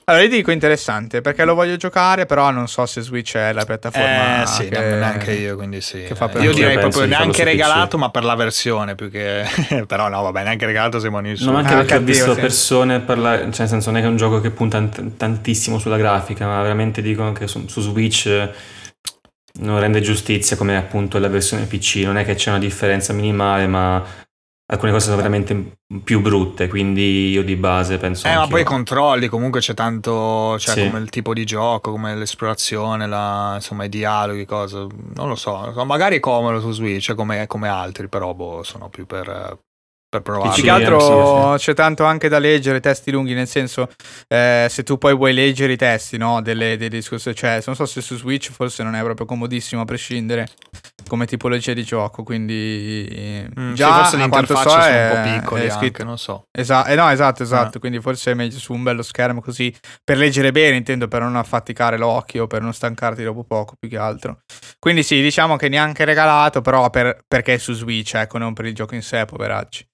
Allora, 0.06 0.22
io 0.24 0.28
dico 0.28 0.50
interessante 0.50 1.22
perché 1.22 1.46
lo 1.46 1.54
voglio 1.54 1.76
giocare, 1.76 2.26
però 2.26 2.50
non 2.50 2.68
so 2.68 2.84
se 2.84 3.00
Switch 3.00 3.36
è 3.36 3.52
la 3.54 3.64
piattaforma 3.64 4.42
Eh 4.42 4.46
sì, 4.46 4.68
che... 4.68 4.78
non- 4.78 4.98
neanche 4.98 5.32
io, 5.32 5.56
quindi 5.56 5.80
sì. 5.80 6.02
che 6.06 6.14
fa 6.14 6.28
per 6.28 6.42
io 6.42 6.52
direi 6.52 6.78
proprio 6.78 7.06
neanche 7.06 7.32
su 7.32 7.40
PC. 7.40 7.44
regalato, 7.46 7.96
ma 7.96 8.10
per 8.10 8.22
la 8.24 8.34
versione 8.34 8.94
più 8.94 9.10
che... 9.10 9.44
Però 9.88 10.08
no, 10.10 10.20
vabbè, 10.22 10.42
neanche 10.42 10.66
regalato 10.66 10.98
siamo 11.00 11.20
in 11.26 11.34
No, 11.40 11.52
ma 11.52 11.60
anche 11.60 11.72
Ah, 11.72 11.76
perché 11.78 11.96
ho 11.96 12.00
visto 12.00 12.34
sì. 12.34 12.40
persone 12.40 13.00
parlare, 13.00 13.38
cioè 13.50 13.60
nel 13.60 13.68
senso 13.68 13.88
non 13.90 13.98
è 13.98 14.02
che 14.02 14.06
è 14.08 14.10
un 14.10 14.16
gioco 14.18 14.40
che 14.42 14.50
punta 14.50 14.82
t- 14.82 15.16
tantissimo 15.16 15.78
sulla 15.78 15.96
grafica, 15.96 16.46
ma 16.46 16.60
veramente 16.60 17.00
dicono 17.00 17.32
che 17.32 17.46
su, 17.48 17.66
su 17.66 17.80
Switch 17.80 18.26
eh, 18.26 18.50
non 19.60 19.80
rende 19.80 20.00
giustizia 20.02 20.56
come 20.56 20.76
appunto 20.76 21.18
la 21.18 21.28
versione 21.28 21.64
PC, 21.64 22.02
non 22.04 22.18
è 22.18 22.24
che 22.26 22.34
c'è 22.34 22.50
una 22.50 22.58
differenza 22.58 23.12
minimale, 23.14 23.66
ma 23.66 24.04
alcune 24.66 24.92
cose 24.92 25.04
sono 25.04 25.16
veramente 25.16 25.76
più 26.02 26.20
brutte, 26.20 26.68
quindi 26.68 27.30
io 27.30 27.42
di 27.42 27.56
base 27.56 27.98
penso... 27.98 28.26
Eh, 28.26 28.34
ma 28.34 28.46
poi 28.46 28.62
i 28.62 28.64
controlli, 28.64 29.28
comunque 29.28 29.60
c'è 29.60 29.74
tanto, 29.74 30.58
cioè 30.58 30.74
Sì. 30.74 30.86
come 30.86 31.00
il 31.00 31.10
tipo 31.10 31.34
di 31.34 31.44
gioco, 31.44 31.90
come 31.90 32.14
l'esplorazione, 32.14 33.06
la, 33.06 33.52
insomma 33.56 33.84
i 33.84 33.88
dialoghi, 33.88 34.46
cosa, 34.46 34.86
non 35.14 35.28
lo 35.28 35.34
so, 35.34 35.72
magari 35.84 36.16
è 36.16 36.20
comodo 36.20 36.60
su 36.60 36.72
Switch 36.72 37.14
come, 37.14 37.46
come 37.46 37.68
altri, 37.68 38.08
però 38.08 38.32
boh, 38.32 38.62
sono 38.62 38.88
più 38.88 39.04
per, 39.06 39.58
per 40.08 40.22
provare. 40.22 40.48
Più 40.48 40.58
Sì, 40.58 40.62
che 40.62 40.70
altro 40.70 41.52
sì, 41.52 41.58
sì. 41.58 41.66
c'è 41.66 41.74
tanto 41.74 42.04
anche 42.04 42.28
da 42.28 42.38
leggere, 42.38 42.80
testi 42.80 43.10
lunghi, 43.10 43.34
nel 43.34 43.46
senso, 43.48 43.90
eh, 44.28 44.66
se 44.70 44.82
tu 44.82 44.96
poi 44.96 45.14
vuoi 45.14 45.34
leggere 45.34 45.74
i 45.74 45.76
testi, 45.76 46.16
no, 46.16 46.40
delle, 46.40 46.78
delle 46.78 46.88
discussioni, 46.88 47.36
cioè, 47.36 47.60
non 47.66 47.76
so 47.76 47.84
se 47.84 48.00
su 48.00 48.16
Switch 48.16 48.50
forse 48.50 48.82
non 48.82 48.94
è 48.94 49.02
proprio 49.02 49.26
comodissimo 49.26 49.82
a 49.82 49.84
prescindere 49.84 50.48
come 51.08 51.26
tipologia 51.26 51.72
di 51.72 51.82
gioco, 51.84 52.22
quindi 52.22 53.46
Mm, 53.58 53.68
sì, 53.70 53.74
già 53.74 53.94
forse 53.94 54.16
a 54.16 54.18
le 54.20 54.28
quanto 54.28 54.52
interfacce 54.52 54.68
so 54.80 54.82
sono 54.82 54.94
è- 54.94 55.10
un 55.10 55.22
po' 55.24 55.38
piccoli 55.40 55.60
è 55.60 55.64
anche, 55.64 55.76
scritto- 55.76 56.04
non 56.04 56.18
so. 56.18 56.44
Esa- 56.50 56.86
eh, 56.86 56.94
no, 56.94 57.08
esatto, 57.10 57.42
esatto. 57.42 57.76
Ah. 57.76 57.80
Quindi 57.80 58.00
forse 58.00 58.30
è 58.30 58.34
meglio 58.34 58.58
su 58.58 58.72
un 58.72 58.82
bello 58.82 59.02
schermo 59.02 59.40
così 59.40 59.74
per 60.02 60.16
leggere 60.16 60.50
bene, 60.52 60.76
intendo, 60.76 61.08
per 61.08 61.22
non 61.22 61.36
affaticare 61.36 61.96
l'occhio, 61.98 62.46
per 62.46 62.62
non 62.62 62.72
stancarti 62.72 63.22
dopo 63.22 63.44
poco, 63.44 63.74
più 63.78 63.88
che 63.88 63.96
altro. 63.98 64.38
Quindi 64.78 65.02
sì, 65.02 65.20
diciamo 65.22 65.56
che 65.56 65.68
neanche 65.68 66.04
regalato, 66.04 66.60
però 66.60 66.88
per- 66.90 67.20
perché 67.26 67.54
è 67.54 67.58
su 67.58 67.72
Switch, 67.72 68.14
ecco, 68.14 68.38
non 68.38 68.52
per 68.54 68.66
il 68.66 68.74
gioco 68.74 68.94
in 68.94 69.02
sé, 69.02 69.24
poveracci. 69.24 69.86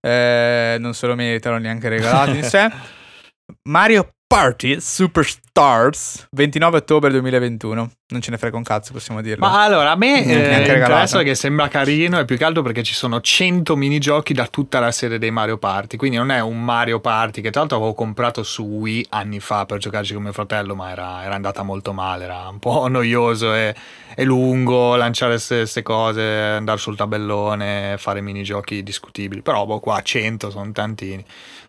Eh, 0.00 0.76
non 0.78 0.94
se 0.94 1.06
lo 1.06 1.14
meritano 1.14 1.58
neanche 1.58 1.88
regalato 1.88 2.30
in 2.32 2.42
sé. 2.44 2.70
Mario 3.68 4.10
Party 4.28 4.80
Superstars, 4.80 6.26
29 6.32 6.78
ottobre 6.78 7.10
2021. 7.10 7.90
Non 8.08 8.20
ce 8.20 8.32
ne 8.32 8.38
frega 8.38 8.56
un 8.56 8.64
cazzo, 8.64 8.92
possiamo 8.92 9.20
dirlo. 9.20 9.46
Ma 9.46 9.62
allora, 9.62 9.92
a 9.92 9.96
me 9.96 10.24
eh, 10.24 10.74
interessa 10.74 11.22
che 11.22 11.36
sembra 11.36 11.68
carino 11.68 12.18
e 12.18 12.24
più 12.24 12.36
che 12.36 12.44
altro 12.44 12.62
perché 12.62 12.82
ci 12.82 12.92
sono 12.92 13.20
100 13.20 13.76
minigiochi 13.76 14.32
da 14.32 14.48
tutta 14.48 14.80
la 14.80 14.90
serie 14.90 15.18
dei 15.18 15.30
Mario 15.30 15.58
Party, 15.58 15.96
quindi 15.96 16.16
non 16.16 16.32
è 16.32 16.40
un 16.40 16.60
Mario 16.60 16.98
Party 16.98 17.40
che 17.40 17.50
tra 17.50 17.60
l'altro 17.60 17.78
avevo 17.78 17.94
comprato 17.94 18.42
su 18.42 18.64
Wii 18.64 19.06
anni 19.10 19.38
fa 19.38 19.64
per 19.64 19.78
giocarci 19.78 20.12
con 20.14 20.24
mio 20.24 20.32
fratello, 20.32 20.74
ma 20.74 20.90
era, 20.90 21.22
era 21.22 21.36
andata 21.36 21.62
molto 21.62 21.92
male, 21.92 22.24
era 22.24 22.48
un 22.48 22.58
po' 22.58 22.86
noioso 22.90 23.54
e, 23.54 23.76
e 24.12 24.24
lungo, 24.24 24.96
lanciare 24.96 25.40
queste 25.40 25.82
cose, 25.82 26.22
andare 26.22 26.78
sul 26.78 26.96
tabellone, 26.96 27.94
fare 27.96 28.20
minigiochi 28.20 28.82
discutibili, 28.82 29.40
però 29.40 29.64
boh, 29.66 29.78
qua 29.78 30.02
100 30.02 30.50
sono 30.50 30.72
tantini. 30.72 31.24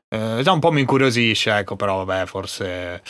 Eh, 0.10 0.40
già 0.42 0.52
un 0.52 0.60
po' 0.60 0.72
mi 0.72 0.82
incuriosisce, 0.82 1.56
ecco, 1.58 1.76
però 1.76 2.04
vabbè, 2.04 2.26
forse... 2.26 3.02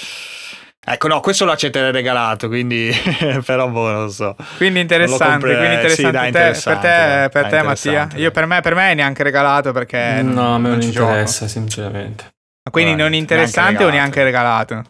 Ecco, 0.89 1.09
no, 1.09 1.19
questo 1.19 1.43
lo 1.43 1.51
accetterei 1.51 1.91
regalato, 1.91 2.47
quindi... 2.47 2.89
però 3.45 3.67
boh, 3.67 3.91
non 3.91 4.03
lo 4.03 4.09
so. 4.09 4.35
Quindi 4.55 4.79
interessante, 4.79 5.45
quindi 5.45 5.65
interessante, 5.65 5.95
Sì, 5.95 6.11
dai, 6.11 6.31
te- 6.31 6.37
interessante, 6.39 6.87
per 6.87 6.91
te, 6.91 6.97
dai. 6.97 7.29
per 7.29 7.41
te 7.49 7.55
Mattia. 7.63 7.91
interessante, 7.91 8.17
Io 8.19 8.31
per 8.31 8.45
me, 8.45 8.61
per 8.61 8.75
me 8.75 8.91
è 8.91 8.93
neanche 8.93 9.23
regalato 9.23 9.71
perché 9.73 10.21
non, 10.23 10.33
no, 10.33 10.55
a 10.55 10.57
me 10.57 10.69
non, 10.69 10.81
ci 10.81 10.91
gioco. 10.91 11.09
interessa, 11.09 11.47
sinceramente. 11.47 12.29
Quindi 12.71 12.91
Guarda, 12.93 13.09
non 13.09 13.19
interessante 13.19 13.83
o 13.83 13.89
neanche 13.89 13.97
neanche 13.97 14.23
regalato? 14.23 14.83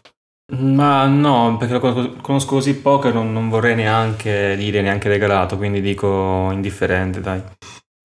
Ma 0.56 1.04
no, 1.06 1.56
perché 1.58 1.74
lo 1.74 1.80
conosco, 1.80 2.16
conosco 2.22 2.48
così 2.54 2.74
poco 2.76 3.08
e 3.08 3.12
non, 3.12 3.32
non 3.32 3.48
vorrei 3.50 3.74
neanche 3.74 4.56
dire 4.56 4.80
neanche 4.80 5.08
regalato, 5.08 5.56
quindi 5.56 5.80
dico 5.80 6.48
indifferente, 6.52 7.20
dai. 7.20 7.42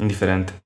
Indifferente. 0.02 0.63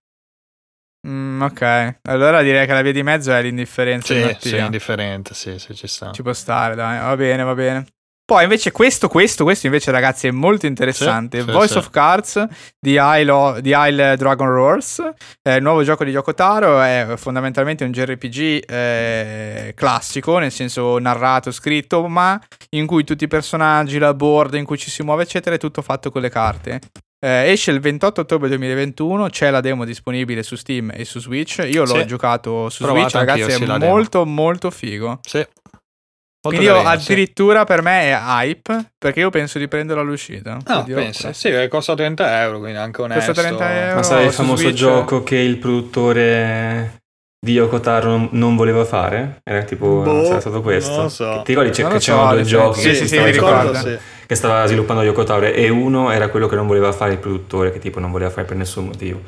Mm, 1.07 1.41
ok, 1.41 1.99
allora 2.03 2.41
direi 2.41 2.65
che 2.65 2.73
la 2.73 2.81
via 2.81 2.91
di 2.91 3.03
mezzo 3.03 3.31
è 3.31 3.41
l'indifferenza 3.41 4.13
di 4.13 4.35
Sì, 4.39 4.49
sì, 4.49 4.57
indifferente, 4.57 5.33
sì, 5.33 5.57
sì, 5.57 5.73
ci 5.73 5.87
sta. 5.87 6.11
Ci 6.11 6.21
può 6.21 6.33
stare, 6.33 6.75
dai, 6.75 6.99
va 6.99 7.15
bene, 7.15 7.43
va 7.43 7.53
bene. 7.53 7.85
Poi 8.27 8.43
invece 8.43 8.73
questo, 8.73 9.07
questo, 9.07 9.45
questo 9.45 9.67
invece 9.67 9.89
ragazzi 9.89 10.27
è 10.27 10.31
molto 10.31 10.65
interessante. 10.65 11.39
Sì, 11.39 11.49
Voice 11.49 11.71
sì. 11.71 11.77
of 11.77 11.89
Cards 11.89 12.45
di 12.77 12.97
Isle, 12.99 13.61
di 13.61 13.73
Isle 13.73 14.17
Dragon 14.17 14.49
Roars, 14.49 15.01
è 15.41 15.51
il 15.51 15.61
nuovo 15.61 15.81
gioco 15.83 16.03
di 16.03 16.11
Gioco 16.11 16.33
Taro, 16.33 16.81
è 16.81 17.13
fondamentalmente 17.15 17.85
un 17.85 17.91
JRPG 17.91 18.69
eh, 18.69 19.71
classico, 19.77 20.39
nel 20.39 20.51
senso 20.51 20.99
narrato, 20.99 21.51
scritto, 21.51 22.05
ma 22.09 22.37
in 22.71 22.85
cui 22.85 23.05
tutti 23.05 23.23
i 23.23 23.29
personaggi, 23.29 23.97
la 23.97 24.13
board 24.13 24.55
in 24.55 24.65
cui 24.65 24.77
ci 24.77 24.89
si 24.89 25.03
muove 25.03 25.23
eccetera 25.23 25.55
è 25.55 25.59
tutto 25.59 25.81
fatto 25.81 26.11
con 26.11 26.21
le 26.21 26.29
carte. 26.29 26.81
Eh, 27.19 27.51
esce 27.51 27.71
il 27.71 27.79
28 27.79 28.21
ottobre 28.21 28.47
2021, 28.49 29.29
c'è 29.29 29.49
la 29.49 29.59
demo 29.59 29.85
disponibile 29.85 30.43
su 30.43 30.55
Steam 30.55 30.91
e 30.93 31.03
su 31.03 31.19
Switch. 31.19 31.65
Io 31.67 31.83
l'ho 31.83 31.99
Sì. 31.99 32.05
giocato 32.05 32.69
su 32.69 32.83
Provato 32.83 33.09
Switch, 33.09 33.15
ragazzi, 33.25 33.49
è 33.51 33.55
sì, 33.55 33.65
demo. 33.65 33.77
molto 33.79 34.25
molto 34.25 34.69
figo. 34.69 35.19
Sì. 35.23 35.37
Molto 35.37 36.59
Quindi 36.61 36.65
io 36.67 36.83
carino, 36.83 37.01
sì. 37.01 37.11
addirittura 37.11 37.63
per 37.65 37.81
me 37.81 38.01
è 38.03 38.17
hype 38.21 38.91
perché 38.97 39.19
io 39.21 39.31
penso 39.31 39.57
di 39.57 39.67
prenderlo 39.67 40.01
all'uscita. 40.03 40.59
Ah, 40.65 40.83
io- 40.87 40.95
pensa. 40.95 41.33
Sì, 41.33 41.47
eh, 41.49 41.67
costa 41.67 41.95
30 41.95 42.41
euro, 42.43 42.59
quindi 42.59 42.77
anche 42.77 43.01
onesto. 43.01 43.31
Costa 43.33 43.41
30 43.41 43.81
euro. 43.85 43.95
Ma 43.95 44.03
sai 44.03 44.25
il 44.27 44.31
famoso 44.31 44.61
Switch? 44.61 44.75
gioco 44.77 45.23
che 45.23 45.37
il 45.37 45.57
produttore 45.57 47.01
di 47.39 47.53
Yoko 47.53 47.79
Taro 47.79 48.09
non, 48.09 48.29
non 48.31 48.55
voleva 48.55 48.83
fare? 48.85 49.39
Era 49.43 49.63
tipo, 49.63 50.01
Boh, 50.01 50.25
sarà 50.25 50.39
stato 50.39 50.61
questo? 50.61 50.91
non 50.93 51.03
lo 51.03 51.09
so. 51.09 51.29
Che 51.37 51.41
Ti 51.43 51.51
ricordi 51.53 51.71
che 51.71 51.83
lo 51.83 51.89
so, 51.91 51.97
c'erano 51.99 52.31
due 52.33 52.43
giochi 52.43 52.79
esempio. 52.79 52.91
che, 52.91 52.95
Sì, 52.95 52.95
sì, 52.95 53.07
sì, 53.07 53.15
stava 53.15 53.61
ricordo. 53.61 53.99
che 54.25 54.35
stava 54.35 54.65
sviluppando 54.65 55.03
Yoko 55.03 55.23
Taro 55.23 55.45
e 55.45 55.69
uno 55.69 56.11
era 56.11 56.29
quello 56.29 56.47
che 56.47 56.55
non 56.55 56.67
voleva 56.67 56.91
fare 56.91 57.11
il 57.13 57.19
produttore, 57.19 57.71
che 57.71 57.79
tipo 57.79 57.99
non 57.99 58.11
voleva 58.11 58.29
fare 58.29 58.45
per 58.47 58.57
nessun 58.57 58.85
motivo. 58.87 59.21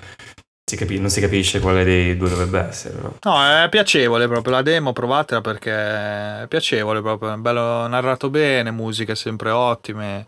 Si 0.70 0.76
capi- 0.78 1.00
non 1.00 1.10
si 1.10 1.20
capisce 1.20 1.60
quale 1.60 1.84
dei 1.84 2.16
due 2.16 2.30
dovrebbe 2.30 2.60
essere, 2.60 2.94
però. 2.96 3.14
No, 3.24 3.64
è 3.64 3.68
piacevole 3.70 4.28
proprio 4.28 4.54
la 4.54 4.62
demo, 4.62 4.94
provatela 4.94 5.42
perché 5.42 5.72
è 5.72 6.46
piacevole 6.48 7.02
proprio, 7.02 7.34
è 7.34 7.38
bello 7.38 7.88
narrato 7.88 8.30
bene, 8.30 8.70
musiche 8.72 9.16
sempre 9.16 9.50
ottime. 9.50 10.28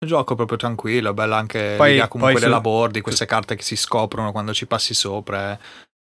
Un 0.00 0.06
gioco 0.06 0.34
proprio 0.34 0.58
tranquillo, 0.58 1.14
bella 1.14 1.36
anche 1.36 1.74
Poi- 1.76 1.90
l'idea 1.92 2.06
comunque 2.08 2.34
poi 2.34 2.42
su- 2.42 2.48
della 2.48 2.60
board, 2.60 2.92
di 2.92 3.00
queste 3.00 3.24
carte 3.26 3.56
che 3.56 3.62
si 3.62 3.76
scoprono 3.76 4.30
quando 4.30 4.52
ci 4.52 4.66
passi 4.66 4.92
sopra. 4.94 5.52
è 5.52 5.58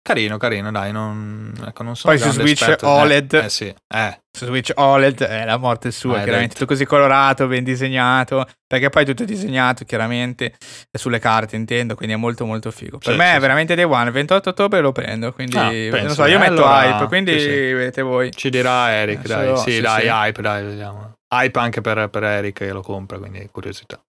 Carino, 0.05 0.37
carino, 0.37 0.73
dai, 0.73 0.91
non, 0.91 1.53
ecco, 1.65 1.85
non 1.85 1.95
sono 1.95 2.13
Poi 2.13 2.21
su 2.23 2.33
Switch 2.33 2.61
esperto. 2.63 2.89
OLED. 2.89 3.35
Eh, 3.35 3.45
eh 3.45 3.49
sì, 3.49 3.67
eh. 3.95 4.21
Su 4.37 4.47
Switch 4.47 4.73
OLED 4.75 5.23
è 5.23 5.45
la 5.45 5.59
morte 5.59 5.93
sua, 5.93 6.17
Hai 6.17 6.23
chiaramente. 6.25 6.55
Tutto 6.55 6.67
così 6.67 6.85
colorato, 6.85 7.47
ben 7.47 7.63
disegnato. 7.63 8.45
Perché 8.67 8.89
poi 8.91 9.05
è 9.05 9.07
tutto 9.07 9.25
disegnato, 9.25 9.85
chiaramente. 9.85 10.55
Sulle 10.91 11.21
carte, 11.21 11.55
intendo. 11.55 11.95
Quindi 11.95 12.15
è 12.17 12.19
molto, 12.19 12.45
molto 12.45 12.73
figo. 12.73 12.99
Per 12.99 13.13
Sì, 13.13 13.17
me 13.19 13.29
sì, 13.31 13.37
è 13.37 13.39
veramente 13.39 13.77
day 13.77 13.85
one. 13.85 14.07
Il 14.07 14.11
28 14.13 14.49
ottobre 14.49 14.81
lo 14.81 14.91
prendo. 14.91 15.33
Quindi, 15.33 15.57
Ah, 15.57 15.71
non 15.71 15.89
penso. 15.91 16.15
so, 16.15 16.27
io 16.27 16.35
Eh, 16.35 16.39
metto 16.39 16.53
allora, 16.67 16.85
hype. 16.97 17.07
Quindi 17.07 17.33
vedete 17.35 18.03
voi. 18.03 18.33
Ci 18.33 18.51
dirà 18.51 18.91
Eric, 18.91 19.19
Adesso- 19.31 19.35
dai, 19.37 19.57
sì, 19.59 19.71
sì, 19.73 19.81
dai, 19.83 20.07
hype, 20.09 20.43
dai, 20.43 20.65
vediamo. 20.65 21.13
Hype 21.33 21.59
anche 21.61 21.81
per, 21.81 22.09
per 22.09 22.25
Eric 22.25 22.57
che 22.57 22.73
lo 22.73 22.83
compra, 22.83 23.19
quindi 23.19 23.49
curiosità. 23.53 24.03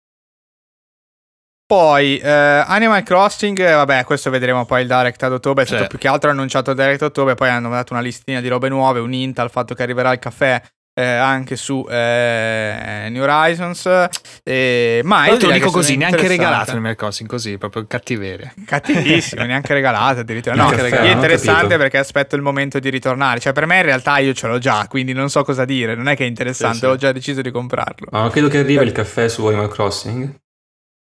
Poi 1.66 2.18
eh, 2.18 2.30
Animal 2.30 3.04
Crossing, 3.04 3.58
eh, 3.60 3.72
vabbè, 3.74 4.04
questo 4.04 4.30
vedremo 4.30 4.66
poi 4.66 4.82
il 4.82 4.88
Direct 4.88 5.24
ad 5.24 5.32
ottobre. 5.34 5.64
È 5.64 5.66
stato 5.68 5.84
Sì. 5.84 5.90
più 5.90 5.98
che 5.98 6.08
altro 6.08 6.30
annunciato 6.30 6.72
il 6.72 6.76
Direct 6.78 7.02
a 7.02 7.06
ottobre. 7.06 7.36
Poi 7.36 7.50
hanno 7.50 7.70
dato 7.70 7.94
una 7.94 8.02
listina 8.02 8.42
di 8.42 8.48
robe 8.48 8.70
nuove, 8.70 9.00
un 9.00 9.14
hint 9.14 9.40
al 9.40 9.50
fatto 9.50 9.74
che 9.74 9.82
arriverà 9.84 10.12
il 10.12 10.20
caffè. 10.20 10.62
eh, 10.96 11.04
anche 11.04 11.56
su 11.56 11.84
eh, 11.90 13.08
New 13.10 13.24
Horizons 13.24 13.90
eh, 14.44 15.02
ma 15.04 15.26
Io 15.26 15.38
te 15.38 15.48
lo 15.48 15.52
dico 15.54 15.72
così, 15.72 15.98
neanche 15.98 16.28
regalato 16.28 16.70
Animal 16.70 16.94
Crossing, 16.96 17.28
così, 17.28 17.58
proprio 17.58 17.88
cattiveria. 17.88 18.54
cattivissimo 18.64 19.44
neanche 19.44 19.74
regalato 19.74 20.20
addirittura 20.20 20.54
no, 20.54 20.70
caffè, 20.70 20.90
è 21.00 21.10
interessante 21.10 21.78
perché 21.78 21.98
aspetto 21.98 22.36
il 22.36 22.44
momento 22.44 22.78
di 22.78 22.92
ritornare 22.92 23.40
cioè 23.40 23.54
per 23.54 23.66
me 23.66 23.78
in 23.78 23.82
realtà 23.86 24.20
io 24.20 24.34
ce 24.36 24.46
l'ho 24.46 24.60
già 24.60 24.86
quindi 24.88 25.14
non 25.14 25.32
so 25.32 25.42
cosa 25.44 25.66
dire 25.66 25.96
non 25.96 26.08
è 26.08 26.16
che 26.16 26.26
è 26.26 26.28
interessante 26.28 26.76
Sì, 26.78 26.86
sì. 26.86 26.92
ho 26.92 26.96
già 26.96 27.12
deciso 27.12 27.42
di 27.42 27.50
comprarlo 27.50 28.10
Ma 28.12 28.20
non 28.22 28.30
credo 28.30 28.48
che 28.50 28.60
arriva 28.60 28.84
il 28.84 28.92
caffè 28.92 29.28
su 29.30 29.48
Animal 29.48 29.70
Crossing. 29.70 30.42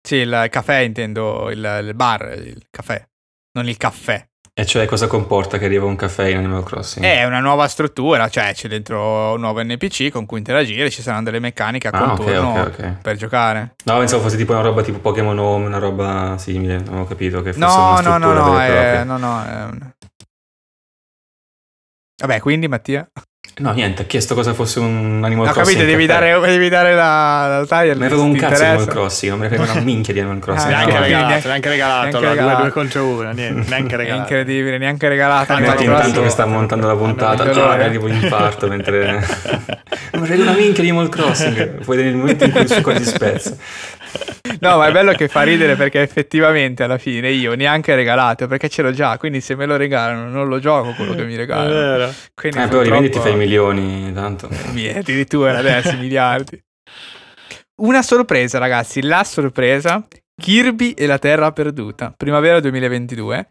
Sì 0.03 0.17
il 0.17 0.47
caffè 0.51 0.79
intendo 0.79 1.51
il, 1.51 1.83
il 1.85 1.95
bar 1.95 2.33
il 2.39 2.67
caffè 2.71 3.05
non 3.53 3.69
il 3.69 3.77
caffè 3.77 4.27
E 4.55 4.67
cioè 4.67 4.85
cosa 4.87 5.07
comporta 5.07 5.59
che 5.59 5.65
arriva 5.65 5.87
un 5.87 5.97
caffè 5.97 6.27
in 6.27 6.37
Animal 6.39 6.64
Crossing? 6.64 7.05
È 7.07 7.25
una 7.25 7.41
nuova 7.41 7.67
struttura, 7.68 8.29
cioè 8.29 8.53
c'è 8.53 8.68
dentro 8.68 9.33
un 9.35 9.41
nuovo 9.41 9.63
NPC 9.63 10.11
con 10.11 10.27
cui 10.27 10.39
interagire, 10.39 10.91
ci 10.91 11.01
saranno 11.03 11.25
delle 11.25 11.39
meccaniche 11.39 11.89
a 11.89 11.93
Ah, 11.95 12.13
ok, 12.13 12.17
contorno 12.17 12.61
ok, 12.63 12.68
ok. 12.79 13.01
per 13.01 13.17
giocare. 13.17 13.75
No, 13.85 13.99
pensavo 13.99 14.22
fosse 14.22 14.37
tipo 14.37 14.53
una 14.53 14.61
roba 14.61 14.83
tipo 14.83 14.99
Pokémon 14.99 15.39
Home, 15.39 15.67
una 15.67 15.79
roba 15.79 16.37
simile. 16.37 16.79
Non 16.81 16.99
ho 16.99 17.05
capito 17.07 17.41
che 17.43 17.53
fosse 17.53 17.64
No, 17.64 17.75
una 17.77 17.95
no, 17.95 18.01
struttura 18.01 18.35
no, 18.41 18.47
no, 18.53 18.61
e 18.61 18.67
è, 18.67 19.05
no, 19.05 19.17
no, 19.17 19.45
è 19.45 19.63
un- 19.64 19.93
Vabbè, 22.21 22.41
quindi 22.41 22.68
Mattia? 22.68 23.09
No, 23.61 23.72
niente, 23.72 24.03
ha 24.03 24.04
chiesto 24.07 24.34
cosa 24.34 24.54
fosse 24.54 24.79
un 24.80 25.21
Animal 25.22 25.49
Ho 25.49 25.53
Crossing. 25.53 25.76
capito, 25.76 25.91
devi 25.91 26.07
dare, 26.07 26.38
devi 26.41 26.68
dare 26.71 26.95
la, 26.95 27.58
la 27.58 27.67
taglia. 27.67 27.92
Me 27.95 28.00
ne 28.00 28.07
frega 28.08 28.22
un 28.22 28.33
cazzo 28.37 28.46
di 28.49 28.54
Animal 28.54 28.71
interessa? 28.80 28.91
Crossing, 28.91 29.30
non 29.30 29.41
me 29.41 29.49
ne 29.49 29.57
frega 29.57 29.72
una 29.72 29.80
minchia 29.84 30.12
di 30.14 30.21
Animal 30.21 30.38
Crossing. 30.38 30.68
Neanche 30.71 30.92
no, 30.92 30.99
No, 30.99 31.04
regalato, 31.04 31.29
neanche- 31.29 31.49
neanche 31.49 31.68
regalato, 31.68 32.00
neanche 32.00 32.17
allora, 32.17 32.30
regalato. 32.33 32.57
due, 32.57 32.71
due 32.71 32.72
contro 32.83 33.07
uno, 33.07 33.30
niente, 33.33 33.68
neanche 33.68 33.95
È 33.95 33.99
regalato. 33.99 34.21
incredibile, 34.33 34.79
neanche 34.79 35.08
regalato. 35.08 35.53
Animal 35.53 35.68
Infatti 35.71 35.84
Infatti, 35.84 35.84
intanto 35.84 36.21
Crossing. 36.21 36.25
che 36.25 36.30
sta 36.30 36.46
montando 36.46 36.87
la 36.87 36.96
puntata, 36.96 37.45
cioè, 37.45 37.53
dolore. 37.54 37.84
arrivo 37.84 38.08
in 38.08 38.14
infarto 38.14 38.67
mentre... 38.68 39.26
Non 40.12 40.22
mi 40.22 40.26
frega 40.26 40.42
una 40.42 40.53
minchia 40.53 40.83
di 40.83 40.88
Animal 40.88 41.08
Crossing. 41.08 41.84
Poi 41.84 41.96
nel 41.96 42.14
momento 42.14 42.45
in 42.45 42.50
cui 42.53 42.61
il 42.62 42.68
succo 42.71 42.96
si 42.96 43.04
spezza. 43.04 43.57
No, 44.61 44.76
ma 44.76 44.88
è 44.88 44.92
bello 44.92 45.12
che 45.12 45.28
fa 45.28 45.42
ridere 45.42 45.74
perché 45.76 46.03
effettivamente 46.03 46.82
alla 46.82 46.99
fine 46.99 47.30
io 47.30 47.54
neanche 47.54 47.95
regalato 47.95 48.46
perché 48.46 48.68
ce 48.68 48.82
l'ho 48.82 48.91
già, 48.92 49.16
quindi 49.16 49.41
se 49.41 49.54
me 49.54 49.64
lo 49.64 49.76
regalano 49.76 50.28
non 50.28 50.49
lo 50.49 50.58
gioco 50.58 50.92
quello 50.92 51.14
che 51.14 51.24
mi 51.24 51.34
È 51.34 51.37
regalano. 51.38 51.68
vero. 51.70 52.14
Quindi 52.34 52.58
Eh, 52.58 52.68
però 52.68 52.82
rivendi 52.82 53.08
ti 53.11 53.18
fai 53.20 53.32
i 53.32 53.37
milioni, 53.37 54.12
tanto. 54.12 54.49
Mie, 54.72 54.99
addirittura 54.99 55.57
adesso 55.57 55.96
miliardi. 55.96 56.61
Una 57.82 58.03
sorpresa, 58.03 58.58
ragazzi, 58.58 59.00
la 59.03 59.24
sorpresa 59.24 60.07
Kirby 60.38 60.92
e 60.92 61.07
la 61.07 61.18
Terra 61.18 61.53
Perduta, 61.53 62.12
primavera 62.14 62.61
2022. 62.61 63.50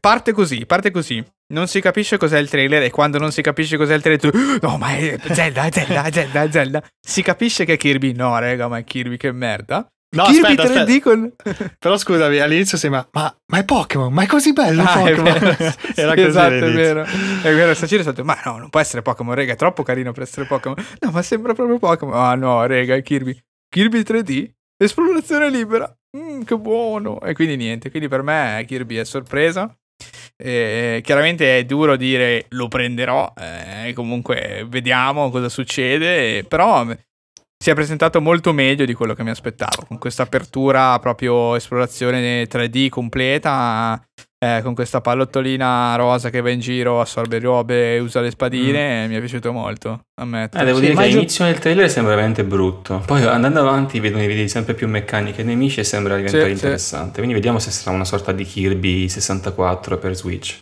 parte 0.00 0.32
così, 0.32 0.66
parte 0.66 0.90
così. 0.92 1.24
Non 1.48 1.68
si 1.68 1.80
capisce 1.80 2.16
cos'è 2.16 2.38
il 2.38 2.48
trailer 2.48 2.82
e 2.82 2.90
quando 2.90 3.18
non 3.18 3.30
si 3.30 3.40
capisce 3.42 3.76
cos'è 3.76 3.94
il 3.94 4.02
trailer 4.02 4.30
tu 4.30 4.30
no 4.66 4.78
ma 4.78 4.96
è 4.96 5.16
Zelda, 5.32 5.64
è 5.64 5.70
Zelda, 5.72 6.02
è 6.04 6.10
Zelda, 6.12 6.42
è 6.42 6.50
Zelda. 6.50 6.82
Si 7.00 7.22
capisce 7.22 7.64
che 7.64 7.74
è 7.74 7.76
Kirby, 7.76 8.12
no 8.14 8.36
raga 8.38 8.66
ma 8.68 8.78
è 8.78 8.84
Kirby 8.84 9.16
che 9.16 9.30
merda. 9.32 9.86
No, 10.16 10.24
Kirby 10.24 10.52
aspetta, 10.56 10.62
3D 10.62 10.76
aspetta. 10.78 11.00
con... 11.02 11.32
Però 11.78 11.96
scusami, 11.98 12.38
all'inizio 12.38 12.78
sembra, 12.78 13.06
ma, 13.12 13.36
ma 13.52 13.58
è 13.58 13.64
Pokémon, 13.64 14.12
ma 14.12 14.22
è 14.22 14.26
così 14.26 14.52
bello 14.52 14.82
Ah, 14.82 15.04
è 15.04 15.14
Pokémon. 15.14 15.34
Era 15.94 16.12
Sì, 16.12 16.16
così 16.16 16.20
esatto, 16.22 16.54
è 16.54 16.56
all'inizio. 16.58 16.74
vero. 16.74 17.02
È 17.04 17.54
vero, 17.54 17.74
Saciro 17.74 18.00
è 18.00 18.02
stato, 18.04 18.24
ma 18.24 18.40
no, 18.44 18.56
non 18.56 18.70
può 18.70 18.80
essere 18.80 19.02
Pokémon, 19.02 19.34
raga, 19.34 19.52
è 19.52 19.56
troppo 19.56 19.82
carino 19.82 20.12
per 20.12 20.22
essere 20.22 20.46
Pokémon. 20.46 20.76
No, 21.00 21.10
ma 21.10 21.22
sembra 21.22 21.54
proprio 21.54 21.78
Pokémon. 21.78 22.14
Ah 22.14 22.34
no, 22.34 22.64
raga, 22.66 22.94
è 22.94 23.02
Kirby. 23.02 23.38
Kirby 23.68 24.00
3D, 24.00 24.48
esplorazione 24.76 25.50
libera. 25.50 25.92
Mm, 26.16 26.42
che 26.42 26.56
buono. 26.56 27.20
E 27.20 27.34
quindi 27.34 27.56
niente, 27.56 27.90
quindi 27.90 28.08
per 28.08 28.22
me 28.22 28.64
Kirby 28.66 28.96
è 28.96 29.04
sorpresa. 29.04 29.70
E 30.38 31.00
chiaramente 31.02 31.58
è 31.58 31.64
duro 31.64 31.96
dire 31.96 32.44
lo 32.50 32.68
prenderò, 32.68 33.32
eh, 33.36 33.92
comunque 33.94 34.66
vediamo 34.68 35.30
cosa 35.30 35.48
succede, 35.48 36.44
però 36.44 36.84
si 37.58 37.70
è 37.70 37.74
presentato 37.74 38.20
molto 38.20 38.52
meglio 38.52 38.84
di 38.84 38.92
quello 38.92 39.14
che 39.14 39.22
mi 39.22 39.30
aspettavo, 39.30 39.86
con 39.88 39.96
questa 39.98 40.24
apertura 40.24 40.98
proprio 40.98 41.54
esplorazione 41.54 42.46
3D 42.46 42.90
completa, 42.90 44.00
eh, 44.46 44.62
con 44.62 44.74
questa 44.74 45.00
pallottolina 45.00 45.94
rosa 45.96 46.30
che 46.30 46.40
va 46.40 46.50
in 46.50 46.60
giro, 46.60 47.00
assorbe 47.00 47.38
robe 47.38 47.94
e 47.94 47.98
usa 47.98 48.20
le 48.20 48.30
spadine, 48.30 49.06
mi 49.08 49.14
è 49.14 49.18
piaciuto 49.18 49.52
molto, 49.52 50.00
ammetto. 50.20 50.58
Eh, 50.58 50.64
devo 50.64 50.76
Sì, 50.78 50.82
dire 50.84 50.94
che 50.94 51.00
io- 51.00 51.06
all'inizio 51.06 51.44
del 51.44 51.58
trailer 51.58 51.90
sembra 51.90 52.14
veramente 52.14 52.44
brutto. 52.44 53.02
Poi 53.06 53.22
andando 53.24 53.60
avanti 53.60 54.00
vedo 54.00 54.18
vedi 54.18 54.48
sempre 54.48 54.74
più 54.74 54.88
meccaniche 54.88 55.40
e 55.40 55.44
nemici 55.44 55.80
e 55.80 55.84
sembra 55.84 56.16
diventare 56.16 56.42
Sì, 56.44 56.48
sì. 56.50 56.54
interessante. 56.54 57.14
Quindi 57.16 57.34
vediamo 57.34 57.58
se 57.58 57.70
sarà 57.70 57.94
una 57.94 58.04
sorta 58.04 58.32
di 58.32 58.44
Kirby 58.44 59.08
64 59.08 59.98
per 59.98 60.14
Switch. 60.14 60.58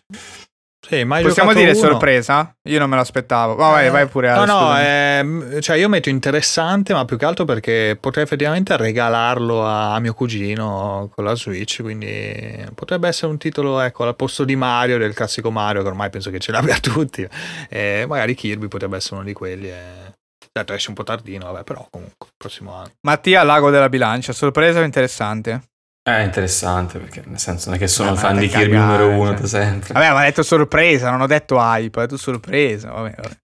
Sì, 0.86 1.04
Possiamo 1.06 1.54
dire 1.54 1.70
uno? 1.70 1.78
sorpresa? 1.80 2.54
Io 2.68 2.78
non 2.78 2.90
me 2.90 2.96
l'aspettavo. 2.96 3.54
Ma 3.56 3.70
vai, 3.70 3.86
Eh, 3.86 3.90
vai 3.90 4.06
pure 4.06 4.28
No, 4.28 4.34
Ale, 4.42 4.46
no, 4.46 4.58
scusami. 4.58 4.84
ehm, 4.84 5.60
cioè 5.60 5.76
io 5.76 5.88
metto 5.88 6.08
interessante, 6.10 6.92
ma 6.92 7.04
più 7.04 7.16
che 7.16 7.24
altro 7.24 7.44
perché 7.44 7.96
potrei 7.98 8.24
effettivamente 8.24 8.76
regalarlo 8.76 9.64
a, 9.66 9.94
a 9.94 9.98
mio 10.00 10.12
cugino 10.12 11.10
con 11.14 11.24
la 11.24 11.34
Switch, 11.34 11.80
quindi 11.80 12.66
potrebbe 12.74 13.08
essere 13.08 13.28
un 13.32 13.38
titolo, 13.38 13.80
ecco, 13.80 14.04
al 14.04 14.14
posto 14.16 14.44
di 14.44 14.56
Mario, 14.56 14.98
del 14.98 15.14
classico 15.14 15.50
Mario, 15.50 15.82
che 15.82 15.88
ormai 15.88 16.10
penso 16.10 16.30
che 16.30 16.38
ce 16.38 16.52
l'abbia 16.52 16.76
tutti, 16.80 17.26
e 17.70 18.04
magari 18.06 18.34
Kirby 18.34 18.68
potrebbe 18.68 18.96
essere 18.96 19.16
uno 19.16 19.24
di 19.24 19.32
quelli. 19.32 19.68
E... 19.70 20.12
Certo, 20.56 20.72
esce 20.72 20.88
un 20.90 20.94
po' 20.94 21.02
tardino, 21.02 21.50
vabbè, 21.50 21.64
però 21.64 21.84
comunque, 21.90 22.28
prossimo 22.36 22.74
anno. 22.74 22.90
Mattia, 23.06 23.42
Lago 23.42 23.70
della 23.70 23.88
Bilancia, 23.88 24.32
sorpresa 24.32 24.78
o 24.80 24.82
interessante? 24.84 25.62
È 26.06 26.20
interessante 26.20 26.98
perché 26.98 27.22
nel 27.24 27.38
senso 27.38 27.70
non 27.70 27.78
è 27.78 27.80
che 27.80 27.88
sono 27.88 28.10
No, 28.10 28.16
fan 28.16 28.36
di 28.36 28.46
Kirby 28.46 28.76
numero 28.76 29.08
uno 29.08 29.30
cioè. 29.30 29.40
da 29.40 29.46
sempre. 29.46 29.94
Vabbè, 29.94 30.10
ma 30.10 30.20
ha 30.20 30.24
detto 30.24 30.42
sorpresa, 30.42 31.10
non 31.10 31.22
ho 31.22 31.26
detto 31.26 31.56
hype, 31.56 31.98
ho 31.98 32.02
detto 32.02 32.18
sorpresa. 32.18 32.90
Vabbè, 32.90 33.14
vabbè. 33.16 33.36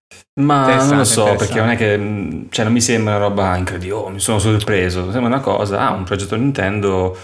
Ma 0.43 0.85
non 0.85 0.99
lo 0.99 1.05
so, 1.05 1.37
perché 1.37 1.59
non 1.59 1.71
è 1.71 1.77
che 1.77 2.47
cioè, 2.51 2.65
non 2.65 2.75
mi 2.75 2.83
sembra 2.83 3.17
una 3.17 3.29
roba 3.29 3.57
incredibile, 3.57 3.95
oh, 3.95 4.09
mi 4.11 4.21
sono 4.21 4.39
sorpreso. 4.39 5.11
Sembra 5.11 5.29
una 5.29 5.41
cosa, 5.41 5.89
ah, 5.89 5.93
un 5.93 6.05
progetto 6.05 6.37
Nintendo 6.37 7.17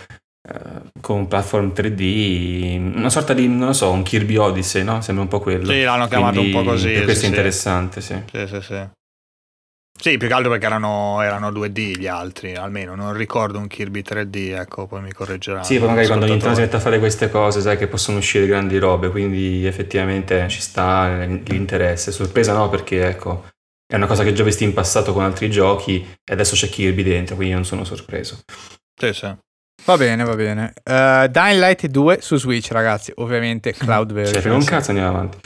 eh, 0.49 0.91
con 1.03 1.19
un 1.19 1.29
platform 1.29 1.73
3D, 1.75 2.97
una 2.97 3.11
sorta 3.11 3.35
di, 3.35 3.47
non 3.47 3.67
lo 3.67 3.73
so, 3.75 3.91
un 3.91 4.03
Kirby 4.03 4.37
Odyssey, 4.37 4.85
no? 4.85 5.03
Sembra 5.03 5.25
un 5.25 5.29
po' 5.29 5.41
quello. 5.41 5.71
Sì, 5.71 5.83
l'hanno 5.83 6.09
chiamato 6.09 6.39
Quindi 6.39 6.57
un 6.57 6.65
po' 6.65 6.71
così, 6.71 6.93
Per 6.93 7.05
questo 7.05 7.21
sì, 7.21 7.27
è 7.27 7.29
interessante, 7.29 8.01
sì. 8.01 8.23
Sì, 8.33 8.47
sì, 8.47 8.61
sì. 8.63 8.89
Sì, 9.99 10.19
più 10.19 10.29
che 10.29 10.35
altro 10.35 10.51
perché 10.51 10.67
erano, 10.67 11.21
erano 11.23 11.51
2D 11.51 11.97
gli 11.99 12.07
altri, 12.07 12.55
almeno 12.55 12.95
non 12.95 13.15
ricordo 13.15 13.59
un 13.59 13.67
Kirby 13.67 14.03
3D, 14.03 14.59
ecco, 14.59 14.87
poi 14.87 15.01
mi 15.03 15.13
correggerà. 15.13 15.63
Sì, 15.63 15.79
poi 15.79 15.89
magari 15.89 16.07
quando 16.07 16.27
Nintendo 16.27 16.55
si 16.55 16.61
mette 16.61 16.77
a 16.77 16.81
fare 16.81 16.99
queste 16.99 17.31
cose, 17.31 17.61
sai 17.61 17.77
che 17.77 17.87
possono 17.87 18.19
uscire 18.19 18.47
grandi 18.47 18.79
robe, 18.79 19.11
quindi 19.11 19.67
effettivamente 19.67 20.47
ci 20.49 20.61
sta 20.61 21.25
l'interesse. 21.25 22.13
Sorpresa 22.13 22.53
no, 22.53 22.69
perché 22.69 23.07
ecco, 23.07 23.47
è 23.87 23.97
una 23.97 24.07
cosa 24.07 24.23
che 24.23 24.33
già 24.33 24.45
visti 24.45 24.65
in 24.65 24.75
passato 24.75 25.13
con 25.13 25.25
altri 25.25 25.51
giochi 25.51 26.07
e 26.25 26.33
adesso 26.33 26.55
c'è 26.55 26.69
Kirby 26.69 27.03
dentro, 27.03 27.35
quindi 27.35 27.55
non 27.55 27.65
sono 27.65 27.85
sorpreso. 27.85 28.41
Sì, 29.01 29.13
sì. 29.13 29.35
Va 29.85 29.97
bene, 29.97 30.25
va 30.25 30.35
bene. 30.35 30.73
Uh, 30.85 31.27
Dying 31.29 31.61
Light 31.61 31.87
2 31.87 32.19
su 32.21 32.37
Switch, 32.39 32.73
ragazzi. 32.73 33.13
Ovviamente 33.17 33.73
cloud 33.73 34.09
Cioè, 34.09 34.17
version. 34.17 34.41
frega 34.41 34.57
un 34.57 34.65
cazzo 34.65 34.91
andiamo 34.91 35.11
avanti. 35.11 35.39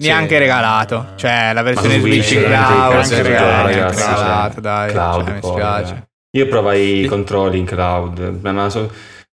Neanche 0.00 0.34
Sì, 0.34 0.38
regalato. 0.38 1.06
eh. 1.14 1.18
Cioè, 1.18 1.52
la 1.52 1.62
versione 1.62 1.98
Switch, 1.98 2.28
cloud. 2.28 2.42
cioè, 2.44 2.48
neanche 2.48 2.94
ragazzi, 2.94 3.22
regalato, 3.22 4.52
cioè, 4.52 4.60
dai. 4.60 4.90
Cloud, 4.90 5.24
cioè, 5.24 5.34
mi 5.34 5.40
poi, 5.40 5.50
spiace. 5.52 5.92
dai. 5.92 6.02
Io 6.36 6.46
provai 6.48 7.00
i 7.00 7.06
controlli 7.06 7.58
in 7.58 7.64
cloud, 7.64 8.38
ma 8.42 8.68
so- 8.70 8.90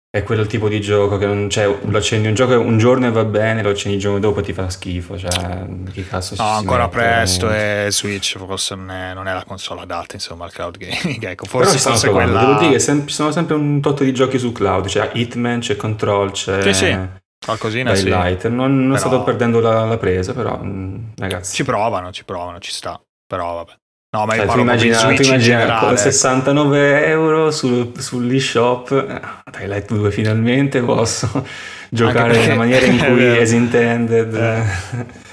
è 0.10 0.24
quel 0.24 0.48
tipo 0.48 0.70
di 0.70 0.80
gioco 0.80 1.18
che 1.18 1.26
non 1.26 1.48
c'è, 1.50 1.68
lo 1.68 1.98
accendi 1.98 2.30
un 2.30 2.34
gioco 2.34 2.58
un 2.58 2.78
giorno 2.78 3.06
e 3.06 3.12
va 3.12 3.26
bene, 3.26 3.62
lo 3.62 3.70
accendi 3.72 3.98
il 3.98 4.02
giorno 4.02 4.18
dopo 4.20 4.40
e 4.40 4.44
ti 4.44 4.54
fa 4.54 4.70
schifo, 4.70 5.18
cioè 5.18 5.66
che 5.92 6.08
cazzo 6.08 6.36
No, 6.38 6.44
si 6.52 6.56
ancora 6.60 6.84
mette, 6.86 6.96
presto 6.96 7.52
e 7.52 7.88
Switch 7.92 8.38
forse 8.38 8.76
non 8.76 8.92
è, 8.92 9.14
non 9.14 9.28
è 9.28 9.34
la 9.34 9.44
console 9.44 9.82
adatta, 9.82 10.16
insomma, 10.16 10.46
al 10.46 10.54
cloud 10.54 10.78
gaming. 10.78 11.22
Ecco, 11.28 11.46
Però 11.52 11.66
forse 11.66 12.08
provando. 12.08 12.32
quella... 12.32 12.40
Devo 12.48 12.60
dire 12.60 12.72
che 12.72 12.80
sem- 12.80 13.06
ci 13.06 13.14
sono 13.14 13.32
sempre 13.32 13.56
un 13.56 13.82
tot 13.82 14.04
di 14.04 14.14
giochi 14.14 14.40
su 14.40 14.54
cloud, 14.54 14.86
c'è 14.88 15.10
Hitman, 15.14 15.60
c'è 15.60 15.76
Control, 15.76 16.32
c'è 16.32 16.62
Sì, 16.64 16.74
sì, 16.74 16.98
qualcosina 17.46 17.92
Dying 17.94 18.08
sì. 18.08 18.14
Light. 18.14 18.48
Non, 18.48 18.88
non 18.88 18.96
Però- 18.98 19.08
sto 19.10 19.24
perdendo 19.24 19.60
la, 19.60 19.86
la 19.86 19.98
presa, 19.98 20.34
però 20.34 20.58
mh, 20.58 21.12
ragazzi. 21.18 21.54
Ci 21.56 21.64
provano, 21.64 22.12
ci 22.12 22.26
provano, 22.26 22.60
ci 22.60 22.72
sta. 22.72 23.00
Però 23.28 23.54
vabbè. 23.56 23.72
No, 24.16 24.26
ma 24.26 24.36
io 24.36 24.46
parlo 24.46 24.62
di 24.62 24.68
immagina, 24.70 24.98
tu 24.98 25.04
Switch 25.08 25.20
in 25.20 25.26
immagina 25.26 25.58
generale. 25.60 25.80
con 25.80 25.90
ecco. 25.90 26.02
69 26.02 27.06
euro 27.08 27.52
sul, 27.52 27.92
sull'eShop, 27.98 28.92
eh, 28.92 29.22
Dying 29.52 29.70
Light 29.70 29.94
2 29.94 30.12
finalmente 30.12 30.82
posso 30.82 31.46
giocare 31.90 32.30
perché- 32.32 32.40
nella 32.48 32.56
maniera 32.56 32.86
in 32.86 33.00
è 33.04 33.06
cui 33.08 33.42
is 33.42 33.52
intended. 33.52 34.34
Eh. 34.34 34.64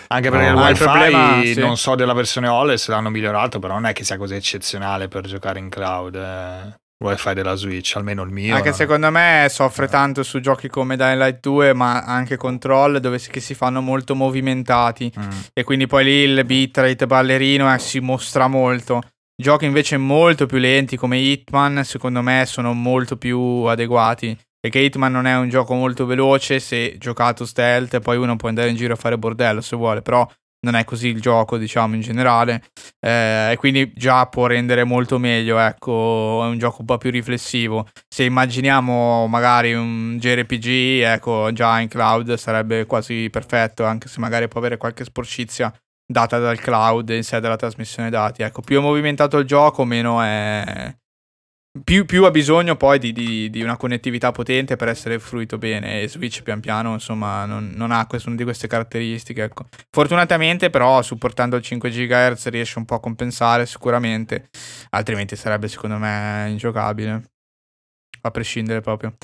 Anche 0.08 0.30
perché 0.30 0.50
No, 0.50 0.60
il 0.60 0.66
wifi 0.66 0.82
problema- 0.82 1.40
sì. 1.42 1.58
non 1.60 1.76
so 1.76 1.94
della 1.94 2.12
versione 2.12 2.48
OLED 2.48 2.76
se 2.76 2.90
l'hanno 2.90 3.08
migliorato, 3.08 3.58
però 3.60 3.74
non 3.74 3.86
è 3.86 3.92
che 3.92 4.04
sia 4.04 4.16
così 4.16 4.34
eccezionale 4.34 5.06
per 5.08 5.26
giocare 5.26 5.58
in 5.60 5.68
cloud. 5.68 6.14
eh. 6.16 6.80
Wifi 7.02 7.34
della 7.34 7.54
Switch, 7.54 7.94
almeno 7.96 8.22
il 8.22 8.30
mio. 8.30 8.54
Anche 8.54 8.68
non- 8.68 8.76
secondo 8.76 9.10
me 9.10 9.46
soffre 9.50 9.86
Eh. 9.86 9.88
tanto 9.88 10.22
su 10.22 10.40
giochi 10.40 10.68
come 10.68 10.96
Dying 10.96 11.18
Light 11.18 11.40
2, 11.40 11.72
ma 11.74 12.02
anche 12.02 12.36
Control, 12.36 13.00
dove 13.00 13.18
si, 13.18 13.30
che 13.30 13.40
si 13.40 13.54
fanno 13.54 13.80
molto 13.80 14.14
movimentati. 14.14 15.12
Mm. 15.18 15.30
E 15.52 15.64
quindi 15.64 15.86
poi 15.86 16.04
lì 16.04 16.12
il 16.22 16.44
bitrate 16.44 17.06
ballerino 17.06 17.72
eh, 17.72 17.78
si 17.78 18.00
mostra 18.00 18.46
molto. 18.48 19.02
Giochi 19.34 19.64
invece 19.64 19.96
molto 19.96 20.46
più 20.46 20.58
lenti 20.58 20.96
come 20.96 21.18
Hitman, 21.18 21.84
secondo 21.84 22.22
me, 22.22 22.44
sono 22.46 22.72
molto 22.72 23.16
più 23.16 23.38
adeguati. 23.64 24.38
Perché 24.60 24.78
Hitman 24.78 25.10
non 25.10 25.26
è 25.26 25.36
un 25.36 25.48
gioco 25.48 25.74
molto 25.74 26.06
veloce, 26.06 26.60
se 26.60 26.96
giocato 26.98 27.44
stealth, 27.44 27.98
poi 27.98 28.16
uno 28.16 28.36
può 28.36 28.48
andare 28.48 28.68
in 28.70 28.76
giro 28.76 28.92
a 28.92 28.96
fare 28.96 29.18
bordello 29.18 29.60
se 29.60 29.74
vuole, 29.74 30.02
però 30.02 30.24
non 30.64 30.74
è 30.76 30.84
così 30.84 31.08
il 31.08 31.20
gioco, 31.20 31.58
diciamo, 31.58 31.94
in 31.94 32.00
generale. 32.00 32.62
Eh, 33.00 33.52
e 33.52 33.56
quindi 33.56 33.92
già 33.94 34.26
può 34.26 34.46
rendere 34.46 34.84
molto 34.84 35.18
meglio, 35.18 35.58
ecco, 35.58 36.42
è 36.44 36.46
un 36.46 36.58
gioco 36.58 36.78
un 36.80 36.86
po' 36.86 36.98
più 36.98 37.10
riflessivo. 37.10 37.88
Se 38.08 38.24
immaginiamo 38.24 39.26
magari 39.26 39.74
un 39.74 40.18
JRPG, 40.18 41.02
ecco, 41.02 41.50
già 41.52 41.80
in 41.80 41.88
cloud 41.88 42.34
sarebbe 42.34 42.86
quasi 42.86 43.28
perfetto, 43.30 43.84
anche 43.84 44.08
se 44.08 44.20
magari 44.20 44.48
può 44.48 44.60
avere 44.60 44.76
qualche 44.76 45.04
sporcizia 45.04 45.72
data 46.06 46.38
dal 46.38 46.60
cloud 46.60 47.08
in 47.10 47.24
sé 47.24 47.40
della 47.40 47.56
trasmissione 47.56 48.10
dati. 48.10 48.42
Ecco, 48.42 48.60
più 48.60 48.78
è 48.78 48.82
movimentato 48.82 49.38
il 49.38 49.46
gioco, 49.46 49.84
meno 49.84 50.22
è... 50.22 50.94
Più, 51.84 52.04
più 52.04 52.24
ha 52.24 52.30
bisogno 52.30 52.76
poi 52.76 52.98
di, 52.98 53.12
di- 53.12 53.48
di 53.48 53.62
una 53.62 53.78
connettività 53.78 54.30
potente 54.30 54.76
per 54.76 54.88
essere 54.88 55.18
fruito 55.18 55.56
bene 55.56 56.02
e 56.02 56.08
Switch 56.08 56.42
pian 56.42 56.60
piano 56.60 56.92
insomma 56.92 57.46
non, 57.46 57.72
non 57.74 57.90
ha 57.92 58.06
quest- 58.06 58.26
una 58.26 58.36
di 58.36 58.44
queste 58.44 58.66
caratteristiche 58.66 59.44
ecco. 59.44 59.68
fortunatamente 59.90 60.68
però 60.68 61.00
supportando 61.00 61.56
il 61.56 61.62
5 61.62 61.88
GHz 61.88 62.48
riesce 62.48 62.78
un 62.78 62.84
po' 62.84 62.96
a 62.96 63.00
compensare 63.00 63.64
sicuramente 63.64 64.50
altrimenti 64.90 65.34
sarebbe 65.34 65.66
secondo 65.66 65.96
me 65.96 66.48
ingiocabile 66.50 67.30
a 68.20 68.30
prescindere 68.30 68.82
proprio 68.82 69.14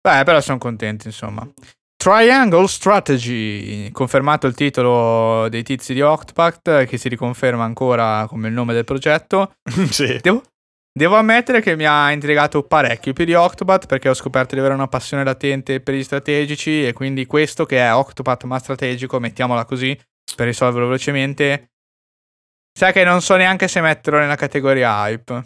beh 0.00 0.24
però 0.24 0.40
sono 0.40 0.58
contento 0.58 1.06
insomma 1.06 1.48
Triangle 2.02 2.66
Strategy, 2.66 3.88
confermato 3.92 4.48
il 4.48 4.54
titolo 4.54 5.48
dei 5.48 5.62
tizi 5.62 5.94
di 5.94 6.00
Octopact, 6.00 6.84
che 6.86 6.96
si 6.96 7.08
riconferma 7.08 7.62
ancora 7.62 8.26
come 8.26 8.48
il 8.48 8.54
nome 8.54 8.74
del 8.74 8.82
progetto. 8.82 9.52
sì. 9.88 10.18
Devo, 10.20 10.42
devo 10.92 11.16
ammettere 11.16 11.60
che 11.60 11.74
mi 11.76 11.86
ha 11.86 12.12
intrigato 12.12 12.62
parecchio 12.62 13.12
più 13.12 13.24
di 13.24 13.34
Octopath 13.34 13.86
perché 13.86 14.08
ho 14.08 14.14
scoperto 14.14 14.54
di 14.54 14.60
avere 14.60 14.74
una 14.74 14.88
passione 14.88 15.24
latente 15.24 15.80
per 15.80 15.94
gli 15.94 16.02
strategici 16.04 16.86
e 16.86 16.92
quindi 16.92 17.26
questo 17.26 17.64
che 17.64 17.78
è 17.78 17.94
Octopath 17.94 18.44
ma 18.44 18.58
strategico, 18.58 19.18
mettiamola 19.18 19.64
così 19.64 19.98
per 20.36 20.46
risolverlo 20.46 20.86
velocemente, 20.86 21.70
sai 22.78 22.92
che 22.92 23.04
non 23.04 23.20
so 23.20 23.36
neanche 23.36 23.68
se 23.68 23.80
metterlo 23.80 24.18
nella 24.18 24.36
categoria 24.36 25.06
hype 25.08 25.42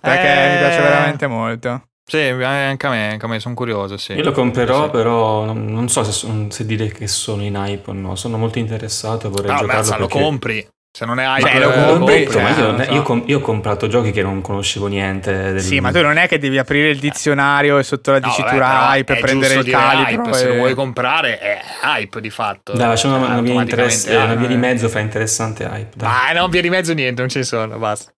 perché 0.00 0.26
Eh, 0.28 0.50
mi 0.52 0.58
piace 0.58 0.80
veramente 0.80 1.26
molto. 1.26 1.88
Sì, 2.08 2.18
eh, 2.18 2.44
anche 2.44 2.86
a 2.86 2.90
me, 2.90 3.10
anche 3.10 3.24
a 3.24 3.28
me 3.28 3.40
sono 3.40 3.54
curioso, 3.56 3.96
sì. 3.96 4.12
Io 4.12 4.22
lo 4.22 4.30
comprerò, 4.30 4.84
Sì. 4.84 4.90
però 4.90 5.44
non, 5.44 5.64
non 5.66 5.88
so 5.88 6.04
se, 6.04 6.46
se 6.50 6.64
dire 6.64 6.86
che 6.88 7.08
sono 7.08 7.42
in 7.42 7.56
hype 7.56 7.90
o 7.90 7.92
no. 7.92 8.14
Sono 8.14 8.38
molto 8.38 8.60
interessato 8.60 9.26
e 9.26 9.30
vorrei 9.30 9.50
Ah, 9.50 9.56
giocarlo 9.58 9.90
lo 9.90 10.06
perché 10.06 10.22
compri. 10.22 10.68
Se 10.96 11.04
non 11.04 11.20
è 11.20 11.26
hype, 11.26 11.50
Cioè, 11.50 11.58
lo 11.60 11.72
eh, 11.72 12.04
Detto, 12.06 12.40
ma 12.40 12.54
cioè, 12.54 12.58
io, 12.64 12.70
non 12.70 12.82
so. 12.86 12.92
io 12.94 13.02
com- 13.02 13.22
io 13.26 13.36
ho 13.36 13.40
comprato 13.42 13.86
giochi 13.86 14.12
che 14.12 14.22
non 14.22 14.40
conoscevo 14.40 14.86
niente. 14.86 15.52
Del... 15.52 15.60
Sì, 15.60 15.78
ma 15.78 15.92
tu 15.92 16.00
non 16.00 16.16
è 16.16 16.26
che 16.26 16.38
devi 16.38 16.56
aprire 16.56 16.88
il 16.88 16.98
dizionario 16.98 17.76
e 17.76 17.82
sotto 17.82 18.12
la 18.12 18.18
No, 18.18 18.28
dicitura 18.28 18.50
però 18.50 18.66
hype 18.94 19.12
e 19.18 19.20
prendere 19.20 19.54
il 19.56 19.68
calibro. 19.68 20.22
hype, 20.24 20.32
Se 20.32 20.46
lo 20.48 20.54
e- 20.54 20.56
vuoi 20.56 20.72
comprare 20.74 21.38
è 21.38 21.60
hype 21.84 22.18
di 22.22 22.30
fatto. 22.30 22.72
Dai, 22.72 22.94
c'è 22.96 23.08
una, 23.08 23.18
Cioè, 23.18 23.28
una 23.30 23.40
via, 23.42 23.60
interesse- 23.60 24.16
una 24.16 24.34
via 24.36 24.48
di 24.48 24.56
mezzo 24.56 24.88
fra 24.88 25.00
interessante 25.00 25.64
e 25.64 25.66
hype. 25.66 25.90
dai. 25.96 26.08
Ma 26.32 26.40
no, 26.40 26.48
via 26.48 26.62
di 26.62 26.70
mezzo 26.70 26.94
niente, 26.94 27.20
non 27.20 27.28
ci 27.28 27.44
sono, 27.44 27.76
basta. 27.76 28.10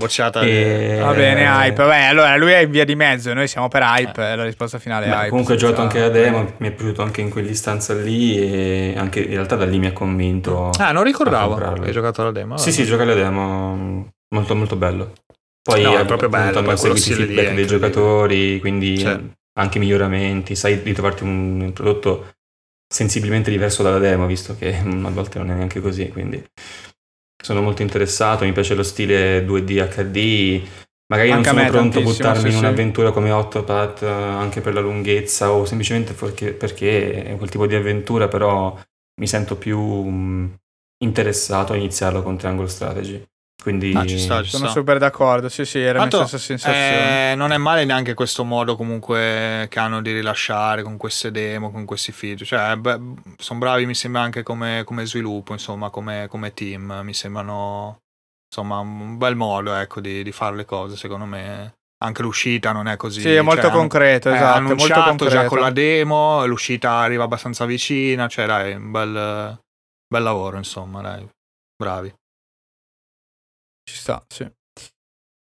Bocciata. 0.00 0.40
E- 0.40 0.96
Va 0.98 1.12
bene, 1.12 1.42
Eh, 1.42 1.46
hype. 1.46 1.82
Vabbè, 1.82 2.04
allora 2.04 2.34
lui 2.36 2.52
è 2.52 2.60
in 2.60 2.70
via 2.70 2.84
di 2.86 2.94
mezzo, 2.94 3.32
noi 3.34 3.46
siamo 3.46 3.68
per 3.68 3.82
hype. 3.82 4.32
e 4.32 4.34
La 4.34 4.44
risposta 4.44 4.78
finale 4.78 5.04
è 5.04 5.08
Beh, 5.10 5.14
hype. 5.14 5.28
comunque 5.28 5.54
ho 5.54 5.56
giocato 5.58 5.82
anche 5.82 6.00
la 6.00 6.08
demo, 6.08 6.54
mi 6.56 6.68
è 6.68 6.70
piaciuto 6.72 7.02
anche 7.02 7.20
in 7.20 7.28
quell'istanza 7.28 7.92
lì 7.94 8.38
e 8.38 8.94
anche 8.96 9.20
in 9.20 9.30
realtà 9.32 9.56
da 9.56 9.66
lì 9.66 9.78
mi 9.78 9.86
ha 9.88 9.92
convinto. 9.92 10.70
Ah, 10.78 10.92
non 10.92 11.04
ricordavo. 11.04 11.54
Hai 11.82 11.92
giocato 11.92 12.22
alla 12.22 12.32
demo? 12.32 12.56
Sì, 12.56 12.72
sì, 12.72 12.84
giocare 12.84 13.14
la 13.14 13.20
demo 13.22 14.08
molto 14.34 14.54
molto 14.56 14.76
bello. 14.76 15.12
Poi 15.62 15.82
No, 15.82 15.96
è 15.98 16.00
eh, 16.00 16.04
proprio 16.06 16.30
bello, 16.30 16.62
poi 16.62 16.76
seguito 16.78 17.10
i 17.10 17.14
feedback 17.14 17.52
dei 17.54 17.66
giocatori, 17.66 18.58
quindi 18.60 18.94
eh, 19.02 19.20
anche 19.58 19.78
miglioramenti, 19.78 20.54
sai 20.56 20.82
di 20.82 20.92
trovarti 20.94 21.22
un, 21.22 21.60
un 21.60 21.72
prodotto 21.74 22.30
sensibilmente 22.92 23.50
diverso 23.50 23.82
dalla 23.82 23.98
demo, 23.98 24.24
visto 24.26 24.56
che 24.58 24.74
a 24.80 25.10
volte 25.10 25.38
non 25.38 25.50
è 25.50 25.54
neanche 25.54 25.80
così, 25.80 26.08
quindi 26.08 26.42
sono 27.40 27.62
molto 27.62 27.82
interessato, 27.82 28.44
mi 28.44 28.52
piace 28.52 28.74
lo 28.74 28.82
stile 28.82 29.44
2D 29.44 29.88
HD, 29.88 30.62
magari 31.10 31.30
Anche 31.32 31.52
non 31.52 31.58
sono 31.58 31.70
pronto 31.70 31.98
a 31.98 32.02
buttarmi 32.02 32.40
sì, 32.40 32.46
in 32.46 32.52
sì. 32.52 32.58
un'avventura 32.58 33.10
come 33.10 33.30
Octopath 33.30 34.02
eh, 34.02 34.08
anche 34.08 34.60
per 34.60 34.74
la 34.74 34.80
lunghezza 34.80 35.50
o 35.52 35.64
semplicemente 35.64 36.12
perché, 36.12 36.52
perché 36.52 37.24
è 37.24 37.36
quel 37.36 37.50
tipo 37.50 37.66
di 37.66 37.74
avventura, 37.74 38.28
però 38.28 38.78
mi 39.20 39.26
sento 39.26 39.56
più 39.56 39.78
mm, 39.78 40.46
interessato 41.02 41.72
a 41.72 41.76
iniziarlo 41.76 42.22
con 42.22 42.36
Triangle 42.36 42.68
Strategy. 42.68 43.24
Quindi 43.62 43.94
Ah, 43.94 44.06
ci 44.06 44.18
sta, 44.18 44.42
ci 44.42 44.48
Sono 44.50 44.64
sta. 44.64 44.72
super 44.72 44.98
d'accordo. 44.98 45.48
Sì, 45.50 45.64
sì, 45.66 45.80
era 45.80 45.98
la 45.98 46.08
Tanto, 46.08 46.26
stessa 46.26 46.38
sensazione. 46.38 47.32
eh, 47.32 47.34
non 47.34 47.52
è 47.52 47.58
male 47.58 47.84
neanche 47.84 48.14
questo 48.14 48.42
modo 48.44 48.74
comunque 48.76 49.66
che 49.68 49.78
hanno 49.78 50.00
di 50.00 50.12
rilasciare 50.12 50.82
con 50.82 50.96
queste 50.96 51.30
demo, 51.30 51.70
con 51.70 51.84
questi 51.84 52.10
feature. 52.12 52.44
Cioè, 52.46 52.78
sono 53.36 53.58
bravi, 53.58 53.84
mi 53.86 53.94
sembra 53.94 54.22
anche 54.22 54.42
come, 54.42 54.82
come 54.84 55.04
sviluppo, 55.04 55.52
insomma, 55.52 55.90
come, 55.90 56.26
come 56.28 56.54
team. 56.54 57.00
Mi 57.04 57.12
sembrano 57.14 57.98
insomma 58.52 58.78
un 58.78 59.16
bel 59.18 59.36
modo 59.36 59.74
ecco, 59.74 60.00
di, 60.00 60.22
di 60.22 60.32
fare 60.32 60.56
le 60.56 60.64
cose, 60.64 60.96
secondo 60.96 61.26
me. 61.26 61.74
Anche 62.02 62.22
l'uscita 62.22 62.72
non 62.72 62.88
è 62.88 62.96
così. 62.96 63.20
Sì, 63.20 63.34
è 63.34 63.42
molto 63.42 63.62
cioè, 63.66 63.70
concreto, 63.72 64.28
hanno- 64.30 64.36
esatto, 64.38 64.56
È 64.56 64.60
molto 64.60 64.72
annunciato 64.72 65.08
concreto. 65.10 65.34
già 65.34 65.44
con 65.44 65.58
la 65.60 65.70
demo, 65.70 66.46
l'uscita 66.46 66.92
arriva 66.92 67.24
abbastanza 67.24 67.66
vicina, 67.66 68.26
cioè 68.26 68.46
dai, 68.46 68.72
un 68.72 68.90
bel, 68.90 69.58
bel 70.08 70.22
lavoro, 70.22 70.56
insomma, 70.56 71.02
dai. 71.02 71.28
Bravi. 71.76 72.10
Ci 73.90 73.96
sta, 73.96 74.24
sì. 74.28 74.48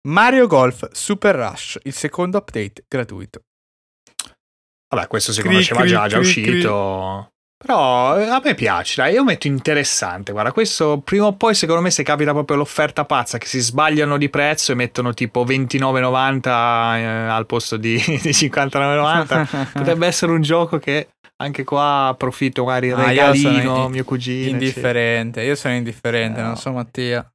Mario 0.09 0.47
Golf 0.47 0.89
Super 0.93 1.35
Rush, 1.37 1.79
il 1.83 1.93
secondo 1.93 2.39
update 2.39 2.85
gratuito. 2.89 3.43
Vabbè, 4.95 5.07
questo 5.07 5.33
si 5.33 5.41
Cri, 5.41 5.51
conosceva 5.51 5.81
cri, 5.81 5.89
già, 5.91 6.07
già 6.09 6.19
cri, 6.19 6.27
uscito. 6.27 7.33
Però 7.63 8.19
eh, 8.19 8.25
a 8.25 8.41
me 8.43 8.55
piace, 8.55 9.03
dai, 9.03 9.13
io 9.13 9.23
metto 9.23 9.47
interessante. 9.47 10.33
Guarda, 10.33 10.51
questo 10.53 10.99
prima 11.01 11.27
o 11.27 11.35
poi, 11.35 11.55
secondo 11.55 11.83
me, 11.83 11.91
se 11.91 12.03
capita 12.03 12.33
proprio 12.33 12.57
l'offerta 12.57 13.05
pazza, 13.05 13.37
che 13.39 13.47
si 13.47 13.61
sbagliano 13.61 14.17
di 14.17 14.29
prezzo 14.31 14.73
e 14.73 14.75
mettono 14.75 15.13
tipo 15.15 15.45
29,90 15.45 16.97
eh, 16.97 17.05
al 17.29 17.47
posto 17.47 17.77
di, 17.77 17.95
di 18.21 18.31
59,90, 18.31 19.73
potrebbe 19.79 20.07
essere 20.07 20.33
un 20.33 20.41
gioco 20.43 20.79
che 20.79 21.11
anche 21.37 21.65
qua 21.65 22.09
approfitto, 22.09 22.65
magari 22.65 22.91
Ah, 22.93 23.13
io 23.13 23.35
sono 23.35 23.55
regalino, 23.55 23.85
in- 23.85 23.91
mio 23.93 24.05
cugino. 24.05 24.51
Indifferente, 24.51 25.43
io 25.43 25.55
sono 25.55 25.75
indifferente, 25.75 26.41
No. 26.41 26.47
non 26.49 26.57
so 26.57 26.73
Mattia. 26.73 27.32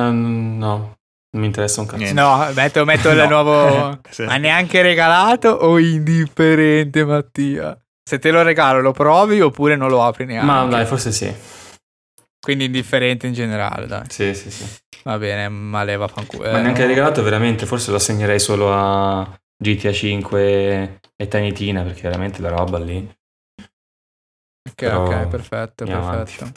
Eh, 0.00 0.10
no, 0.10 0.96
non 1.32 1.40
mi 1.40 1.46
interessa 1.46 1.80
un 1.80 1.86
cazzo. 1.86 1.98
Niente. 2.02 2.20
No, 2.20 2.50
metto, 2.54 2.84
metto 2.84 3.10
il 3.10 3.16
No. 3.18 3.26
nuovo... 3.28 4.00
Sì. 4.10 4.24
Ma 4.24 4.36
neanche 4.36 4.82
regalato 4.82 5.48
o 5.50 5.78
indifferente 5.78 7.04
Mattia? 7.04 7.78
Se 8.02 8.18
te 8.18 8.30
lo 8.30 8.42
regalo 8.42 8.80
lo 8.80 8.92
provi 8.92 9.40
oppure 9.40 9.76
non 9.76 9.88
lo 9.88 10.02
apri 10.02 10.24
neanche? 10.26 10.44
Ma 10.46 10.64
dai, 10.64 10.84
forse 10.86 11.12
sì. 11.12 11.32
Quindi 12.40 12.64
indifferente 12.64 13.26
in 13.26 13.34
generale, 13.34 13.86
dai. 13.86 14.04
Sì, 14.08 14.34
sì, 14.34 14.50
sì. 14.50 14.64
Va 15.04 15.16
bene, 15.18 15.48
ma 15.48 15.84
leva 15.84 16.08
fanculo. 16.08 16.50
Ma 16.50 16.58
Eh, 16.58 16.62
neanche 16.62 16.86
regalato, 16.86 17.22
veramente, 17.22 17.66
forse 17.66 17.90
lo 17.90 17.96
assegnerei 17.98 18.40
solo 18.40 18.72
a 18.72 19.38
GTA 19.56 19.92
5 19.92 21.00
e 21.16 21.28
Tiny 21.28 21.52
Tina, 21.52 21.82
perché 21.82 22.02
veramente 22.02 22.40
la 22.40 22.48
roba 22.48 22.78
lì. 22.78 22.96
Ok, 24.68 24.74
Però 24.74 25.04
ok, 25.06 25.26
perfetto, 25.28 25.84
andiamo 25.84 26.08
avanti. 26.08 26.52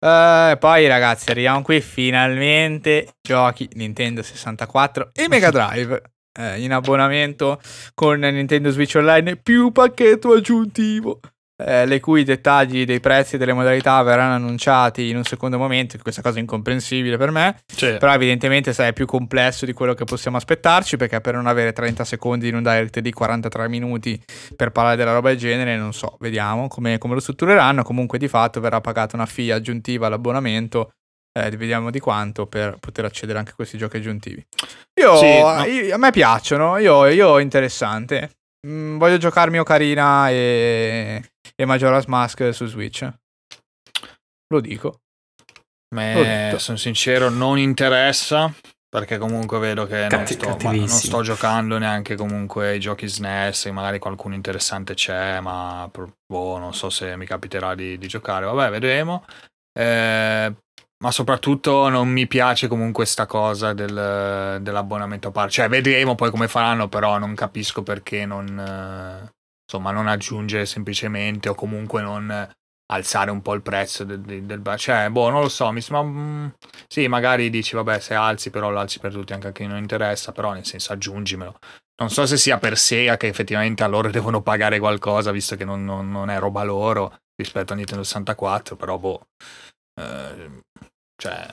Perfetto. 0.00 0.52
Eh, 0.52 0.56
poi 0.58 0.86
ragazzi, 0.86 1.30
arriviamo 1.30 1.62
qui 1.62 1.80
finalmente 1.80 3.14
giochi 3.20 3.68
Nintendo 3.74 4.22
64 4.22 5.10
e 5.12 5.28
Mega 5.28 5.50
Drive 5.52 6.02
eh, 6.38 6.62
in 6.62 6.72
abbonamento 6.72 7.60
con 7.94 8.18
Nintendo 8.18 8.70
Switch 8.70 8.94
Online 8.96 9.36
più 9.36 9.70
pacchetto 9.72 10.32
aggiuntivo. 10.32 11.20
Eh, 11.66 11.86
le 11.86 12.00
cui 12.00 12.24
dettagli 12.24 12.84
dei 12.84 13.00
prezzi 13.00 13.34
e 13.34 13.38
delle 13.38 13.52
modalità 13.52 14.02
verranno 14.02 14.34
annunciati 14.34 15.08
in 15.08 15.16
un 15.16 15.24
secondo 15.24 15.58
momento. 15.58 15.98
Questa 16.00 16.22
cosa 16.22 16.38
è 16.38 16.40
incomprensibile 16.40 17.16
per 17.16 17.30
me. 17.30 17.58
Sì. 17.66 17.96
Però 17.98 18.12
evidentemente 18.12 18.72
sai, 18.72 18.88
è 18.88 18.92
più 18.92 19.06
complesso 19.06 19.64
di 19.66 19.72
quello 19.72 19.94
che 19.94 20.04
possiamo 20.04 20.36
aspettarci 20.36 20.96
perché 20.96 21.20
per 21.20 21.34
non 21.34 21.46
avere 21.46 21.72
30 21.72 22.04
secondi 22.04 22.48
in 22.48 22.54
un 22.56 22.62
direct 22.62 22.98
di 23.00 23.12
43 23.12 23.68
minuti 23.68 24.20
per 24.56 24.70
parlare 24.70 24.96
della 24.96 25.12
roba 25.12 25.28
del 25.30 25.38
genere, 25.38 25.76
non 25.76 25.92
so, 25.92 26.16
vediamo 26.20 26.68
come, 26.68 26.98
come 26.98 27.14
lo 27.14 27.20
struttureranno. 27.20 27.82
Comunque 27.82 28.18
di 28.18 28.28
fatto 28.28 28.60
verrà 28.60 28.80
pagata 28.80 29.16
una 29.16 29.26
fee 29.26 29.52
aggiuntiva 29.52 30.06
all'abbonamento, 30.06 30.90
eh, 31.38 31.50
vediamo 31.50 31.90
di 31.90 32.00
quanto 32.00 32.46
per 32.46 32.76
poter 32.80 33.04
accedere 33.04 33.38
anche 33.38 33.52
a 33.52 33.54
questi 33.54 33.78
giochi 33.78 33.98
aggiuntivi. 33.98 34.44
Io, 35.00 35.16
Sì, 35.16 35.40
no. 35.40 35.64
io- 35.64 35.94
a 35.94 35.98
me 35.98 36.10
piacciono, 36.10 36.76
io, 36.78 37.06
io 37.06 37.38
interessante. 37.38 38.30
Mm, 38.66 38.98
voglio 38.98 39.16
giocarmi 39.16 39.58
Ocarina 39.58 40.28
e, 40.30 41.32
e 41.54 41.64
Majora's 41.64 42.06
Mask 42.06 42.52
su 42.52 42.66
Switch. 42.66 43.08
Lo 44.48 44.60
dico. 44.60 45.00
Me, 45.94 46.54
sono 46.58 46.76
sincero, 46.76 47.30
non 47.30 47.58
interessa. 47.58 48.52
Perché 48.90 49.18
comunque 49.18 49.60
vedo 49.60 49.86
che 49.86 50.00
non 50.00 50.08
Catti- 50.08 50.32
sto, 50.32 50.56
ma 50.64 50.72
non 50.72 50.88
sto 50.88 51.22
giocando 51.22 51.78
neanche 51.78 52.16
comunque 52.16 52.74
i 52.74 52.80
giochi 52.80 53.06
SNES, 53.06 53.66
magari 53.66 54.00
qualcuno 54.00 54.34
interessante 54.34 54.94
c'è, 54.94 55.38
ma 55.38 55.88
boh, 56.26 56.58
non 56.58 56.74
so 56.74 56.90
se 56.90 57.16
mi 57.16 57.24
capiterà 57.24 57.76
di, 57.76 57.96
di 57.98 58.06
giocare. 58.08 58.46
Vabbè, 58.46 58.68
vedremo. 58.68 59.24
Eh, 59.72 60.52
ma 61.02 61.10
soprattutto 61.10 61.88
non 61.88 62.08
mi 62.08 62.26
piace 62.26 62.68
comunque 62.68 63.06
sta 63.06 63.26
cosa 63.26 63.72
del- 63.72 64.58
dell'abbonamento 64.60 65.28
a 65.28 65.30
parte. 65.30 65.52
Cioè, 65.52 65.68
vedremo 65.68 66.14
poi 66.14 66.30
come 66.30 66.48
faranno, 66.48 66.88
però 66.88 67.18
non 67.18 67.34
capisco 67.34 67.82
perché 67.82 68.26
non, 68.26 68.46
insomma, 69.64 69.92
non 69.92 70.08
aggiungere 70.08 70.66
semplicemente 70.66 71.48
o 71.48 71.54
comunque 71.54 72.02
non 72.02 72.50
alzare 72.92 73.30
un 73.30 73.40
po' 73.40 73.54
il 73.54 73.62
prezzo 73.62 74.04
del, 74.04 74.20
del, 74.20 74.42
del- 74.44 74.76
cioè 74.76 75.08
boh 75.10 75.30
non 75.30 75.42
lo 75.42 75.48
so 75.48 75.70
mi 75.70 75.80
mm, 75.92 76.46
sì 76.88 77.06
magari 77.06 77.48
dici 77.48 77.76
vabbè 77.76 78.00
se 78.00 78.14
alzi 78.14 78.50
però 78.50 78.68
lo 78.70 78.80
alzi 78.80 78.98
per 78.98 79.12
tutti 79.12 79.32
anche 79.32 79.46
a 79.46 79.52
chi 79.52 79.64
non 79.64 79.78
interessa 79.78 80.32
però 80.32 80.52
nel 80.52 80.64
senso 80.66 80.92
aggiungimelo 80.92 81.56
non 82.00 82.10
so 82.10 82.26
se 82.26 82.36
sia 82.36 82.58
per 82.58 82.76
Sega 82.76 83.16
che 83.16 83.28
effettivamente 83.28 83.84
a 83.84 83.86
loro 83.86 84.10
devono 84.10 84.42
pagare 84.42 84.80
qualcosa 84.80 85.30
visto 85.30 85.54
che 85.54 85.64
non, 85.64 85.84
non- 85.84 86.10
non 86.10 86.30
è 86.30 86.38
roba 86.40 86.64
loro 86.64 87.16
rispetto 87.36 87.72
a 87.72 87.76
Nintendo 87.76 88.02
64 88.02 88.74
però 88.74 88.98
boh 88.98 89.28
eh, 89.94 90.62
cioè 91.20 91.46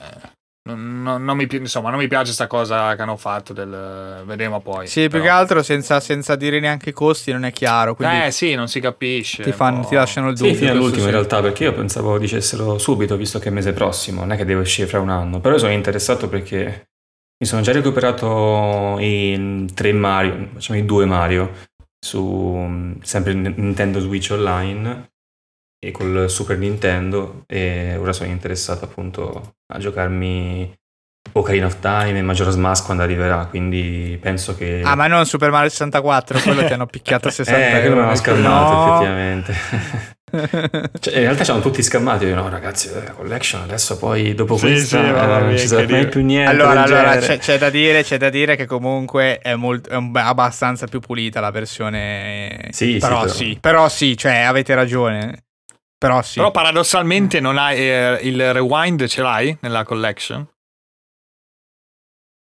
non, 0.68 1.02
non- 1.02 1.24
non 1.24 1.36
mi, 1.36 1.46
pi- 1.46 1.56
insomma 1.56 1.88
non 1.90 1.98
mi 1.98 2.08
piace 2.08 2.32
sta 2.32 2.46
cosa 2.46 2.94
che 2.94 3.00
hanno 3.02 3.16
fatto 3.16 3.52
del 3.54 4.22
vedremo 4.26 4.60
poi 4.60 4.86
Sì, 4.86 5.02
più 5.02 5.10
però. 5.12 5.22
che 5.22 5.28
altro 5.30 5.62
senza, 5.62 5.98
senza 6.00 6.36
dire 6.36 6.60
neanche 6.60 6.90
i 6.90 6.92
costi 6.92 7.32
non 7.32 7.44
è 7.44 7.52
chiaro. 7.52 7.94
Quindi 7.94 8.24
eh 8.26 8.30
sì 8.30 8.54
non 8.54 8.68
si 8.68 8.78
capisce 8.80 9.42
ti, 9.44 9.52
fanno, 9.52 9.80
boh. 9.80 9.86
ti 9.88 9.94
lasciano 9.94 10.28
il 10.30 10.36
Sì, 10.36 10.42
dubbio. 10.42 10.56
fino 10.58 10.70
questo 10.70 10.78
all'ultimo 10.84 11.02
sì. 11.04 11.08
in 11.10 11.14
realtà, 11.14 11.40
perché 11.40 11.64
io 11.64 11.72
pensavo 11.72 12.18
dicessero 12.18 12.76
subito, 12.78 13.16
visto 13.16 13.38
che 13.38 13.46
è 13.46 13.48
il 13.48 13.54
mese 13.54 13.72
prossimo, 13.72 14.20
non 14.20 14.32
è 14.32 14.36
che 14.36 14.44
deve 14.44 14.60
uscire 14.60 14.86
fra 14.88 15.00
un 15.00 15.08
anno. 15.10 15.40
Però 15.40 15.54
io 15.54 15.60
sono 15.60 15.72
interessato 15.72 16.28
perché 16.28 16.88
mi 17.40 17.46
sono 17.46 17.62
già 17.62 17.72
recuperato 17.72 18.96
i 18.98 19.66
tre 19.72 19.92
Mario, 19.92 20.48
facciamo 20.54 20.78
i 20.78 20.84
due 20.84 21.06
Mario, 21.06 21.50
su 21.98 22.94
sempre 23.02 23.32
Nintendo 23.32 24.00
Switch 24.00 24.30
Online 24.32 25.12
e 25.78 25.90
col 25.92 26.28
Super 26.28 26.58
Nintendo 26.58 27.44
e 27.46 27.96
ora 27.96 28.12
sono 28.12 28.28
interessato 28.30 28.84
appunto 28.84 29.54
a 29.72 29.78
giocarmi 29.78 30.74
Ocarina 31.32 31.66
of 31.66 31.78
Time 31.80 32.18
e 32.18 32.22
Majora's 32.22 32.56
Mask 32.56 32.84
quando 32.86 33.02
arriverà, 33.02 33.44
quindi 33.46 34.18
penso 34.20 34.56
che... 34.56 34.80
Ah, 34.82 34.94
ma 34.94 35.06
non 35.06 35.26
Super 35.26 35.50
Mario 35.50 35.68
64, 35.68 36.38
quello 36.40 36.64
ti 36.64 36.72
hanno 36.72 36.86
picchiato 36.86 37.28
a 37.28 37.30
60 37.32 37.66
eh, 37.66 37.70
quello 37.70 37.84
euro. 37.86 37.96
mi 38.00 38.06
hanno 38.06 38.14
scammato 38.16 38.74
No. 38.74 38.90
effettivamente. 38.94 39.54
Cioè, 40.30 41.14
in 41.16 41.20
realtà 41.22 41.42
c'erano 41.42 41.62
tutti 41.62 41.82
scamati. 41.82 42.26
Io, 42.26 42.34
no, 42.34 42.50
ragazzi, 42.50 42.90
la 42.92 43.12
collection 43.12 43.62
adesso 43.62 43.96
poi 43.96 44.34
dopo 44.34 44.58
Sì, 44.58 44.66
questa 44.66 44.98
sì, 45.02 45.06
eh, 45.08 45.10
non 45.10 45.56
ci 45.56 45.66
sarà 45.66 45.86
mai 45.88 46.06
più 46.08 46.22
niente. 46.22 46.50
allora, 46.50 46.82
allora 46.82 47.16
c'è, 47.16 47.38
c'è 47.38 47.56
da 47.56 47.70
dire, 47.70 48.02
c'è 48.02 48.18
da 48.18 48.28
dire 48.28 48.54
che 48.54 48.66
comunque 48.66 49.38
è, 49.38 49.54
molto, 49.54 49.88
è 49.88 49.96
abbastanza 50.20 50.86
più 50.86 51.00
pulita 51.00 51.40
la 51.40 51.50
versione. 51.50 52.68
Sì, 52.72 52.92
sì, 52.92 52.98
però 52.98 53.20
però- 53.20 53.32
sì, 53.32 53.58
però 53.58 53.88
sì, 53.88 54.16
cioè 54.18 54.40
avete 54.40 54.74
ragione. 54.74 55.44
Però 55.98 56.22
sì. 56.22 56.38
Però 56.38 56.50
paradossalmente 56.52 57.40
non 57.40 57.58
hai 57.58 57.78
eh, 57.78 58.18
il 58.22 58.52
rewind 58.52 59.04
ce 59.06 59.20
l'hai 59.22 59.56
nella 59.60 59.82
collection? 59.82 60.48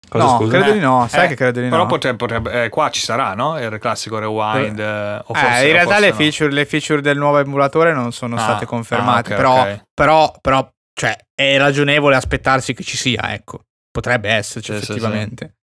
Cosa, 0.09 0.25
no, 0.25 0.37
scusa? 0.37 0.51
credo 0.59 0.73
di 0.73 0.79
no, 0.81 1.09
sai 1.09 1.25
Eh, 1.25 1.29
che 1.29 1.35
credo 1.35 1.61
di 1.61 1.69
Però 1.69 1.83
no. 1.83 1.89
potrebbe, 1.89 2.17
potrebbe- 2.17 2.65
eh, 2.65 2.69
qua 2.69 2.91
ci 2.91 3.01
sarà, 3.01 3.35
no? 3.35 3.59
Il 3.59 3.79
classico 3.79 4.19
rewind. 4.19 4.79
eh, 4.79 5.17
o 5.25 5.33
Eh, 5.35 5.39
forse- 5.39 5.67
in 5.67 5.73
realtà 5.73 5.85
forse 5.85 6.01
le, 6.01 6.09
no. 6.11 6.15
feature, 6.17 6.51
le 6.53 6.65
feature 6.67 7.01
del 7.01 7.17
nuovo 7.19 7.39
emulatore 7.39 7.93
non 7.93 8.13
sono 8.13 8.37
Ah, 8.37 8.39
state 8.41 8.67
confermate, 8.67 9.35
ah, 9.35 9.37
ok, 9.37 9.43
però, 9.43 9.61
ok. 9.63 9.85
però, 9.95 10.35
però, 10.41 10.73
cioè, 10.93 11.17
è 11.35 11.57
ragionevole 11.59 12.17
aspettarsi 12.17 12.75
che 12.75 12.83
ci 12.85 12.97
sia, 12.97 13.33
ecco. 13.33 13.65
Potrebbe 13.91 14.29
esserci 14.31 14.73
Sì, 14.73 14.79
sì, 14.79 14.83
effettivamente. 14.93 15.55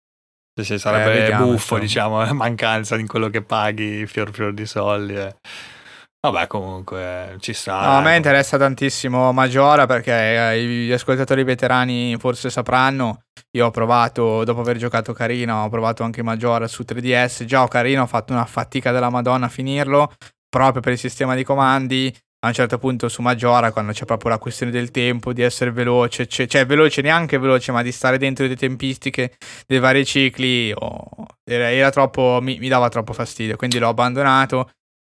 Sì, 0.55 0.65
sì, 0.65 0.79
sarebbe 0.79 1.11
Eh, 1.11 1.19
vediamo, 1.21 1.47
buffo, 1.47 1.77
insomma. 1.77 1.81
diciamo, 1.81 2.23
la 2.25 2.33
mancanza 2.33 2.97
di 2.97 3.07
quello 3.07 3.29
che 3.29 3.43
paghi, 3.43 4.07
fior 4.07 4.33
fior 4.33 4.53
di 4.53 4.67
soldi. 4.67 5.15
eh. 5.17 5.37
Vabbè, 6.23 6.49
comunque 6.49 7.37
ci 7.41 7.55
sta. 7.55 7.81
No, 7.81 7.97
a 7.97 8.01
me 8.03 8.09
ecco. 8.09 8.17
interessa 8.17 8.59
tantissimo 8.59 9.33
Majora 9.33 9.87
perché 9.87 10.53
eh, 10.53 10.63
gli 10.63 10.93
ascoltatori 10.93 11.45
veterani 11.45 12.15
forse 12.19 12.51
sapranno. 12.51 13.23
Io 13.53 13.67
ho 13.67 13.71
provato, 13.71 14.45
dopo 14.45 14.61
aver 14.61 14.77
giocato 14.77 15.15
Carino, 15.15 15.65
ho 15.65 15.69
provato 15.71 16.03
anche 16.03 16.23
Majora 16.23 16.69
su 16.69 16.85
3DS. 16.87 17.45
Già 17.45 17.67
Carino 17.69 18.03
ho 18.03 18.07
fatto 18.07 18.35
una 18.35 18.45
fatica 18.45 18.93
della 18.93 19.09
Madonna 19.09 19.47
a 19.47 19.49
finirlo, 19.49 20.13
proprio 20.47 20.83
per 20.83 20.93
il 20.93 20.99
sistema 20.99 21.35
di 21.35 21.43
comandi. 21.43 22.15
A 22.43 22.49
un 22.49 22.55
certo 22.55 22.79
punto 22.79 23.09
su 23.09 23.23
Majora, 23.23 23.73
quando 23.73 23.93
c'è 23.93 24.05
proprio 24.05 24.31
la 24.31 24.39
questione 24.39 24.73
del 24.73 24.91
tempo, 24.91 25.33
di 25.33 25.43
essere 25.43 25.73
veloce, 25.73 26.27
cioè, 26.27 26.47
cioè 26.47 26.65
veloce, 26.65 27.03
neanche 27.03 27.39
veloce, 27.39 27.71
ma 27.73 27.83
di 27.83 27.93
stare 27.93 28.17
dentro 28.17 28.47
le 28.47 28.57
tempistiche 28.57 29.37
dei 29.67 29.79
vari 29.79 30.07
cicli, 30.07 30.73
oh, 30.75 31.27
era, 31.45 31.71
era 31.71 31.91
troppo, 31.91 32.39
mi, 32.41 32.59
mi 32.59 32.69
dava 32.69 32.89
troppo 32.89 33.13
fastidio, 33.13 33.57
quindi 33.57 33.79
l'ho 33.79 33.89
abbandonato. 33.89 34.71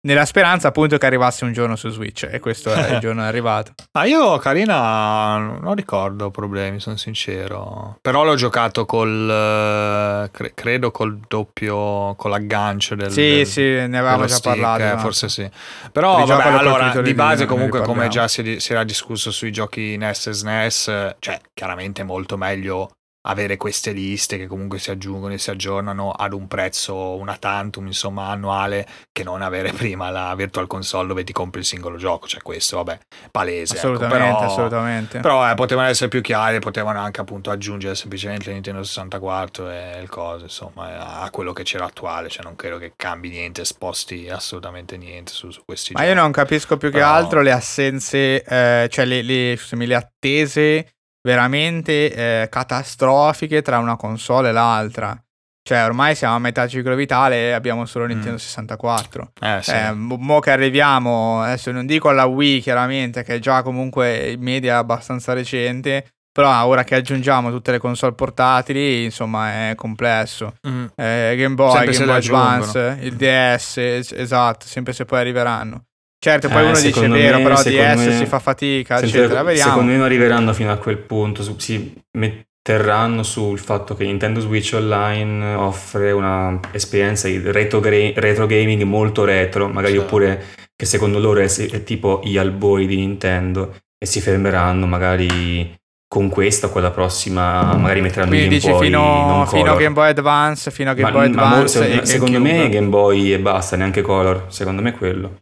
Nella 0.06 0.24
speranza 0.24 0.68
appunto 0.68 0.98
che 0.98 1.06
arrivasse 1.06 1.44
un 1.44 1.52
giorno 1.52 1.74
su 1.74 1.88
Switch 1.88 2.28
e 2.30 2.38
questo 2.38 2.72
è 2.72 2.92
il 2.94 2.98
giorno 3.00 3.22
arrivato. 3.26 3.72
Ah, 3.92 4.04
io 4.06 4.38
Carina 4.38 5.36
non 5.38 5.74
ricordo 5.74 6.30
problemi, 6.30 6.78
sono 6.78 6.96
sincero. 6.96 7.98
Però 8.00 8.22
l'ho 8.22 8.36
giocato 8.36 8.86
col 8.86 9.28
eh, 9.28 10.30
cre- 10.30 10.52
credo 10.54 10.90
col 10.92 11.18
doppio 11.26 12.14
con 12.14 12.30
l'aggancio 12.30 12.94
del 12.94 13.10
Sì, 13.10 13.20
del- 13.36 13.46
sì, 13.46 13.62
ne 13.62 13.98
avevamo 13.98 14.26
già 14.26 14.34
stick, 14.36 14.54
parlato. 14.60 14.82
eh, 14.84 14.90
no? 14.92 14.98
forse 14.98 15.28
sì. 15.28 15.50
Però 15.90 16.24
vabbè, 16.24 16.48
allora 16.50 16.90
di 16.90 17.02
di 17.02 17.14
base 17.14 17.28
Nintendo, 17.44 17.52
comunque 17.52 17.80
come 17.82 18.06
già 18.08 18.28
si, 18.28 18.60
si 18.60 18.72
era 18.72 18.84
discusso 18.84 19.30
sui 19.32 19.50
giochi 19.50 19.96
NES 19.96 20.26
e 20.28 20.32
SNES, 20.32 21.14
cioè 21.18 21.40
chiaramente 21.52 22.02
è 22.02 22.04
molto 22.04 22.36
meglio 22.36 22.90
avere 23.28 23.56
queste 23.56 23.92
liste 23.92 24.36
che 24.38 24.46
comunque 24.46 24.78
si 24.78 24.90
aggiungono 24.90 25.34
e 25.34 25.38
si 25.38 25.50
aggiornano 25.50 26.10
ad 26.12 26.32
un 26.32 26.46
prezzo 26.48 27.16
una 27.16 27.36
tantum 27.36 27.86
insomma 27.86 28.28
annuale 28.28 28.86
che 29.12 29.22
non 29.24 29.42
avere 29.42 29.72
prima 29.76 30.10
la 30.10 30.34
virtual 30.34 30.66
console 30.66 31.08
dove 31.08 31.24
ti 31.24 31.32
compri 31.32 31.60
il 31.60 31.66
singolo 31.66 31.96
gioco 31.96 32.26
cioè 32.26 32.40
questo 32.42 32.76
vabbè 32.76 32.98
palese 33.30 33.74
ecco. 33.76 33.86
Assolutamente, 33.86 34.16
Però- 34.34 34.38
assolutamente. 34.46 35.20
però 35.20 35.50
eh, 35.50 35.54
potevano 35.54 35.88
essere 35.88 36.08
più 36.08 36.20
chiari, 36.20 36.58
potevano 36.58 37.00
anche 37.00 37.20
appunto 37.20 37.50
aggiungere 37.50 37.94
semplicemente 37.94 38.52
Nintendo 38.52 38.82
64 38.82 39.70
e 39.70 39.98
il 40.00 40.08
coso, 40.08 40.44
insomma, 40.44 41.20
a 41.22 41.30
quello 41.30 41.52
che 41.52 41.62
c'era 41.62 41.84
attuale, 41.84 42.28
cioè 42.28 42.44
non 42.44 42.56
credo 42.56 42.78
che 42.78 42.92
cambi 42.96 43.28
niente, 43.28 43.64
sposti 43.64 44.28
assolutamente 44.28 44.96
niente 44.96 45.32
su, 45.32 45.50
su 45.50 45.62
questi 45.64 45.92
Ma 45.92 46.00
giochi. 46.00 46.12
io 46.12 46.20
non 46.20 46.30
capisco 46.32 46.76
più 46.76 46.90
che 46.90 46.98
Però- 46.98 47.10
altro 47.10 47.40
le 47.42 47.52
assenze, 47.52 48.42
eh, 48.42 48.88
cioè 48.90 49.04
le, 49.04 49.22
le, 49.22 49.56
scusami, 49.58 49.86
le 49.86 49.94
attese 49.94 50.90
veramente 51.26 52.12
eh, 52.42 52.48
catastrofiche 52.48 53.60
tra 53.60 53.78
una 53.78 53.96
console 53.96 54.50
e 54.50 54.52
l'altra. 54.52 55.20
Cioè, 55.66 55.84
ormai 55.84 56.14
siamo 56.14 56.36
a 56.36 56.38
metà 56.38 56.68
ciclo 56.68 56.94
vitale 56.94 57.48
e 57.48 57.50
abbiamo 57.50 57.84
solo 57.86 58.06
Nintendo 58.06 58.34
Mm. 58.34 58.38
64. 58.38 59.32
Eh, 59.40 59.58
sì. 59.62 59.72
Eh, 59.72 59.92
mo 59.92 60.38
che 60.38 60.52
arriviamo, 60.52 61.40
adesso 61.42 61.72
non 61.72 61.84
dico 61.86 62.08
alla 62.08 62.26
Wii 62.26 62.60
chiaramente, 62.60 63.24
che 63.24 63.34
è 63.34 63.38
già 63.40 63.62
comunque 63.62 64.30
in 64.30 64.40
media 64.40 64.78
abbastanza 64.78 65.32
recente, 65.32 66.06
però 66.30 66.64
ora 66.66 66.84
che 66.84 66.94
aggiungiamo 66.94 67.50
tutte 67.50 67.72
le 67.72 67.78
console 67.78 68.14
portatili, 68.14 69.02
insomma, 69.02 69.70
è 69.70 69.74
complesso. 69.74 70.54
Mm. 70.68 70.84
Eh, 70.94 71.34
Game 71.36 71.54
Boy, 71.56 71.72
Sempre 71.72 71.92
se 71.94 72.04
Game 72.04 72.18
Boy. 72.20 72.28
Advance, 72.28 72.98
il 73.00 73.16
DS, 73.16 73.76
es- 73.78 74.12
esatto, 74.12 74.66
sempre 74.66 74.92
se 74.92 75.04
poi 75.04 75.18
arriveranno. 75.18 75.86
Certo, 76.30 76.48
poi 76.48 76.58
Eh, 76.58 76.62
uno 76.64 76.70
dice 76.72 76.92
secondo 76.92 77.14
vero, 77.14 77.36
me- 77.36 77.42
però 77.44 77.56
secondo 77.56 77.94
DS 77.94 78.04
me- 78.06 78.16
si 78.16 78.26
fa 78.26 78.38
fatica, 78.40 78.98
eccetera. 79.00 79.42
Vediamo. 79.44 79.70
Secondo 79.70 79.90
me 79.92 79.96
non 79.96 80.06
arriveranno 80.06 80.52
fino 80.52 80.72
a 80.72 80.76
quel 80.76 80.96
punto, 80.98 81.42
su- 81.44 81.56
si 81.58 81.94
metteranno 82.18 83.22
sul 83.22 83.58
fatto 83.60 83.94
che 83.94 84.04
Nintendo 84.04 84.40
Switch 84.40 84.72
Online 84.74 85.54
offre 85.54 86.10
una 86.10 86.58
esperienza 86.72 87.28
di 87.28 87.40
retro, 87.44 87.80
retro 87.80 88.46
gaming 88.46 88.82
molto 88.82 89.22
retro, 89.24 89.68
magari 89.68 89.92
Sì. 89.94 89.98
oppure 90.00 90.44
che 90.74 90.84
secondo 90.84 91.20
loro 91.20 91.40
è, 91.40 91.46
è 91.48 91.84
tipo 91.84 92.20
gli 92.24 92.36
albori 92.36 92.86
di 92.88 92.96
Nintendo 92.96 93.76
e 93.96 94.04
si 94.06 94.20
fermeranno 94.20 94.84
magari 94.86 95.72
con 96.08 96.28
questa 96.28 96.66
o 96.66 96.70
con 96.70 96.82
la 96.82 96.90
prossima, 96.90 97.72
magari 97.76 98.00
metteranno 98.00 98.30
Quindi 98.30 98.46
Game 98.48 98.58
dici 98.60 98.70
Boy 98.70 98.84
fino, 98.86 99.44
fino 99.48 99.72
a. 99.72 99.76
Game 99.76 99.94
Boy 99.94 100.08
Advance, 100.10 100.70
fino 100.70 100.90
a 100.90 100.94
Game 100.94 101.10
Ma- 101.10 101.18
Boy 101.18 101.28
ma 101.30 101.42
Advance 101.42 101.78
secondo, 101.82 102.02
e 102.02 102.06
secondo 102.06 102.40
me. 102.40 102.68
Game 102.68 102.88
Boy 102.88 103.32
e 103.32 103.38
basta, 103.38 103.76
neanche 103.76 104.02
color, 104.02 104.46
secondo 104.48 104.82
me 104.82 104.90
è 104.90 104.94
quello. 104.94 105.36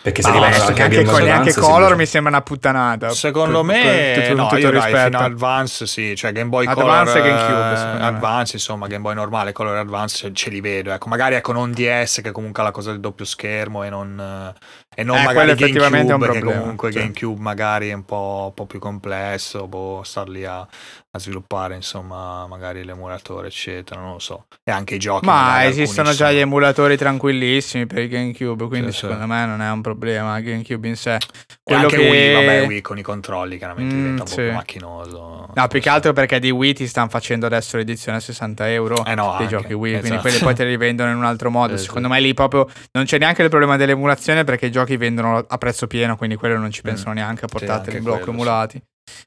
Perché 0.00 0.22
se 0.22 0.28
arrivano 0.28 0.52
adesso 0.54 0.68
anche 0.68 0.82
a 0.82 1.18
neanche, 1.18 1.54
Color 1.54 1.96
mi 1.96 2.06
sembra 2.06 2.30
una 2.30 2.42
puttanata. 2.42 3.08
Secondo 3.10 3.58
Con- 3.58 3.66
me, 3.66 4.12
con 4.14 4.22
tutto- 4.22 4.34
no, 4.36 4.42
tutto 4.48 4.60
io 4.60 4.68
il 4.68 4.74
dai, 4.78 4.82
rispetto. 4.84 5.06
fino 5.06 5.18
a 5.18 5.24
Advance 5.24 5.86
sì, 5.86 6.14
cioè 6.14 6.32
Game 6.32 6.48
Boy 6.50 6.66
Advance 6.66 7.12
Color 7.12 7.26
e 7.26 7.28
GameCube, 7.30 7.98
eh. 8.02 8.04
Advance, 8.06 8.56
insomma, 8.56 8.86
Game 8.86 9.02
Boy 9.02 9.14
normale, 9.14 9.52
Color 9.52 9.76
Advance 9.76 10.16
ce, 10.16 10.32
ce 10.34 10.50
li 10.50 10.60
vedo, 10.60 10.92
ecco, 10.92 11.08
magari 11.08 11.34
ecco 11.34 11.52
non 11.52 11.72
DS 11.72 12.20
che 12.22 12.30
comunque 12.30 12.62
ha 12.62 12.66
la 12.66 12.70
cosa 12.72 12.90
del 12.90 13.00
doppio 13.00 13.24
schermo 13.24 13.82
e 13.82 13.88
non, 13.88 14.20
eh, 14.20 14.58
e 14.98 15.04
non 15.04 15.14
Eh, 15.16 15.22
magari 15.22 15.34
quello 15.36 15.52
effettivamente 15.52 16.10
è 16.10 16.14
un 16.14 16.18
GameCube 16.18 16.38
problema, 16.40 16.60
comunque 16.60 16.90
sì. 16.90 16.98
GameCube 16.98 17.40
magari 17.40 17.88
è 17.90 17.92
un 17.92 18.04
po', 18.04 18.44
un 18.48 18.54
po' 18.54 18.66
più 18.66 18.80
complesso, 18.80 19.68
boh, 19.68 20.02
star 20.02 20.28
lì 20.28 20.44
a, 20.44 20.58
a 20.58 21.18
sviluppare 21.20 21.76
insomma 21.76 22.48
magari 22.48 22.82
l'emulatore 22.84 23.46
eccetera, 23.46 24.00
non 24.00 24.14
lo 24.14 24.18
so. 24.18 24.46
E 24.64 24.72
anche 24.72 24.96
i 24.96 24.98
giochi. 24.98 25.24
Ma 25.24 25.64
esistono 25.66 26.10
già 26.12 26.26
gli 26.30 26.34
sono- 26.34 26.40
emulatori 26.40 26.96
tranquillissimi 26.96 27.86
per 27.86 27.98
il 28.00 28.08
GameCube, 28.08 28.66
quindi 28.66 28.90
Sì, 28.90 28.98
sì. 28.98 29.04
secondo 29.06 29.26
me 29.26 29.46
non 29.46 29.62
è 29.62 29.70
un 29.70 29.82
problema 29.82 30.40
GameCube 30.40 30.88
in 30.88 30.96
sé. 30.96 31.14
E 31.14 31.18
Quello 31.62 31.82
anche 31.82 31.96
che... 31.96 32.10
Wii, 32.10 32.32
vabbè, 32.34 32.66
Wii 32.66 32.80
con 32.80 32.98
i 32.98 33.02
controlli 33.02 33.56
chiaramente 33.56 33.94
Mm, 33.94 33.98
diventa 33.98 34.22
un 34.24 34.28
po' 34.28 34.34
sì. 34.34 34.42
più 34.42 34.52
macchinoso. 34.52 35.48
No, 35.54 35.68
più 35.68 35.80
che 35.80 35.88
altro 35.88 36.12
perché 36.12 36.38
di 36.40 36.50
Wii 36.50 36.74
ti 36.74 36.86
stanno 36.88 37.08
facendo 37.08 37.46
adesso 37.46 37.76
l'edizione 37.76 38.18
a 38.18 38.20
60 38.20 38.70
euro 38.72 39.04
Eh 39.04 39.14
no, 39.14 39.34
dei 39.38 39.46
anche, 39.46 39.46
giochi 39.46 39.72
Wii, 39.74 39.92
quindi 39.92 40.06
esatto. 40.08 40.20
quelli 40.22 40.38
poi 40.38 40.54
te 40.54 40.64
li 40.64 40.76
vendono 40.76 41.10
in 41.10 41.16
un 41.16 41.24
altro 41.24 41.50
modo. 41.50 41.76
Sì, 41.76 41.84
Secondo 41.88 42.08
sì. 42.08 42.14
me 42.14 42.20
lì 42.20 42.34
proprio 42.34 42.66
non 42.92 43.04
c'è 43.04 43.18
neanche 43.18 43.42
il 43.42 43.48
problema 43.48 43.76
dell'emulazione 43.76 44.44
perché 44.44 44.66
i 44.66 44.70
giochi 44.70 44.87
vendono 44.96 45.38
a 45.38 45.58
prezzo 45.58 45.86
pieno, 45.86 46.16
quindi 46.16 46.36
quello 46.36 46.56
non 46.58 46.70
ci 46.70 46.82
pensano 46.82 47.12
neanche 47.14 47.44
a 47.44 47.48
portarteli 47.48 47.96
Mm. 47.96 47.98
in 47.98 48.04
blocco 48.04 48.24
quello, 48.24 48.32
sì. 48.32 48.42
emulati 48.46 48.82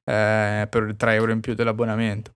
eh, 0.05 0.67
per 0.69 0.93
3 0.97 1.13
euro 1.13 1.31
in 1.31 1.39
più 1.41 1.53
dell'abbonamento. 1.53 2.31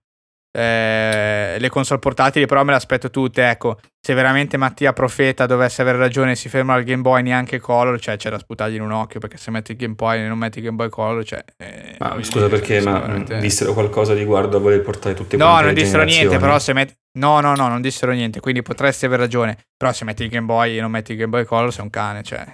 Eh, 0.58 1.58
le 1.60 1.68
console 1.70 2.00
portatili 2.00 2.46
però 2.46 2.64
me 2.64 2.70
le 2.72 2.78
aspetto 2.78 3.10
tutte, 3.10 3.50
ecco, 3.50 3.78
se 4.00 4.14
veramente 4.14 4.56
Mattia 4.56 4.94
Profeta 4.94 5.46
dovesse 5.46 5.82
avere 5.82 5.98
ragione 5.98 6.32
e 6.32 6.36
si 6.36 6.48
ferma 6.48 6.74
al 6.76 6.84
Game 6.84 7.02
Boy 7.02 7.24
neanche 7.24 7.60
Color, 7.60 8.00
cioè 8.00 8.16
c'è 8.16 8.30
da 8.30 8.40
sputargli 8.40 8.76
in 8.76 8.82
un 8.82 8.92
occhio 8.92 9.20
perché 9.20 9.36
se 9.36 9.52
metti 9.52 9.72
il 9.74 9.78
Game 9.78 9.96
Boy 9.96 10.22
e 10.24 10.28
non 10.30 10.38
metti 10.38 10.60
il 10.60 10.64
Game 10.64 10.78
Boy 10.78 10.88
Color, 10.88 11.26
cioè... 11.26 11.44
eh, 11.58 11.98
Ma 12.00 12.16
scusa 12.24 12.48
perché, 12.48 12.80
ma 12.80 13.00
veramente- 13.00 13.36
mh, 13.36 13.40
dissero 13.42 13.74
qualcosa 13.74 14.14
riguardo 14.14 14.56
a 14.56 14.60
voler 14.62 14.82
portare 14.82 15.14
tutte 15.14 15.36
No, 15.36 15.44
quante 15.46 15.66
non 15.66 15.74
le 15.74 15.82
dissero 15.82 16.04
niente, 16.04 16.38
però 16.38 16.58
se 16.58 16.72
metti... 16.72 16.94
No, 17.18 17.42
no, 17.42 17.54
no, 17.56 17.68
non 17.68 17.82
dissero 17.82 18.14
niente, 18.14 18.40
quindi 18.40 18.62
potresti 18.62 19.06
aver 19.06 19.20
ragione. 19.20 19.58
Però 19.76 19.92
se 19.92 20.06
metti 20.06 20.24
il 20.24 20.30
Game 20.30 20.46
Boy 20.46 20.78
e 20.78 20.82
non 20.82 20.92
metti 20.92 21.12
il 21.12 21.18
Game 21.18 21.32
Boy 21.32 21.44
Color 21.44 21.74
sei 21.74 21.84
un 21.84 21.90
cane, 21.90 22.24
cioè... 22.24 22.46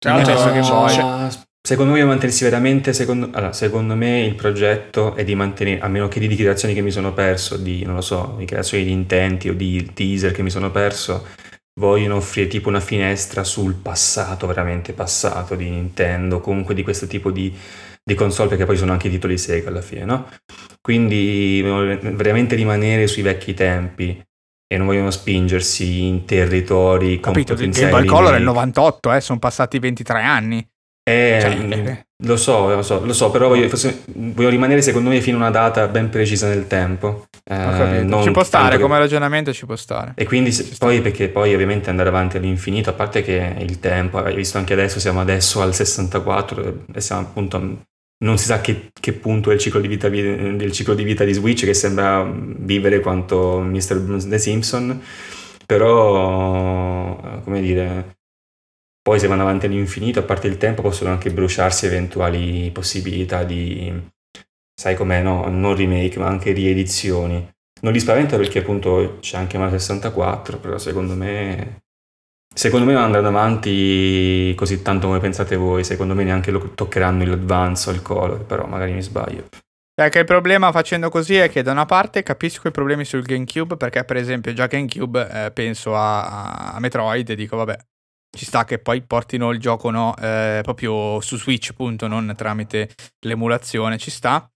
Tra 0.00 0.14
l'altro- 0.14 0.34
penso 0.34 0.52
che 0.52 0.60
No, 0.60 0.80
voi- 0.80 0.90
cioè, 0.90 1.28
Secondo 1.62 1.92
me 1.92 2.02
mantenersi 2.02 2.42
veramente, 2.44 2.94
secondo, 2.94 3.28
allora, 3.32 3.52
secondo 3.52 3.94
me 3.94 4.22
il 4.22 4.34
progetto 4.34 5.14
è 5.14 5.24
di 5.24 5.34
mantenere, 5.34 5.80
a 5.80 5.88
meno 5.88 6.08
che 6.08 6.18
di 6.18 6.26
dichiarazioni 6.26 6.72
che 6.72 6.80
mi 6.80 6.90
sono 6.90 7.12
perso, 7.12 7.58
di, 7.58 7.84
non 7.84 7.96
lo 7.96 8.00
so, 8.00 8.34
dichiarazioni 8.38 8.82
di 8.82 8.90
intenti 8.92 9.50
o 9.50 9.54
di 9.54 9.90
teaser 9.92 10.32
che 10.32 10.42
mi 10.42 10.48
sono 10.48 10.70
perso, 10.70 11.26
vogliono 11.78 12.16
offrire 12.16 12.48
tipo 12.48 12.70
una 12.70 12.80
finestra 12.80 13.44
sul 13.44 13.74
passato, 13.74 14.46
veramente 14.46 14.94
passato 14.94 15.54
di 15.54 15.68
Nintendo, 15.68 16.40
comunque 16.40 16.74
di 16.74 16.82
questo 16.82 17.06
tipo 17.06 17.30
di, 17.30 17.54
di 18.02 18.14
console, 18.14 18.48
perché 18.48 18.64
poi 18.64 18.78
sono 18.78 18.92
anche 18.92 19.08
i 19.08 19.10
titoli 19.10 19.36
Sega 19.36 19.68
alla 19.68 19.82
fine, 19.82 20.04
no? 20.04 20.28
Quindi 20.80 21.60
veramente 21.62 22.54
rimanere 22.54 23.06
sui 23.06 23.22
vecchi 23.22 23.52
tempi 23.52 24.20
e 24.72 24.76
non 24.76 24.86
vogliono 24.86 25.10
spingersi 25.10 26.06
in 26.06 26.24
territori 26.24 27.18
con 27.18 27.32
Capito, 27.32 27.52
il 27.54 27.58
potenziali 27.58 27.90
Game 27.90 28.04
Boy 28.04 28.08
Color 28.08 28.32
è 28.34 28.36
il 28.36 28.44
remake. 28.44 28.58
98, 28.66 29.12
eh, 29.12 29.20
sono 29.20 29.38
passati 29.40 29.78
23 29.80 30.22
anni. 30.22 30.68
Eh, 31.02 31.38
Cioè, 31.40 31.56
mm, 31.56 31.72
eh. 31.72 32.06
lo 32.24 32.36
so, 32.36 32.72
lo 32.72 32.82
so, 32.82 33.04
lo 33.04 33.12
so, 33.12 33.30
però 33.32 33.48
voglio, 33.48 33.68
forse- 33.68 34.02
voglio 34.14 34.48
rimanere 34.48 34.80
secondo 34.80 35.08
me 35.08 35.20
fino 35.20 35.38
a 35.38 35.40
una 35.40 35.50
data 35.50 35.88
ben 35.88 36.08
precisa 36.08 36.46
nel 36.46 36.68
tempo. 36.68 37.24
Eh, 37.42 37.56
capito. 37.56 38.22
ci 38.22 38.30
può 38.30 38.44
stare, 38.44 38.76
che- 38.76 38.82
come 38.82 38.96
ragionamento 38.98 39.52
ci 39.52 39.66
può 39.66 39.74
stare. 39.74 40.12
E 40.14 40.24
quindi 40.24 40.52
se- 40.52 40.68
poi 40.78 41.00
perché 41.00 41.28
poi 41.28 41.52
ovviamente 41.52 41.90
andare 41.90 42.08
avanti 42.10 42.36
all'infinito, 42.36 42.90
a 42.90 42.92
parte 42.92 43.22
che 43.22 43.56
il 43.58 43.80
tempo, 43.80 44.18
hai 44.18 44.36
visto 44.36 44.56
anche 44.58 44.74
adesso, 44.74 45.00
siamo 45.00 45.20
adesso 45.20 45.60
al 45.62 45.74
64 45.74 46.84
e 46.94 47.00
siamo 47.00 47.22
appunto 47.22 47.78
non 48.24 48.38
si 48.38 48.44
sa 48.46 48.60
che, 48.60 48.90
che 48.92 49.12
punto 49.12 49.50
è 49.50 49.54
il 49.54 49.60
ciclo, 49.60 49.80
di 49.80 49.88
vita, 49.88 50.08
vi- 50.08 50.56
del 50.56 50.72
ciclo 50.72 50.94
di 50.94 51.04
vita 51.04 51.24
di 51.24 51.32
Switch 51.32 51.64
che 51.64 51.74
sembra 51.74 52.22
vivere 52.24 53.00
quanto 53.00 53.60
Mr. 53.60 54.26
The 54.28 54.38
Simpson, 54.38 55.02
però 55.66 57.18
eh, 57.22 57.42
come 57.42 57.60
dire 57.60 58.18
poi 59.02 59.18
se 59.18 59.26
vanno 59.28 59.42
avanti 59.42 59.66
all'infinito, 59.66 60.18
a 60.18 60.22
parte 60.24 60.46
il 60.46 60.58
tempo, 60.58 60.82
possono 60.82 61.10
anche 61.10 61.32
bruciarsi 61.32 61.86
eventuali 61.86 62.70
possibilità 62.70 63.44
di, 63.44 63.92
sai 64.74 64.94
com'è, 64.94 65.22
no? 65.22 65.48
non 65.48 65.74
remake, 65.74 66.18
ma 66.18 66.26
anche 66.26 66.52
riedizioni. 66.52 67.48
Non 67.82 67.92
li 67.92 68.00
spaventa 68.00 68.36
perché 68.36 68.58
appunto 68.58 69.16
c'è 69.20 69.38
anche 69.38 69.56
Mario 69.56 69.78
64, 69.78 70.58
però 70.58 70.76
secondo 70.76 71.14
me 71.14 71.84
Secondo 72.52 72.84
me 72.84 72.92
non 72.92 73.02
andranno 73.02 73.28
avanti 73.28 74.52
così 74.56 74.82
tanto 74.82 75.06
come 75.06 75.20
pensate 75.20 75.56
voi, 75.56 75.84
secondo 75.84 76.14
me 76.14 76.24
neanche 76.24 76.50
lo 76.50 76.70
toccheranno 76.74 77.24
l'advance 77.24 77.88
o 77.88 77.92
il 77.92 78.02
color, 78.02 78.44
però 78.44 78.66
magari 78.66 78.92
mi 78.92 79.02
sbaglio. 79.02 79.48
Perché 79.94 80.20
il 80.20 80.24
problema 80.24 80.72
facendo 80.72 81.10
così 81.10 81.36
è 81.36 81.50
che 81.50 81.62
da 81.62 81.72
una 81.72 81.84
parte 81.84 82.22
capisco 82.22 82.68
i 82.68 82.70
problemi 82.70 83.04
sul 83.04 83.22
GameCube, 83.22 83.76
perché 83.76 84.04
per 84.04 84.16
esempio 84.16 84.52
già 84.52 84.66
GameCube 84.66 85.28
eh, 85.30 85.50
penso 85.52 85.94
a, 85.94 86.72
a, 86.72 86.80
Metroid 86.80 87.28
e 87.28 87.34
dico 87.36 87.56
vabbè, 87.56 87.76
ci 88.36 88.46
sta 88.46 88.64
che 88.64 88.78
poi 88.78 89.02
portino 89.02 89.50
il 89.50 89.60
gioco 89.60 89.90
no, 89.90 90.16
eh, 90.16 90.60
proprio 90.62 91.20
su 91.20 91.36
Switch 91.36 91.70
appunto, 91.70 92.06
non 92.08 92.32
tramite 92.36 92.90
l'emulazione, 93.20 93.98
ci 93.98 94.10
sta. 94.10 94.49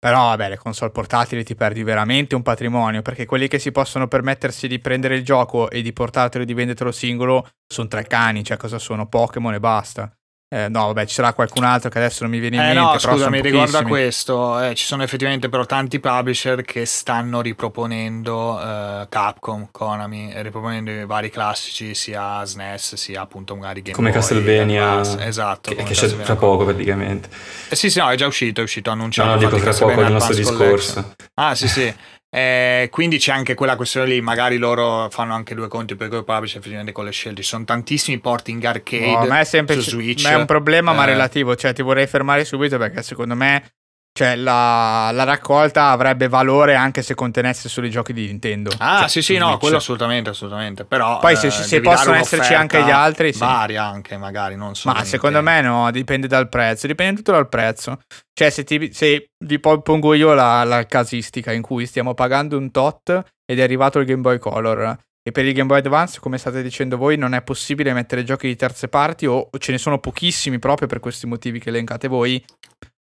Però 0.00 0.28
vabbè, 0.28 0.48
le 0.48 0.56
console 0.56 0.92
portatili 0.92 1.44
ti 1.44 1.54
perdi 1.54 1.82
veramente 1.82 2.34
un 2.34 2.40
patrimonio, 2.40 3.02
perché 3.02 3.26
quelli 3.26 3.48
che 3.48 3.58
si 3.58 3.70
possono 3.70 4.08
permettersi 4.08 4.66
di 4.66 4.78
prendere 4.78 5.14
il 5.14 5.22
gioco 5.22 5.68
e 5.68 5.82
di 5.82 5.92
portartelo 5.92 6.42
e 6.42 6.46
di 6.46 6.54
vendertelo 6.54 6.90
singolo 6.90 7.46
sono 7.66 7.86
tre 7.86 8.04
cani, 8.04 8.42
cioè 8.42 8.56
cosa 8.56 8.78
sono? 8.78 9.06
Pokémon 9.06 9.52
e 9.52 9.60
basta. 9.60 10.10
Eh, 10.52 10.68
no, 10.68 10.86
vabbè, 10.86 11.06
ci 11.06 11.14
sarà 11.14 11.32
qualcun 11.32 11.62
altro 11.62 11.90
che 11.90 11.98
adesso 11.98 12.24
non 12.24 12.32
mi 12.32 12.40
viene 12.40 12.56
in 12.56 12.62
eh, 12.62 12.74
mente. 12.74 12.80
No, 12.80 12.98
scusami, 12.98 13.40
riguarda 13.40 13.84
questo. 13.84 14.60
Eh, 14.60 14.74
ci 14.74 14.84
sono 14.84 15.04
effettivamente 15.04 15.48
però 15.48 15.64
tanti 15.64 16.00
publisher 16.00 16.62
che 16.62 16.86
stanno 16.86 17.40
riproponendo 17.40 18.60
eh, 18.60 19.06
Capcom, 19.08 19.68
Konami, 19.70 20.32
riproponendo 20.42 20.90
i 20.90 21.06
vari 21.06 21.30
classici, 21.30 21.94
sia 21.94 22.44
SNES 22.44 22.96
sia 22.96 23.20
appunto 23.20 23.54
magari 23.54 23.82
Game 23.82 23.94
Come 23.94 24.10
Boy, 24.10 24.18
Castlevania. 24.18 25.24
Esatto. 25.24 25.72
Che, 25.72 25.84
che 25.84 25.94
c'è 25.94 26.08
tra 26.16 26.34
poco 26.34 26.64
praticamente. 26.64 27.28
Eh 27.68 27.76
sì, 27.76 27.88
sì, 27.88 28.00
no, 28.00 28.10
è 28.10 28.16
già 28.16 28.26
uscito, 28.26 28.60
è 28.60 28.64
uscito 28.64 28.90
annunciato. 28.90 29.28
No, 29.28 29.34
no 29.34 29.38
dico 29.38 29.56
tra 29.56 29.72
poco 29.72 30.00
il 30.00 30.10
nostro 30.10 30.34
discorso. 30.34 31.14
Ah, 31.34 31.54
sì, 31.54 31.68
sì. 31.68 31.94
Eh, 32.32 32.88
quindi 32.92 33.18
c'è 33.18 33.32
anche 33.32 33.54
quella 33.54 33.74
questione 33.74 34.06
lì, 34.06 34.20
magari 34.20 34.56
loro 34.56 35.08
fanno 35.10 35.34
anche 35.34 35.56
due 35.56 35.66
conti 35.66 35.96
per 35.96 36.08
cui 36.08 36.22
publish 36.22 36.54
effettivamente 36.54 36.92
con 36.92 37.04
le 37.04 37.10
scelte. 37.10 37.42
Ci 37.42 37.48
sono 37.48 37.64
tantissimi 37.64 38.20
porting 38.20 38.62
arcade 38.64 39.10
no, 39.10 39.26
ma 39.26 39.40
è 39.40 39.44
sempre, 39.44 39.80
su 39.80 39.90
Switch. 39.90 40.22
Ma 40.22 40.30
è 40.30 40.36
un 40.36 40.46
problema, 40.46 40.92
eh. 40.92 40.96
ma 40.96 41.04
relativo. 41.04 41.56
Cioè, 41.56 41.72
ti 41.72 41.82
vorrei 41.82 42.06
fermare 42.06 42.44
subito 42.44 42.78
perché 42.78 43.02
secondo 43.02 43.34
me 43.34 43.64
cioè, 44.12 44.36
la, 44.36 45.10
la, 45.12 45.24
raccolta 45.24 45.90
avrebbe 45.90 46.28
valore 46.28 46.74
anche 46.74 47.00
se 47.00 47.14
contenesse 47.14 47.68
solo 47.68 47.86
i 47.86 47.90
giochi 47.90 48.12
di 48.12 48.26
Nintendo. 48.26 48.70
Ah, 48.78 49.00
cioè, 49.00 49.08
sì, 49.08 49.22
sì, 49.22 49.38
no, 49.38 49.56
quello 49.58 49.76
assolutamente, 49.76 50.30
assolutamente. 50.30 50.84
Però, 50.84 51.18
Poi 51.20 51.36
se, 51.36 51.46
eh, 51.46 51.50
se 51.50 51.80
possono 51.80 52.16
esserci 52.16 52.52
anche 52.52 52.82
gli 52.82 52.90
altri, 52.90 53.32
sì. 53.32 53.38
Varia 53.38 53.84
anche, 53.84 54.16
magari, 54.16 54.56
non 54.56 54.74
so. 54.74 54.90
Ma 54.90 55.04
secondo 55.04 55.40
me 55.42 55.60
no, 55.62 55.90
dipende 55.90 56.26
dal 56.26 56.48
prezzo, 56.48 56.86
dipende 56.86 57.16
tutto 57.16 57.32
dal 57.32 57.48
prezzo. 57.48 58.00
Cioè, 58.32 58.50
se, 58.50 58.64
ti, 58.64 58.92
se 58.92 59.30
vi 59.44 59.58
pongo 59.58 60.14
io 60.14 60.34
la, 60.34 60.64
la 60.64 60.84
casistica 60.86 61.52
in 61.52 61.62
cui 61.62 61.86
stiamo 61.86 62.12
pagando 62.14 62.58
un 62.58 62.70
tot 62.70 63.22
ed 63.44 63.58
è 63.58 63.62
arrivato 63.62 64.00
il 64.00 64.06
Game 64.06 64.22
Boy 64.22 64.38
Color 64.38 64.98
e 65.22 65.32
per 65.32 65.44
il 65.44 65.52
Game 65.52 65.66
Boy 65.66 65.78
Advance, 65.78 66.18
come 66.18 66.38
state 66.38 66.62
dicendo 66.62 66.96
voi, 66.96 67.16
non 67.16 67.34
è 67.34 67.42
possibile 67.42 67.92
mettere 67.92 68.24
giochi 68.24 68.46
di 68.46 68.56
terze 68.56 68.88
parti 68.88 69.26
o 69.26 69.50
ce 69.58 69.72
ne 69.72 69.78
sono 69.78 69.98
pochissimi 69.98 70.58
proprio 70.58 70.88
per 70.88 70.98
questi 70.98 71.26
motivi 71.26 71.58
che 71.58 71.68
elencate 71.68 72.08
voi. 72.08 72.42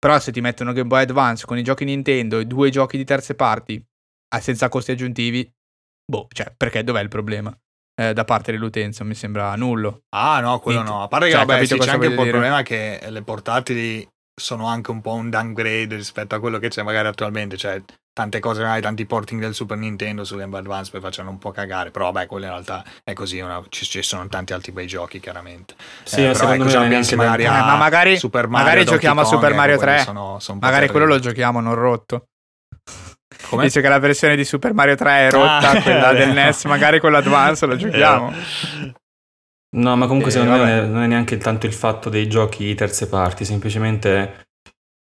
Però 0.05 0.19
se 0.19 0.33
ti 0.33 0.43
mettono 0.43 0.75
Game 0.75 0.87
Boy 0.87 1.01
Advance 1.01 1.47
con 1.47 1.57
i 1.57 1.63
giochi 1.63 1.87
Nintendo 1.87 2.39
e 2.39 2.45
due 2.45 2.69
giochi 2.69 2.99
di 2.99 3.05
terze 3.05 3.35
parti 3.35 3.83
senza 4.39 4.69
costi 4.69 4.91
aggiuntivi, 4.91 5.51
boh, 6.05 6.27
cioè, 6.31 6.53
perché 6.55 6.85
dov'è 6.85 7.01
il 7.01 7.09
problema? 7.09 7.57
Eh, 7.99 8.13
da 8.13 8.25
parte 8.25 8.53
dell'utenza 8.53 9.03
mi 9.03 9.15
sembra 9.15 9.57
nullo. 9.57 10.03
Ah, 10.15 10.41
no, 10.41 10.59
quello 10.59 10.81
Niente. 10.81 10.95
no. 10.95 11.05
A 11.05 11.09
parte 11.09 11.25
che 11.25 11.33
cioè, 11.33 11.47
vabbè, 11.47 11.65
sì, 11.65 11.79
c'è 11.79 11.91
anche 11.91 12.09
un 12.09 12.17
po' 12.17 12.25
il 12.25 12.31
problema 12.31 12.61
che 12.61 13.01
le 13.09 13.23
portatili 13.23 14.07
sono 14.39 14.67
anche 14.67 14.91
un 14.91 15.01
po' 15.01 15.15
un 15.15 15.31
downgrade 15.31 15.97
rispetto 15.97 16.35
a 16.35 16.41
quello 16.41 16.59
che 16.59 16.69
c'è 16.69 16.83
magari 16.83 17.09
attualmente. 17.09 17.57
Cioè, 17.57 17.83
tante 18.15 18.39
cose, 18.39 18.63
magari 18.63 18.81
tanti 18.81 19.05
porting 19.05 19.41
del 19.41 19.55
Super 19.55 19.77
Nintendo 19.77 20.25
su 20.25 20.37
Game 20.37 20.49
Boy 20.49 20.61
Advance 20.61 20.91
poi 20.91 21.01
facciano 21.01 21.31
un 21.31 21.39
po' 21.39 21.51
cagare. 21.51 21.91
Però 21.91 22.11
vabbè, 22.11 22.27
quello 22.27 22.47
in 22.47 22.53
realtà 22.53 22.85
è 23.03 23.13
così. 23.13 23.41
Una, 23.41 23.61
ci, 23.69 23.85
ci, 23.85 24.03
sono 24.03 24.27
tanti 24.29 24.53
altri 24.53 24.73
bei 24.73 24.87
giochi, 24.87 25.21
chiaramente. 25.21 25.75
Sì, 26.05 26.25
eh, 26.25 26.33
secondo 26.33 26.65
me 26.65 26.89
pensi 26.89 27.17
magari, 27.17 27.45
eh, 27.45 27.49
ma 27.49 27.77
magari, 27.77 28.17
Super 28.17 28.47
Mario, 28.47 28.67
magari 28.67 28.85
giochiamo 28.87 29.21
a 29.21 29.25
Super 29.25 29.53
Mario 29.53 29.77
3. 29.77 29.99
Sono, 29.99 30.39
sono 30.39 30.59
magari 30.63 30.89
quello 30.89 31.07
lo 31.07 31.19
giochiamo 31.19 31.61
non 31.61 31.75
rotto. 31.75 32.29
Come? 33.49 33.65
Dice 33.65 33.81
che 33.81 33.89
la 33.89 33.99
versione 33.99 34.37
di 34.37 34.45
Super 34.45 34.73
Mario 34.73 34.95
3 34.95 35.11
è 35.11 35.31
rotta, 35.31 35.71
ah, 35.71 35.83
quella 35.83 36.13
del 36.15 36.33
NES, 36.33 36.65
magari 36.65 37.01
con 37.01 37.11
l'Advance 37.13 37.67
lo 37.67 37.77
giochiamo. 37.77 38.33
No, 39.77 39.97
ma 39.97 40.07
comunque 40.07 40.31
eh, 40.31 40.33
secondo 40.33 40.57
vabbè. 40.57 40.83
me 40.83 40.87
non 40.87 41.03
è 41.03 41.07
neanche 41.09 41.37
tanto 41.37 41.67
il 41.67 41.73
fatto 41.73 42.09
dei 42.09 42.29
giochi 42.29 42.75
terze 42.75 43.09
parti, 43.09 43.45
semplicemente 43.45 44.47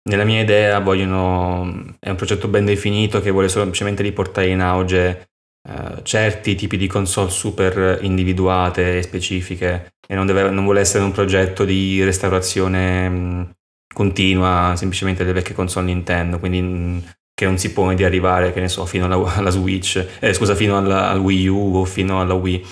nella 0.06 0.24
mia 0.24 0.40
idea 0.40 0.78
vogliono, 0.78 1.94
è 1.98 2.10
un 2.10 2.16
progetto 2.16 2.48
ben 2.48 2.64
definito 2.64 3.20
che 3.20 3.30
vuole 3.30 3.48
semplicemente 3.48 4.02
riportare 4.02 4.48
in 4.48 4.60
auge 4.60 5.28
eh, 5.68 6.02
certi 6.02 6.54
tipi 6.54 6.76
di 6.76 6.86
console 6.86 7.30
super 7.30 7.98
individuate 8.02 8.98
e 8.98 9.02
specifiche 9.02 9.94
e 10.06 10.14
non, 10.14 10.26
deve, 10.26 10.48
non 10.50 10.64
vuole 10.64 10.80
essere 10.80 11.04
un 11.04 11.12
progetto 11.12 11.64
di 11.64 12.02
restaurazione 12.04 13.08
mh, 13.08 13.54
continua 13.92 14.74
semplicemente 14.76 15.24
delle 15.24 15.40
vecchie 15.40 15.54
console 15.54 15.86
Nintendo, 15.86 16.38
quindi 16.38 16.62
mh, 16.62 17.14
che 17.34 17.44
non 17.44 17.58
si 17.58 17.72
pone 17.72 17.94
di 17.94 18.04
arrivare, 18.04 18.52
che 18.52 18.60
ne 18.60 18.68
so, 18.68 18.86
fino 18.86 19.04
alla, 19.06 19.34
alla 19.34 19.50
Switch, 19.50 20.04
eh, 20.20 20.32
scusa, 20.32 20.54
fino 20.54 20.78
alla, 20.78 21.10
al 21.10 21.18
Wii 21.18 21.48
U 21.48 21.76
o 21.76 21.84
fino 21.84 22.20
alla 22.20 22.34
Wii. 22.34 22.64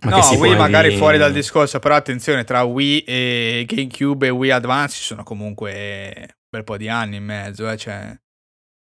Ma 0.00 0.10
no, 0.10 0.38
Wii 0.38 0.56
magari 0.56 0.90
di... 0.90 0.96
fuori 0.96 1.18
dal 1.18 1.32
discorso, 1.32 1.78
però 1.78 1.94
attenzione, 1.94 2.44
tra 2.44 2.62
Wii 2.62 3.00
e 3.00 3.64
GameCube 3.66 4.26
e 4.26 4.30
Wii 4.30 4.50
Advance 4.50 4.96
ci 4.96 5.02
sono 5.02 5.22
comunque 5.22 6.36
un 6.43 6.43
bel 6.54 6.64
po' 6.64 6.76
di 6.76 6.88
anni 6.88 7.16
in 7.16 7.24
mezzo, 7.24 7.68
eh, 7.68 7.76
cioè, 7.76 8.16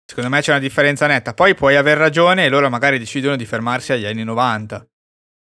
secondo 0.05 0.29
me 0.29 0.41
c'è 0.41 0.51
una 0.51 0.59
differenza 0.59 1.07
netta. 1.07 1.33
Poi 1.33 1.55
puoi 1.55 1.75
aver 1.75 1.97
ragione 1.97 2.45
e 2.45 2.49
loro 2.49 2.69
magari 2.69 2.99
decidono 2.99 3.35
di 3.35 3.45
fermarsi 3.45 3.93
agli 3.93 4.05
anni 4.05 4.23
90. 4.23 4.85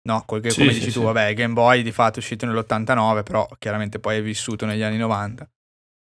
No, 0.03 0.23
quel 0.27 0.41
che, 0.41 0.51
sì, 0.51 0.61
come 0.61 0.73
sì, 0.73 0.79
dici 0.79 0.91
sì. 0.91 0.99
tu, 0.99 1.05
vabbè, 1.05 1.35
Game 1.35 1.53
Boy 1.53 1.83
di 1.83 1.93
fatto 1.93 2.17
è 2.17 2.19
uscito 2.19 2.47
nell'89, 2.47 3.23
però 3.23 3.47
chiaramente 3.59 3.99
poi 3.99 4.19
è 4.19 4.23
vissuto 4.23 4.65
negli 4.65 4.83
anni 4.83 4.97
90. 4.97 5.49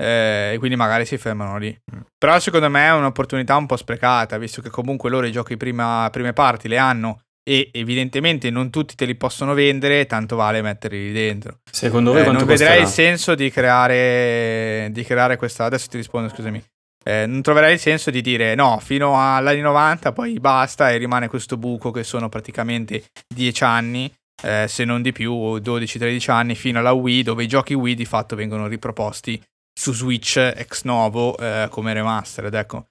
Eh, 0.00 0.52
e 0.54 0.58
quindi 0.58 0.76
magari 0.76 1.04
si 1.04 1.18
fermano 1.18 1.58
lì. 1.58 1.76
Mm. 1.94 2.00
Però 2.16 2.38
secondo 2.38 2.68
me 2.68 2.86
è 2.86 2.92
un'opportunità 2.92 3.56
un 3.56 3.66
po' 3.66 3.76
sprecata, 3.76 4.38
visto 4.38 4.62
che 4.62 4.70
comunque 4.70 5.10
loro 5.10 5.26
i 5.26 5.32
giochi 5.32 5.56
prima, 5.56 6.08
prime 6.12 6.32
parti 6.32 6.68
le 6.68 6.78
hanno 6.78 7.22
e 7.48 7.70
evidentemente 7.72 8.50
non 8.50 8.68
tutti 8.68 8.94
te 8.94 9.06
li 9.06 9.14
possono 9.14 9.54
vendere, 9.54 10.04
tanto 10.04 10.36
vale 10.36 10.60
metterli 10.60 11.12
dentro. 11.12 11.60
Secondo 11.70 12.12
voi 12.12 12.20
eh, 12.20 12.24
non 12.26 12.44
costerà? 12.44 12.56
vedrei 12.56 12.82
il 12.82 12.88
senso 12.88 13.34
di 13.34 13.50
creare, 13.50 14.90
di 14.92 15.02
creare 15.02 15.38
questa... 15.38 15.64
Adesso 15.64 15.88
ti 15.88 15.96
rispondo, 15.96 16.28
scusami. 16.28 16.62
Eh, 17.02 17.24
non 17.24 17.40
troverei 17.40 17.72
il 17.72 17.78
senso 17.78 18.10
di 18.10 18.20
dire 18.20 18.54
no, 18.54 18.78
fino 18.82 19.18
agli 19.18 19.60
90 19.62 20.12
poi 20.12 20.38
basta 20.40 20.90
e 20.90 20.98
rimane 20.98 21.28
questo 21.28 21.56
buco 21.56 21.90
che 21.90 22.04
sono 22.04 22.28
praticamente 22.28 23.04
10 23.34 23.64
anni, 23.64 24.12
eh, 24.42 24.66
se 24.68 24.84
non 24.84 25.00
di 25.00 25.12
più, 25.12 25.32
12-13 25.32 26.30
anni, 26.30 26.54
fino 26.54 26.80
alla 26.80 26.92
Wii, 26.92 27.22
dove 27.22 27.44
i 27.44 27.48
giochi 27.48 27.72
Wii 27.72 27.94
di 27.94 28.04
fatto 28.04 28.36
vengono 28.36 28.66
riproposti 28.66 29.42
su 29.72 29.94
Switch 29.94 30.36
ex 30.36 30.82
novo 30.82 31.34
eh, 31.38 31.68
come 31.70 31.94
remastered. 31.94 32.52
Ecco, 32.52 32.88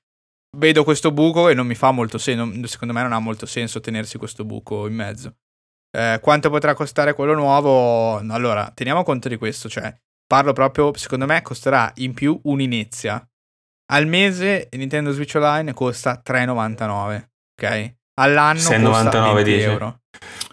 vedo 0.57 0.83
questo 0.83 1.11
buco 1.11 1.49
e 1.49 1.53
non 1.53 1.65
mi 1.65 1.75
fa 1.75 1.91
molto 1.91 2.17
senso. 2.17 2.67
Secondo 2.67 2.93
me 2.93 3.01
non 3.01 3.13
ha 3.13 3.19
molto 3.19 3.45
senso 3.45 3.79
tenersi 3.79 4.17
questo 4.17 4.43
buco 4.43 4.87
in 4.87 4.93
mezzo. 4.93 5.35
Eh, 5.91 6.19
quanto 6.21 6.49
potrà 6.49 6.73
costare 6.73 7.13
quello 7.13 7.33
nuovo? 7.33 8.17
Allora, 8.17 8.71
teniamo 8.73 9.03
conto 9.03 9.29
di 9.29 9.37
questo, 9.37 9.69
cioè, 9.69 9.95
parlo 10.27 10.53
proprio, 10.53 10.95
secondo 10.95 11.25
me 11.25 11.41
costerà 11.41 11.91
in 11.95 12.13
più 12.13 12.39
un'inizia. 12.43 13.25
Al 13.89 14.05
mese 14.05 14.67
Nintendo 14.71 15.11
Switch 15.11 15.35
Online 15.35 15.73
costa 15.73 16.21
3,99, 16.25 17.29
ok? 17.55 17.95
All'anno 18.19 18.59
6,99 18.59 18.83
costa 18.83 19.33
20 19.33 19.51
euro. 19.61 19.99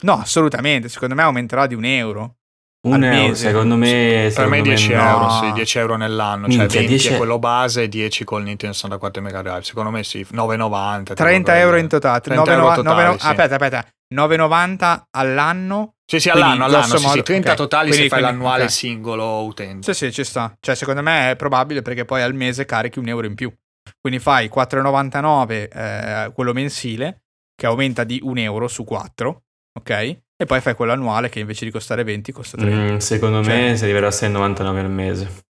No, 0.02 0.12
assolutamente, 0.14 0.88
secondo 0.88 1.14
me 1.14 1.22
aumenterà 1.22 1.66
di 1.66 1.74
un 1.74 1.84
euro. 1.84 2.36
Un 2.84 3.02
euro, 3.02 3.34
secondo 3.34 3.76
me. 3.76 4.30
Per 4.34 4.46
me 4.46 4.60
10 4.60 4.88
me 4.88 4.94
euro, 4.94 5.24
no. 5.24 5.40
sì, 5.42 5.52
10 5.52 5.78
euro 5.78 5.96
nell'anno. 5.96 6.46
Minchia, 6.46 6.68
cioè 6.68 6.78
20 6.80 6.88
10... 6.88 7.08
è 7.08 7.16
quello 7.16 7.38
base 7.38 7.82
e 7.82 7.88
10 7.88 8.24
col 8.24 8.42
Nintendo 8.42 8.74
64 8.74 9.22
Mega 9.22 9.42
Drive. 9.42 9.62
Secondo 9.62 9.90
me 9.90 10.04
sì, 10.04 10.26
9,90. 10.30 11.14
30 11.14 11.58
euro 11.58 11.76
in 11.76 11.88
totale. 11.88 12.20
30 12.20 12.42
9, 12.42 12.52
euro 12.52 12.74
totali, 12.74 13.04
9, 13.04 13.18
sì. 13.18 13.26
Aspetta, 13.26 13.54
aspetta. 13.54 13.86
9,90 14.14 15.02
all'anno. 15.12 15.94
Sì, 16.04 16.20
sì, 16.20 16.28
all'anno, 16.28 16.64
all'anno 16.64 16.98
sì, 16.98 17.08
sì, 17.08 17.22
30 17.22 17.46
okay. 17.46 17.56
totali 17.56 17.88
quindi, 17.88 18.02
se 18.04 18.08
fai 18.10 18.20
quindi, 18.20 18.36
l'annuale 18.36 18.62
okay. 18.64 18.74
singolo 18.74 19.44
utente. 19.44 19.94
Sì, 19.94 20.04
sì, 20.04 20.12
ci 20.12 20.24
sta. 20.24 20.54
Cioè, 20.60 20.74
secondo 20.74 21.00
me 21.00 21.30
è 21.30 21.36
probabile 21.36 21.80
perché 21.80 22.04
poi 22.04 22.20
al 22.20 22.34
mese 22.34 22.66
carichi 22.66 22.98
un 22.98 23.08
euro 23.08 23.26
in 23.26 23.34
più. 23.34 23.50
Quindi 23.98 24.18
fai 24.18 24.50
4,99 24.54 25.68
eh, 25.72 26.32
quello 26.34 26.52
mensile, 26.52 27.22
che 27.54 27.64
aumenta 27.66 28.04
di 28.04 28.20
un 28.22 28.36
euro 28.36 28.68
su 28.68 28.84
4, 28.84 29.42
ok? 29.78 30.22
E 30.36 30.46
poi 30.46 30.60
fai 30.60 30.74
quello 30.74 30.92
annuale 30.92 31.28
che 31.28 31.38
invece 31.38 31.64
di 31.64 31.70
costare 31.70 32.02
20 32.02 32.32
costa 32.32 32.56
30. 32.56 32.92
Mm, 32.92 32.96
secondo 32.96 33.42
cioè, 33.42 33.70
me 33.70 33.76
si 33.76 33.84
arriverà 33.84 34.08
a 34.08 34.10
6,99 34.10 34.78
al 34.78 34.90
mese. 34.90 35.42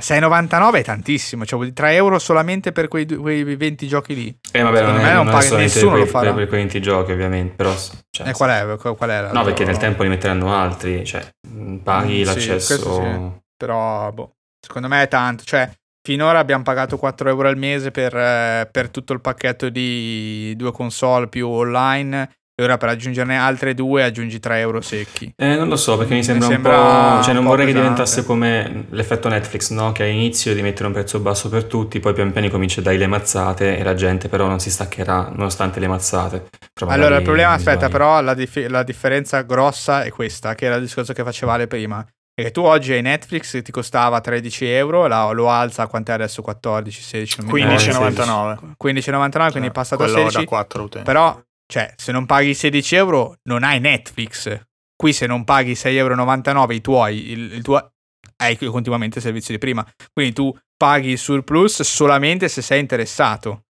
6,99 0.00 0.74
è 0.74 0.84
tantissimo, 0.84 1.44
cioè 1.44 1.72
3 1.72 1.94
euro 1.94 2.18
solamente 2.20 2.70
per 2.70 2.86
quei, 2.86 3.04
quei 3.04 3.42
20 3.42 3.88
giochi 3.88 4.14
lì. 4.14 4.38
Eh 4.52 4.62
vabbè, 4.62 4.76
secondo 4.76 4.98
non, 4.98 5.06
me 5.06 5.12
non, 5.12 5.24
non 5.26 5.34
paga, 5.34 5.56
nessuno 5.56 5.90
per, 5.90 6.00
lo 6.00 6.06
farà. 6.06 6.32
Per, 6.32 6.46
quei 6.46 6.60
20 6.60 6.80
giochi 6.80 7.12
ovviamente, 7.12 7.54
però 7.56 7.74
Cioè, 8.10 8.28
E 8.28 8.32
qual 8.32 8.50
è? 8.50 8.76
Qual 8.76 9.10
è 9.10 9.20
la 9.20 9.32
No, 9.32 9.42
perché 9.42 9.64
nel 9.64 9.76
tempo 9.76 10.04
ne 10.04 10.10
metteranno 10.10 10.54
altri, 10.54 11.04
cioè 11.04 11.28
mh, 11.48 11.76
paghi 11.78 12.12
Mm, 12.12 12.16
sì, 12.18 12.24
l'accesso... 12.24 12.78
questo 12.78 12.94
sì. 12.94 13.40
Però, 13.56 14.12
boh, 14.12 14.36
secondo 14.64 14.86
me 14.86 15.02
è 15.02 15.08
tanto. 15.08 15.42
Cioè, 15.42 15.68
finora 16.00 16.38
abbiamo 16.38 16.62
pagato 16.62 16.96
4 16.96 17.28
euro 17.28 17.48
al 17.48 17.58
mese 17.58 17.90
per, 17.90 18.16
eh, 18.16 18.68
per 18.70 18.90
tutto 18.90 19.12
il 19.12 19.20
pacchetto 19.20 19.68
di 19.68 20.54
due 20.56 20.70
console 20.70 21.26
più 21.26 21.48
online. 21.48 22.36
E 22.60 22.64
ora 22.64 22.76
per 22.76 22.88
aggiungerne 22.88 23.38
altre 23.38 23.72
due 23.72 24.02
aggiungi 24.02 24.40
3 24.40 24.58
euro 24.58 24.80
secchi. 24.80 25.32
Eh, 25.36 25.54
non 25.54 25.68
lo 25.68 25.76
so, 25.76 25.96
perché 25.96 26.14
mi 26.14 26.24
sembra, 26.24 26.48
sembra 26.48 26.76
un 26.80 27.16
po'... 27.18 27.22
Cioè, 27.22 27.32
non 27.32 27.44
po' 27.44 27.50
vorrei 27.50 27.66
che 27.66 27.72
pesante. 27.72 27.92
diventasse 27.94 28.24
come 28.24 28.86
l'effetto 28.90 29.28
Netflix, 29.28 29.70
no? 29.70 29.92
Che 29.92 30.02
all'inizio 30.02 30.52
di 30.54 30.62
mettere 30.62 30.88
un 30.88 30.92
prezzo 30.92 31.20
basso 31.20 31.48
per 31.48 31.66
tutti, 31.66 32.00
poi 32.00 32.14
pian 32.14 32.32
piano 32.32 32.48
comincia 32.48 32.80
a 32.80 32.82
dare 32.82 32.96
le 32.96 33.06
mazzate 33.06 33.78
e 33.78 33.84
la 33.84 33.94
gente 33.94 34.28
però 34.28 34.48
non 34.48 34.58
si 34.58 34.70
staccherà 34.72 35.30
nonostante 35.32 35.78
le 35.78 35.86
mazzate. 35.86 36.48
Allora, 36.88 37.18
il 37.18 37.22
problema, 37.22 37.50
mi 37.50 37.54
aspetta, 37.54 37.86
sbaglio. 37.86 37.92
però 37.92 38.20
la, 38.22 38.34
dif- 38.34 38.66
la 38.68 38.82
differenza 38.82 39.40
grossa 39.42 40.02
è 40.02 40.10
questa, 40.10 40.56
che 40.56 40.66
era 40.66 40.74
il 40.74 40.82
discorso 40.82 41.12
che 41.12 41.22
faceva 41.22 41.52
Ale 41.52 41.68
prima. 41.68 42.04
È 42.34 42.42
che 42.42 42.50
tu 42.50 42.62
oggi 42.62 42.92
hai 42.92 43.02
Netflix 43.02 43.52
che 43.52 43.62
ti 43.62 43.70
costava 43.70 44.20
13 44.20 44.66
euro, 44.66 45.06
la- 45.06 45.30
lo 45.30 45.48
alza 45.48 45.82
a 45.84 45.86
quant'è 45.86 46.10
adesso? 46.12 46.42
14, 46.42 47.02
16, 47.02 47.36
non 47.42 47.50
mi 47.52 47.60
ricordo. 47.62 47.74
15,99. 47.76 48.58
15,99, 48.82 49.50
quindi 49.52 49.68
è 49.68 49.72
passato 49.72 50.02
a 50.02 50.06
Quello 50.06 50.18
16. 50.28 50.38
da 50.38 50.44
4 50.44 50.82
utenti. 50.82 51.06
Però, 51.06 51.40
cioè, 51.70 51.92
se 51.96 52.12
non 52.12 52.24
paghi 52.24 52.54
16 52.54 52.94
euro, 52.96 53.36
non 53.44 53.62
hai 53.62 53.78
Netflix. 53.78 54.58
Qui 54.96 55.12
se 55.12 55.26
non 55.26 55.44
paghi 55.44 55.72
6,99 55.72 55.92
euro 55.94 56.72
i 56.72 56.80
tuoi, 56.80 57.30
il, 57.30 57.52
il 57.52 57.62
tuo 57.62 57.92
hai 58.40 58.56
continuamente 58.56 59.18
il 59.18 59.24
servizio 59.24 59.52
di 59.52 59.60
prima. 59.60 59.86
Quindi 60.12 60.32
tu 60.32 60.56
paghi 60.76 61.10
il 61.10 61.18
surplus 61.18 61.82
solamente 61.82 62.48
se 62.48 62.62
sei 62.62 62.80
interessato. 62.80 63.64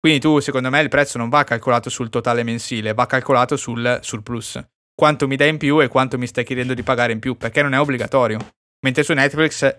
Quindi 0.00 0.20
tu, 0.20 0.38
secondo 0.40 0.70
me, 0.70 0.80
il 0.80 0.88
prezzo 0.88 1.18
non 1.18 1.28
va 1.28 1.44
calcolato 1.44 1.90
sul 1.90 2.10
totale 2.10 2.42
mensile, 2.42 2.94
va 2.94 3.06
calcolato 3.06 3.56
sul 3.56 3.98
surplus. 4.02 4.62
Quanto 4.94 5.26
mi 5.26 5.36
dai 5.36 5.48
in 5.50 5.58
più 5.58 5.82
e 5.82 5.88
quanto 5.88 6.18
mi 6.18 6.26
stai 6.26 6.44
chiedendo 6.44 6.74
di 6.74 6.82
pagare 6.82 7.12
in 7.12 7.18
più, 7.18 7.36
perché 7.36 7.62
non 7.62 7.74
è 7.74 7.80
obbligatorio. 7.80 8.38
Mentre 8.84 9.02
su 9.02 9.12
Netflix 9.12 9.74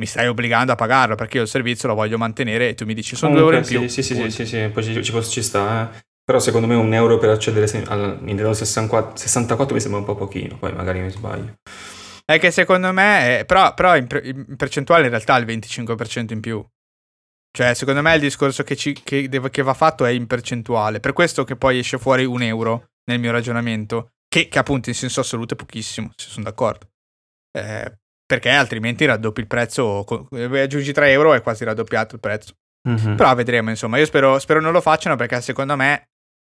mi 0.00 0.06
stai 0.06 0.28
obbligando 0.28 0.72
a 0.72 0.74
pagarlo, 0.74 1.14
perché 1.14 1.38
io 1.38 1.42
il 1.44 1.48
servizio 1.48 1.88
lo 1.88 1.94
voglio 1.94 2.18
mantenere 2.18 2.68
e 2.68 2.74
tu 2.74 2.84
mi 2.84 2.94
dici 2.94 3.16
sono 3.16 3.32
2 3.32 3.40
euro 3.40 3.56
in 3.56 3.62
Comunque, 3.62 3.86
più. 3.86 3.94
Sì, 3.94 4.02
sì, 4.02 4.14
sì, 4.14 4.30
sì, 4.30 4.46
sì, 4.46 4.68
poi 4.68 4.84
ci, 4.84 5.02
ci, 5.02 5.22
ci 5.22 5.42
sta, 5.42 5.90
eh. 5.92 6.06
Però 6.28 6.40
secondo 6.40 6.66
me 6.66 6.74
un 6.74 6.92
euro 6.92 7.16
per 7.16 7.30
accedere 7.30 7.64
al 7.86 8.18
Nintendo 8.20 8.52
64, 8.52 9.16
64 9.16 9.74
mi 9.74 9.80
sembra 9.80 10.00
un 10.00 10.04
po' 10.04 10.14
pochino, 10.14 10.58
poi 10.58 10.74
magari 10.74 11.00
mi 11.00 11.08
sbaglio. 11.08 11.54
È 12.22 12.38
che 12.38 12.50
secondo 12.50 12.92
me, 12.92 13.38
è- 13.38 13.44
però, 13.46 13.72
però 13.72 13.96
in, 13.96 14.06
per- 14.06 14.26
in 14.26 14.54
percentuale 14.56 15.04
in 15.04 15.08
realtà 15.08 15.38
è 15.38 15.40
il 15.40 15.46
25% 15.46 16.32
in 16.34 16.40
più. 16.40 16.62
Cioè, 17.50 17.72
secondo 17.72 18.02
me 18.02 18.14
il 18.14 18.20
discorso 18.20 18.62
che, 18.62 18.76
ci- 18.76 18.92
che 19.02 19.26
deve- 19.30 19.48
che 19.48 19.62
va 19.62 19.72
fatto 19.72 20.04
è 20.04 20.10
in 20.10 20.26
percentuale. 20.26 21.00
Per 21.00 21.14
questo 21.14 21.44
che 21.44 21.56
poi 21.56 21.78
esce 21.78 21.96
fuori 21.96 22.26
un 22.26 22.42
euro 22.42 22.90
nel 23.10 23.18
mio 23.20 23.32
ragionamento, 23.32 24.10
che, 24.28 24.48
che 24.48 24.58
appunto 24.58 24.90
in 24.90 24.94
senso 24.94 25.20
assoluto 25.20 25.54
è 25.54 25.56
pochissimo, 25.56 26.10
se 26.14 26.28
sono 26.28 26.44
d'accordo. 26.44 26.88
Eh, 27.58 27.90
perché 28.26 28.50
altrimenti 28.50 29.06
raddoppi 29.06 29.40
il 29.40 29.46
prezzo, 29.46 30.04
eh, 30.32 30.60
aggiungi 30.60 30.92
3 30.92 31.10
euro 31.10 31.32
e 31.32 31.38
è 31.38 31.40
quasi 31.40 31.64
raddoppiato 31.64 32.16
il 32.16 32.20
prezzo. 32.20 32.52
Mhm. 32.86 33.16
Però 33.16 33.34
vedremo, 33.34 33.70
insomma, 33.70 33.96
io 33.96 34.04
spero, 34.04 34.38
spero 34.38 34.60
non 34.60 34.72
lo 34.72 34.82
facciano 34.82 35.16
perché 35.16 35.40
secondo 35.40 35.74
me 35.74 36.08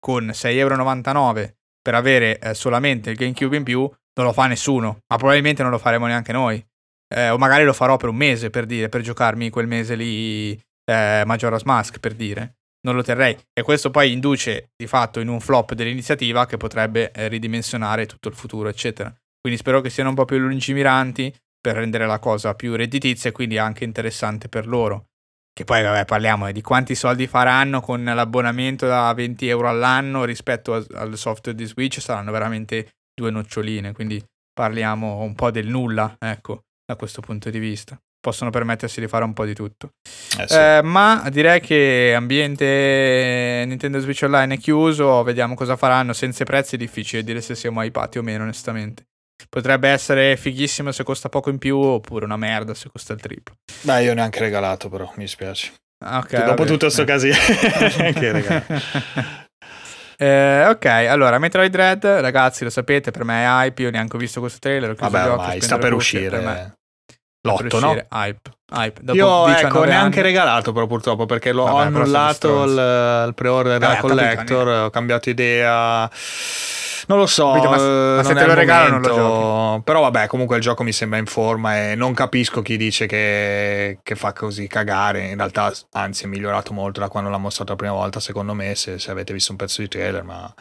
con 0.03 0.27
6,99 0.27 1.37
euro 1.37 1.53
per 1.81 1.95
avere 1.95 2.37
eh, 2.39 2.53
solamente 2.53 3.09
il 3.09 3.15
GameCube 3.15 3.55
in 3.55 3.63
più 3.63 3.89
non 4.15 4.25
lo 4.25 4.33
fa 4.33 4.47
nessuno, 4.47 4.99
ma 5.07 5.15
probabilmente 5.15 5.61
non 5.61 5.71
lo 5.71 5.77
faremo 5.77 6.07
neanche 6.07 6.33
noi. 6.33 6.63
Eh, 7.07 7.29
o 7.29 7.37
magari 7.37 7.63
lo 7.63 7.71
farò 7.71 7.95
per 7.95 8.09
un 8.09 8.17
mese 8.17 8.49
per 8.49 8.65
dire, 8.65 8.89
per 8.89 8.99
giocarmi 8.99 9.49
quel 9.49 9.67
mese 9.67 9.95
lì 9.95 10.51
eh, 10.51 11.23
Majora's 11.25 11.63
Mask 11.63 11.99
per 11.99 12.15
dire. 12.15 12.55
Non 12.81 12.95
lo 12.95 13.01
terrei. 13.01 13.37
E 13.53 13.61
questo 13.61 13.91
poi 13.91 14.11
induce 14.11 14.71
di 14.75 14.87
fatto 14.87 15.21
in 15.21 15.29
un 15.29 15.39
flop 15.39 15.73
dell'iniziativa 15.73 16.45
che 16.45 16.57
potrebbe 16.57 17.11
eh, 17.11 17.29
ridimensionare 17.29 18.05
tutto 18.05 18.27
il 18.27 18.35
futuro, 18.35 18.67
eccetera. 18.67 19.13
Quindi 19.39 19.57
spero 19.57 19.79
che 19.79 19.89
siano 19.89 20.09
un 20.09 20.15
po' 20.15 20.25
più 20.25 20.37
lungimiranti 20.37 21.33
per 21.61 21.75
rendere 21.75 22.05
la 22.05 22.19
cosa 22.19 22.55
più 22.55 22.75
redditizia 22.75 23.29
e 23.29 23.33
quindi 23.33 23.57
anche 23.57 23.85
interessante 23.85 24.49
per 24.49 24.67
loro. 24.67 25.11
Che 25.55 25.65
poi, 25.65 25.83
vabbè, 25.83 26.05
parliamo 26.05 26.51
di 26.51 26.61
quanti 26.63 26.95
soldi 26.95 27.27
faranno 27.27 27.79
con 27.79 28.03
l'abbonamento 28.03 28.87
da 28.87 29.13
20 29.13 29.47
euro 29.47 29.69
all'anno 29.69 30.23
rispetto 30.23 30.73
a- 30.73 30.83
al 30.95 31.15
software 31.15 31.55
di 31.55 31.65
Switch, 31.65 32.01
saranno 32.01 32.31
veramente 32.31 32.89
due 33.13 33.29
noccioline. 33.29 33.91
Quindi 33.93 34.23
parliamo 34.51 35.19
un 35.21 35.35
po' 35.35 35.51
del 35.51 35.67
nulla, 35.67 36.15
ecco, 36.17 36.61
da 36.83 36.95
questo 36.95 37.21
punto 37.21 37.51
di 37.51 37.59
vista. 37.59 37.95
Possono 38.19 38.49
permettersi 38.49 38.99
di 38.99 39.07
fare 39.07 39.25
un 39.25 39.33
po' 39.33 39.45
di 39.45 39.53
tutto. 39.53 39.91
Eh, 40.39 40.47
sì. 40.47 40.55
Eh, 40.57 40.81
ma 40.81 41.27
direi 41.29 41.59
che 41.59 42.13
ambiente 42.15 43.63
Nintendo 43.67 43.99
Switch 43.99 44.23
Online 44.23 44.55
è 44.55 44.57
chiuso, 44.57 45.21
vediamo 45.23 45.53
cosa 45.53 45.75
faranno. 45.75 46.13
Senza 46.13 46.45
prezzi 46.45 46.75
è 46.75 46.77
difficile 46.79 47.23
dire 47.23 47.41
se 47.41 47.53
siamo 47.53 47.83
hypati 47.83 48.17
o 48.17 48.23
meno, 48.23 48.43
onestamente. 48.43 49.03
Potrebbe 49.49 49.89
essere 49.89 50.35
fighissimo 50.37 50.91
se 50.91 51.03
costa 51.03 51.29
poco 51.29 51.49
in 51.49 51.57
più, 51.57 51.77
oppure 51.77 52.25
una 52.25 52.37
merda 52.37 52.73
se 52.73 52.89
costa 52.91 53.13
il 53.13 53.21
triplo. 53.21 53.55
Beh, 53.81 54.03
io 54.03 54.13
neanche 54.13 54.39
regalato, 54.39 54.89
però 54.89 55.05
mi 55.15 55.23
dispiace. 55.23 55.71
Ah, 56.05 56.17
ok, 56.17 56.31
Dopo 56.37 56.47
vabbè. 56.49 56.65
tutto 56.65 56.89
sto 56.89 57.03
casino. 57.05 57.35
Eh, 60.15 60.67
ok, 60.67 60.85
allora 60.85 61.37
Metroid 61.39 61.71
Dread, 61.71 62.05
ragazzi, 62.05 62.63
lo 62.63 62.69
sapete, 62.69 63.11
per 63.11 63.25
me 63.25 63.43
è 63.43 63.47
hype. 63.47 63.81
Io 63.81 63.89
neanche 63.89 64.15
ho 64.15 64.19
visto 64.19 64.39
questo 64.39 64.59
trailer. 64.59 64.91
Ho 64.91 64.95
Vabbè, 64.97 65.29
ormai 65.29 65.59
sta 65.59 65.77
per 65.77 65.93
uscire. 65.93 66.73
L'otto, 67.45 67.79
no? 67.79 67.91
Hype, 67.91 68.51
hype. 68.73 69.01
Dopo 69.01 69.17
Io 69.17 69.45
19 69.47 69.67
ecco, 69.67 69.83
neanche 69.83 70.19
anni- 70.19 70.27
regalato 70.29 70.71
però 70.71 70.87
purtroppo 70.87 71.25
perché 71.25 71.51
l'ho 71.51 71.65
Vabbè, 71.65 71.85
annullato 71.85 72.63
il, 72.63 73.25
il 73.27 73.33
pre-order 73.33 73.79
capito, 73.79 74.07
collector, 74.07 74.67
ho 74.85 74.89
cambiato 74.89 75.29
idea. 75.29 76.09
Non 77.05 77.17
lo 77.17 77.25
so, 77.25 77.51
Capito, 77.51 77.69
ma 77.69 77.77
se- 77.77 78.13
eh, 78.13 78.15
ma 78.15 78.23
se 78.23 78.33
te 78.33 78.45
lo 78.45 78.53
regalano, 78.53 78.99
non 78.99 79.01
lo 79.01 79.17
momento. 79.17 79.81
Però 79.83 79.99
vabbè, 79.99 80.27
comunque 80.27 80.55
il 80.55 80.61
gioco 80.61 80.83
mi 80.83 80.93
sembra 80.93 81.19
in 81.19 81.25
forma 81.25 81.77
e 81.91 81.95
non 81.95 82.13
capisco 82.13 82.61
chi 82.61 82.77
dice 82.77 83.07
che, 83.07 83.99
che 84.01 84.15
fa 84.15 84.31
così 84.31 84.67
cagare. 84.67 85.27
In 85.27 85.35
realtà, 85.35 85.73
anzi, 85.91 86.23
è 86.23 86.27
migliorato 86.27 86.71
molto 86.71 87.01
da 87.01 87.09
quando 87.09 87.29
l'ha 87.29 87.37
mostrato 87.37 87.71
la 87.71 87.77
prima 87.77 87.93
volta, 87.93 88.21
secondo 88.21 88.53
me, 88.53 88.73
se, 88.75 88.99
se 88.99 89.11
avete 89.11 89.33
visto 89.33 89.51
un 89.51 89.57
pezzo 89.57 89.81
di 89.81 89.89
trailer, 89.89 90.23
ma 90.23 90.53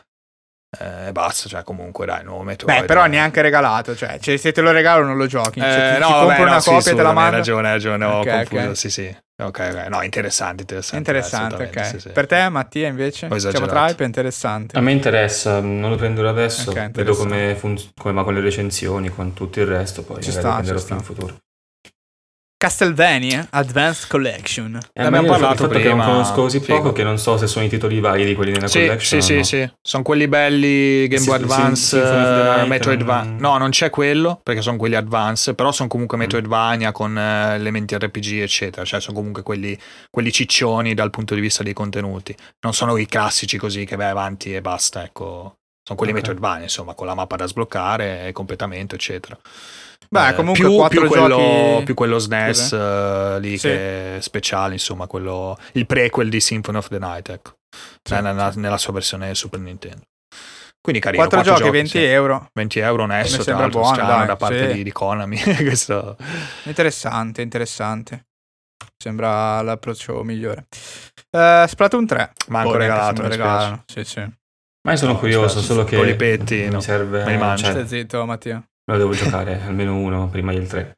eh, 0.78 1.12
basta, 1.12 1.48
cioè 1.48 1.62
comunque 1.64 2.06
dai, 2.06 2.24
nuovo 2.24 2.42
Metroid. 2.44 2.80
Beh, 2.80 2.86
però 2.86 3.04
neanche 3.06 3.42
regalato. 3.42 3.94
Cioè, 3.94 4.18
cioè, 4.18 4.36
se 4.38 4.52
te 4.52 4.60
lo 4.62 4.70
regalo, 4.72 5.04
non 5.04 5.16
lo 5.16 5.26
giochi. 5.26 5.58
Eh, 5.58 5.62
Cioè, 5.62 5.94
ti, 5.94 6.00
no, 6.00 6.06
ti 6.06 6.12
vabbè, 6.12 6.26
compro 6.26 6.44
no, 6.44 6.50
una 6.50 6.60
sì, 6.60 6.70
copia 6.70 6.92
e 6.92 6.94
te 6.94 7.02
la 7.02 7.12
mando. 7.12 7.30
Hai 7.30 7.36
ragione, 7.36 7.66
hai 7.68 7.72
ragione, 7.74 8.04
ho 8.04 8.20
Ok, 8.20 8.26
confuso, 8.28 8.68
ok. 8.70 8.76
sì, 8.76 8.90
sì. 8.90 9.16
Ok, 9.42 9.58
ok. 9.72 9.86
No, 9.88 10.02
interessante, 10.02 10.62
interessante. 10.62 11.10
Interessante, 11.10 11.64
ok. 11.64 11.84
sì, 11.86 12.00
sì. 12.00 12.08
Per 12.10 12.26
te, 12.26 12.48
Mattia, 12.48 12.88
invece? 12.88 13.28
Siamo 13.38 13.66
tra 13.66 13.88
hype 13.88 14.04
interessante. 14.04 14.78
A 14.78 14.80
me 14.80 14.92
interessa, 14.92 15.60
non 15.60 15.90
lo 15.90 15.96
prenderò 15.96 16.28
adesso, 16.28 16.70
Ok, 16.70 16.90
vedo 16.92 17.14
come, 17.14 17.54
funz- 17.54 17.90
come 18.00 18.14
va 18.14 18.24
con 18.24 18.34
le 18.34 18.40
recensioni, 18.40 19.08
con 19.10 19.34
tutto 19.34 19.60
il 19.60 19.66
resto, 19.66 20.04
poi 20.04 20.22
Ci 20.22 20.30
magari 20.30 20.38
sta, 20.38 20.48
lo 20.48 20.54
prenderò 20.54 20.78
ci 20.78 20.84
più 20.86 20.94
in 20.94 21.02
futuro. 21.02 21.36
Castlevania 22.62 23.48
Advanced 23.50 24.06
Collection. 24.08 24.78
Eh, 24.92 25.02
abbiamo 25.02 25.26
parlato 25.26 25.64
fatto 25.64 25.78
che 25.78 25.88
non 25.88 25.98
prima, 25.98 26.04
conosco 26.04 26.34
così 26.42 26.60
poco 26.60 26.92
che 26.92 27.02
non 27.02 27.18
so 27.18 27.36
se 27.36 27.48
sono 27.48 27.64
i 27.64 27.68
titoli 27.68 27.98
validi 27.98 28.36
quelli 28.36 28.52
nella 28.52 28.68
Sì, 28.68 28.78
collection 28.86 29.20
sì, 29.20 29.36
o 29.38 29.42
sì, 29.42 29.58
no. 29.58 29.64
sì. 29.66 29.72
Sono 29.82 30.02
quelli 30.04 30.28
belli 30.28 31.08
Game 31.08 31.20
Sì, 31.22 31.28
Boy 31.28 31.38
sì, 31.38 31.42
Advance, 31.42 32.00
the 32.00 32.06
eh, 32.06 32.54
Night, 32.54 32.66
Metroidvania. 32.68 33.32
mm. 33.32 33.38
No, 33.40 33.58
non 33.58 33.70
c'è 33.70 33.90
quello 33.90 34.38
perché 34.44 34.62
sono 34.62 34.76
quelli 34.76 34.94
Advance, 34.94 35.54
però 35.54 35.72
sono 35.72 35.88
comunque 35.88 36.16
Mm. 36.16 36.20
Metroidvania 36.20 36.92
con 36.92 37.18
eh, 37.18 37.54
elementi 37.54 37.96
RPG, 37.98 38.42
eccetera. 38.42 38.84
Cioè 38.84 39.00
sono 39.00 39.16
comunque 39.16 39.42
quelli, 39.42 39.76
quelli 40.08 40.30
ciccioni 40.30 40.94
dal 40.94 41.10
punto 41.10 41.34
di 41.34 41.40
vista 41.40 41.64
dei 41.64 41.72
contenuti. 41.72 42.32
Non 42.60 42.74
sono 42.74 42.96
i 42.96 43.06
classici 43.06 43.58
così 43.58 43.84
che 43.84 43.96
vai 43.96 44.08
avanti 44.10 44.54
e 44.54 44.60
basta, 44.60 45.02
ecco. 45.02 45.56
Sono 45.84 45.98
quelli 45.98 46.12
Ok. 46.12 46.18
Metroidvania, 46.18 46.62
insomma, 46.62 46.94
con 46.94 47.08
la 47.08 47.14
mappa 47.14 47.34
da 47.34 47.46
sbloccare, 47.48 48.30
completamento, 48.32 48.94
eccetera. 48.94 49.36
Beh, 50.12 50.28
Eh, 50.28 50.34
comunque 50.34 50.62
più, 50.62 50.74
quattro 50.76 51.00
più 51.00 51.08
quello, 51.08 51.26
giochi- 51.28 51.84
più 51.84 51.94
quello 51.94 52.18
SNES 52.18 52.58
Scusa. 52.60 53.36
eh, 53.36 53.40
lì 53.40 53.56
Sì. 53.56 53.66
che 53.68 54.16
è 54.16 54.20
speciale, 54.20 54.74
insomma, 54.74 55.06
quello, 55.06 55.56
il 55.72 55.86
prequel 55.86 56.28
di 56.28 56.38
Symphony 56.38 56.76
of 56.76 56.88
the 56.88 56.98
Night, 56.98 57.30
ecco, 57.30 57.52
Sì, 58.02 58.20
nella, 58.20 58.52
sì. 58.52 58.58
nella 58.60 58.76
sua 58.76 58.92
versione 58.92 59.34
Super 59.34 59.60
Nintendo. 59.60 60.02
Quindi 60.82 61.00
carino. 61.00 61.22
Quattro 61.22 61.40
quattro 61.42 61.64
giochi, 61.64 61.76
20 61.76 61.88
sì. 61.90 62.02
euro. 62.04 62.50
20 62.52 62.78
euro 62.80 63.04
onesto, 63.04 63.30
Mi 63.30 63.34
tra 63.36 63.42
sembra 63.44 63.62
l'altro 63.62 63.80
buono, 63.80 63.94
strano 63.94 64.16
dai, 64.18 64.26
da 64.26 64.36
parte 64.36 64.68
sì. 64.68 64.72
di, 64.74 64.82
di 64.82 64.92
Konami. 64.92 65.38
Questo... 65.62 66.16
Interessante, 66.64 67.40
interessante. 67.42 68.26
Sembra 69.02 69.62
l'approccio 69.62 70.22
migliore. 70.24 70.66
Eh, 71.30 71.64
Splatoon 71.68 72.06
3. 72.06 72.32
Manco 72.48 72.70
Boh, 72.72 72.76
neanche 72.76 72.92
regalato, 72.94 73.14
spiace. 73.22 73.28
regalano. 73.36 73.82
Sì, 73.86 74.04
sì. 74.04 74.20
Ma 74.84 74.90
io 74.90 74.96
sono 74.98 75.12
No, 75.12 75.18
curioso, 75.18 75.60
solo 75.62 75.84
che 75.84 75.96
con 75.96 76.08
i 76.08 76.16
petti, 76.16 76.56
mi 76.56 76.68
no. 76.70 76.80
serve, 76.80 77.24
Me 77.24 77.30
li 77.30 77.38
mangio. 77.38 77.62
cioè, 77.64 77.72
Stai 77.72 77.86
zitto, 77.86 78.26
Mattia. 78.26 78.62
Me 78.84 78.94
lo 78.94 78.98
devo 78.98 79.12
giocare, 79.12 79.60
almeno 79.66 79.96
uno 79.96 80.28
prima 80.28 80.52
del 80.52 80.66
3. 80.66 80.96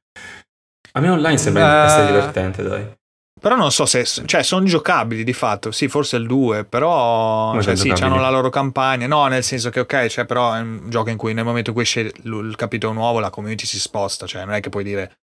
A 0.92 1.00
me 1.00 1.08
online 1.08 1.38
sembra 1.38 1.82
Eh. 1.82 1.86
essere 1.86 2.06
divertente, 2.06 2.62
dai. 2.62 2.92
Però 3.40 3.56
non 3.56 3.72
so 3.72 3.84
se, 3.84 4.04
cioè, 4.04 4.42
sono 4.42 4.64
giocabili 4.64 5.22
di 5.24 5.32
fatto. 5.34 5.70
Sì, 5.70 5.88
forse 5.88 6.16
il 6.16 6.26
2, 6.26 6.64
però 6.64 7.60
cioè, 7.60 7.76
sì, 7.76 7.90
hanno 7.90 8.18
la 8.20 8.30
loro 8.30 8.48
campagna. 8.48 9.06
No, 9.06 9.26
nel 9.26 9.42
senso 9.42 9.68
che, 9.70 9.80
ok, 9.80 10.06
cioè, 10.06 10.24
però 10.24 10.54
è 10.54 10.60
un 10.60 10.88
gioco 10.88 11.10
in 11.10 11.16
cui 11.18 11.34
nel 11.34 11.44
momento 11.44 11.70
in 11.70 11.74
cui 11.74 11.84
esce 11.84 12.12
il 12.22 12.54
capitolo 12.56 12.94
nuovo, 12.94 13.18
la 13.18 13.28
community 13.30 13.66
si 13.66 13.78
sposta. 13.78 14.26
Cioè, 14.26 14.44
non 14.44 14.54
è 14.54 14.60
che 14.60 14.70
puoi 14.70 14.84
dire 14.84 15.16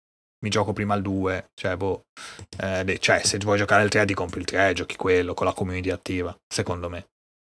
mi 0.44 0.50
gioco 0.50 0.74
prima 0.74 0.96
il 0.96 1.02
2. 1.02 1.52
Cioè, 1.54 1.78
boh, 1.78 2.02
eh, 2.58 2.98
cioè, 3.00 3.22
se 3.24 3.38
vuoi 3.38 3.58
giocare 3.58 3.84
il 3.84 3.90
3, 3.90 4.06
ti 4.06 4.14
compri 4.16 4.40
il 4.40 4.46
3, 4.46 4.74
giochi 4.74 4.96
quello 4.98 5.34
con 5.34 5.46
la 5.46 5.54
community 5.54 5.92
attiva. 5.92 6.36
Secondo 6.52 6.90
me. 6.90 7.06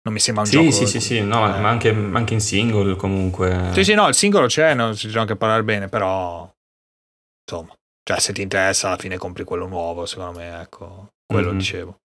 Non 0.05 0.13
mi 0.13 0.19
sembra 0.19 0.43
un 0.43 0.49
Sì, 0.49 0.57
gioco... 0.57 0.71
sì, 0.71 0.85
sì, 0.85 0.99
sì, 0.99 1.21
no, 1.21 1.55
eh. 1.55 1.59
ma 1.59 1.69
anche, 1.69 1.89
anche 1.89 2.33
in 2.35 2.39
single 2.39 2.95
comunque. 2.95 3.71
Sì, 3.73 3.83
sì, 3.83 3.93
no, 3.95 4.07
il 4.07 4.13
singolo 4.13 4.45
c'è, 4.45 4.75
non 4.75 4.95
si 4.95 5.07
anche 5.17 5.35
parlare 5.35 5.63
bene, 5.63 5.89
però 5.89 6.47
insomma, 7.49 7.73
cioè 8.03 8.19
se 8.19 8.31
ti 8.31 8.41
interessa 8.43 8.87
alla 8.87 8.97
fine 8.97 9.17
compri 9.17 9.43
quello 9.43 9.67
nuovo, 9.67 10.05
secondo 10.05 10.37
me, 10.39 10.61
ecco, 10.61 11.09
quello 11.25 11.51
Mhm. 11.51 11.57
dicevo. 11.57 11.99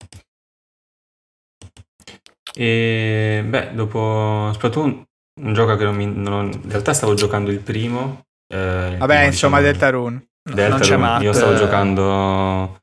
E 2.56 3.44
beh, 3.46 3.74
dopo 3.76 4.50
Splatoon, 4.54 5.04
un 5.42 5.54
gioco 5.54 5.76
che 5.76 5.84
non 5.84 5.96
mi... 5.96 6.06
non- 6.06 6.52
in 6.52 6.70
realtà 6.70 6.94
stavo 6.94 7.14
giocando 7.14 7.52
il 7.52 7.60
primo. 7.60 8.24
eh, 8.52 8.92
il 8.94 8.98
Vabbè, 8.98 9.14
primo, 9.16 9.26
insomma, 9.26 9.58
diciamo, 9.58 9.72
Deltarune. 9.72 10.28
Deltarune. 10.42 10.70
non 10.70 10.80
c'è 10.80 10.98
Matt, 10.98 11.22
Io 11.24 11.34
stavo 11.34 11.52
eh, 11.54 11.58
giocando... 11.58 12.82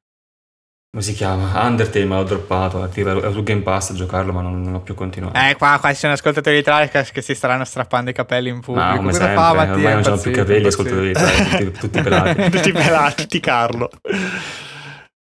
Come 0.97 1.09
si 1.09 1.14
chiama? 1.14 1.66
Undertale, 1.66 2.06
ma 2.06 2.16
l'ho 2.16 2.23
droppato. 2.23 2.90
Ero 2.90 3.31
su 3.31 3.43
Game 3.43 3.60
Pass 3.60 3.90
a 3.90 3.93
giocarlo, 3.93 4.32
ma 4.32 4.40
non, 4.40 4.62
non 4.62 4.77
ho 4.77 4.81
più 4.81 4.94
continuato. 4.94 5.39
Eh, 5.39 5.55
qua, 5.55 5.77
qua 5.78 5.90
ci 5.90 5.98
sono 5.98 6.14
ascoltatori 6.14 6.56
di 6.56 6.62
Tricast 6.62 7.12
che 7.12 7.20
si 7.20 7.35
staranno 7.35 7.66
strappando 7.66 8.09
i 8.09 8.14
capelli 8.14 8.48
in 8.48 8.60
pubblico. 8.60 8.89
ma 8.89 8.97
come 8.97 9.10
Cosa 9.10 9.24
sempre, 9.27 9.43
fa 9.43 9.52
Mattia? 9.52 9.74
ormai 9.74 9.93
non 9.93 10.02
c'ho 10.02 10.16
più 10.16 10.32
capelli, 10.32 10.66
ascoltatori 10.68 11.06
di 11.09 11.12
Tricast, 11.12 11.48
tutti, 11.59 11.73
tutti 11.73 12.01
pelati. 12.01 12.51
tutti 12.51 12.73
pelati, 12.73 13.14
tutti 13.23 13.40
Carlo. 13.40 13.90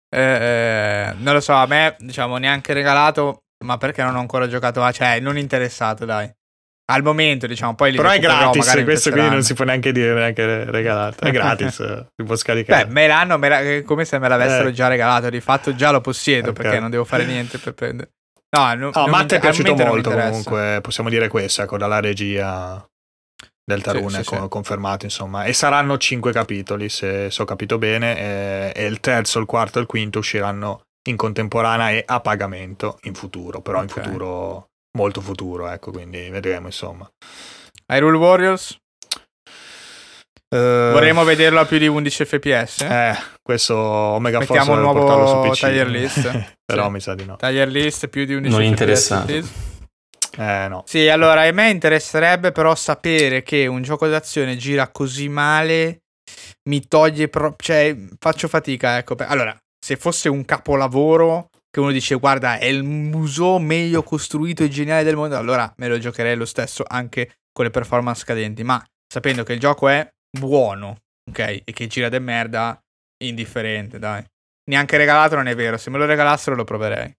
Eh, 0.09 0.19
eh, 0.19 1.13
non 1.19 1.35
lo 1.35 1.39
so, 1.39 1.53
a 1.53 1.67
me, 1.67 1.95
diciamo, 1.99 2.37
neanche 2.37 2.73
regalato, 2.73 3.43
ma 3.63 3.77
perché 3.77 4.01
non 4.01 4.15
ho 4.15 4.19
ancora 4.19 4.47
giocato 4.47 4.81
a... 4.81 4.91
Cioè, 4.91 5.19
non 5.19 5.37
interessato, 5.37 6.03
dai. 6.03 6.33
Al 6.89 7.03
momento, 7.03 7.45
diciamo, 7.45 7.75
poi 7.75 7.93
Però 7.93 8.09
è 8.09 8.17
gratis, 8.19 8.57
magari 8.65 8.79
mi 8.79 8.85
questo 8.85 9.11
quindi 9.11 9.29
non 9.29 9.43
si 9.43 9.53
può 9.53 9.63
neanche 9.63 9.91
dire 9.91 10.11
neanche 10.13 10.65
regalato. 10.71 11.23
È 11.23 11.29
gratis, 11.31 11.79
eh, 11.81 12.07
si 12.15 12.23
può 12.25 12.35
scaricare. 12.35 12.85
Beh, 12.87 12.91
me 12.91 13.05
l'hanno 13.07 13.37
me 13.37 13.49
la- 13.49 13.83
come 13.83 14.05
se 14.05 14.17
me 14.17 14.27
l'avessero 14.27 14.69
Eh. 14.69 14.71
già 14.73 14.87
regalato. 14.87 15.29
Di 15.29 15.39
fatto 15.39 15.75
già 15.75 15.91
lo 15.91 16.01
possiedo 16.01 16.49
Ok. 16.49 16.61
perché 16.61 16.79
non 16.79 16.89
devo 16.89 17.05
fare 17.05 17.25
niente 17.25 17.59
per 17.59 17.73
prendere. 17.75 18.09
No, 18.57 18.73
no, 18.73 18.91
non 18.93 19.09
Matt 19.11 19.31
mi- 19.31 19.37
è 19.37 19.39
piaciuto 19.39 19.75
molto 19.75 20.09
comunque, 20.09 20.79
possiamo 20.81 21.09
dire 21.09 21.27
questo, 21.27 21.61
ecco, 21.61 21.77
dalla 21.77 21.99
regia 21.99 22.83
del 23.63 23.83
Tarune, 23.83 24.09
Sì, 24.09 24.23
sì, 24.23 24.23
co- 24.23 24.41
sì. 24.41 24.47
confermato 24.49 25.05
insomma. 25.05 25.43
E 25.43 25.53
saranno 25.53 25.97
cinque 25.99 26.31
capitoli, 26.31 26.89
se, 26.89 27.29
ho 27.37 27.45
capito 27.45 27.77
bene, 27.77 28.17
e, 28.17 28.71
e 28.75 28.85
il 28.87 28.99
terzo, 28.99 29.37
il 29.37 29.45
quarto 29.45 29.77
e 29.77 29.81
il 29.81 29.87
quinto 29.87 30.17
usciranno 30.17 30.81
in 31.07 31.15
contemporanea 31.15 31.91
e 31.91 32.03
a 32.03 32.19
pagamento 32.19 32.97
in 33.03 33.13
futuro, 33.13 33.61
però 33.61 33.83
in 33.83 33.89
Ok. 33.91 34.01
futuro, 34.01 34.69
molto 34.97 35.21
futuro, 35.21 35.67
ecco, 35.69 35.91
quindi 35.91 36.29
vedremo 36.29 36.67
insomma. 36.67 37.09
Hyrule 37.91 38.17
Warriors? 38.17 38.77
Eh, 40.51 40.89
Vorremmo 40.91 41.23
vederlo 41.23 41.59
a 41.59 41.65
più 41.65 41.77
di 41.77 41.87
11 41.87 42.25
fps. 42.25 42.81
Eh, 42.81 43.15
questo 43.41 43.75
Omega 43.77 44.39
Force 44.41 44.53
Mettiamo 44.53 44.87
un 44.87 44.93
portarlo 44.93 45.27
su 45.27 45.33
nuovo 45.33 45.49
PC. 45.51 45.59
tier 45.59 45.87
list. 45.87 46.53
però 46.65 46.85
Sì. 46.85 46.91
mi 46.91 46.99
sa 46.99 47.15
di 47.15 47.25
no. 47.25 47.35
Tier 47.35 47.67
list 47.67 48.07
più 48.07 48.25
di 48.25 48.33
11 48.33 48.49
Non 48.55 48.61
fps. 48.63 48.69
interessato. 48.69 49.25
please. 49.25 49.49
Eh 50.37 50.67
no. 50.69 50.83
Sì, 50.87 51.07
allora 51.07 51.41
a 51.41 51.51
me 51.51 51.69
interesserebbe 51.69 52.51
però 52.51 52.73
sapere 52.73 53.43
che 53.43 53.67
un 53.67 53.81
gioco 53.83 54.07
d'azione 54.07 54.55
gira 54.57 54.87
così 54.89 55.27
male 55.29 55.99
mi 56.69 56.87
toglie 56.87 57.27
proprio, 57.27 57.55
cioè 57.59 57.95
faccio 58.19 58.47
fatica, 58.47 58.97
ecco. 58.97 59.15
Allora, 59.19 59.55
se 59.83 59.97
fosse 59.97 60.29
un 60.29 60.45
capolavoro 60.45 61.48
che 61.69 61.79
uno 61.79 61.91
dice 61.91 62.15
guarda 62.15 62.57
è 62.57 62.65
il 62.65 62.83
museo 62.83 63.59
meglio 63.59 64.03
costruito 64.03 64.63
e 64.63 64.69
geniale 64.69 65.03
del 65.03 65.15
mondo, 65.15 65.37
allora 65.37 65.71
me 65.77 65.87
lo 65.87 65.97
giocherei 65.97 66.35
lo 66.35 66.45
stesso 66.45 66.83
anche 66.87 67.39
con 67.51 67.65
le 67.65 67.71
performance 67.71 68.25
cadenti, 68.25 68.63
ma 68.63 68.83
sapendo 69.07 69.43
che 69.43 69.53
il 69.53 69.59
gioco 69.59 69.87
è 69.87 70.07
buono, 70.37 70.97
ok, 71.29 71.61
e 71.63 71.71
che 71.73 71.87
gira 71.87 72.09
de 72.09 72.19
merda, 72.19 72.81
indifferente, 73.23 73.99
dai. 73.99 74.23
Neanche 74.69 74.97
regalato 74.97 75.35
non 75.35 75.47
è 75.47 75.55
vero, 75.55 75.77
se 75.77 75.89
me 75.89 75.97
lo 75.97 76.05
regalassero 76.05 76.55
lo 76.55 76.63
proverei. 76.63 77.15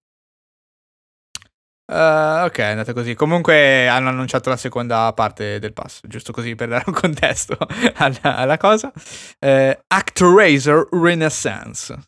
Eh, 1.93 2.43
ok, 2.44 2.59
è 2.59 2.62
andata 2.62 2.93
così. 2.93 3.14
Comunque 3.14 3.89
hanno 3.89 4.09
annunciato 4.09 4.48
la 4.48 4.56
seconda 4.56 5.12
parte 5.12 5.59
del 5.59 5.72
pass, 5.72 6.01
giusto 6.06 6.32
così 6.32 6.55
per 6.55 6.68
dare 6.68 6.85
un 6.86 6.94
contesto 6.94 7.59
alla, 7.97 8.36
alla 8.36 8.56
cosa. 8.56 8.93
Eh, 9.40 9.82
ActRaiser 9.89 10.89
Renaissance, 10.93 11.98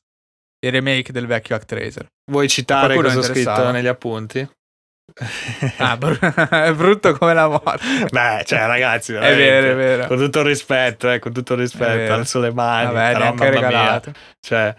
il 0.64 0.70
remake 0.70 1.12
del 1.12 1.26
vecchio 1.26 1.56
ActRaiser. 1.56 2.06
Vuoi 2.30 2.48
citare 2.48 2.94
cosa 2.94 3.18
ho 3.18 3.22
scritto 3.22 3.70
negli 3.70 3.88
appunti? 3.88 4.48
Ah, 5.78 5.96
br- 5.98 6.18
è 6.50 6.72
brutto 6.72 7.12
come 7.18 7.34
la 7.34 7.48
morte. 7.48 7.84
Beh, 8.10 8.44
cioè, 8.46 8.66
ragazzi, 8.66 9.12
È 9.12 9.36
vero, 9.36 9.72
è 9.72 9.74
vero. 9.74 10.06
Con 10.06 10.18
tutto 10.18 10.40
il 10.40 10.46
rispetto, 10.46 11.10
eh, 11.10 11.18
con 11.18 11.32
tutto 11.32 11.54
il 11.54 11.60
rispetto, 11.60 12.12
alzo 12.12 12.38
le 12.40 12.52
mani. 12.52 12.92
Vabbè, 12.92 13.12
però, 13.12 13.18
neanche 13.18 13.44
mamma 13.44 13.58
mia, 13.58 13.68
regalato. 13.68 14.12
cioè, 14.40 14.74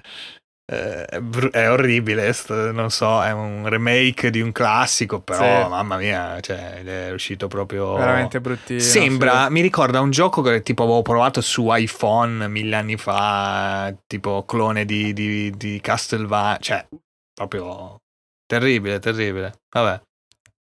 è, 0.65 1.19
bru- 1.19 1.52
è 1.52 1.69
orribile, 1.69 2.31
sto- 2.34 2.72
non 2.72 2.90
so, 2.90 3.22
è 3.22 3.31
un 3.31 3.68
remake 3.68 4.30
di 4.30 4.41
un 4.41 4.52
classico, 4.52 5.22
però 5.22 5.64
Sì. 5.64 5.69
mamma 5.69 5.98
mia, 5.98 6.40
cioè, 6.40 6.84
è 6.84 7.11
uscito 7.11 7.48
proprio... 7.48 7.95
Veramente 7.95 8.40
bruttino. 8.40 8.80
Sembra, 8.80 9.45
sì. 9.45 9.52
mi 9.52 9.61
ricorda 9.61 9.99
un 9.99 10.11
gioco 10.11 10.41
che 10.41 10.61
tipo 10.61 10.84
avevo 10.84 11.02
provato 11.02 11.41
su 11.41 11.68
iPhone 11.69 12.48
mille 12.48 12.76
anni 12.76 12.98
fa, 12.98 13.94
tipo 14.07 14.45
clone 14.45 14.85
di, 14.85 15.14
di, 15.14 15.52
di 15.52 15.80
Castlevania, 15.81 16.57
cioè 16.60 16.88
proprio 17.34 17.98
terribile, 18.45 18.99
terribile. 18.99 19.53
Vabbè, 19.69 20.02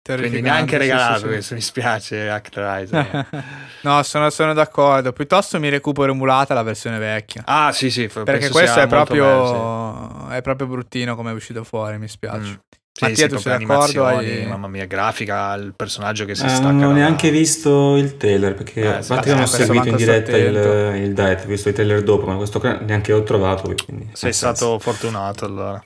quindi 0.05 0.41
neanche 0.43 0.77
sì, 0.77 0.83
sì, 0.83 0.89
regalato 0.91 1.19
sì. 1.21 1.27
questo, 1.27 1.55
mi 1.55 1.61
spiace 1.63 2.29
Actraiser. 2.29 3.27
no, 3.83 4.03
sono, 4.03 4.29
sono 4.31 4.53
d'accordo. 4.53 5.13
Piuttosto 5.13 5.59
mi 5.59 5.71
recupero 5.71 6.13
emulata 6.13 6.53
la 6.53 6.63
versione 6.63 6.99
vecchia. 6.99 7.43
ah 7.47 7.73
sì 7.73 7.91
sì, 7.91 8.09
f- 8.09 8.23
Perché 8.23 8.51
questo 8.51 8.81
è 8.81 8.87
proprio, 8.87 9.25
bello, 9.25 10.29
è 10.31 10.43
proprio 10.43 10.67
bruttino 10.67 11.17
come 11.17 11.31
è 11.31 11.35
uscito 11.35 11.65
fuori, 11.65 11.99
mi 11.99 12.07
sì. 12.07 12.13
spiace. 12.15 12.51
Mm. 12.51 12.55
Sì, 12.97 13.05
Mattia, 13.07 13.25
sì, 13.25 13.35
tu 13.35 13.39
sei 13.39 13.59
d'accordo? 13.59 13.73
animazioni, 13.75 14.27
Hai- 14.43 14.47
Mamma 14.47 14.69
mia, 14.69 14.85
grafica, 14.85 15.55
il 15.55 15.73
personaggio 15.75 16.25
che 16.27 16.37
si 16.37 16.45
Eh, 16.45 16.49
stacca. 16.49 16.71
non 16.71 16.85
ho 16.85 16.93
neanche 16.93 17.31
visto 17.31 17.97
il 17.97 18.17
trailer 18.17 18.55
perché 18.55 18.99
Eh, 18.99 19.03
sì, 19.03 19.19
che 19.19 19.31
non 19.33 19.43
ho 19.43 19.47
seguito 19.47 19.89
in 19.89 19.97
diretta 19.97 20.37
il, 20.37 21.03
il 21.03 21.13
direct, 21.13 21.45
ho 21.45 21.49
visto 21.49 21.71
i 21.71 21.73
trailer 21.73 22.03
dopo, 22.05 22.27
ma 22.27 22.37
questo 22.37 22.61
neanche 22.85 23.11
l'ho 23.11 23.25
trovato. 23.25 23.75
Quindi, 23.85 24.11
Sei 24.13 24.33
stato 24.33 24.79
fortunato 24.79 25.45
allora. 25.45 25.83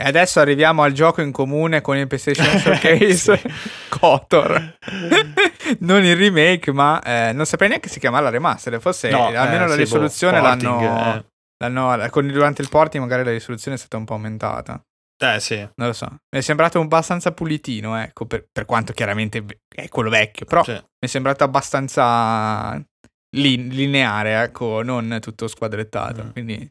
E 0.00 0.08
adesso 0.08 0.40
arriviamo 0.40 0.82
al 0.82 0.92
gioco 0.92 1.20
in 1.20 1.30
comune 1.32 1.80
con 1.80 1.96
il 1.96 2.06
PlayStation 2.06 2.46
Showcase 2.58 3.42
KOTOR. 3.88 4.76
non 5.80 6.04
il 6.04 6.16
remake, 6.16 6.72
ma 6.72 7.00
eh, 7.02 7.32
non 7.32 7.46
saprei 7.46 7.68
neanche 7.68 7.88
si 7.88 8.00
chiama 8.00 8.20
la 8.20 8.30
remaster. 8.30 8.80
Forse 8.80 9.10
No, 9.10 9.26
almeno 9.26 9.64
eh, 9.64 9.68
la 9.68 9.72
sì, 9.74 9.78
risoluzione 9.78 10.40
boh, 10.40 10.46
porting, 10.46 10.80
l'hanno, 10.80 11.14
eh. 11.16 11.24
l'hanno- 11.64 12.08
con- 12.10 12.26
durante 12.28 12.62
il 12.62 12.68
porting 12.68 13.02
magari 13.02 13.24
la 13.24 13.30
risoluzione 13.30 13.76
è 13.76 13.78
stata 13.80 13.96
un 13.96 14.04
po' 14.04 14.14
aumentata. 14.14 14.80
Eh 15.22 15.38
sì, 15.38 15.56
Non 15.56 15.88
lo 15.88 15.92
so. 15.92 16.06
Mi 16.08 16.38
è 16.38 16.40
sembrato 16.40 16.80
abbastanza 16.80 17.32
pulitino, 17.32 17.94
ecco, 18.00 18.24
per, 18.24 18.46
per 18.50 18.64
quanto 18.64 18.94
chiaramente 18.94 19.44
è 19.68 19.88
quello 19.88 20.08
vecchio. 20.08 20.46
Però 20.46 20.64
sì. 20.64 20.72
mi 20.72 20.80
è 20.98 21.06
sembrato 21.06 21.44
abbastanza 21.44 22.82
lin- 23.36 23.68
lineare, 23.68 24.40
ecco, 24.42 24.82
non 24.82 25.18
tutto 25.20 25.46
squadrettato. 25.46 26.24
Mm. 26.24 26.30
Quindi 26.30 26.68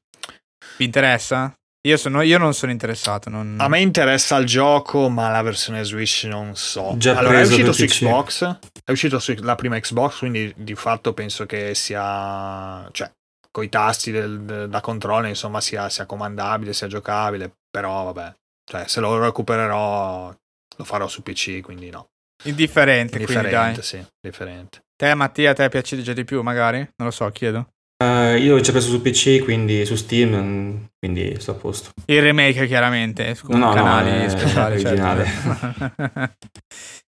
vi 0.78 0.86
interessa? 0.86 1.54
Io, 1.88 1.96
sono, 1.96 2.22
io 2.22 2.38
non 2.38 2.54
sono 2.54 2.72
interessato. 2.74 3.30
Non... 3.30 3.56
A 3.60 3.70
me 3.70 3.80
interessa 3.80 4.36
il 4.38 4.46
gioco, 4.46 5.08
ma 5.10 5.30
la 5.30 5.42
versione 5.42 5.84
Switch 5.86 6.26
non 6.26 6.56
so. 6.56 6.94
Già 6.98 7.18
allora, 7.18 7.40
è 7.40 7.44
uscito 7.44 7.72
su 7.72 7.86
PC. 7.86 8.00
Xbox. 8.00 8.60
È 8.84 8.92
uscito 8.92 9.20
sulla 9.20 9.56
prima 9.56 9.80
Xbox, 9.80 10.20
quindi 10.20 10.54
di 10.58 10.76
fatto 10.76 11.14
penso 11.14 11.46
che 11.46 11.74
sia. 11.76 12.88
cioè, 12.92 13.10
con 13.52 13.64
i 13.64 13.70
tasti 13.70 14.12
del- 14.12 14.42
de- 14.42 14.68
da 14.68 14.82
controllo, 14.82 15.28
insomma, 15.28 15.62
sia, 15.62 15.90
sia 15.90 16.06
comandabile, 16.06 16.74
sia 16.74 16.88
giocabile. 16.88 17.54
Però, 17.72 18.12
vabbè, 18.12 18.34
cioè, 18.70 18.88
se 18.88 19.00
lo 19.00 19.18
recupererò, 19.18 20.36
lo 20.78 20.84
farò 20.84 21.08
su 21.08 21.24
PC, 21.24 21.62
quindi 21.62 21.90
no. 21.90 22.08
Indifferente, 22.44 23.18
quindi 23.24 23.34
dai. 23.50 23.74
Differente, 23.74 23.82
sì, 23.84 24.06
differente. 24.20 24.80
Te, 24.96 25.14
Mattia, 25.14 25.52
a 25.52 25.54
te 25.54 25.70
piace 25.70 26.02
già 26.02 26.14
di 26.14 26.26
più, 26.26 26.42
magari? 26.42 26.80
Non 26.98 27.08
lo 27.08 27.12
so, 27.12 27.30
chiedo. 27.30 27.70
Eh, 28.02 28.38
io 28.38 28.62
ci 28.62 28.70
ho 28.70 28.72
preso 28.72 28.90
su 28.90 29.02
PC, 29.02 29.44
quindi 29.44 29.86
su 29.86 29.96
Steam, 29.96 30.34
mm, 30.34 30.84
quindi 30.98 31.36
sto 31.40 31.52
a 31.52 31.56
posto. 31.56 31.92
Il 32.06 32.22
remake, 32.22 32.66
chiaramente, 32.66 33.36
con 33.42 33.60
No, 33.60 33.68
no, 33.68 33.74
canali 33.74 34.24
è 34.24 34.30
speciali. 34.30 34.76
originale. 34.76 35.26
certo. 35.26 36.36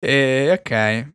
e, 0.00 0.50
ok. 0.58 1.12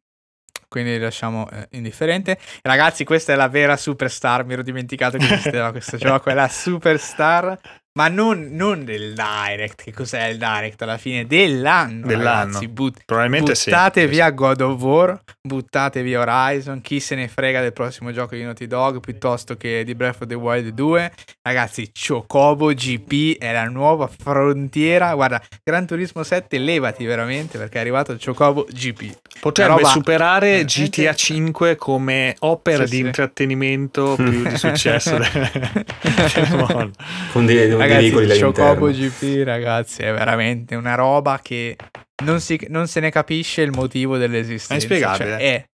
Quindi 0.68 0.98
lasciamo 1.00 1.50
eh, 1.50 1.68
indifferente. 1.72 2.38
Ragazzi, 2.62 3.04
questa 3.04 3.34
è 3.34 3.36
la 3.36 3.48
vera 3.48 3.76
superstar. 3.78 4.46
Mi 4.46 4.54
ero 4.54 4.62
dimenticato 4.64 5.18
che 5.18 5.26
esisteva 5.26 5.72
questo 5.72 5.98
gioco. 5.98 6.30
È 6.30 6.34
la 6.34 6.48
superstar, 6.48 7.60
ma 7.96 8.08
non, 8.08 8.50
non 8.52 8.84
del 8.86 9.14
Direct. 9.14 9.84
Che 9.84 9.94
cos'è 9.94 10.28
il 10.28 10.38
Direct 10.38 10.82
alla 10.82 10.98
fine? 10.98 11.26
Dell'anno. 11.28 12.08
Dell'anno. 12.08 12.46
Ragazzi, 12.46 12.68
but- 12.68 13.02
Probabilmente 13.06 13.54
sì. 13.56 13.70
buttate 13.70 14.02
Sì, 14.02 14.08
via 14.08 14.30
God 14.32 14.62
of 14.62 14.82
War, 14.82 15.22
buttate 15.42 16.02
via 16.02 16.20
Horizon, 16.22 16.82
chi 16.82 17.00
se 17.00 17.16
ne 17.16 17.28
frega 17.28 17.62
del 17.62 17.74
prossimo 17.74 18.12
gioco 18.12 18.36
di 18.36 18.44
Naughty 18.44 18.66
Dog 18.68 19.00
piuttosto 19.00 19.56
che 19.58 19.84
di 19.84 19.94
Breath 19.96 20.22
of 20.22 20.28
the 20.28 20.34
Wild 20.36 20.70
2. 20.74 21.12
Ragazzi, 21.42 21.92
Chocobo 21.94 22.74
GP 22.74 23.38
è 23.38 23.52
la 23.52 23.66
nuova 23.66 24.08
frontiera. 24.08 25.14
Guarda, 25.14 25.42
Gran 25.64 25.86
Turismo 25.86 26.24
7 26.24 26.58
levati 26.58 27.06
veramente 27.06 27.58
perché 27.58 27.78
è 27.78 27.82
arrivato 27.82 28.12
il 28.12 28.20
Chocobo 28.24 28.66
GP. 28.70 29.12
Potrebbe 29.40 29.70
roba- 29.76 29.90
superare 29.90 30.60
Eh, 30.60 30.66
GTA 30.66 31.10
anche- 31.10 31.16
5 31.16 31.76
come 31.76 32.36
opera 32.40 32.86
Sì, 32.86 32.90
di 32.92 32.96
sì. 32.98 33.02
intrattenimento 33.06 34.16
più 34.16 34.48
di 34.48 34.58
successo 34.58 35.18
del, 35.20 36.50
mondo. 36.56 36.92
Dei 37.46 37.68
Ragazzi, 37.84 38.02
veicoli 38.02 38.26
il 38.26 38.32
all'interno. 38.32 38.70
Chocobo 38.74 38.92
GP, 38.92 39.44
ragazzi, 39.46 40.02
è 40.02 40.12
veramente 40.14 40.76
una 40.76 40.96
roba 40.96 41.40
che 41.42 41.76
non, 42.24 42.40
si, 42.40 42.60
non 42.70 42.88
se 42.88 43.00
ne 43.00 43.12
capisce 43.12 43.62
il 43.62 43.72
motivo 43.72 44.18
dell'esistenza. 44.18 44.74
È 44.74 44.76
inspiegabile. 44.78 45.30
Cioè, 45.30 45.38
è, 45.40 45.66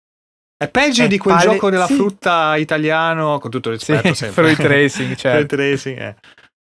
È 0.64 0.68
peggio 0.68 1.04
È 1.04 1.08
di 1.08 1.18
quel 1.18 1.36
pale- 1.36 1.50
gioco 1.52 1.70
della 1.70 1.86
sì. 1.86 1.94
frutta 1.94 2.56
italiano, 2.56 3.38
con 3.38 3.50
tutto 3.50 3.70
il 3.70 3.80
sì, 3.80 3.92
rispetto 3.92 4.14
sempre. 4.14 4.54
Fruit 4.54 4.68
Racing, 4.68 5.14
certo. 5.16 5.54
Fruit 5.56 5.70
Racing, 5.70 5.98
eh. 6.00 6.16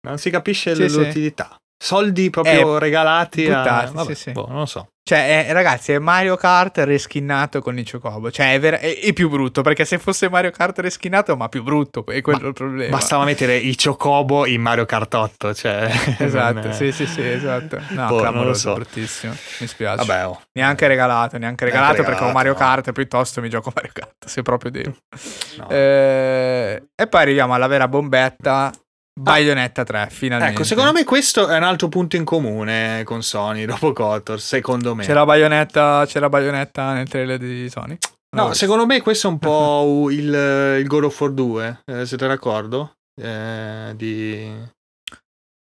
Non 0.07 0.19
si 0.19 0.31
capisce 0.31 0.75
Sì, 0.75 0.89
sì. 0.89 0.97
l'utilità. 0.97 1.57
Soldi 1.79 2.31
proprio 2.31 2.77
Eh, 2.77 2.79
regalati 2.79 3.47
a... 3.51 3.59
buttati, 3.59 3.93
vabbè, 3.95 4.15
sì, 4.15 4.21
sì. 4.23 4.33
boh, 4.33 4.47
non 4.49 4.59
lo 4.61 4.67
so. 4.67 4.89
Cioè, 5.09 5.47
è- 5.47 5.53
ragazzi, 5.53 5.93
è 5.93 6.01
Mario 6.01 6.35
Kart 6.37 6.79
reschinato 6.79 7.61
con 7.61 7.79
il 7.79 7.89
Chocobo. 7.89 8.29
Cioè, 8.33 8.55
è, 8.55 8.59
ver- 8.59 8.81
è- 8.81 8.99
è 8.99 9.13
più 9.13 9.29
brutto, 9.29 9.63
perché 9.63 9.85
se 9.85 9.99
fosse 9.99 10.29
Mario 10.29 10.51
Kart 10.51 10.81
reschinato, 10.81 11.37
ma 11.37 11.49
più 11.49 11.63
brutto, 11.63 12.05
è 12.07 12.21
quello 12.23 12.41
Ma- 12.41 12.47
il 12.49 12.53
problema. 12.55 12.97
Bastava 12.97 13.23
mettere 13.25 13.57
i 13.57 13.77
Chocobo 13.77 14.47
in 14.47 14.61
Mario 14.63 14.85
Kart 14.85 15.15
8, 15.15 15.55
cioè... 15.55 15.89
Esatto, 16.19 16.73
sì, 16.73 16.91
sì, 16.91 17.07
sì, 17.07 17.25
esatto. 17.25 17.79
No, 17.91 18.07
Boh, 18.09 18.31
non 18.31 18.47
lo 18.47 18.55
so. 18.55 18.73
bruttissimo. 18.75 19.33
Mi 19.61 19.67
spiace. 19.69 20.05
Vabbè, 20.05 20.27
oh. 20.27 20.41
Neanche 20.55 20.89
regalato, 20.89 21.39
neanche 21.39 21.65
regalato, 21.67 21.97
perché 21.97 22.11
regalato, 22.11 22.31
ho 22.31 22.35
Mario 22.35 22.53
no. 22.53 22.59
Kart, 22.59 22.91
piuttosto 22.93 23.41
mi 23.41 23.49
gioco 23.49 23.71
Mario 23.73 23.91
Kart, 23.93 24.27
se 24.27 24.43
proprio 24.43 24.71
devo. 24.73 24.97
No. 25.59 25.69
Eh, 25.71 26.83
e 26.95 27.07
poi 27.07 27.21
arriviamo 27.21 27.55
alla 27.55 27.67
vera 27.69 27.87
bombetta, 27.89 28.71
Bayonetta 29.19 29.83
3, 29.83 30.09
finalmente. 30.11 30.55
Ecco, 30.55 30.65
secondo 30.65 30.93
me 30.93 31.05
questo 31.05 31.49
è 31.49 31.57
un 31.57 31.63
altro 31.63 31.89
punto 31.89 32.17
in 32.17 32.25
comune 32.25 33.03
con 33.05 33.23
Sony 33.23 33.65
dopo 33.65 33.93
Kotor, 33.93 34.39
secondo 34.39 34.95
me. 34.95 35.05
C'è 35.05 35.15
la 35.15 35.25
Bayonetta, 35.25 36.05
c'è 36.07 36.21
la 36.21 36.29
Bayonetta 36.29 36.93
nel 36.93 37.09
trailer 37.09 37.39
di 37.39 37.69
Sony? 37.71 37.97
No, 38.37 38.53
secondo 38.53 38.85
me 38.85 39.01
questo 39.01 39.29
è 39.29 39.31
un 39.31 39.39
po' 39.39 40.09
il, 40.13 40.79
il 40.81 40.87
God 40.87 41.05
of 41.05 41.19
War 41.19 41.31
2, 41.31 41.83
eh, 41.87 42.07
siete 42.07 42.27
d'accordo? 42.27 42.97
Eh, 43.19 43.95
di, 43.97 44.53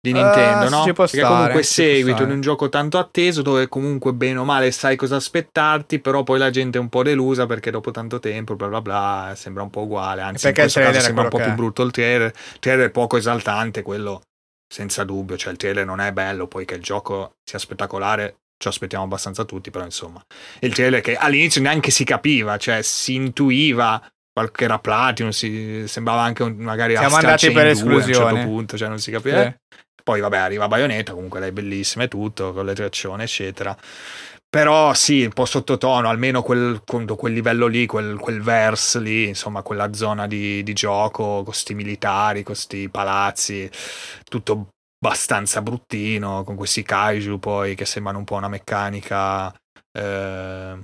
di 0.06 0.14
Nintendo, 0.14 0.66
Eh, 0.68 0.70
no? 0.70 0.84
ci 0.84 0.94
può 0.94 1.04
Perché 1.06 1.18
stare, 1.18 1.34
comunque 1.34 1.64
seguito 1.64 2.26
di 2.26 2.32
un 2.32 2.42
gioco 2.42 2.70
tanto 2.70 2.98
atteso 3.00 3.42
dove 3.42 3.68
comunque 3.68 4.14
bene 4.14 4.38
o 4.40 4.44
male 4.46 4.72
sai 4.72 4.96
cosa 4.96 5.16
aspettarti, 5.16 6.00
però 6.00 6.24
poi 6.24 6.38
la 6.38 6.50
gente 6.52 6.78
è 6.78 6.82
un 6.82 6.90
po' 6.90 7.02
delusa 7.04 7.46
perché 7.46 7.72
dopo 7.72 7.92
tanto 7.92 8.20
tempo, 8.20 8.56
bla 8.56 8.68
bla 8.68 8.82
bla, 8.82 9.34
sembra 9.36 9.64
un 9.64 9.70
po' 9.70 9.82
uguale, 9.82 10.22
anzi 10.22 10.44
Perché 10.44 10.62
in 10.62 10.66
questo 10.66 10.80
caso 10.82 11.00
sembra 11.00 11.24
un 11.24 11.30
po' 11.30 11.38
più 11.38 11.54
brutto 11.56 11.82
il 11.84 11.92
trailer, 11.92 12.32
il 12.54 12.60
trailer 12.60 12.88
è 12.88 12.92
poco 12.92 13.18
esaltante, 13.18 13.82
quello 13.82 14.22
senza 14.72 15.04
dubbio, 15.04 15.38
cioè 15.38 15.52
il 15.52 15.58
trailer 15.58 15.86
non 15.86 16.00
è 16.00 16.12
bello, 16.12 16.48
poi 16.48 16.66
che 16.66 16.76
il 16.76 16.82
gioco 16.82 17.34
sia 17.44 17.60
spettacolare 17.60 18.38
ci 18.58 18.68
aspettiamo 18.68 19.04
abbastanza 19.04 19.44
tutti, 19.44 19.70
però 19.72 19.84
insomma, 19.84 20.24
il 20.60 20.74
trailer 20.74 21.02
che 21.02 21.16
all'inizio 21.16 21.62
neanche 21.62 21.92
si 21.92 22.04
capiva, 22.04 22.58
cioè 22.58 22.82
si 22.82 23.16
intuiva 23.16 24.02
qualche 24.32 24.66
era 24.66 24.80
Platinum, 24.80 25.32
si, 25.32 25.84
sembrava 25.88 26.22
anche 26.22 26.44
un- 26.44 26.56
magari 26.58 26.96
Siamo 26.96 27.16
andati 27.16 27.52
per 27.52 27.72
2 27.72 27.94
a 27.94 27.96
un 27.96 28.02
certo 28.02 28.06
esclusione. 28.08 28.44
punto, 28.46 28.78
cioè 28.78 28.88
non 28.90 29.00
si 29.00 29.12
Sì. 29.12 29.76
Poi 30.06 30.20
vabbè 30.20 30.38
arriva 30.38 30.68
Bayonetta, 30.68 31.14
comunque 31.14 31.40
lei 31.40 31.50
è 31.50 31.52
bellissima 31.52 32.04
e 32.04 32.08
tutto, 32.08 32.54
con 32.54 32.64
le 32.64 32.76
traccione 32.76 33.24
eccetera. 33.24 33.76
Però 34.48 34.94
sì, 34.94 35.24
un 35.24 35.34
po' 35.34 35.46
sottotono, 35.46 36.08
almeno 36.10 36.44
quel, 36.44 36.84
quel 36.86 37.34
livello 37.34 37.66
lì, 37.66 37.88
quel, 37.88 38.20
quel 38.20 38.40
verse 38.44 39.00
lì, 39.00 39.28
insomma 39.28 39.64
quella 39.64 39.94
zona 39.94 40.28
di, 40.28 40.62
di 40.62 40.74
gioco, 40.74 41.42
con 41.44 41.54
sti 41.54 41.74
militari, 41.74 42.44
con 42.44 42.54
sti 42.54 42.88
palazzi, 42.90 43.68
tutto 44.24 44.68
abbastanza 45.04 45.64
bruttino, 45.64 46.44
con 46.44 46.56
questi 46.56 46.84
kaiju 46.84 47.40
poi 47.40 47.74
che 47.74 47.86
sembrano 47.86 48.20
un 48.20 48.26
po' 48.26 48.36
una 48.36 48.48
meccanica 48.48 49.52
eh, 49.92 50.78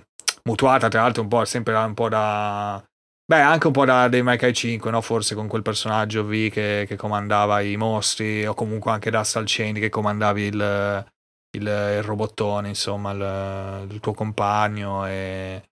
mutuata, 0.45 0.87
tra 0.87 1.01
l'altro 1.03 1.21
un 1.21 1.27
po' 1.27 1.45
sempre 1.45 1.75
un 1.75 1.93
po' 1.93 2.09
da... 2.09 2.83
Beh, 3.25 3.39
anche 3.39 3.67
un 3.67 3.73
po' 3.73 3.85
da 3.85 4.09
dei 4.09 4.23
Maikai 4.23 4.53
5, 4.53 4.91
no? 4.91 4.99
Forse 4.99 5.35
con 5.35 5.47
quel 5.47 5.61
personaggio 5.61 6.25
V 6.25 6.49
che, 6.49 6.83
che 6.85 6.95
comandava 6.97 7.61
i 7.61 7.77
mostri, 7.77 8.45
o 8.45 8.53
comunque 8.53 8.91
anche 8.91 9.09
da 9.09 9.23
Sal 9.23 9.45
Chain 9.47 9.75
che 9.75 9.87
comandavi 9.89 10.41
il, 10.43 11.05
il, 11.51 11.61
il 11.61 12.03
robottone, 12.03 12.67
insomma, 12.67 13.11
il, 13.11 13.91
il 13.93 13.99
tuo 14.01 14.13
compagno 14.13 15.05
e, 15.07 15.63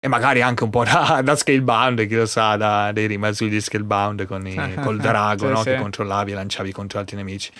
e 0.00 0.08
magari 0.08 0.42
anche 0.42 0.64
un 0.64 0.70
po' 0.70 0.82
da, 0.82 1.20
da 1.22 1.36
Scalebound, 1.36 2.04
chi 2.08 2.16
lo 2.16 2.26
sa, 2.26 2.56
da, 2.56 2.90
dei 2.90 3.06
rimasti 3.06 3.48
di 3.48 3.60
Scalebound 3.60 4.26
con 4.26 4.44
i, 4.48 4.74
col 4.82 4.98
drago 4.98 5.46
Sì, 5.46 5.52
no? 5.52 5.56
sì. 5.58 5.64
che 5.70 5.76
controllavi 5.76 6.32
e 6.32 6.34
lanciavi 6.34 6.72
contro 6.72 6.98
altri 6.98 7.14
nemici. 7.16 7.52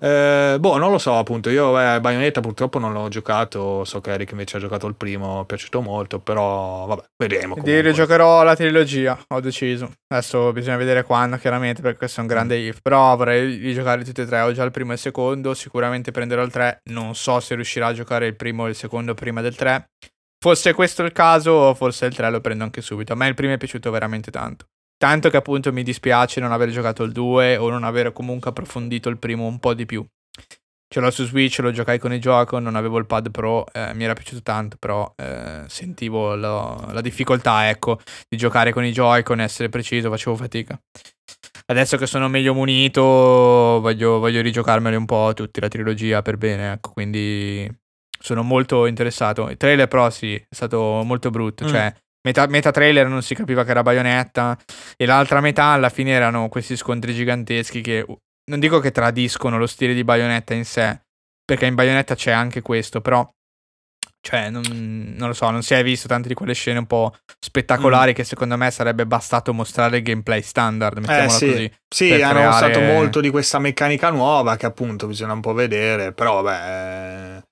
Eh, 0.00 0.56
boh, 0.60 0.76
non 0.76 0.90
lo 0.90 0.98
so, 0.98 1.16
appunto. 1.16 1.50
Io 1.50 1.78
eh, 1.80 2.00
Bayonetta 2.00 2.40
purtroppo 2.40 2.78
non 2.78 2.92
l'ho 2.92 3.08
giocato. 3.08 3.84
So 3.84 4.00
che 4.00 4.12
Eric 4.12 4.30
invece 4.32 4.56
ha 4.56 4.60
giocato 4.60 4.86
il 4.86 4.94
primo, 4.94 5.42
è 5.42 5.44
piaciuto 5.46 5.80
molto. 5.80 6.18
Però, 6.20 6.86
vabbè, 6.86 7.02
vedremo. 7.16 7.54
Comunque. 7.54 7.80
rigiocherò 7.80 8.42
la 8.42 8.54
trilogia, 8.54 9.18
ho 9.28 9.40
deciso. 9.40 9.90
Adesso 10.08 10.52
bisogna 10.52 10.76
vedere 10.76 11.02
quando, 11.02 11.36
chiaramente, 11.36 11.82
perché 11.82 11.98
questo 11.98 12.20
è 12.20 12.22
un 12.22 12.28
grande 12.28 12.56
Mm. 12.58 12.66
if. 12.66 12.80
Però 12.82 13.16
vorrei 13.16 13.56
rigiocare 13.56 14.04
tutti 14.04 14.20
e 14.20 14.26
tre. 14.26 14.40
Ho 14.42 14.52
già 14.52 14.62
il 14.64 14.70
primo 14.70 14.90
e 14.92 14.94
il 14.94 15.00
secondo. 15.00 15.54
Sicuramente 15.54 16.10
prenderò 16.10 16.42
il 16.42 16.50
3. 16.50 16.82
Non 16.90 17.14
so 17.14 17.40
se 17.40 17.54
riuscirò 17.54 17.86
a 17.88 17.92
giocare 17.92 18.26
il 18.26 18.36
primo 18.36 18.66
e 18.66 18.70
il 18.70 18.76
secondo 18.76 19.14
prima 19.14 19.40
del 19.40 19.56
3. 19.56 19.86
Fosse 20.42 20.72
questo 20.72 21.02
il 21.02 21.12
caso, 21.12 21.74
forse 21.74 22.06
il 22.06 22.14
3 22.14 22.30
lo 22.30 22.40
prendo 22.40 22.64
anche 22.64 22.80
subito. 22.80 23.12
A 23.12 23.16
me 23.16 23.28
il 23.28 23.34
primo 23.34 23.52
è 23.52 23.58
piaciuto 23.58 23.90
veramente 23.90 24.30
tanto. 24.30 24.64
Tanto 25.00 25.30
che 25.30 25.38
appunto 25.38 25.72
mi 25.72 25.82
dispiace 25.82 26.40
non 26.40 26.52
aver 26.52 26.68
giocato 26.68 27.04
il 27.04 27.12
2 27.12 27.56
o 27.56 27.70
non 27.70 27.84
aver 27.84 28.12
comunque 28.12 28.50
approfondito 28.50 29.08
il 29.08 29.16
primo 29.16 29.46
un 29.46 29.58
po' 29.58 29.72
di 29.72 29.86
più. 29.86 30.04
Ce 30.92 31.00
l'ho 31.00 31.10
su 31.10 31.24
Switch, 31.24 31.60
lo 31.60 31.70
giocai 31.70 31.98
con 31.98 32.12
il 32.12 32.20
gioco, 32.20 32.58
non 32.58 32.74
avevo 32.76 32.98
il 32.98 33.06
pad 33.06 33.30
pro, 33.30 33.64
eh, 33.72 33.94
mi 33.94 34.04
era 34.04 34.12
piaciuto 34.12 34.42
tanto, 34.42 34.76
però 34.78 35.10
eh, 35.16 35.62
sentivo 35.68 36.34
lo- 36.34 36.84
la 36.92 37.00
difficoltà, 37.00 37.70
ecco, 37.70 37.98
di 38.28 38.36
giocare 38.36 38.72
con 38.74 38.84
i 38.84 38.90
Joy-Con, 38.92 39.40
essere 39.40 39.70
preciso, 39.70 40.10
facevo 40.10 40.36
fatica. 40.36 40.78
Adesso 41.66 41.96
che 41.96 42.06
sono 42.06 42.28
meglio 42.28 42.52
munito, 42.52 43.00
voglio, 43.00 44.18
voglio 44.18 44.42
rigiocarmeli 44.42 44.96
un 44.96 45.06
po' 45.06 45.30
tutti 45.34 45.60
la 45.60 45.68
trilogia 45.68 46.20
per 46.22 46.36
bene, 46.36 46.72
ecco, 46.72 46.90
quindi 46.92 47.66
sono 48.20 48.42
molto 48.42 48.84
interessato. 48.86 49.48
Il 49.48 49.56
trailer 49.56 49.88
però 49.88 50.10
sì, 50.10 50.34
è 50.34 50.42
stato 50.54 51.02
molto 51.04 51.30
brutto, 51.30 51.64
Mm. 51.64 51.68
cioè 51.68 51.94
metà, 52.22 52.46
metà 52.46 52.70
trailer 52.70 53.06
non 53.08 53.22
si 53.22 53.34
capiva 53.34 53.64
che 53.64 53.70
era 53.70 53.82
Bayonetta 53.82 54.58
e 54.96 55.06
l'altra 55.06 55.40
metà 55.40 55.64
alla 55.66 55.88
fine 55.88 56.10
erano 56.10 56.48
questi 56.48 56.76
scontri 56.76 57.14
giganteschi 57.14 57.80
che 57.80 58.04
non 58.50 58.58
dico 58.60 58.80
che 58.80 58.90
tradiscono 58.90 59.58
lo 59.58 59.66
stile 59.66 59.94
di 59.94 60.02
Bayonetta 60.04 60.54
in 60.54 60.64
sé, 60.64 61.00
perché 61.44 61.66
in 61.66 61.74
Bayonetta 61.74 62.14
c'è 62.14 62.32
anche 62.32 62.62
questo, 62.62 63.00
però 63.00 63.28
cioè 64.22 64.50
non, 64.50 64.62
non 65.16 65.28
lo 65.28 65.34
so, 65.34 65.48
non 65.50 65.62
si 65.62 65.72
è 65.72 65.82
visto 65.82 66.06
tante 66.08 66.28
di 66.28 66.34
quelle 66.34 66.52
scene 66.52 66.78
un 66.78 66.86
po' 66.86 67.12
Mm. 67.14 67.32
spettacolari 67.38 68.12
che 68.12 68.22
secondo 68.24 68.56
me 68.58 68.70
sarebbe 68.70 69.06
bastato 69.06 69.54
mostrare 69.54 69.96
il 69.98 70.02
gameplay 70.02 70.42
standard, 70.42 70.98
mettiamola 70.98 71.26
Eh, 71.26 71.38
sì. 71.38 71.46
così. 71.46 71.72
Sì, 71.88 72.12
hanno 72.12 72.18
creare- 72.40 72.46
mostrato 72.46 72.80
molto 72.80 73.20
di 73.20 73.30
questa 73.30 73.58
meccanica 73.58 74.10
nuova 74.10 74.56
che 74.56 74.66
appunto 74.66 75.06
bisogna 75.06 75.32
un 75.32 75.40
po' 75.40 75.54
vedere, 75.54 76.12
però 76.12 76.42
vabbè, 76.42 77.42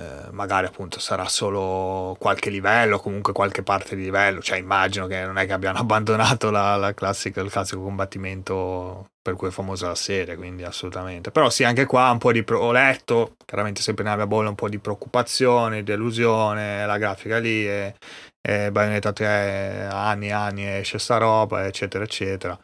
eh, 0.00 0.30
magari 0.30 0.66
appunto 0.66 0.98
sarà 0.98 1.28
solo 1.28 2.16
qualche 2.18 2.48
livello, 2.48 2.98
comunque 2.98 3.34
qualche 3.34 3.62
parte 3.62 3.94
di 3.96 4.02
livello, 4.02 4.40
cioè 4.40 4.56
immagino 4.56 5.06
che 5.06 5.22
non 5.26 5.36
è 5.36 5.44
che 5.44 5.52
abbiano 5.52 5.76
abbandonato 5.80 6.50
la, 6.50 6.76
la 6.76 6.94
classica- 6.94 7.42
il 7.42 7.50
classico 7.50 7.82
combattimento 7.82 9.10
per 9.20 9.34
cui 9.34 9.48
è 9.48 9.50
famosa 9.50 9.88
la 9.88 9.94
serie, 9.94 10.36
quindi 10.36 10.64
assolutamente. 10.64 11.30
Però 11.30 11.50
sì, 11.50 11.64
anche 11.64 11.84
qua 11.84 12.10
un 12.10 12.16
po' 12.16 12.32
di... 12.32 12.42
pro- 12.42 12.60
ho 12.60 12.72
letto, 12.72 13.36
chiaramente 13.44 13.82
sempre 13.82 14.02
nella 14.04 14.16
mia 14.16 14.26
bolla, 14.26 14.48
un 14.48 14.54
po' 14.54 14.70
di 14.70 14.78
preoccupazione, 14.78 15.82
delusione, 15.82 16.86
la 16.86 16.96
grafica 16.96 17.36
lì 17.38 17.68
e, 17.68 17.94
e 18.40 18.70
Bayonetta 18.70 19.12
3 19.12 19.88
anni 19.92 20.28
e 20.28 20.32
anni 20.32 20.66
esce 20.66 20.98
sta 20.98 21.18
roba, 21.18 21.66
eccetera, 21.66 22.04
eccetera 22.04 22.58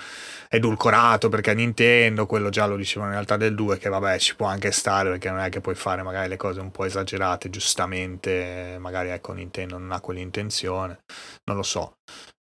edulcorato 0.48 1.28
perché 1.28 1.55
Nintendo, 1.55 2.27
quello 2.27 2.48
già 2.51 2.66
lo 2.66 2.77
dicevano 2.77 3.09
in 3.10 3.14
realtà 3.16 3.36
del 3.36 3.55
2, 3.55 3.78
che 3.78 3.89
vabbè 3.89 4.18
ci 4.18 4.36
può 4.36 4.47
anche 4.47 4.70
stare 4.73 5.10
perché 5.10 5.31
non 5.31 5.40
è 5.40 5.48
che 5.51 5.60
puoi 5.60 5.74
fare 5.74 6.02
magari 6.02 6.28
le 6.28 6.36
cose 6.36 6.60
un 6.60 6.70
po' 6.70 6.85
esagerate, 6.85 7.51
giustamente, 7.51 8.77
magari 8.81 9.10
ecco 9.10 9.32
Nintendo 9.32 9.78
non 9.78 9.93
ha 9.93 10.01
quell'intenzione, 10.01 11.01
non 11.44 11.56
lo 11.56 11.62
so. 11.62 11.94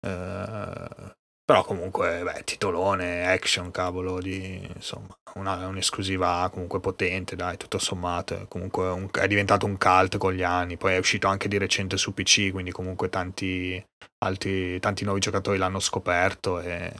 Eh, 0.06 1.14
però 1.46 1.64
comunque, 1.66 2.22
beh, 2.24 2.44
titolone, 2.46 3.28
action, 3.28 3.70
cavolo, 3.70 4.22
di, 4.22 4.66
insomma, 4.76 5.14
una, 5.36 5.68
un'esclusiva 5.68 6.50
comunque 6.52 6.80
potente, 6.80 7.36
dai, 7.36 7.58
tutto 7.58 7.80
sommato, 7.80 8.46
comunque 8.48 8.88
un- 8.90 9.10
è 9.12 9.28
diventato 9.28 9.66
un 9.66 9.78
cult 9.78 10.18
con 10.18 10.32
gli 10.34 10.44
anni, 10.44 10.78
poi 10.78 10.94
è 10.94 10.98
uscito 10.98 11.28
anche 11.28 11.50
di 11.50 11.58
recente 11.58 11.98
su 11.98 12.14
PC, 12.14 12.52
quindi 12.52 12.72
comunque 12.72 13.10
tanti, 13.10 13.84
altri, 14.24 14.80
tanti 14.80 15.04
nuovi 15.04 15.20
giocatori 15.20 15.58
l'hanno 15.58 15.80
scoperto 15.82 16.60
e, 16.62 16.94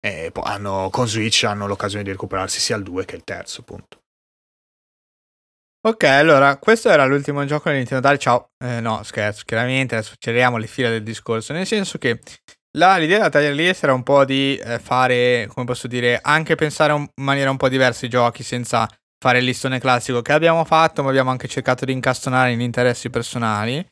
e 0.00 0.30
hanno, 0.42 0.88
con 0.90 1.08
Switch 1.08 1.44
hanno 1.44 1.66
l'occasione 1.66 2.04
di 2.04 2.10
recuperarsi 2.10 2.60
sia 2.60 2.76
il 2.76 2.82
2 2.82 3.04
che 3.04 3.16
il 3.16 3.24
terzo, 3.24 3.60
appunto. 3.60 4.02
Ok, 5.86 6.02
allora, 6.04 6.58
questo 6.58 6.90
era 6.90 7.04
l'ultimo 7.06 7.44
gioco 7.44 7.70
di 7.70 7.76
Nintendo 7.76 8.02
Dare. 8.02 8.18
Ciao. 8.18 8.50
Eh, 8.62 8.80
no, 8.80 9.02
scherzo, 9.04 9.42
chiaramente, 9.46 9.94
adesso 9.94 10.12
acceleriamo 10.14 10.56
le 10.56 10.66
fila 10.66 10.90
del 10.90 11.02
discorso. 11.02 11.52
Nel 11.52 11.66
senso 11.66 11.98
che 11.98 12.20
la- 12.76 12.96
l'idea 12.96 13.20
da 13.20 13.28
tagliare 13.30 13.54
lì 13.54 13.66
era 13.66 13.94
un 13.94 14.02
po' 14.02 14.24
di 14.24 14.56
eh, 14.56 14.78
fare, 14.80 15.46
come 15.48 15.64
posso 15.66 15.86
dire, 15.86 16.18
anche 16.20 16.56
pensare 16.56 16.92
in 16.92 17.08
maniera 17.22 17.50
un 17.50 17.56
po' 17.56 17.68
diversa 17.68 18.06
i 18.06 18.08
giochi 18.08 18.42
senza 18.42 18.88
fare 19.20 19.38
il 19.38 19.44
listone 19.44 19.78
classico 19.80 20.20
che 20.20 20.32
abbiamo 20.32 20.64
fatto, 20.64 21.02
ma 21.02 21.08
abbiamo 21.10 21.30
anche 21.30 21.48
cercato 21.48 21.84
di 21.84 21.92
incastonare 21.92 22.54
gli 22.56 22.60
interessi 22.60 23.08
personali. 23.08 23.84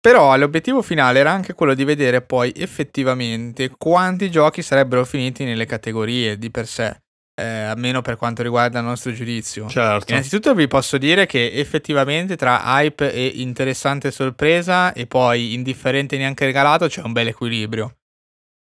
Però 0.00 0.36
l'obiettivo 0.36 0.80
finale 0.80 1.18
era 1.18 1.32
anche 1.32 1.54
quello 1.54 1.74
di 1.74 1.84
vedere 1.84 2.22
poi 2.22 2.52
effettivamente 2.54 3.70
quanti 3.76 4.30
giochi 4.30 4.62
sarebbero 4.62 5.04
finiti 5.04 5.44
nelle 5.44 5.66
categorie 5.66 6.38
di 6.38 6.50
per 6.50 6.66
sé. 6.66 7.00
eh, 7.38 7.44
almeno 7.44 8.02
per 8.02 8.16
quanto 8.16 8.42
riguarda 8.42 8.80
il 8.80 8.84
nostro 8.84 9.12
giudizio. 9.12 9.68
Certo. 9.68 10.10
Innanzitutto 10.10 10.54
vi 10.54 10.66
posso 10.66 10.98
dire 10.98 11.24
che 11.26 11.52
effettivamente 11.52 12.34
tra 12.36 12.62
hype 12.64 13.12
e 13.12 13.26
interessante 13.36 14.10
sorpresa 14.10 14.92
e 14.92 15.06
poi 15.06 15.54
indifferente 15.54 16.16
neanche 16.16 16.44
regalato 16.44 16.88
c'è 16.88 17.02
un 17.02 17.12
bel 17.12 17.28
equilibrio. 17.28 17.98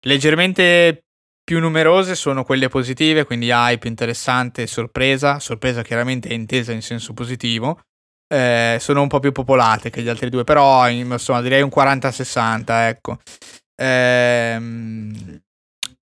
Leggermente 0.06 1.06
più 1.44 1.60
numerose 1.60 2.14
sono 2.14 2.44
quelle 2.44 2.70
positive, 2.70 3.26
quindi 3.26 3.50
hype, 3.50 3.88
interessante, 3.88 4.68
sorpresa, 4.68 5.40
sorpresa 5.40 5.82
chiaramente 5.82 6.30
è 6.30 6.34
intesa 6.34 6.72
in 6.72 6.84
senso 6.84 7.14
positivo. 7.14 7.80
Eh, 8.32 8.78
sono 8.80 9.02
un 9.02 9.08
po' 9.08 9.20
più 9.20 9.32
popolate 9.32 9.90
che 9.90 10.04
gli 10.04 10.08
altri 10.08 10.30
due, 10.30 10.44
però 10.44 10.88
insomma 10.90 11.42
direi 11.42 11.62
un 11.62 11.70
40-60, 11.70 12.88
ecco. 12.88 13.20
Ehm, 13.82 15.42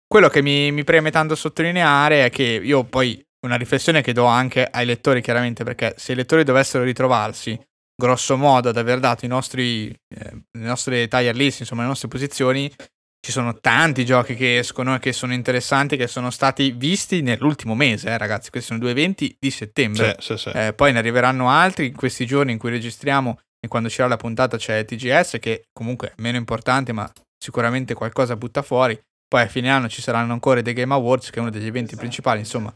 quello 0.06 0.28
che 0.30 0.42
mi, 0.42 0.72
mi 0.72 0.84
preme 0.84 1.12
tanto 1.12 1.36
sottolineare 1.36 2.26
è 2.26 2.30
che 2.30 2.44
io 2.44 2.84
poi 2.84 3.24
una 3.46 3.56
riflessione 3.56 4.02
che 4.02 4.14
do 4.14 4.26
anche 4.26 4.68
ai 4.70 4.86
lettori 4.86 5.22
chiaramente 5.22 5.64
perché 5.64 5.94
se 5.98 6.14
i 6.14 6.16
lettori 6.16 6.44
dovessero 6.44 6.84
ritrovarsi 6.84 7.60
grosso 8.00 8.38
modo 8.38 8.70
ad 8.70 8.78
aver 8.78 9.00
dato 9.00 9.26
i 9.26 9.28
nostri, 9.28 9.90
eh, 9.90 10.32
le 10.52 10.66
nostre 10.66 11.08
tire 11.08 11.34
list, 11.34 11.62
insomma 11.62 11.82
le 11.82 11.88
nostre 11.88 12.08
posizioni, 12.08 12.72
ci 13.20 13.32
sono 13.32 13.60
tanti 13.60 14.06
giochi 14.06 14.36
che 14.36 14.60
escono 14.60 14.96
e 14.96 15.00
che 15.00 15.12
sono 15.12 15.34
interessanti, 15.34 15.98
che 15.98 16.08
sono 16.08 16.30
stati 16.30 16.72
visti 16.72 17.22
nell'ultimo 17.22 17.76
mese, 17.76 18.10
eh, 18.10 18.18
ragazzi. 18.18 18.50
Questi 18.50 18.70
sono 18.70 18.80
due 18.80 18.92
eventi 18.92 19.36
di 19.40 19.52
settembre. 19.52 20.16
Sì, 20.20 20.38
sì, 20.38 20.50
sì. 20.50 20.58
Eh, 20.58 20.74
poi 20.74 20.94
ne 20.94 21.00
arriveranno 21.00 21.50
altri 21.50 21.88
in 21.88 21.96
questi 21.96 22.26
giorni 22.26 22.54
in 22.54 22.58
cui 22.58 22.70
registriamo 22.70 23.40
e 23.60 23.68
quando 23.68 23.90
c'era 23.90 24.08
la 24.08 24.18
puntata 24.18 24.58
c'è 24.58 24.86
TGS 24.86 25.38
che 25.40 25.66
comunque 25.74 26.10
è 26.10 26.14
meno 26.18 26.38
importante 26.38 26.94
ma 26.94 27.12
sicuramente 27.38 27.94
qualcosa 27.94 28.36
butta 28.36 28.62
fuori. 28.62 29.00
Poi 29.28 29.42
a 29.42 29.48
fine 29.48 29.70
anno 29.70 29.90
ci 29.90 30.02
saranno 30.02 30.32
ancora 30.32 30.62
i 30.62 30.64
The 30.64 30.74
Game 30.74 30.94
Awards 30.94 31.30
che 31.30 31.38
è 31.38 31.42
uno 31.42 31.50
degli 31.50 31.66
eventi 31.66 31.96
principali, 31.96 32.40
insomma. 32.40 32.70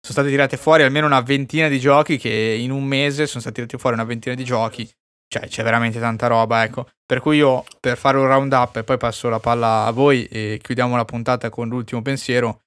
Sono 0.00 0.12
state 0.20 0.28
tirate 0.28 0.56
fuori 0.56 0.84
almeno 0.84 1.06
una 1.06 1.20
ventina 1.20 1.68
di 1.68 1.78
giochi 1.78 2.16
che 2.16 2.56
in 2.58 2.70
un 2.70 2.84
mese 2.84 3.26
sono 3.26 3.40
stati 3.40 3.56
tirati 3.56 3.76
fuori 3.76 3.96
una 3.96 4.04
ventina 4.04 4.34
di 4.34 4.44
giochi. 4.44 4.88
Cioè 5.28 5.46
c'è 5.46 5.62
veramente 5.62 6.00
tanta 6.00 6.26
roba, 6.26 6.64
ecco. 6.64 6.88
Per 7.04 7.20
cui 7.20 7.36
io 7.36 7.64
per 7.80 7.96
fare 7.98 8.18
un 8.18 8.26
round 8.26 8.52
up 8.52 8.76
e 8.76 8.84
poi 8.84 8.96
passo 8.96 9.28
la 9.28 9.40
palla 9.40 9.84
a 9.84 9.90
voi 9.90 10.26
e 10.26 10.58
chiudiamo 10.62 10.96
la 10.96 11.04
puntata 11.04 11.50
con 11.50 11.68
l'ultimo 11.68 12.02
pensiero. 12.02 12.62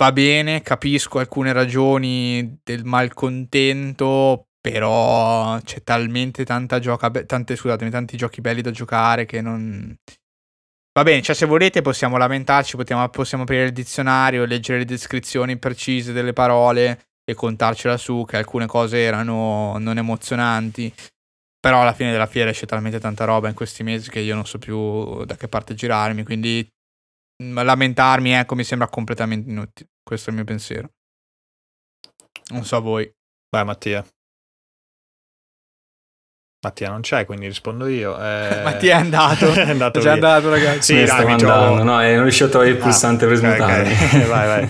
Va 0.00 0.12
bene, 0.12 0.62
capisco 0.62 1.18
alcune 1.18 1.52
ragioni 1.52 2.60
del 2.62 2.84
malcontento, 2.84 4.46
però 4.60 5.58
c'è 5.60 5.82
talmente 5.82 6.44
tanta 6.44 6.78
gioca, 6.78 7.10
tante, 7.10 7.56
scusatemi, 7.56 7.90
tanti 7.90 8.16
giochi 8.16 8.40
belli 8.40 8.60
da 8.60 8.70
giocare 8.70 9.26
che 9.26 9.40
non... 9.40 9.96
Va 10.92 11.02
bene, 11.04 11.22
cioè 11.22 11.34
se 11.34 11.46
volete 11.46 11.82
possiamo 11.82 12.16
lamentarci, 12.16 12.76
possiamo, 12.76 13.08
possiamo 13.08 13.42
aprire 13.42 13.64
il 13.64 13.72
dizionario, 13.72 14.44
leggere 14.44 14.78
le 14.78 14.84
descrizioni 14.84 15.56
precise 15.56 16.12
delle 16.12 16.32
parole 16.32 17.06
e 17.24 17.34
contarcela 17.34 17.96
su, 17.96 18.24
che 18.26 18.36
alcune 18.36 18.66
cose 18.66 18.98
erano 18.98 19.78
non 19.78 19.98
emozionanti. 19.98 20.92
Però 21.68 21.82
alla 21.82 21.92
fine 21.92 22.12
della 22.12 22.24
fiera 22.24 22.48
esce 22.48 22.64
talmente 22.64 22.98
tanta 22.98 23.26
roba 23.26 23.46
in 23.46 23.54
questi 23.54 23.82
mesi 23.82 24.08
che 24.08 24.20
io 24.20 24.34
non 24.34 24.46
so 24.46 24.56
più 24.56 25.22
da 25.26 25.36
che 25.36 25.48
parte 25.48 25.74
girarmi, 25.74 26.24
quindi 26.24 26.66
mm, 27.42 27.58
lamentarmi, 27.60 28.32
ecco, 28.32 28.54
mi 28.54 28.64
sembra 28.64 28.88
completamente 28.88 29.50
inutile. 29.50 29.90
Questo 30.02 30.30
è 30.30 30.32
il 30.32 30.38
mio 30.38 30.46
pensiero. 30.46 30.88
Non 32.52 32.64
so 32.64 32.80
voi. 32.80 33.12
Vai 33.54 33.66
Mattia. 33.66 34.02
Mattia 36.64 36.88
non 36.88 37.02
c'è, 37.02 37.26
quindi 37.26 37.48
rispondo 37.48 37.86
io. 37.86 38.16
Eh... 38.18 38.62
Mattia 38.64 38.96
è 38.96 39.00
andato. 39.00 39.52
è 39.52 39.68
andato 39.68 40.00
è 40.00 40.08
andato, 40.08 40.48
ragazzi. 40.48 40.96
Sì, 40.96 41.04
dai, 41.04 41.30
andando. 41.30 41.82
No, 41.84 42.00
non 42.00 42.22
riuscivo 42.22 42.46
a 42.46 42.48
trovare 42.48 42.70
il 42.70 42.78
Ah, 42.78 42.82
pulsante 42.82 43.26
per 43.26 43.36
smutarmi. 43.36 43.92
ok. 43.92 44.24
vai, 44.26 44.46
vai. 44.46 44.68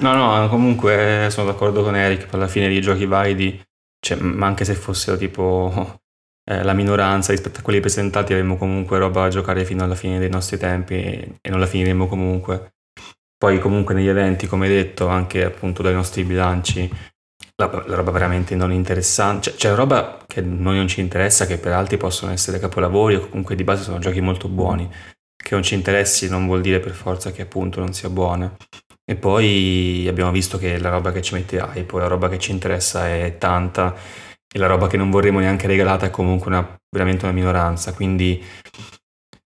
No, 0.00 0.14
no, 0.16 0.48
comunque 0.48 1.28
sono 1.30 1.52
d'accordo 1.52 1.84
con 1.84 1.94
Eric, 1.94 2.24
per 2.26 2.34
alla 2.34 2.48
fine 2.48 2.68
di 2.68 2.80
giochi 2.80 3.06
validi, 3.06 3.62
cioè, 4.04 4.18
ma 4.18 4.46
anche 4.46 4.66
se 4.66 4.74
fossero 4.74 5.16
tipo 5.16 5.98
eh, 6.44 6.62
la 6.62 6.74
minoranza 6.74 7.32
rispetto 7.32 7.60
a 7.60 7.62
quelli 7.62 7.80
presentati, 7.80 8.34
avremmo 8.34 8.58
comunque 8.58 8.98
roba 8.98 9.22
da 9.22 9.28
giocare 9.30 9.64
fino 9.64 9.82
alla 9.82 9.94
fine 9.94 10.18
dei 10.18 10.28
nostri 10.28 10.58
tempi 10.58 10.94
e, 10.94 11.38
non 11.48 11.58
la 11.58 11.66
finiremo 11.66 12.06
comunque. 12.06 12.74
Poi 13.38 13.58
comunque 13.58 13.94
negli 13.94 14.08
eventi, 14.08 14.46
come 14.46 14.68
detto, 14.68 15.08
anche 15.08 15.44
appunto 15.44 15.82
dai 15.82 15.94
nostri 15.94 16.22
bilanci, 16.22 16.90
la, 17.56 17.84
la 17.86 17.94
roba 17.94 18.10
veramente 18.10 18.54
non 18.54 18.72
interessante, 18.72 19.50
cioè, 19.50 19.56
c'è 19.56 19.74
roba 19.74 20.18
che 20.26 20.42
noi 20.42 20.76
non 20.76 20.88
ci 20.88 21.00
interessa, 21.00 21.46
che 21.46 21.56
per 21.56 21.72
altri 21.72 21.96
possono 21.96 22.30
essere 22.32 22.58
capolavori 22.58 23.14
o 23.16 23.28
comunque 23.28 23.54
di 23.54 23.64
base 23.64 23.84
sono 23.84 23.98
giochi 23.98 24.20
molto 24.20 24.48
buoni. 24.48 24.88
Che 25.36 25.54
non 25.54 25.62
ci 25.62 25.74
interessi 25.74 26.28
non 26.28 26.46
vuol 26.46 26.60
dire 26.60 26.80
per 26.80 26.92
forza 26.92 27.32
che 27.32 27.42
appunto 27.42 27.80
non 27.80 27.94
sia 27.94 28.10
buona. 28.10 28.54
E 29.06 29.16
poi 29.16 30.06
abbiamo 30.08 30.30
visto 30.30 30.56
che 30.56 30.78
la 30.78 30.88
roba 30.88 31.12
che 31.12 31.20
ci 31.20 31.34
mette 31.34 31.58
hype, 31.58 31.98
la 31.98 32.06
roba 32.06 32.28
che 32.30 32.38
ci 32.38 32.52
interessa 32.52 33.06
è 33.08 33.36
tanta 33.38 33.94
e 34.50 34.58
la 34.58 34.66
roba 34.66 34.86
che 34.86 34.96
non 34.96 35.10
vorremmo 35.10 35.40
neanche 35.40 35.66
regalata 35.66 36.06
è 36.06 36.10
comunque 36.10 36.46
una, 36.46 36.76
veramente 36.88 37.24
una 37.24 37.34
minoranza. 37.34 37.92
Quindi, 37.92 38.42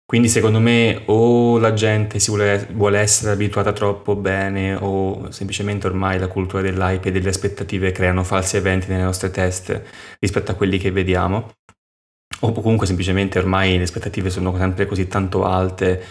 quindi 0.04 0.28
secondo 0.28 0.58
me 0.58 1.02
o 1.06 1.58
la 1.58 1.74
gente 1.74 2.18
si 2.18 2.30
vuole, 2.30 2.66
vuole 2.72 2.98
essere 2.98 3.32
abituata 3.32 3.72
troppo 3.72 4.16
bene 4.16 4.74
o 4.74 5.30
semplicemente 5.30 5.86
ormai 5.86 6.18
la 6.18 6.28
cultura 6.28 6.62
dell'hype 6.62 7.08
e 7.08 7.12
delle 7.12 7.28
aspettative 7.28 7.92
creano 7.92 8.24
falsi 8.24 8.56
eventi 8.56 8.88
nelle 8.88 9.04
nostre 9.04 9.30
teste 9.30 9.86
rispetto 10.18 10.50
a 10.50 10.54
quelli 10.54 10.78
che 10.78 10.90
vediamo. 10.90 11.52
O 12.40 12.52
comunque 12.52 12.86
semplicemente 12.86 13.38
ormai 13.38 13.76
le 13.76 13.84
aspettative 13.84 14.28
sono 14.30 14.56
sempre 14.56 14.86
così 14.86 15.06
tanto 15.06 15.44
alte 15.44 16.04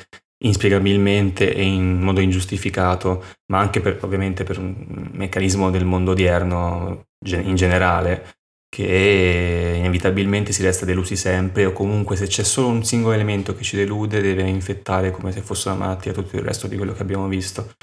inspiegabilmente 0.43 1.53
e 1.53 1.63
in 1.63 1.99
modo 2.01 2.19
ingiustificato, 2.19 3.23
ma 3.51 3.59
anche 3.59 3.79
per, 3.79 3.99
ovviamente 4.01 4.43
per 4.43 4.59
un 4.59 5.09
meccanismo 5.13 5.69
del 5.69 5.85
mondo 5.85 6.11
odierno 6.11 7.07
in 7.25 7.55
generale, 7.55 8.35
che 8.69 9.75
inevitabilmente 9.77 10.51
si 10.51 10.61
resta 10.61 10.85
delusi 10.85 11.15
sempre 11.15 11.65
o 11.65 11.71
comunque 11.71 12.17
se 12.17 12.27
c'è 12.27 12.43
solo 12.43 12.67
un 12.67 12.83
singolo 12.83 13.13
elemento 13.13 13.55
che 13.55 13.63
ci 13.63 13.77
delude 13.77 14.21
deve 14.21 14.43
infettare 14.43 15.11
come 15.11 15.31
se 15.31 15.41
fosse 15.41 15.69
una 15.69 15.77
malattia 15.77 16.11
tutto 16.11 16.35
il 16.35 16.41
resto 16.41 16.67
di 16.67 16.75
quello 16.75 16.91
che 16.91 17.01
abbiamo 17.01 17.27
visto. 17.27 17.73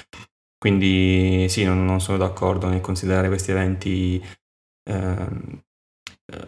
Quindi 0.58 1.48
sì, 1.48 1.64
non, 1.64 1.84
non 1.84 2.00
sono 2.00 2.18
d'accordo 2.18 2.68
nel 2.68 2.80
considerare 2.80 3.28
questi 3.28 3.50
eventi 3.50 4.22
eh, 4.88 5.26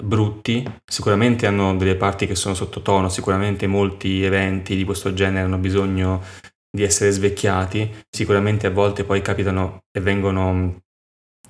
brutti, 0.03 0.65
sicuramente 0.85 1.47
hanno 1.47 1.77
delle 1.77 1.97
parti 1.97 2.27
che 2.27 2.35
sono 2.35 2.55
sottotono, 2.55 3.09
sicuramente 3.09 3.67
molti 3.67 4.23
eventi 4.23 4.77
di 4.77 4.85
questo 4.85 5.13
genere 5.15 5.45
hanno 5.45 5.59
bisogno 5.59 6.23
di 6.71 6.83
essere 6.83 7.11
svecchiati, 7.11 8.05
sicuramente 8.11 8.67
a 8.67 8.71
volte 8.71 9.05
poi 9.05 9.23
capitano 9.23 9.85
e 9.93 10.01
vengono, 10.01 10.83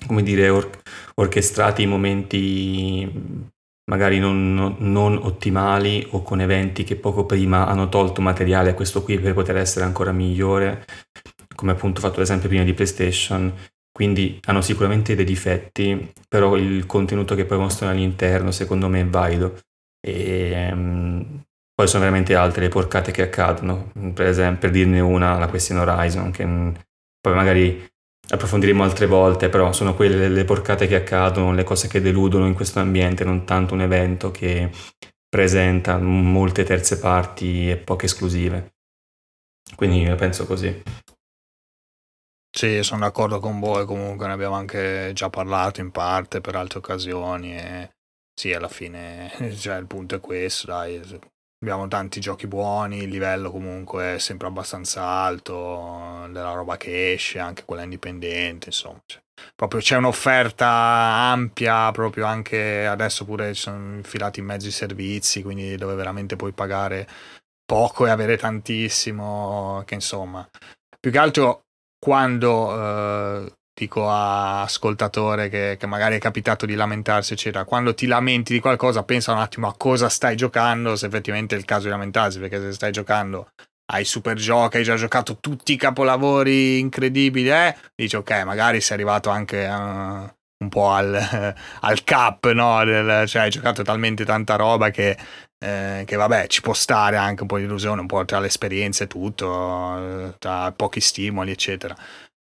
come 0.05 0.23
dire, 0.23 0.49
or- 0.49 0.81
orchestrati 1.15 1.83
in 1.83 1.89
momenti 1.89 3.53
magari 3.87 4.19
non, 4.19 4.53
non- 4.53 4.75
non 4.79 5.17
ottimali 5.17 6.07
o 6.11 6.21
con 6.21 6.41
eventi 6.41 6.83
che 6.83 6.95
poco 6.95 7.25
prima 7.25 7.67
hanno 7.67 7.89
tolto 7.89 8.21
materiale 8.21 8.71
a 8.71 8.73
questo 8.73 9.03
qui 9.03 9.19
per 9.19 9.33
poter 9.33 9.57
essere 9.57 9.85
ancora 9.85 10.11
migliore, 10.11 10.85
come 11.55 11.71
appunto 11.71 12.01
fatto 12.01 12.19
l'esempio 12.19 12.49
prima 12.49 12.63
di 12.63 12.73
PlayStation, 12.73 13.53
quindi 13.95 14.41
hanno 14.47 14.59
sicuramente 14.59 15.15
dei 15.15 15.23
difetti, 15.23 16.11
però 16.27 16.57
il 16.57 16.85
contenuto 16.85 17.33
che 17.33 17.45
poi 17.45 17.57
mostrano 17.57 17.93
all'interno 17.93 18.51
secondo 18.51 18.89
me 18.89 18.99
è 18.99 19.05
valido. 19.05 19.57
E 20.05 20.51
ehm, 20.51 21.43
poi 21.73 21.87
sono 21.87 22.03
veramente 22.03 22.35
altre 22.35 22.63
le 22.63 22.67
porcate 22.67 23.11
che 23.13 23.21
accadono, 23.21 23.93
per 24.13 24.27
esempio 24.27 24.59
per 24.59 24.71
dirne 24.71 24.99
una, 24.99 25.37
la 25.37 25.47
Question 25.47 25.77
Horizon, 25.77 26.29
che 26.31 26.45
mm, 26.45 26.73
poi 27.21 27.33
magari 27.35 27.87
approfondiremo 28.27 28.83
altre 28.83 29.05
volte, 29.05 29.47
però 29.47 29.71
sono 29.71 29.95
quelle 29.95 30.27
le 30.27 30.43
porcate 30.43 30.87
che 30.87 30.95
accadono, 30.95 31.53
le 31.53 31.63
cose 31.63 31.87
che 31.87 32.01
deludono 32.01 32.47
in 32.47 32.53
questo 32.53 32.81
ambiente, 32.81 33.23
non 33.23 33.45
tanto 33.45 33.75
un 33.75 33.81
evento 33.81 34.29
che 34.29 34.71
presenta 35.29 35.97
molte 35.99 36.65
terze 36.65 36.99
parti 36.99 37.69
e 37.69 37.77
poche 37.77 38.07
esclusive. 38.07 38.73
Quindi 39.77 40.01
io 40.01 40.15
penso 40.15 40.45
così. 40.45 40.83
Sì, 42.57 42.83
sono 42.83 43.01
d'accordo 43.01 43.39
con 43.41 43.59
voi, 43.59 43.85
comunque 43.85 44.27
ne 44.27 44.31
abbiamo 44.33 44.55
anche 44.55 45.11
già 45.13 45.29
parlato 45.29 45.81
in 45.81 45.91
parte 45.91 46.39
per 46.39 46.55
altre 46.55 46.79
occasioni 46.79 47.53
e 47.53 47.89
sì, 48.33 48.53
alla 48.53 48.69
fine 48.69 49.29
cioè, 49.59 49.75
il 49.75 49.87
punto 49.87 50.15
è 50.15 50.19
questo, 50.21 50.67
dai, 50.67 51.01
abbiamo 51.61 51.89
tanti 51.89 52.21
giochi 52.21 52.47
buoni, 52.47 52.99
il 53.03 53.09
livello 53.09 53.51
comunque 53.51 54.15
è 54.15 54.19
sempre 54.19 54.47
abbastanza 54.47 55.03
alto, 55.03 56.27
della 56.29 56.53
roba 56.53 56.77
che 56.77 57.11
esce, 57.11 57.39
anche 57.39 57.65
quella 57.65 57.83
indipendente, 57.83 58.67
insomma, 58.67 59.01
cioè, 59.05 59.21
proprio 59.53 59.81
c'è 59.81 59.97
un'offerta 59.97 60.65
ampia, 60.65 61.91
proprio 61.91 62.23
anche 62.23 62.85
adesso 62.87 63.25
pure 63.25 63.53
ci 63.53 63.63
sono 63.63 63.95
infilati 63.95 64.39
in 64.39 64.45
mezzo 64.45 64.67
i 64.69 64.71
servizi, 64.71 65.41
quindi 65.43 65.75
dove 65.75 65.95
veramente 65.95 66.37
puoi 66.37 66.53
pagare 66.53 67.05
poco 67.65 68.05
e 68.05 68.11
avere 68.11 68.37
tantissimo, 68.37 69.83
che 69.85 69.95
insomma, 69.95 70.47
più 70.97 71.11
che 71.11 71.17
altro 71.17 71.64
quando 72.05 72.71
eh, 72.79 73.53
dico 73.73 74.07
a 74.07 74.61
ascoltatore 74.61 75.49
che, 75.49 75.75
che 75.79 75.87
magari 75.87 76.17
è 76.17 76.19
capitato 76.19 76.67
di 76.67 76.75
lamentarsi, 76.75 77.33
eccetera, 77.33 77.63
quando 77.63 77.95
ti 77.95 78.05
lamenti 78.05 78.53
di 78.53 78.59
qualcosa, 78.59 79.01
pensa 79.01 79.31
un 79.31 79.39
attimo 79.39 79.67
a 79.67 79.73
cosa 79.75 80.07
stai 80.07 80.35
giocando, 80.35 80.95
se 80.95 81.07
effettivamente 81.07 81.55
è 81.55 81.57
il 81.57 81.65
caso 81.65 81.85
di 81.85 81.89
lamentarsi, 81.89 82.37
perché 82.37 82.61
se 82.61 82.73
stai 82.73 82.91
giocando 82.91 83.47
hai 83.91 84.05
super 84.05 84.37
giochi, 84.37 84.77
hai 84.77 84.83
già 84.83 84.93
giocato 84.97 85.39
tutti 85.39 85.73
i 85.73 85.77
capolavori 85.77 86.77
incredibili, 86.77 87.49
eh? 87.49 87.75
dici 87.95 88.15
ok, 88.15 88.43
magari 88.43 88.81
sei 88.81 88.97
arrivato 88.97 89.31
anche 89.31 89.65
a 89.65 90.31
un 90.57 90.69
po' 90.69 90.91
al, 90.91 91.15
al 91.81 92.03
cap, 92.03 92.51
no? 92.51 92.85
Del, 92.85 93.27
cioè 93.27 93.41
hai 93.41 93.49
giocato 93.49 93.81
talmente 93.81 94.25
tanta 94.25 94.55
roba 94.55 94.91
che, 94.91 95.17
eh, 95.65 96.03
che, 96.05 96.15
vabbè 96.15 96.47
ci 96.47 96.61
può 96.61 96.73
stare 96.73 97.17
anche 97.17 97.41
un 97.41 97.47
po' 97.47 97.57
di 97.57 97.63
illusione, 97.63 98.01
un 98.01 98.07
po' 98.07 98.23
tra 98.25 98.39
le 98.39 98.47
esperienze 98.47 99.05
e 99.05 99.07
tutto, 99.07 100.35
tra 100.37 100.71
pochi 100.71 101.01
stimoli 101.01 101.51
eccetera. 101.51 101.95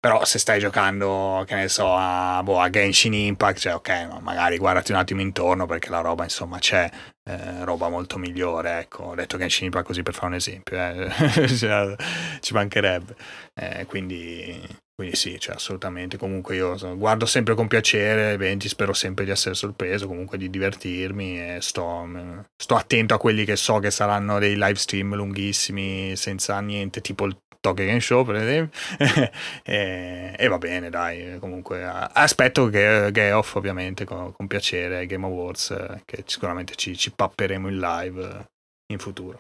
Però 0.05 0.23
se 0.25 0.39
stai 0.39 0.61
giocando, 0.61 1.45
che 1.47 1.55
ne 1.55 1.69
so, 1.69 1.95
a, 1.97 2.43
boh, 2.45 2.61
a 2.61 2.69
Genshin 2.69 3.15
Impact, 3.15 3.59
cioè 3.59 3.75
ok, 3.75 4.21
magari 4.21 4.59
guardati 4.59 4.93
un 4.93 4.99
attimo 4.99 5.23
intorno 5.23 5.65
perché 5.65 5.89
la 5.89 6.01
roba 6.01 6.25
insomma 6.25 6.59
c'è, 6.59 6.91
eh, 7.25 7.65
roba 7.65 7.89
molto 7.89 8.19
migliore, 8.19 8.81
ecco, 8.81 9.05
ho 9.05 9.15
detto 9.15 9.39
Genshin 9.39 9.67
Impact 9.67 9.87
così 9.87 10.03
per 10.03 10.13
fare 10.13 10.27
un 10.27 10.35
esempio, 10.35 10.77
eh. 10.77 11.49
cioè, 11.49 11.95
ci 12.41 12.53
mancherebbe. 12.53 13.17
Eh, 13.55 13.87
quindi, 13.87 14.61
quindi 14.97 15.17
sì, 15.17 15.41
cioè, 15.41 15.57
assolutamente. 15.57 16.17
Comunque 16.17 16.55
io 16.55 16.77
guardo 16.97 17.27
sempre 17.27 17.55
con 17.55 17.67
piacere 17.67 18.33
eventi, 18.33 18.69
spero 18.69 18.93
sempre 18.93 19.25
di 19.25 19.33
essere 19.33 19.57
sorpreso, 19.57 20.07
comunque 20.07 20.39
di 20.39 20.49
divertirmi 20.49 21.57
e 21.57 21.59
sto, 21.61 22.09
sto 22.57 22.77
attento 22.77 23.15
a 23.15 23.19
quelli 23.19 23.45
che 23.45 23.57
so 23.57 23.81
che 23.81 23.91
saranno 23.91 24.39
dei 24.39 24.55
live 24.55 24.77
stream 24.77 25.17
lunghissimi 25.17 26.15
senza 26.15 26.61
niente, 26.61 27.01
tipo 27.01 27.27
il 27.27 27.37
Tokyo 27.61 27.87
Game 27.87 28.01
Show 28.01 28.25
per 28.25 28.37
esempio. 28.37 28.79
E, 29.65 30.35
e, 30.37 30.49
va 30.49 30.59
bene 30.59 30.91
dai. 30.91 31.39
Comunque 31.41 31.83
aspetto 31.85 32.69
che 32.69 33.09
Geoff 33.11 33.55
ovviamente 33.57 34.05
con, 34.05 34.33
con, 34.33 34.47
piacere 34.47 35.07
Game 35.07 35.25
Awards 35.25 35.75
che 36.05 36.23
sicuramente 36.27 36.75
ci, 36.77 36.97
ci 36.97 37.11
papperemo 37.11 37.69
in 37.69 37.79
live 37.79 38.47
in 38.93 38.99
futuro. 38.99 39.39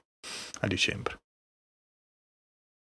A 0.60 0.66
dicembre 0.66 1.18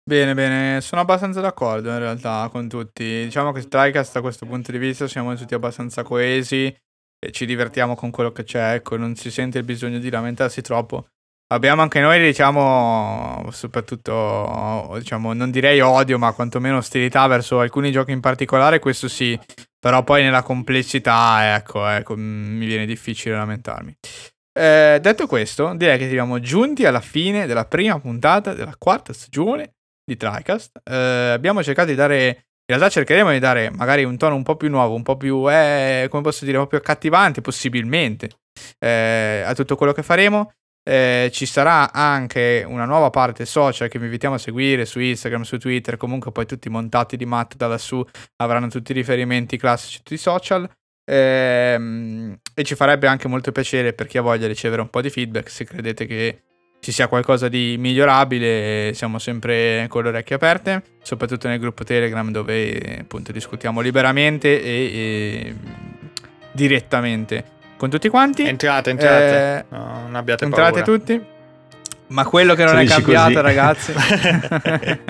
Bene, 0.09 0.33
bene, 0.33 0.81
sono 0.81 1.03
abbastanza 1.03 1.43
d'accordo 1.43 1.91
in 1.91 1.99
realtà 1.99 2.49
con 2.51 2.67
tutti. 2.67 3.25
Diciamo 3.25 3.53
che 3.53 3.61
Strikecast 3.61 4.15
da 4.15 4.23
questo 4.23 4.47
punto 4.47 4.73
di 4.73 4.79
vista 4.79 5.07
siamo 5.07 5.35
tutti 5.35 5.53
abbastanza 5.53 6.03
coesi 6.03 6.65
e 7.19 7.31
ci 7.31 7.45
divertiamo 7.45 7.95
con 7.95 8.11
quello 8.11 8.33
che 8.33 8.43
c'è, 8.43 8.73
ecco, 8.73 8.97
non 8.97 9.17
si 9.17 9.31
sente 9.31 9.59
il 9.59 9.65
bisogno 9.65 9.99
di 9.99 10.09
lamentarsi 10.09 10.63
troppo. 10.63 11.09
Abbiamo 11.49 11.83
anche 11.83 12.01
noi, 12.01 12.23
diciamo, 12.23 13.51
soprattutto, 13.51 14.95
diciamo, 14.97 15.35
non 15.35 15.51
direi 15.51 15.81
odio, 15.81 16.19
ma 16.19 16.33
quantomeno 16.33 16.79
ostilità 16.79 17.27
verso 17.27 17.61
alcuni 17.61 17.93
giochi 17.93 18.13
in 18.13 18.21
particolare, 18.21 18.79
questo 18.79 19.09
sì, 19.09 19.39
però 19.79 20.05
poi 20.05 20.23
nella 20.23 20.43
complessità, 20.43 21.55
ecco, 21.55 21.87
ecco 21.87 22.15
mi 22.17 22.65
viene 22.65 22.87
difficile 22.87 23.35
lamentarmi. 23.37 23.95
Eh, 24.59 25.01
detto 25.03 25.27
questo, 25.27 25.75
direi 25.75 25.99
che 25.99 26.09
siamo 26.09 26.41
giunti 26.41 26.87
alla 26.87 27.03
fine 27.03 27.45
della 27.45 27.67
prima 27.67 28.01
puntata 28.01 28.55
della 28.55 28.75
quarta 28.79 29.13
stagione 29.13 29.75
di 30.09 30.17
TriCast. 30.17 30.81
Eh, 30.85 30.95
abbiamo 30.95 31.63
cercato 31.63 31.91
di 31.91 31.95
dare, 31.95 32.27
in 32.27 32.77
realtà 32.77 32.89
cercheremo 32.89 33.31
di 33.31 33.39
dare 33.39 33.71
magari 33.71 34.05
un 34.05 34.17
tono 34.17 34.35
un 34.35 34.43
po' 34.43 34.57
più 34.57 34.71
nuovo, 34.71 34.95
un 34.95 35.03
po' 35.03 35.19
più, 35.19 35.51
eh, 35.51 36.07
come 36.09 36.23
posso 36.23 36.47
dire, 36.47 36.57
un 36.57 36.63
po' 36.65 36.71
più 36.71 36.79
accattivante 36.79 37.43
possibilmente 37.43 38.31
eh, 38.79 39.43
a 39.45 39.55
tutto 39.55 39.77
quello 39.77 39.93
che 39.93 40.03
faremo. 40.03 40.53
Eh, 40.83 41.29
ci 41.35 41.45
sarà 41.45 41.93
anche 41.93 42.65
una 42.67 42.87
nuova 42.87 43.11
parte 43.11 43.45
social 43.45 43.91
che 43.91 43.99
vi 43.99 44.07
invitiamo 44.07 44.37
a 44.37 44.39
seguire 44.39 44.87
su 44.87 45.01
Instagram, 45.01 45.43
su 45.43 45.59
Twitter, 45.59 45.99
comunque 45.99 46.33
poi 46.33 46.47
tutti 46.47 46.71
montati 46.71 47.19
di 47.19 47.27
Matt 47.27 47.57
da 47.57 47.67
lassù 47.67 48.03
avranno 48.37 48.69
tutti 48.69 48.93
i 48.93 48.95
riferimenti 48.95 49.59
classici 49.59 49.99
tutti 49.99 50.15
i 50.15 50.17
social. 50.17 50.69
Ehm, 51.11 52.39
e 52.55 52.65
ci 52.65 52.75
farebbe 52.75 53.07
anche 53.07 53.29
molto 53.29 53.51
piacere 53.51 53.95
per 53.95 54.07
chi 54.07 54.19
ha 54.19 54.23
voglia 54.23 54.47
ricevere 54.47 54.83
un 54.83 54.91
po' 54.91 55.01
di 55.01 55.09
feedback 55.09 55.49
se 55.49 55.65
credete 55.65 56.05
che 56.07 56.43
ci 56.81 56.93
sia 56.93 57.09
qualcosa 57.09 57.49
di 57.49 57.77
migliorabile, 57.79 58.93
siamo 58.95 59.19
sempre 59.19 59.87
con 59.89 60.03
le 60.05 60.09
orecchie 60.11 60.37
aperte, 60.37 60.83
soprattutto 61.03 61.49
nel 61.49 61.59
gruppo 61.59 61.83
Telegram 61.85 62.31
dove 62.31 62.99
appunto 63.01 63.33
discutiamo 63.33 63.81
liberamente 63.81 64.63
e, 64.63 64.91
e 64.95 65.55
direttamente 66.53 67.45
con 67.77 67.91
tutti 67.91 68.09
quanti. 68.09 68.47
Entrate, 68.47 68.91
entrate. 68.91 69.59
Eh, 69.59 69.65
no, 69.71 70.01
non 70.03 70.15
abbiate 70.17 70.45
entrate 70.45 70.83
paura. 70.83 70.99
tutti. 70.99 71.21
Ma 72.09 72.25
quello 72.25 72.55
che 72.55 72.65
non 72.65 72.75
Se 72.77 72.83
è 72.83 72.87
cambiato, 72.87 73.33
così. 73.33 73.43
ragazzi. 73.43 73.93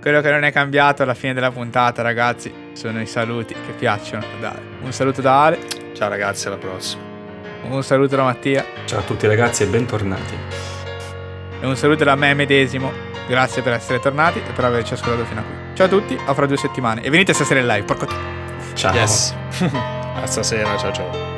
quello 0.00 0.20
che 0.20 0.30
non 0.30 0.44
è 0.44 0.52
cambiato 0.52 1.02
alla 1.02 1.14
fine 1.14 1.34
della 1.34 1.50
puntata, 1.50 2.02
ragazzi, 2.02 2.52
sono 2.72 3.00
i 3.00 3.06
saluti 3.06 3.54
che 3.54 3.72
piacciono. 3.78 4.24
Dai, 4.40 4.56
un 4.82 4.92
saluto 4.92 5.20
da 5.20 5.44
Ale. 5.44 5.58
Ciao 5.94 6.08
ragazzi, 6.08 6.46
alla 6.46 6.56
prossima. 6.56 7.11
Un 7.62 7.82
saluto 7.82 8.16
da 8.16 8.24
Mattia. 8.24 8.64
Ciao 8.84 9.00
a 9.00 9.02
tutti 9.02 9.26
ragazzi 9.26 9.62
e 9.62 9.66
bentornati. 9.66 10.34
E 11.60 11.66
un 11.66 11.76
saluto 11.76 12.04
da 12.04 12.14
me 12.16 12.34
medesimo. 12.34 12.92
Grazie 13.26 13.62
per 13.62 13.72
essere 13.74 14.00
tornati 14.00 14.38
e 14.38 14.52
per 14.52 14.64
averci 14.64 14.94
ascoltato 14.94 15.24
fino 15.24 15.40
a 15.40 15.42
qui. 15.44 15.54
Ciao 15.74 15.86
a 15.86 15.88
tutti, 15.88 16.18
a 16.26 16.34
fra 16.34 16.46
due 16.46 16.56
settimane. 16.56 17.02
E 17.02 17.10
venite 17.10 17.32
stasera 17.32 17.60
in 17.60 17.66
live, 17.66 17.84
porco 17.84 18.06
te. 18.06 18.14
Ciao. 18.74 18.94
Yes. 18.94 19.34
a 19.70 20.26
stasera, 20.26 20.76
ciao 20.76 20.92
ciao. 20.92 21.31